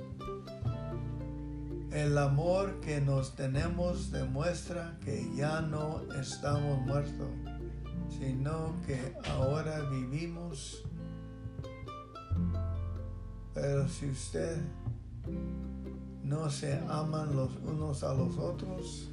El 1.91 2.15
amor 2.15 2.79
que 2.81 3.01
nos 3.01 3.35
tenemos 3.35 4.11
demuestra 4.11 4.99
que 5.03 5.27
ya 5.35 5.61
no 5.61 6.03
estamos 6.13 6.79
muertos, 6.85 7.31
sino 8.09 8.73
que 8.85 9.13
ahora 9.29 9.81
vivimos. 9.89 10.83
Pero 13.53 13.87
si 13.87 14.09
usted 14.09 14.57
no 16.23 16.49
se 16.49 16.79
aman 16.89 17.35
los 17.35 17.51
unos 17.65 18.03
a 18.03 18.13
los 18.13 18.37
otros, 18.37 19.09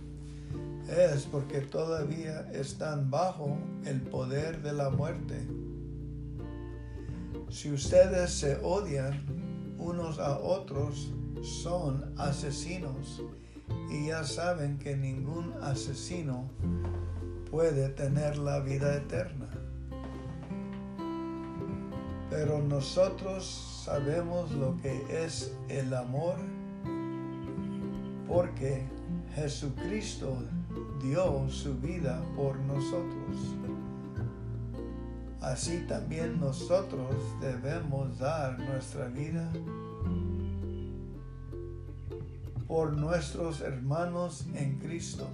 es 0.89 1.25
porque 1.25 1.61
todavía 1.61 2.51
están 2.53 3.11
bajo 3.11 3.57
el 3.85 4.01
poder 4.01 4.63
de 4.63 4.73
la 4.73 4.91
muerte. 4.91 5.47
Si 7.51 7.71
ustedes 7.71 8.31
se 8.31 8.57
odian 8.63 9.25
unos 9.79 10.19
a 10.19 10.39
otros, 10.39 11.13
son 11.43 12.15
asesinos 12.19 13.23
y 13.91 14.09
ya 14.09 14.25
saben 14.25 14.79
que 14.79 14.97
ningún 14.97 15.53
asesino 15.63 16.49
puede 17.53 17.91
tener 17.91 18.39
la 18.39 18.61
vida 18.61 18.97
eterna. 18.97 19.47
Pero 22.31 22.63
nosotros 22.63 23.83
sabemos 23.85 24.51
lo 24.53 24.75
que 24.79 25.25
es 25.25 25.55
el 25.69 25.93
amor 25.93 26.37
porque 28.27 28.89
Jesucristo 29.35 30.35
dio 31.03 31.47
su 31.51 31.79
vida 31.79 32.23
por 32.35 32.57
nosotros. 32.61 33.37
Así 35.43 35.85
también 35.87 36.41
nosotros 36.41 37.15
debemos 37.43 38.19
dar 38.19 38.59
nuestra 38.61 39.09
vida 39.09 39.53
por 42.67 42.95
nuestros 42.95 43.61
hermanos 43.61 44.47
en 44.55 44.79
Cristo. 44.79 45.29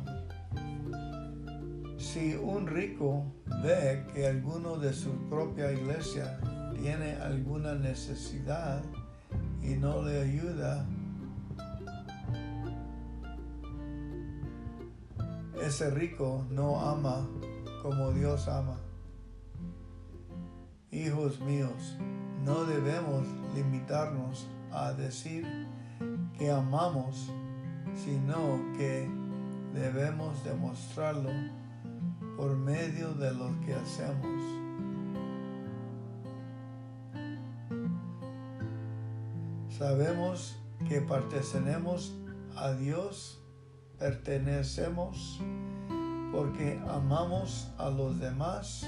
Si 1.98 2.32
un 2.36 2.68
rico 2.68 3.24
ve 3.60 4.06
que 4.14 4.28
alguno 4.28 4.76
de 4.76 4.92
su 4.92 5.10
propia 5.28 5.72
iglesia 5.72 6.38
tiene 6.80 7.16
alguna 7.16 7.74
necesidad 7.74 8.84
y 9.60 9.74
no 9.74 10.02
le 10.02 10.22
ayuda, 10.22 10.86
ese 15.60 15.90
rico 15.90 16.46
no 16.50 16.80
ama 16.80 17.28
como 17.82 18.12
Dios 18.12 18.46
ama. 18.46 18.78
Hijos 20.92 21.40
míos, 21.40 21.98
no 22.44 22.64
debemos 22.64 23.26
limitarnos 23.56 24.46
a 24.70 24.92
decir 24.92 25.44
que 26.38 26.48
amamos, 26.48 27.28
sino 27.96 28.62
que 28.78 29.10
debemos 29.74 30.44
demostrarlo 30.44 31.57
por 32.38 32.56
medio 32.56 33.12
de 33.14 33.34
lo 33.34 33.50
que 33.66 33.74
hacemos. 33.74 34.42
Sabemos 39.76 40.56
que 40.88 41.00
pertenecemos 41.00 42.14
a 42.54 42.70
Dios, 42.70 43.42
pertenecemos 43.98 45.40
porque 46.30 46.80
amamos 46.86 47.72
a 47.76 47.90
los 47.90 48.20
demás. 48.20 48.86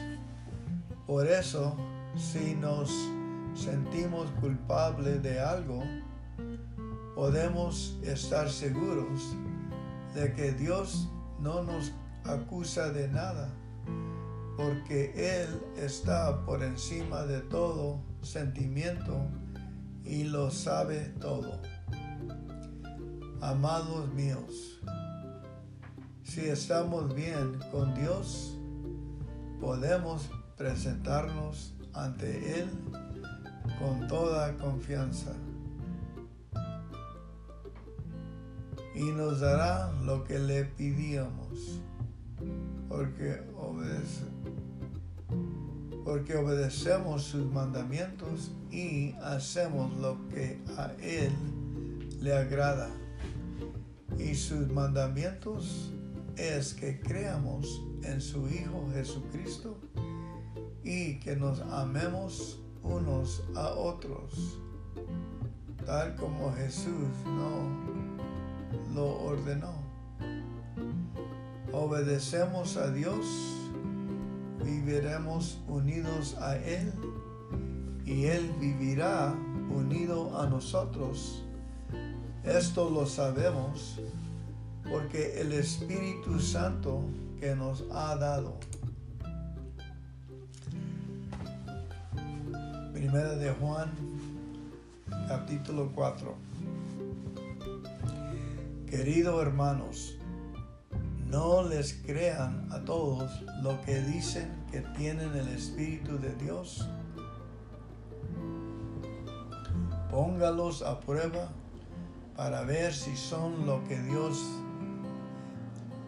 Por 1.08 1.26
eso, 1.26 1.76
si 2.14 2.54
nos 2.54 2.88
sentimos 3.54 4.30
culpables 4.40 5.24
de 5.24 5.40
algo, 5.40 5.82
podemos 7.16 7.98
estar 8.04 8.48
seguros 8.48 9.36
de 10.14 10.32
que 10.34 10.52
Dios 10.52 11.08
no 11.40 11.64
nos 11.64 11.92
acusa 12.24 12.90
de 12.90 13.08
nada, 13.08 13.49
porque 14.57 15.12
Él 15.16 15.62
está 15.76 16.44
por 16.44 16.62
encima 16.62 17.24
de 17.24 17.40
todo 17.40 18.00
sentimiento 18.23 19.26
y 20.05 20.24
lo 20.24 20.50
sabe 20.50 21.12
todo. 21.20 21.60
Amados 23.40 24.12
míos, 24.12 24.81
si 26.23 26.42
estamos 26.42 27.15
bien 27.15 27.58
con 27.73 27.94
Dios, 27.94 28.57
podemos 29.60 30.31
presentarnos 30.57 31.74
ante 31.94 32.60
Él 32.60 32.70
con 33.78 34.07
toda 34.08 34.57
confianza. 34.57 35.32
Y 38.94 39.05
nos 39.12 39.40
dará 39.40 39.90
lo 40.02 40.24
que 40.24 40.39
le 40.39 40.65
pidíamos, 40.65 41.81
porque, 42.88 43.40
porque 46.04 46.36
obedecemos 46.36 47.22
sus 47.22 47.50
mandamientos 47.52 48.52
y 48.70 49.12
hacemos 49.22 49.96
lo 49.98 50.28
que 50.28 50.60
a 50.76 50.92
Él 51.00 51.32
le 52.20 52.34
agrada. 52.34 52.90
Y 54.18 54.34
sus 54.34 54.68
mandamientos 54.68 55.92
es 56.36 56.74
que 56.74 57.00
creamos 57.00 57.82
en 58.02 58.20
su 58.20 58.48
Hijo 58.48 58.88
Jesucristo 58.92 59.78
y 60.82 61.20
que 61.20 61.36
nos 61.36 61.60
amemos 61.60 62.60
unos 62.82 63.42
a 63.54 63.68
otros, 63.68 64.58
tal 65.84 66.16
como 66.16 66.52
Jesús 66.54 67.08
no 67.26 67.90
lo 68.94 69.22
ordenó. 69.22 69.80
Obedecemos 71.73 72.76
a 72.76 72.90
Dios, 72.90 73.24
viviremos 74.65 75.60
unidos 75.68 76.36
a 76.40 76.57
Él 76.57 76.92
y 78.05 78.24
Él 78.24 78.52
vivirá 78.58 79.32
unido 79.70 80.36
a 80.36 80.49
nosotros. 80.49 81.44
Esto 82.42 82.90
lo 82.90 83.07
sabemos 83.07 84.00
porque 84.90 85.40
el 85.40 85.52
Espíritu 85.52 86.40
Santo 86.40 87.05
que 87.39 87.55
nos 87.55 87.84
ha 87.92 88.16
dado. 88.16 88.58
Primera 92.92 93.36
de 93.36 93.52
Juan, 93.52 93.90
capítulo 95.28 95.92
4. 95.94 96.34
Queridos 98.89 99.40
hermanos, 99.40 100.19
no 101.31 101.62
les 101.62 101.94
crean 102.05 102.68
a 102.73 102.81
todos 102.81 103.31
lo 103.62 103.81
que 103.83 104.00
dicen 104.00 104.50
que 104.70 104.81
tienen 104.97 105.34
el 105.36 105.49
Espíritu 105.49 106.18
de 106.18 106.34
Dios. 106.34 106.89
Póngalos 110.10 110.83
a 110.83 110.99
prueba 110.99 111.49
para 112.36 112.62
ver 112.62 112.92
si 112.92 113.17
son 113.17 113.65
lo 113.67 113.84
que 113.84 114.00
Dios 114.02 114.39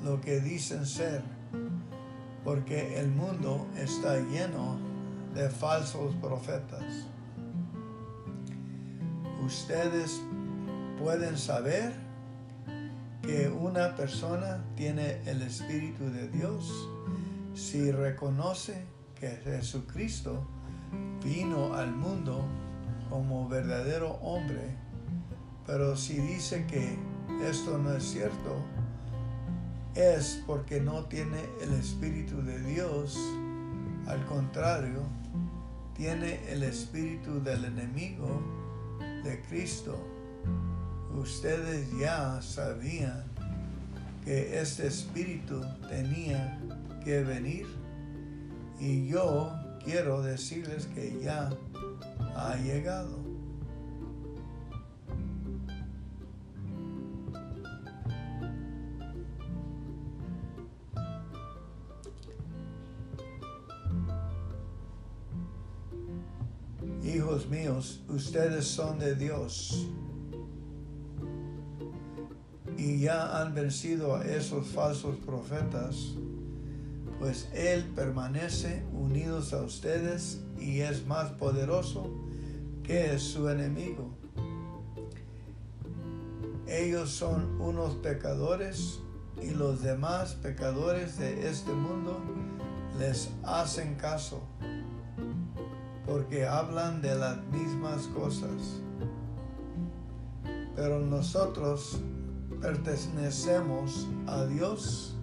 lo 0.04 0.20
que 0.20 0.40
dicen 0.40 0.84
ser, 0.84 1.22
porque 2.42 2.98
el 2.98 3.08
mundo 3.08 3.68
está 3.76 4.16
lleno 4.18 4.76
de 5.32 5.48
falsos 5.48 6.14
profetas. 6.16 7.06
Ustedes 9.44 10.20
pueden 10.98 11.38
saber 11.38 12.01
que 13.22 13.48
una 13.48 13.94
persona 13.96 14.64
tiene 14.76 15.20
el 15.26 15.42
Espíritu 15.42 16.04
de 16.10 16.28
Dios 16.28 16.88
si 17.54 17.90
reconoce 17.90 18.84
que 19.14 19.28
Jesucristo 19.44 20.46
vino 21.22 21.74
al 21.74 21.92
mundo 21.92 22.44
como 23.08 23.48
verdadero 23.48 24.12
hombre, 24.22 24.76
pero 25.66 25.96
si 25.96 26.14
dice 26.14 26.66
que 26.66 26.98
esto 27.48 27.78
no 27.78 27.94
es 27.94 28.04
cierto, 28.04 28.56
es 29.94 30.42
porque 30.46 30.80
no 30.80 31.04
tiene 31.04 31.38
el 31.60 31.72
Espíritu 31.74 32.42
de 32.42 32.58
Dios. 32.62 33.18
Al 34.06 34.24
contrario, 34.26 35.02
tiene 35.94 36.40
el 36.50 36.62
espíritu 36.62 37.40
del 37.42 37.64
enemigo 37.64 38.42
de 39.22 39.40
Cristo. 39.42 39.96
Ustedes 41.14 41.86
ya 41.98 42.40
sabían 42.40 43.24
que 44.24 44.60
este 44.60 44.86
espíritu 44.86 45.60
tenía 45.88 46.58
que 47.04 47.22
venir 47.22 47.66
y 48.80 49.08
yo 49.08 49.52
quiero 49.84 50.22
decirles 50.22 50.86
que 50.86 51.20
ya 51.22 51.50
ha 52.34 52.56
llegado. 52.56 53.20
Hijos 67.04 67.48
míos, 67.48 68.02
ustedes 68.08 68.64
son 68.66 68.98
de 68.98 69.14
Dios 69.14 69.86
y 72.76 73.00
ya 73.00 73.40
han 73.40 73.54
vencido 73.54 74.16
a 74.16 74.24
esos 74.24 74.68
falsos 74.68 75.16
profetas, 75.24 76.14
pues 77.18 77.48
Él 77.54 77.84
permanece 77.94 78.84
unidos 78.92 79.52
a 79.52 79.62
ustedes 79.62 80.40
y 80.58 80.80
es 80.80 81.06
más 81.06 81.30
poderoso 81.32 82.10
que 82.82 83.18
su 83.18 83.48
enemigo. 83.48 84.10
Ellos 86.66 87.10
son 87.10 87.60
unos 87.60 87.94
pecadores 87.96 89.00
y 89.42 89.50
los 89.50 89.82
demás 89.82 90.34
pecadores 90.34 91.18
de 91.18 91.48
este 91.48 91.72
mundo 91.72 92.20
les 92.98 93.30
hacen 93.42 93.94
caso 93.96 94.40
porque 96.06 96.46
hablan 96.46 97.00
de 97.00 97.14
las 97.14 97.38
mismas 97.46 98.06
cosas. 98.08 98.80
Pero 100.74 101.00
nosotros 101.00 102.00
pertenecemos 102.62 104.06
a 104.28 104.44
Dios 104.44 105.16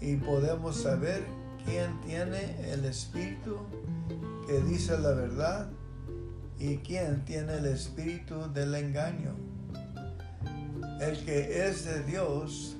y 0.00 0.16
podemos 0.16 0.76
saber 0.76 1.24
quién 1.64 2.00
tiene 2.00 2.72
el 2.72 2.84
espíritu 2.84 3.56
que 4.48 4.60
dice 4.62 4.98
la 4.98 5.12
verdad 5.12 5.70
y 6.58 6.78
quién 6.78 7.24
tiene 7.24 7.54
el 7.58 7.66
espíritu 7.66 8.52
del 8.52 8.74
engaño. 8.74 9.36
El 11.00 11.24
que 11.24 11.68
es 11.68 11.84
de 11.84 12.02
Dios 12.02 12.76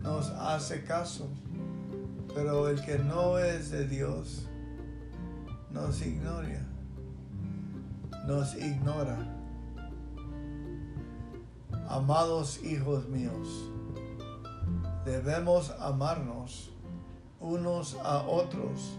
nos 0.00 0.28
hace 0.30 0.82
caso, 0.82 1.28
pero 2.34 2.68
el 2.68 2.84
que 2.84 2.98
no 2.98 3.38
es 3.38 3.70
de 3.70 3.86
Dios 3.86 4.48
nos 5.70 6.02
ignora, 6.02 6.66
nos 8.26 8.56
ignora. 8.56 9.33
Amados 11.88 12.64
hijos 12.64 13.08
míos, 13.08 13.70
debemos 15.04 15.70
amarnos 15.78 16.72
unos 17.38 17.96
a 18.02 18.22
otros, 18.22 18.98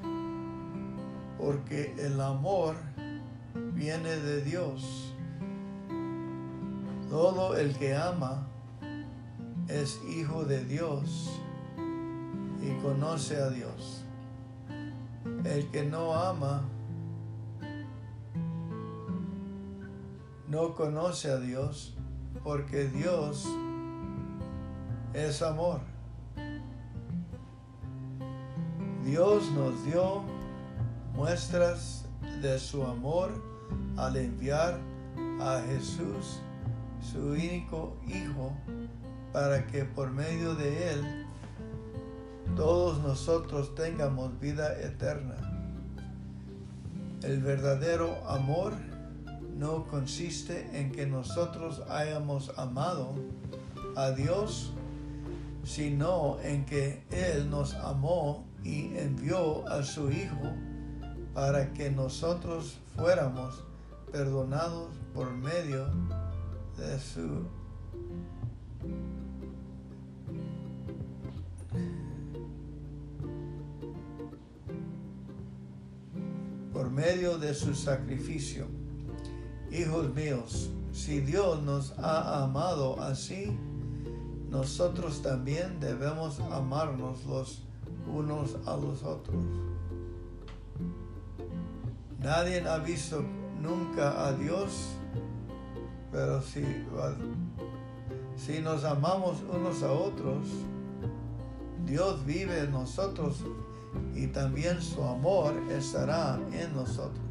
porque 1.40 1.96
el 1.98 2.22
amor 2.22 2.76
viene 3.74 4.16
de 4.18 4.42
Dios. 4.44 5.14
Todo 7.10 7.58
el 7.58 7.76
que 7.76 7.96
ama 7.96 8.48
es 9.68 10.00
hijo 10.08 10.46
de 10.46 10.64
Dios 10.64 11.32
y 12.62 12.72
conoce 12.84 13.38
a 13.38 13.50
Dios. 13.50 14.06
El 15.44 15.70
que 15.72 15.84
no 15.84 16.14
ama 16.14 16.62
no 20.48 20.76
conoce 20.76 21.32
a 21.32 21.38
Dios 21.38 21.95
porque 22.46 22.88
Dios 22.88 23.48
es 25.16 25.42
amor. 25.42 25.80
Dios 29.04 29.52
nos 29.52 29.84
dio 29.88 30.22
muestras 31.16 32.06
de 32.44 32.60
su 32.60 32.84
amor 32.84 33.32
al 33.98 34.16
enviar 34.16 34.80
a 35.42 35.60
Jesús, 35.68 36.40
su 37.02 37.18
único 37.30 37.98
Hijo, 38.06 38.54
para 39.34 39.66
que 39.66 39.84
por 39.84 40.12
medio 40.12 40.54
de 40.54 40.92
Él 40.92 41.26
todos 42.56 43.00
nosotros 43.00 43.74
tengamos 43.74 44.40
vida 44.40 44.80
eterna. 44.80 45.36
El 47.24 47.42
verdadero 47.42 48.24
amor 48.30 48.74
no 49.58 49.86
consiste 49.88 50.70
en 50.74 50.92
que 50.92 51.06
nosotros 51.06 51.82
hayamos 51.90 52.52
amado 52.58 53.16
a 53.96 54.12
Dios, 54.12 54.74
sino 55.64 56.38
en 56.42 56.66
que 56.66 57.04
Él 57.10 57.50
nos 57.50 57.74
amó 57.76 58.46
y 58.64 58.98
envió 58.98 59.68
a 59.68 59.84
su 59.84 60.12
Hijo 60.12 60.52
para 61.34 61.74
que 61.74 61.90
nosotros 61.90 62.78
fuéramos 62.96 63.64
perdonados 64.12 64.90
por 65.14 65.32
medio 65.32 65.88
de 66.78 67.00
su 67.00 67.46
por 76.74 76.90
medio 76.90 77.38
de 77.38 77.54
su 77.54 77.74
sacrificio. 77.74 78.85
Hijos 79.78 80.14
míos, 80.16 80.70
si 80.94 81.20
Dios 81.20 81.62
nos 81.64 82.00
ha 82.00 82.44
amado 82.44 83.02
así, 83.02 83.58
nosotros 84.50 85.22
también 85.22 85.82
debemos 85.82 86.40
amarnos 86.40 87.26
los 87.26 87.62
unos 88.08 88.56
a 88.66 88.78
los 88.78 89.04
otros. 89.04 89.36
Nadie 92.20 92.66
ha 92.66 92.78
visto 92.78 93.22
nunca 93.62 94.26
a 94.26 94.32
Dios, 94.32 94.96
pero 96.10 96.42
si, 96.42 96.64
si 98.38 98.62
nos 98.62 98.86
amamos 98.86 99.44
unos 99.54 99.84
a 99.84 99.92
otros, 99.92 100.48
Dios 101.86 102.26
vive 102.26 102.60
en 102.60 102.72
nosotros 102.72 103.44
y 104.16 104.28
también 104.28 104.82
su 104.82 105.04
amor 105.04 105.54
estará 105.70 106.40
en 106.54 106.74
nosotros. 106.74 107.25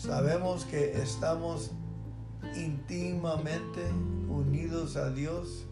Sabemos 0.00 0.64
que 0.64 0.92
estamos 1.02 1.72
íntimamente 2.56 3.82
unidos 4.30 4.96
a 4.96 5.10
Dios 5.10 5.66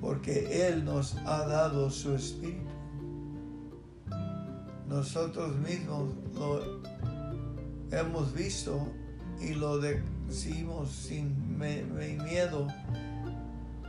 porque 0.00 0.68
Él 0.68 0.84
nos 0.84 1.16
ha 1.26 1.44
dado 1.48 1.90
su 1.90 2.14
espíritu. 2.14 2.70
Nosotros 4.86 5.56
mismos 5.56 6.10
lo 6.32 6.80
hemos 7.90 8.32
visto 8.32 8.86
y 9.40 9.54
lo 9.54 9.78
decimos 9.78 10.92
sin 10.92 11.58
miedo. 11.58 12.68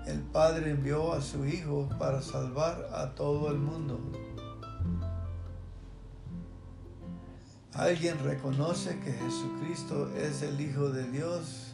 El 0.07 0.21
Padre 0.21 0.71
envió 0.71 1.13
a 1.13 1.21
su 1.21 1.45
Hijo 1.45 1.87
para 1.99 2.19
salvar 2.19 2.89
a 2.91 3.13
todo 3.13 3.51
el 3.51 3.59
mundo. 3.59 3.99
¿Alguien 7.75 8.19
reconoce 8.23 8.99
que 8.99 9.11
Jesucristo 9.13 10.09
es 10.15 10.41
el 10.43 10.61
Hijo 10.61 10.89
de 10.89 11.09
Dios? 11.09 11.73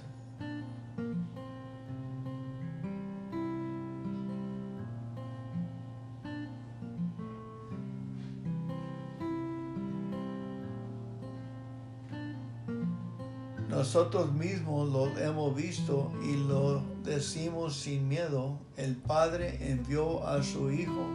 nosotros 13.79 14.33
mismos 14.33 14.89
lo 14.89 15.07
hemos 15.17 15.55
visto 15.55 16.11
y 16.21 16.35
lo 16.35 16.83
decimos 17.03 17.75
sin 17.75 18.07
miedo. 18.07 18.59
El 18.75 18.97
Padre 18.97 19.71
envió 19.71 20.27
a 20.27 20.43
su 20.43 20.69
Hijo 20.69 21.07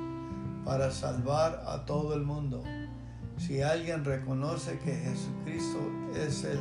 para 0.64 0.90
salvar 0.90 1.62
a 1.66 1.84
todo 1.84 2.14
el 2.14 2.22
mundo. 2.22 2.64
Si 3.38 3.60
alguien 3.62 4.04
reconoce 4.04 4.78
que 4.78 4.94
Jesucristo 4.94 5.78
es 6.14 6.44
el 6.44 6.60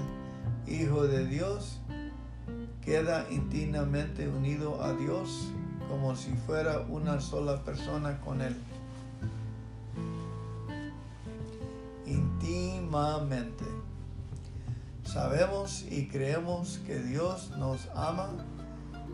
Hijo 0.67 1.07
de 1.07 1.25
Dios, 1.27 1.79
queda 2.81 3.25
íntimamente 3.29 4.27
unido 4.27 4.83
a 4.83 4.93
Dios 4.93 5.51
como 5.89 6.15
si 6.15 6.31
fuera 6.33 6.79
una 6.89 7.21
sola 7.21 7.63
persona 7.63 8.19
con 8.21 8.41
Él. 8.41 8.55
Íntimamente. 12.05 13.65
Sabemos 15.03 15.85
y 15.89 16.07
creemos 16.07 16.79
que 16.85 16.99
Dios 16.99 17.51
nos 17.57 17.87
ama 17.95 18.31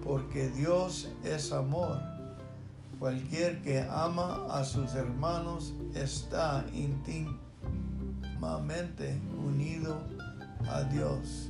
porque 0.03 0.49
Dios 0.49 1.09
es 1.23 1.51
amor. 1.51 1.99
Cualquier 2.99 3.61
que 3.61 3.81
ama 3.81 4.45
a 4.49 4.63
sus 4.63 4.93
hermanos 4.95 5.73
está 5.93 6.65
unido 9.45 10.01
a 10.67 10.83
Dios. 10.83 11.49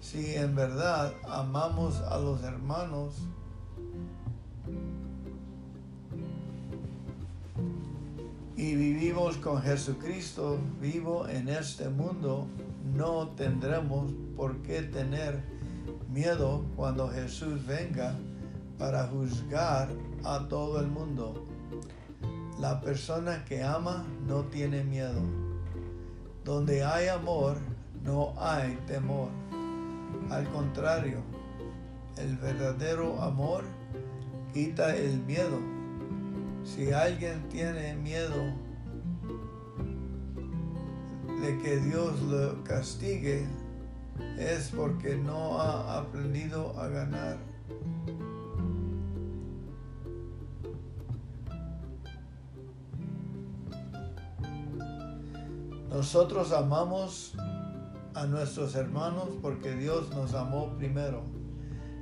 Si 0.00 0.34
en 0.34 0.54
verdad 0.54 1.12
amamos 1.28 2.00
a 2.00 2.18
los 2.18 2.42
hermanos, 2.42 3.14
y 8.56 8.74
vivimos 8.74 9.38
con 9.38 9.62
Jesucristo 9.62 10.58
vivo 10.82 11.26
en 11.28 11.48
este 11.48 11.88
mundo, 11.88 12.46
no 12.94 13.28
tendremos 13.28 14.12
por 14.36 14.60
qué 14.62 14.82
tener 14.82 15.42
miedo 16.12 16.64
cuando 16.76 17.08
Jesús 17.08 17.64
venga 17.66 18.14
para 18.78 19.06
juzgar 19.06 19.88
a 20.24 20.46
todo 20.48 20.80
el 20.80 20.88
mundo. 20.88 21.49
La 22.60 22.80
persona 22.80 23.44
que 23.44 23.62
ama 23.62 24.04
no 24.26 24.44
tiene 24.44 24.84
miedo. 24.84 25.22
Donde 26.44 26.84
hay 26.84 27.08
amor, 27.08 27.56
no 28.04 28.34
hay 28.38 28.78
temor. 28.86 29.30
Al 30.30 30.48
contrario, 30.50 31.22
el 32.16 32.36
verdadero 32.36 33.20
amor 33.22 33.64
quita 34.52 34.94
el 34.94 35.18
miedo 35.20 35.58
si 36.64 36.92
alguien 36.92 37.48
tiene 37.48 37.96
miedo 37.96 38.52
de 41.40 41.58
que 41.58 41.76
Dios 41.78 42.20
lo 42.22 42.62
castigue, 42.64 43.46
es 44.38 44.70
porque 44.76 45.16
no 45.16 45.58
ha 45.58 45.98
aprendido 45.98 46.78
a 46.78 46.88
ganar. 46.88 47.49
Nosotros 55.90 56.52
amamos 56.52 57.34
a 58.14 58.24
nuestros 58.24 58.76
hermanos 58.76 59.28
porque 59.42 59.74
Dios 59.74 60.08
nos 60.10 60.34
amó 60.34 60.76
primero. 60.76 61.22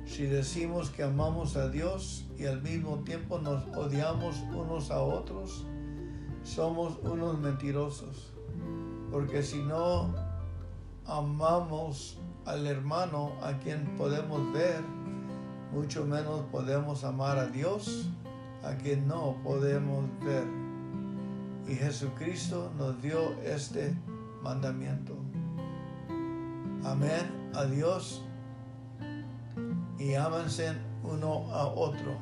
Si 0.05 0.27
decimos 0.27 0.91
que 0.91 1.01
amamos 1.01 1.55
a 1.55 1.69
Dios 1.69 2.27
y 2.37 2.45
al 2.45 2.61
mismo 2.61 2.99
tiempo 2.99 3.39
nos 3.39 3.65
odiamos 3.75 4.35
unos 4.53 4.91
a 4.91 5.01
otros, 5.01 5.65
somos 6.43 6.99
unos 7.01 7.39
mentirosos. 7.39 8.31
Porque 9.11 9.41
si 9.41 9.63
no 9.63 10.13
amamos 11.07 12.19
al 12.45 12.67
hermano 12.67 13.31
a 13.41 13.57
quien 13.57 13.95
podemos 13.95 14.53
ver, 14.53 14.83
mucho 15.73 16.05
menos 16.05 16.41
podemos 16.51 17.03
amar 17.03 17.39
a 17.39 17.47
Dios 17.47 18.07
a 18.63 18.75
quien 18.75 19.07
no 19.07 19.35
podemos 19.43 20.05
ver. 20.23 20.68
Y 21.69 21.75
Jesucristo 21.75 22.71
nos 22.79 22.99
dio 22.99 23.39
este 23.43 23.95
mandamiento. 24.41 25.15
Amén. 26.83 27.51
A 27.53 27.65
Dios 27.65 28.23
y 29.99 30.15
ámanse 30.15 30.73
uno 31.03 31.53
a 31.53 31.67
otro. 31.67 32.17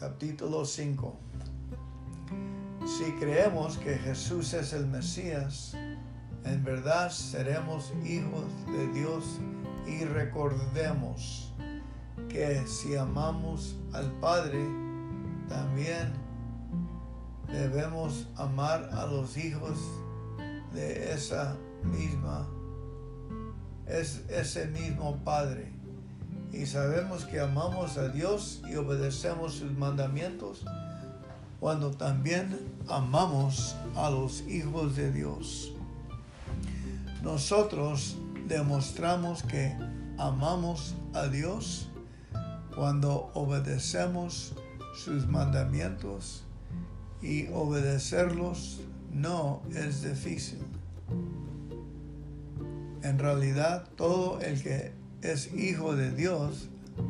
Capítulo 0.00 0.64
5. 0.64 1.16
Si 2.84 3.04
creemos 3.20 3.78
que 3.78 3.96
Jesús 3.96 4.52
es 4.54 4.72
el 4.72 4.86
Mesías, 4.88 5.76
en 6.44 6.64
verdad 6.64 7.08
seremos 7.10 7.92
hijos 8.04 8.46
de 8.66 8.88
Dios 8.88 9.38
y 9.86 10.04
recordemos 10.06 11.52
que 12.28 12.66
si 12.66 12.96
amamos 12.96 13.76
al 13.92 14.10
Padre, 14.14 14.58
también 15.48 16.23
debemos 17.48 18.26
amar 18.36 18.90
a 18.92 19.06
los 19.06 19.36
hijos 19.36 19.78
de 20.72 21.12
esa 21.12 21.56
misma 21.82 22.46
es 23.86 24.24
ese 24.28 24.66
mismo 24.66 25.18
Padre. 25.24 25.72
Y 26.52 26.66
sabemos 26.66 27.24
que 27.24 27.40
amamos 27.40 27.96
a 27.98 28.08
Dios 28.08 28.62
y 28.70 28.76
obedecemos 28.76 29.54
sus 29.54 29.72
mandamientos 29.72 30.64
cuando 31.60 31.90
también 31.90 32.60
amamos 32.88 33.74
a 33.96 34.10
los 34.10 34.42
hijos 34.42 34.96
de 34.96 35.10
Dios. 35.10 35.72
Nosotros 37.22 38.16
demostramos 38.46 39.42
que 39.42 39.74
amamos 40.18 40.94
a 41.12 41.26
Dios 41.26 41.88
cuando 42.74 43.30
obedecemos 43.34 44.52
sus 44.94 45.26
mandamientos 45.26 46.43
y 47.24 47.48
obedecerlos 47.54 48.82
no 49.10 49.62
es 49.74 50.02
difícil. 50.02 50.58
En 53.02 53.18
realidad, 53.18 53.88
todo 53.96 54.40
el 54.40 54.62
que 54.62 54.92
es 55.22 55.52
hijo 55.54 55.96
de 55.96 56.10
Dios 56.10 56.68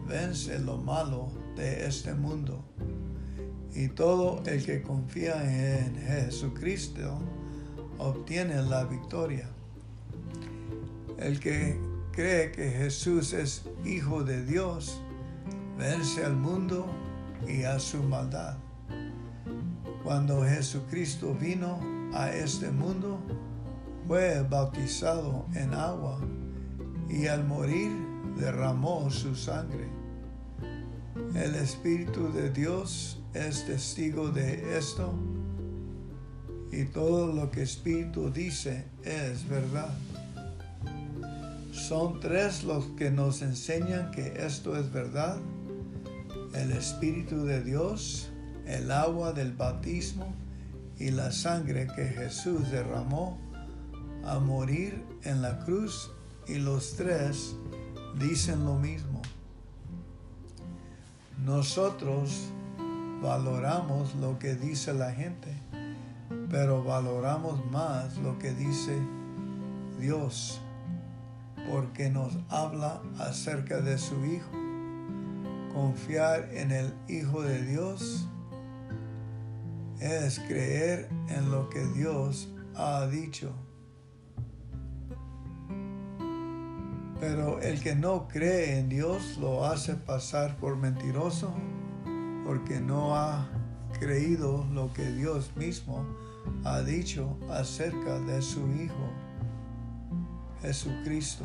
vence 0.09 0.61
lo 0.61 0.77
malo 0.77 1.33
de 1.57 1.87
este 1.87 2.15
mundo. 2.15 2.65
Y 3.75 3.89
todo 3.89 4.41
el 4.47 4.65
que 4.65 4.83
confía 4.83 5.35
en 5.43 5.97
Jesucristo 5.97 7.19
obtiene 7.99 8.63
la 8.63 8.85
victoria. 8.85 9.49
El 11.19 11.41
que 11.41 11.77
cree 12.13 12.53
que 12.53 12.71
Jesús 12.71 13.33
es 13.33 13.65
hijo 13.85 14.23
de 14.23 14.45
Dios 14.45 15.01
vence 15.77 16.25
al 16.25 16.37
mundo 16.37 16.87
y 17.49 17.65
a 17.65 17.81
su 17.81 18.01
maldad. 18.03 18.64
Cuando 20.05 20.45
Jesucristo 20.45 21.35
vino 21.35 21.81
a 22.13 22.31
este 22.31 22.71
mundo, 22.71 23.19
fue 24.07 24.43
bautizado 24.43 25.47
en 25.55 25.73
agua 25.73 26.21
y 27.09 27.27
al 27.27 27.45
morir 27.45 27.91
derramó 28.37 29.11
su 29.11 29.35
sangre. 29.35 29.89
El 31.35 31.55
Espíritu 31.55 32.31
de 32.35 32.51
Dios 32.51 33.23
es 33.33 33.65
testigo 33.65 34.29
de 34.29 34.77
esto 34.77 35.15
y 36.71 36.85
todo 36.85 37.33
lo 37.33 37.51
que 37.51 37.63
Espíritu 37.63 38.31
dice 38.31 38.85
es 39.05 39.49
verdad. 39.49 39.95
Son 41.73 42.21
tres 42.21 42.63
los 42.63 42.85
que 42.97 43.11
nos 43.11 43.41
enseñan 43.41 44.11
que 44.11 44.35
esto 44.37 44.77
es 44.77 44.93
verdad. 44.93 45.39
El 46.55 46.73
Espíritu 46.73 47.45
de 47.45 47.63
Dios, 47.65 48.31
el 48.67 48.91
agua 48.91 49.33
del 49.33 49.53
bautismo 49.53 50.35
y 50.99 51.11
la 51.11 51.33
sangre 51.33 51.89
que 51.95 52.07
Jesús 52.07 52.71
derramó 52.71 53.39
a 54.25 54.39
morir 54.39 55.05
en 55.25 55.43
la 55.43 55.59
cruz 55.61 56.11
y 56.47 56.57
los 56.57 56.97
tres 56.97 57.57
dicen 58.19 58.65
lo 58.65 58.77
mismo. 58.77 59.21
Nosotros 61.45 62.49
valoramos 63.23 64.15
lo 64.17 64.39
que 64.39 64.55
dice 64.55 64.95
la 64.95 65.13
gente, 65.13 65.55
pero 66.51 66.83
valoramos 66.85 67.65
más 67.71 68.17
lo 68.19 68.39
que 68.39 68.53
dice 68.53 68.99
Dios, 70.01 70.61
porque 71.71 72.09
nos 72.09 72.33
habla 72.49 73.03
acerca 73.19 73.81
de 73.81 73.99
su 73.99 74.25
Hijo. 74.25 74.51
Confiar 75.75 76.51
en 76.53 76.71
el 76.71 76.95
Hijo 77.09 77.43
de 77.43 77.63
Dios 77.63 78.29
es 80.05 80.39
creer 80.39 81.09
en 81.29 81.51
lo 81.51 81.71
que 81.71 81.83
Dios 81.87 82.51
ha 82.77 83.07
dicho. 83.07 83.51
Pero 87.19 87.59
el 87.63 87.81
que 87.81 87.95
no 87.95 88.29
cree 88.29 88.79
en 88.81 88.91
Dios 88.91 89.39
lo 89.41 89.65
hace 89.65 89.95
pasar 89.95 90.59
por 90.59 90.77
mentiroso 90.77 91.55
porque 92.45 92.81
no 92.81 93.17
ha 93.17 93.49
creído 93.99 94.67
lo 94.73 94.93
que 94.93 95.11
Dios 95.11 95.51
mismo 95.57 96.05
ha 96.65 96.83
dicho 96.83 97.39
acerca 97.51 98.21
de 98.21 98.43
su 98.43 98.61
Hijo, 98.73 99.11
Jesucristo. 100.61 101.45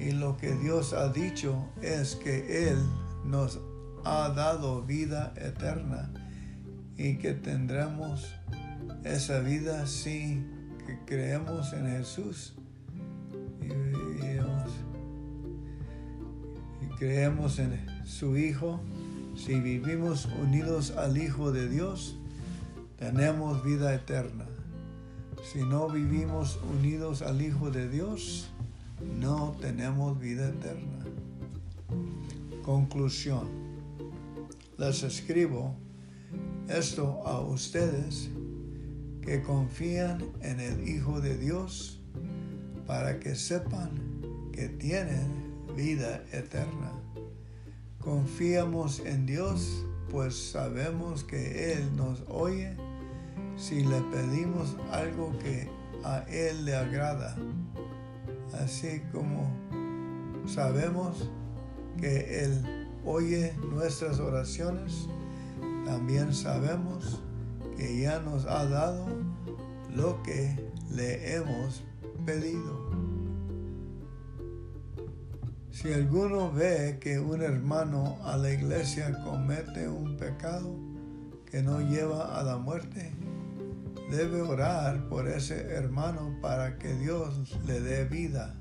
Y 0.00 0.10
lo 0.10 0.36
que 0.36 0.50
Dios 0.56 0.92
ha 0.92 1.10
dicho 1.10 1.64
es 1.80 2.16
que 2.16 2.70
Él 2.70 2.78
nos 3.24 3.60
ha 4.04 4.30
dado 4.30 4.82
vida 4.82 5.32
eterna 5.36 6.10
y 6.96 7.16
que 7.16 7.32
tendremos 7.34 8.34
esa 9.04 9.40
vida 9.40 9.86
si 9.86 10.42
creemos 11.04 11.72
en 11.72 11.86
Jesús 11.86 12.54
y, 13.60 13.66
y 16.84 16.88
creemos 16.98 17.58
en 17.58 17.86
su 18.04 18.36
Hijo. 18.36 18.80
Si 19.36 19.60
vivimos 19.60 20.26
unidos 20.42 20.92
al 20.92 21.18
Hijo 21.18 21.52
de 21.52 21.68
Dios, 21.68 22.16
tenemos 22.98 23.62
vida 23.62 23.94
eterna. 23.94 24.46
Si 25.52 25.58
no 25.62 25.88
vivimos 25.88 26.58
unidos 26.78 27.20
al 27.22 27.42
Hijo 27.42 27.70
de 27.70 27.88
Dios, 27.88 28.50
no 29.20 29.54
tenemos 29.60 30.18
vida 30.18 30.48
eterna. 30.48 31.04
Conclusión. 32.64 33.46
Les 34.78 35.02
escribo 35.02 35.76
esto 36.68 37.22
a 37.26 37.40
ustedes 37.40 38.30
que 39.22 39.42
confían 39.42 40.24
en 40.42 40.60
el 40.60 40.88
Hijo 40.88 41.20
de 41.20 41.36
Dios 41.36 42.00
para 42.86 43.18
que 43.18 43.34
sepan 43.34 43.90
que 44.52 44.68
tienen 44.68 45.28
vida 45.76 46.24
eterna. 46.32 46.92
Confiamos 47.98 49.00
en 49.00 49.26
Dios 49.26 49.84
pues 50.10 50.50
sabemos 50.50 51.24
que 51.24 51.72
Él 51.72 51.96
nos 51.96 52.22
oye 52.28 52.76
si 53.56 53.84
le 53.84 54.00
pedimos 54.02 54.76
algo 54.92 55.36
que 55.38 55.68
a 56.04 56.20
Él 56.28 56.64
le 56.64 56.76
agrada. 56.76 57.36
Así 58.62 59.02
como 59.12 59.50
sabemos 60.46 61.28
que 62.00 62.44
Él 62.44 62.88
oye 63.04 63.52
nuestras 63.72 64.20
oraciones, 64.20 65.08
también 65.86 66.34
sabemos 66.34 67.22
que 67.76 68.00
ya 68.00 68.18
nos 68.18 68.44
ha 68.46 68.66
dado 68.66 69.06
lo 69.94 70.20
que 70.24 70.72
le 70.90 71.36
hemos 71.36 71.84
pedido. 72.26 72.90
Si 75.70 75.92
alguno 75.92 76.50
ve 76.52 76.98
que 77.00 77.20
un 77.20 77.40
hermano 77.40 78.18
a 78.24 78.36
la 78.36 78.50
iglesia 78.50 79.16
comete 79.24 79.88
un 79.88 80.16
pecado 80.16 80.74
que 81.48 81.62
no 81.62 81.80
lleva 81.80 82.38
a 82.38 82.42
la 82.42 82.56
muerte, 82.56 83.12
debe 84.10 84.42
orar 84.42 85.08
por 85.08 85.28
ese 85.28 85.72
hermano 85.72 86.36
para 86.42 86.78
que 86.78 86.94
Dios 86.94 87.56
le 87.64 87.80
dé 87.80 88.04
vida. 88.04 88.56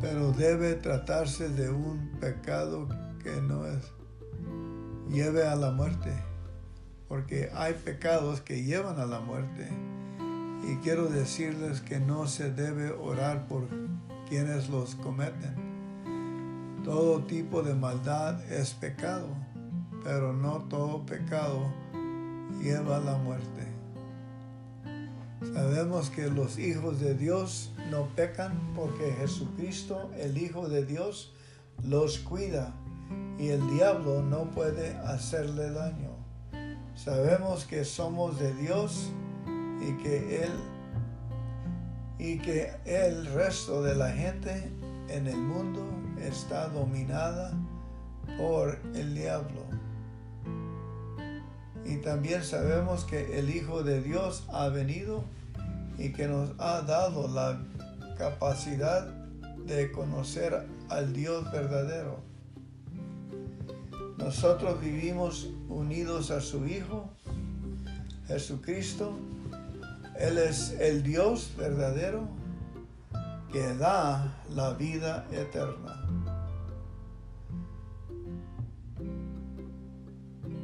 Pero 0.00 0.32
debe 0.32 0.74
tratarse 0.74 1.50
de 1.50 1.70
un 1.70 2.12
pecado 2.20 2.88
que 3.22 3.40
no 3.42 3.66
es 3.66 3.95
lleve 5.10 5.46
a 5.46 5.56
la 5.56 5.70
muerte, 5.70 6.12
porque 7.08 7.50
hay 7.54 7.74
pecados 7.74 8.40
que 8.40 8.64
llevan 8.64 8.98
a 8.98 9.06
la 9.06 9.20
muerte. 9.20 9.68
Y 10.68 10.76
quiero 10.76 11.06
decirles 11.06 11.80
que 11.80 12.00
no 12.00 12.26
se 12.26 12.50
debe 12.50 12.90
orar 12.90 13.46
por 13.46 13.68
quienes 14.28 14.68
los 14.68 14.96
cometen. 14.96 15.54
Todo 16.84 17.24
tipo 17.24 17.62
de 17.62 17.74
maldad 17.74 18.40
es 18.52 18.74
pecado, 18.74 19.28
pero 20.02 20.32
no 20.32 20.64
todo 20.68 21.06
pecado 21.06 21.72
lleva 22.60 22.96
a 22.96 23.00
la 23.00 23.16
muerte. 23.16 23.66
Sabemos 25.52 26.10
que 26.10 26.28
los 26.28 26.58
hijos 26.58 26.98
de 27.00 27.14
Dios 27.14 27.72
no 27.90 28.08
pecan 28.16 28.72
porque 28.74 29.12
Jesucristo, 29.12 30.10
el 30.18 30.38
Hijo 30.38 30.68
de 30.68 30.84
Dios, 30.84 31.34
los 31.82 32.18
cuida 32.18 32.74
y 33.38 33.48
el 33.48 33.68
diablo 33.70 34.22
no 34.22 34.50
puede 34.50 34.96
hacerle 34.98 35.70
daño. 35.70 36.10
Sabemos 36.94 37.64
que 37.64 37.84
somos 37.84 38.38
de 38.38 38.54
Dios 38.54 39.10
y 39.80 39.92
que 40.02 40.44
Él 40.44 40.52
y 42.18 42.38
que 42.38 42.72
el 42.84 43.26
resto 43.26 43.82
de 43.82 43.94
la 43.94 44.10
gente 44.10 44.70
en 45.08 45.26
el 45.26 45.36
mundo 45.36 45.84
está 46.18 46.68
dominada 46.68 47.52
por 48.38 48.78
el 48.94 49.14
diablo. 49.14 49.62
Y 51.84 51.98
también 51.98 52.42
sabemos 52.42 53.04
que 53.04 53.38
el 53.38 53.50
Hijo 53.50 53.82
de 53.82 54.02
Dios 54.02 54.44
ha 54.52 54.68
venido 54.68 55.24
y 55.98 56.12
que 56.12 56.26
nos 56.26 56.50
ha 56.58 56.80
dado 56.82 57.28
la 57.28 57.62
capacidad 58.18 59.06
de 59.66 59.92
conocer 59.92 60.66
al 60.88 61.12
Dios 61.12 61.50
verdadero. 61.52 62.25
Nosotros 64.18 64.80
vivimos 64.80 65.50
unidos 65.68 66.30
a 66.30 66.40
su 66.40 66.66
Hijo, 66.66 67.10
Jesucristo. 68.26 69.12
Él 70.18 70.38
es 70.38 70.72
el 70.80 71.02
Dios 71.02 71.52
verdadero 71.56 72.26
que 73.52 73.74
da 73.74 74.34
la 74.54 74.72
vida 74.74 75.26
eterna. 75.30 76.02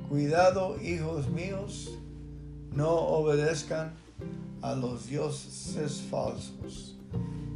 Cuidado, 0.09 0.81
hijos 0.83 1.29
míos, 1.29 1.99
no 2.75 2.91
obedezcan 2.91 3.93
a 4.63 4.75
los 4.75 5.07
dioses 5.07 6.01
falsos. 6.11 6.97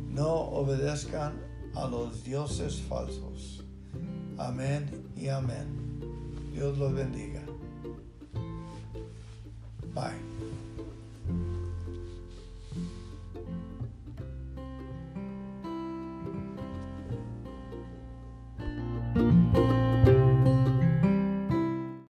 No 0.08 0.32
obedezcan 0.32 1.34
a 1.74 1.86
los 1.86 2.24
dioses 2.24 2.80
falsos. 2.80 3.64
Amén 4.38 5.10
y 5.16 5.28
amén. 5.28 5.85
Dios 6.56 6.78
los 6.78 6.94
bendiga. 6.94 7.42
Bye. 9.94 10.55